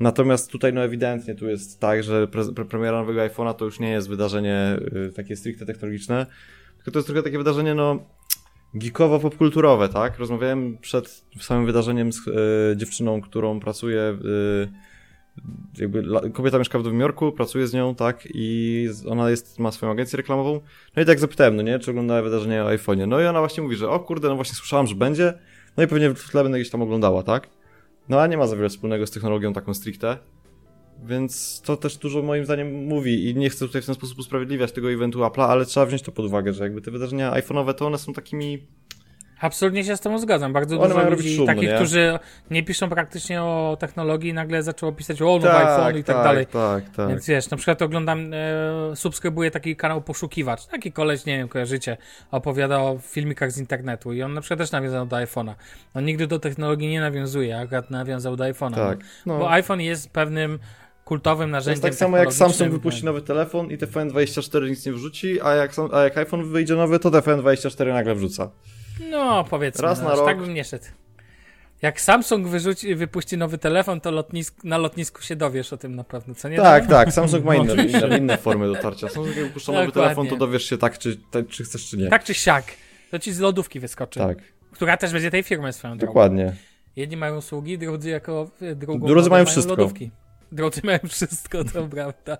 Natomiast 0.00 0.50
tutaj 0.50 0.72
no 0.72 0.84
ewidentnie 0.84 1.34
tu 1.34 1.48
jest 1.48 1.80
tak, 1.80 2.02
że 2.02 2.28
pre, 2.28 2.44
pre, 2.52 2.64
premiera 2.64 2.98
nowego 2.98 3.20
iPhone'a 3.20 3.54
to 3.54 3.64
już 3.64 3.80
nie 3.80 3.90
jest 3.90 4.08
wydarzenie 4.08 4.76
y, 5.08 5.12
takie 5.12 5.36
stricte 5.36 5.66
technologiczne, 5.66 6.26
tylko 6.76 6.90
to 6.90 6.98
jest 6.98 7.06
trochę 7.06 7.22
takie 7.22 7.38
wydarzenie 7.38 7.74
no 7.74 7.98
geekowo-popkulturowe, 8.74 9.88
tak? 9.88 10.18
Rozmawiałem 10.18 10.78
przed 10.78 11.24
samym 11.40 11.66
wydarzeniem 11.66 12.12
z 12.12 12.28
y, 12.28 12.76
dziewczyną, 12.76 13.20
którą 13.20 13.60
pracuję 13.60 14.18
y, 14.24 14.68
jakby 15.78 16.04
kobieta 16.32 16.58
mieszka 16.58 16.78
w 16.78 16.84
Nowym 16.84 17.00
Jorku, 17.00 17.32
pracuje 17.32 17.66
z 17.66 17.72
nią, 17.72 17.94
tak, 17.94 18.28
i 18.34 18.88
ona 19.08 19.30
jest, 19.30 19.58
ma 19.58 19.72
swoją 19.72 19.92
agencję 19.92 20.16
reklamową. 20.16 20.60
No 20.96 21.02
i 21.02 21.06
tak 21.06 21.20
zapytałem, 21.20 21.56
no 21.56 21.62
nie, 21.62 21.78
czy 21.78 21.90
oglądała 21.90 22.22
wydarzenie 22.22 22.64
o 22.64 22.66
iPhone'ie. 22.66 23.08
No 23.08 23.20
i 23.20 23.26
ona 23.26 23.38
właśnie 23.38 23.62
mówi, 23.62 23.76
że 23.76 23.88
o 23.88 24.00
kurde, 24.00 24.28
no 24.28 24.34
właśnie 24.34 24.54
słyszałam, 24.54 24.86
że 24.86 24.94
będzie, 24.94 25.34
no 25.76 25.82
i 25.82 25.86
pewnie 25.86 26.10
w 26.14 26.30
tle 26.30 26.42
będę 26.42 26.58
gdzieś 26.58 26.70
tam 26.70 26.82
oglądała, 26.82 27.22
tak? 27.22 27.48
No 28.08 28.20
a 28.20 28.26
nie 28.26 28.36
ma 28.36 28.46
za 28.46 28.56
wiele 28.56 28.68
wspólnego 28.68 29.06
z 29.06 29.10
technologią 29.10 29.52
taką 29.52 29.74
stricte. 29.74 30.18
Więc 31.04 31.62
to 31.64 31.76
też 31.76 31.96
dużo 31.96 32.22
moim 32.22 32.44
zdaniem 32.44 32.86
mówi 32.86 33.30
i 33.30 33.34
nie 33.34 33.50
chcę 33.50 33.66
tutaj 33.66 33.82
w 33.82 33.86
ten 33.86 33.94
sposób 33.94 34.18
usprawiedliwiać 34.18 34.72
tego 34.72 34.92
eventu 34.92 35.18
Apple'a, 35.18 35.46
ale 35.46 35.66
trzeba 35.66 35.86
wziąć 35.86 36.02
to 36.02 36.12
pod 36.12 36.26
uwagę, 36.26 36.52
że 36.52 36.64
jakby 36.64 36.80
te 36.82 36.90
wydarzenia 36.90 37.32
iPhone'owe 37.32 37.74
to 37.74 37.86
one 37.86 37.98
są 37.98 38.12
takimi 38.12 38.66
Absolutnie 39.40 39.84
się 39.84 39.96
z 39.96 40.00
tym 40.00 40.18
zgadzam. 40.18 40.52
Bardzo 40.52 40.80
One 40.80 40.94
dużo 40.94 41.10
ludzi 41.10 41.36
szum, 41.36 41.46
takich, 41.46 41.68
nie? 41.68 41.74
którzy 41.74 42.18
nie 42.50 42.62
piszą 42.62 42.88
praktycznie 42.88 43.42
o 43.42 43.76
technologii, 43.80 44.32
nagle 44.32 44.62
zaczęło 44.62 44.92
pisać 44.92 45.22
o 45.22 45.24
nowy 45.24 45.50
iPhone 45.50 45.96
i 45.96 46.04
tak, 46.04 46.16
dalej. 46.16 46.46
Tak, 46.46 46.84
tak. 46.96 47.08
Więc 47.08 47.26
wiesz, 47.26 47.50
na 47.50 47.56
przykład 47.56 47.82
oglądam, 47.82 48.30
e, 48.32 48.96
subskrybuję 48.96 49.50
taki 49.50 49.76
kanał 49.76 50.02
Poszukiwacz. 50.02 50.66
Taki 50.66 50.92
koleś, 50.92 51.26
nie 51.26 51.38
wiem, 51.38 51.48
kojarzycie, 51.48 51.96
opowiada 52.30 52.80
o 52.80 52.98
filmikach 53.02 53.52
z 53.52 53.58
internetu 53.58 54.12
i 54.12 54.22
on 54.22 54.34
na 54.34 54.40
przykład 54.40 54.58
też 54.58 54.72
nawiązał 54.72 55.06
do 55.06 55.16
iPhone'a. 55.16 55.54
On 55.94 56.04
nigdy 56.04 56.26
do 56.26 56.38
technologii 56.38 56.88
nie 56.88 57.00
nawiązuje, 57.00 57.58
akurat 57.58 57.90
nawiązał 57.90 58.36
do 58.36 58.44
iPhone'a. 58.44 58.74
tak. 58.74 58.98
No. 59.26 59.34
No. 59.34 59.38
Bo 59.38 59.50
iPhone 59.50 59.80
jest 59.80 60.10
pewnym 60.10 60.58
kultowym 61.04 61.48
To 61.48 61.52
narzędziem 61.52 61.72
jest 61.72 61.82
tak 61.82 61.94
samo 61.94 62.16
jak 62.16 62.32
Samsung 62.32 62.72
wypuści 62.72 63.04
nowy 63.04 63.22
telefon 63.22 63.70
i 63.70 63.78
TFN24 63.78 64.68
nic 64.68 64.86
nie 64.86 64.92
wrzuci, 64.92 65.40
a 65.40 65.54
jak, 65.54 65.72
a 65.92 66.00
jak 66.02 66.18
iPhone 66.18 66.52
wyjdzie 66.52 66.74
nowy, 66.74 66.98
to 66.98 67.10
TFN24 67.10 67.92
nagle 67.92 68.14
wrzuca. 68.14 68.50
No, 69.10 69.44
powiedzmy, 69.50 69.82
Raz 69.82 69.98
no, 69.98 70.04
na 70.04 70.10
aż 70.12 70.18
rok. 70.18 70.26
tak 70.28 70.38
bym 70.38 70.54
nie 70.54 70.64
szedł. 70.64 70.84
Jak 71.82 72.00
Samsung 72.00 72.48
wyrzuci, 72.48 72.94
wypuści 72.94 73.36
nowy 73.36 73.58
telefon, 73.58 74.00
to 74.00 74.10
lotnisk, 74.10 74.64
na 74.64 74.78
lotnisku 74.78 75.22
się 75.22 75.36
dowiesz 75.36 75.72
o 75.72 75.76
tym 75.76 75.94
na 75.96 76.04
pewno, 76.04 76.34
co 76.34 76.48
nie? 76.48 76.56
Tak, 76.56 76.86
tak, 76.86 77.12
Samsung 77.12 77.44
ma 77.44 77.54
inne, 77.54 77.84
inne, 77.84 78.18
inne 78.18 78.36
formy 78.38 78.66
dotarcia. 78.66 79.08
Samsung 79.08 79.36
jak 79.36 79.46
wypuszcza 79.46 79.72
nowy 79.72 79.92
telefon, 79.92 80.28
to 80.28 80.36
dowiesz 80.36 80.64
się 80.64 80.78
tak, 80.78 80.98
czy, 80.98 81.16
tak, 81.30 81.48
czy 81.48 81.64
chcesz, 81.64 81.88
czy 81.90 81.96
nie. 81.96 82.08
Tak 82.08 82.24
czy 82.24 82.34
siak. 82.34 82.64
To 83.10 83.18
ci 83.18 83.32
z 83.32 83.38
lodówki 83.40 83.80
wyskoczy. 83.80 84.20
Tak, 84.20 84.38
Która 84.70 84.96
też 84.96 85.12
będzie 85.12 85.30
tej 85.30 85.42
firmy 85.42 85.72
swoją 85.72 85.98
drogą. 85.98 86.12
dokładnie. 86.12 86.52
Jedni 86.96 87.16
mają 87.16 87.36
usługi, 87.36 87.78
drudzy 87.78 88.10
jako 88.10 88.50
y, 88.62 88.76
drugą 88.76 88.98
Drudzy 88.98 89.14
drogę 89.14 89.30
mają 89.30 89.44
wszystko. 89.46 89.70
lodówki. 89.76 90.10
Drudzy 90.52 90.80
mają 90.86 90.98
wszystko, 91.08 91.64
to 91.64 91.88
prawda. 91.88 92.38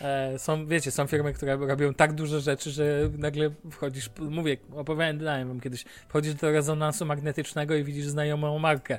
E, 0.00 0.38
są, 0.38 0.66
wiecie, 0.66 0.90
są 0.90 1.06
firmy, 1.06 1.32
które 1.32 1.56
robią 1.56 1.94
tak 1.94 2.12
duże 2.12 2.40
rzeczy, 2.40 2.70
że 2.70 3.10
nagle 3.18 3.50
wchodzisz, 3.70 4.10
mówię, 4.18 4.56
opowiadałem 4.74 5.48
wam 5.48 5.60
kiedyś, 5.60 5.84
wchodzisz 6.08 6.34
do 6.34 6.50
rezonansu 6.50 7.06
magnetycznego 7.06 7.74
i 7.74 7.84
widzisz 7.84 8.06
znajomą 8.06 8.58
markę. 8.58 8.98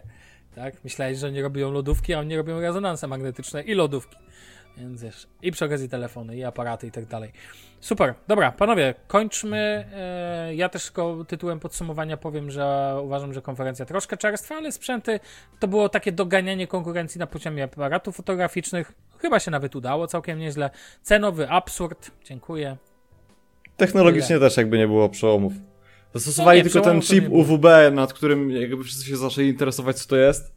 Tak? 0.56 0.84
Myślałeś, 0.84 1.18
że 1.18 1.28
oni 1.28 1.42
robią 1.42 1.72
lodówki, 1.72 2.14
a 2.14 2.20
oni 2.20 2.38
robią 2.38 2.60
rezonanse 2.60 3.08
magnetyczne 3.08 3.62
i 3.62 3.74
lodówki. 3.74 4.18
Więc 4.78 5.02
wiesz, 5.02 5.28
i 5.42 5.52
przy 5.52 5.66
okazji 5.66 5.90
telefony, 5.90 6.38
i 6.38 6.44
aparaty, 6.44 6.88
i 6.88 6.92
tak 6.92 7.06
dalej. 7.06 7.32
Super, 7.80 8.14
dobra, 8.28 8.52
panowie, 8.52 8.94
kończmy. 9.08 9.86
E, 9.94 10.56
ja 10.56 10.70
też 10.70 10.84
tylko 10.84 11.26
tytułem 11.28 11.60
podsumowania 11.60 12.18
powiem, 12.18 12.52
że 12.52 12.96
uważam, 13.04 13.34
że 13.34 13.42
konferencja 13.42 13.86
troszkę 13.86 14.18
czerstwa, 14.18 14.56
ale 14.56 14.72
sprzęty 14.72 15.20
to 15.60 15.68
było 15.68 15.90
takie 15.90 16.12
doganianie 16.12 16.68
konkurencji 16.68 17.20
na 17.20 17.28
poziomie 17.28 17.64
aparatów 17.64 18.16
fotograficznych. 18.16 18.92
Chyba 19.18 19.40
się 19.40 19.52
nawet 19.52 19.76
udało 19.76 20.08
całkiem 20.08 20.40
nieźle. 20.40 20.70
Cenowy 21.02 21.50
absurd, 21.50 22.12
dziękuję. 22.24 22.78
Technologicznie 23.78 24.40
też 24.40 24.58
jakby 24.58 24.78
nie 24.78 24.88
było 24.88 25.10
przełomów. 25.10 25.54
Zastosowali 26.14 26.60
No 26.60 26.66
nie, 26.66 26.72
tylko 26.72 26.90
ten 26.90 27.02
chip. 27.02 27.26
UWB, 27.30 27.66
nad 27.92 28.14
którym 28.14 28.52
jakby 28.52 28.84
wszyscy 28.84 29.06
się 29.06 29.18
zaczęli 29.18 29.48
interesować, 29.48 29.96
co 29.96 30.10
to 30.10 30.16
jest. 30.16 30.56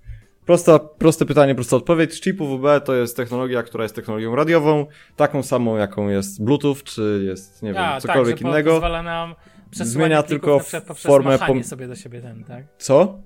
Prosta, 0.48 0.78
proste 0.78 1.26
pytanie, 1.26 1.54
prosta 1.54 1.76
odpowiedź. 1.76 2.20
Chip 2.20 2.40
UWB 2.40 2.80
to 2.84 2.94
jest 2.94 3.16
technologia, 3.16 3.62
która 3.62 3.82
jest 3.84 3.94
technologią 3.94 4.34
radiową, 4.36 4.86
taką 5.16 5.42
samą, 5.42 5.76
jaką 5.76 6.08
jest 6.08 6.44
Bluetooth, 6.44 6.76
czy 6.84 7.22
jest, 7.26 7.62
nie 7.62 7.72
wiem, 7.72 7.82
A, 7.82 8.00
cokolwiek 8.00 8.34
tak, 8.34 8.38
że 8.38 8.42
po- 8.42 8.48
innego. 8.48 8.70
pozwala 8.70 9.02
nam 9.02 9.34
Zmienia 9.72 10.22
tylko 10.22 10.60
formę 10.94 11.38
pom- 11.38 11.64
sobie 11.64 11.88
do 11.88 11.96
siebie 11.96 12.22
ten, 12.22 12.44
tak? 12.44 12.64
Co? 12.78 13.18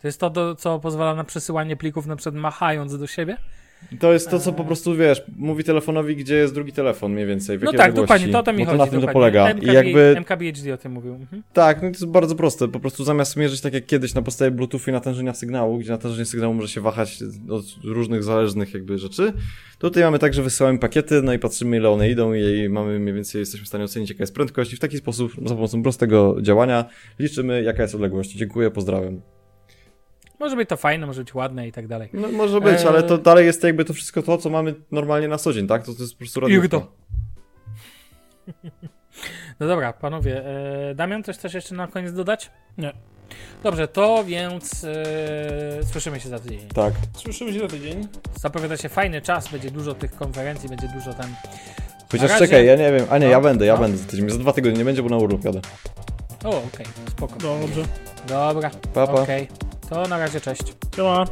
To 0.00 0.08
jest 0.08 0.20
to, 0.20 0.30
do, 0.30 0.54
co 0.54 0.78
pozwala 0.78 1.14
na 1.14 1.24
przesyłanie 1.24 1.76
plików 1.76 2.06
na 2.06 2.16
przykład 2.16 2.34
machając 2.34 2.98
do 2.98 3.06
siebie? 3.06 3.36
To 4.00 4.12
jest 4.12 4.30
to, 4.30 4.38
co 4.38 4.52
po 4.52 4.64
prostu, 4.64 4.94
wiesz, 4.94 5.22
mówi 5.36 5.64
telefonowi, 5.64 6.16
gdzie 6.16 6.34
jest 6.34 6.54
drugi 6.54 6.72
telefon 6.72 7.12
mniej 7.12 7.26
więcej, 7.26 7.58
w 7.58 7.62
No 7.62 7.72
tak, 7.72 7.80
odległości. 7.80 8.00
dokładnie, 8.02 8.32
to 8.32 8.38
o 8.38 8.42
to 8.42 8.52
mi 8.52 8.58
Bo 8.58 8.64
chodzi. 8.64 8.78
to 8.78 8.84
na 8.84 8.90
tym 8.90 9.00
to 9.00 9.08
polega. 9.08 9.48
MKB, 9.54 9.62
I 9.70 9.74
jakby, 9.74 10.14
MKBHD 10.18 10.74
o 10.74 10.76
tym 10.76 10.92
mówił. 10.92 11.14
Mhm. 11.14 11.42
tak, 11.52 11.76
no 11.76 11.82
to 11.82 11.86
jest 11.88 12.06
bardzo 12.06 12.34
proste. 12.34 12.68
Po 12.68 12.80
prostu 12.80 13.04
zamiast 13.04 13.36
mierzyć 13.36 13.60
tak 13.60 13.74
jak 13.74 13.86
kiedyś 13.86 14.14
na 14.14 14.22
podstawie 14.22 14.50
Bluetooth 14.50 14.80
i 14.88 14.92
natężenia 14.92 15.34
sygnału, 15.34 15.78
gdzie 15.78 15.90
natężenie 15.90 16.24
sygnału 16.24 16.54
może 16.54 16.68
się 16.68 16.80
wahać 16.80 17.18
od 17.50 17.64
różnych 17.84 18.22
zależnych 18.24 18.74
jakby 18.74 18.98
rzeczy, 18.98 19.32
tutaj 19.78 20.02
mamy 20.02 20.18
tak, 20.18 20.34
że 20.34 20.42
wysyłamy 20.42 20.78
pakiety, 20.78 21.22
no 21.22 21.32
i 21.32 21.38
patrzymy 21.38 21.76
ile 21.76 21.90
one 21.90 22.10
idą 22.10 22.34
i 22.34 22.68
mamy 22.68 22.98
mniej 22.98 23.14
więcej, 23.14 23.38
jesteśmy 23.38 23.64
w 23.64 23.68
stanie 23.68 23.84
ocenić 23.84 24.10
jaka 24.10 24.22
jest 24.22 24.34
prędkość 24.34 24.72
i 24.72 24.76
w 24.76 24.80
taki 24.80 24.96
sposób, 24.98 25.32
za 25.46 25.54
pomocą 25.54 25.82
prostego 25.82 26.36
działania 26.42 26.84
liczymy 27.18 27.62
jaka 27.62 27.82
jest 27.82 27.94
odległość. 27.94 28.30
Dziękuję, 28.32 28.70
pozdrawiam. 28.70 29.20
Może 30.38 30.56
być 30.56 30.68
to 30.68 30.76
fajne, 30.76 31.06
może 31.06 31.20
być 31.24 31.34
ładne 31.34 31.68
i 31.68 31.72
tak 31.72 31.86
dalej. 31.86 32.08
No 32.12 32.28
może 32.28 32.60
być, 32.60 32.80
Eee. 32.80 32.88
ale 32.88 33.02
to 33.02 33.18
dalej 33.18 33.46
jest 33.46 33.62
jakby 33.64 33.84
to 33.84 33.92
wszystko 33.94 34.22
to, 34.22 34.38
co 34.38 34.50
mamy 34.50 34.74
normalnie 34.90 35.28
na 35.28 35.38
co 35.38 35.52
dzień, 35.52 35.66
tak? 35.66 35.84
To, 35.86 35.94
to 35.94 36.02
jest 36.02 36.14
po 36.14 36.18
prostu 36.18 36.40
radiówka. 36.40 36.76
Jurdo. 36.76 36.92
No 39.60 39.66
dobra, 39.66 39.92
panowie. 39.92 40.44
E, 40.90 40.94
Damian, 40.94 41.22
coś 41.22 41.38
też 41.38 41.54
jeszcze 41.54 41.74
na 41.74 41.86
koniec 41.86 42.12
dodać? 42.12 42.50
Nie. 42.78 42.92
Dobrze, 43.62 43.88
to 43.88 44.24
więc 44.24 44.84
e, 44.84 45.84
słyszymy 45.84 46.20
się 46.20 46.28
za 46.28 46.38
tydzień. 46.38 46.68
Tak. 46.74 46.94
Słyszymy 47.16 47.52
się 47.52 47.58
za 47.60 47.68
tydzień. 47.68 48.08
Zapowiada 48.40 48.76
się 48.76 48.88
fajny 48.88 49.22
czas, 49.22 49.48
będzie 49.48 49.70
dużo 49.70 49.94
tych 49.94 50.16
konferencji, 50.16 50.68
będzie 50.68 50.88
dużo 50.88 51.14
tam. 51.14 51.26
Chociaż 52.12 52.30
razie- 52.30 52.38
czekaj, 52.46 52.66
ja 52.66 52.76
nie 52.76 52.92
wiem. 52.92 53.06
A 53.10 53.18
nie, 53.18 53.26
ja 53.26 53.36
No, 53.36 53.42
będę, 53.42 53.66
ja 53.66 53.74
no. 53.74 53.80
będę 53.80 53.96
za 53.98 54.04
tydzień. 54.06 54.30
Za 54.30 54.38
dwa 54.38 54.52
tygodnie 54.52 54.78
nie 54.78 54.84
będzie, 54.84 55.02
bo 55.02 55.08
na 55.08 55.16
urlop 55.16 55.44
jadę. 55.44 55.60
O, 56.44 56.48
okej, 56.50 56.86
spoko. 57.10 57.36
Dobrze. 57.38 57.82
Dobra, 58.28 58.70
Pa, 58.94 59.06
pa. 59.06 59.12
okej. 59.12 59.48
To 59.88 60.08
na 60.08 60.18
razie, 60.18 60.40
cześć. 60.40 60.62
Siema. 60.96 61.24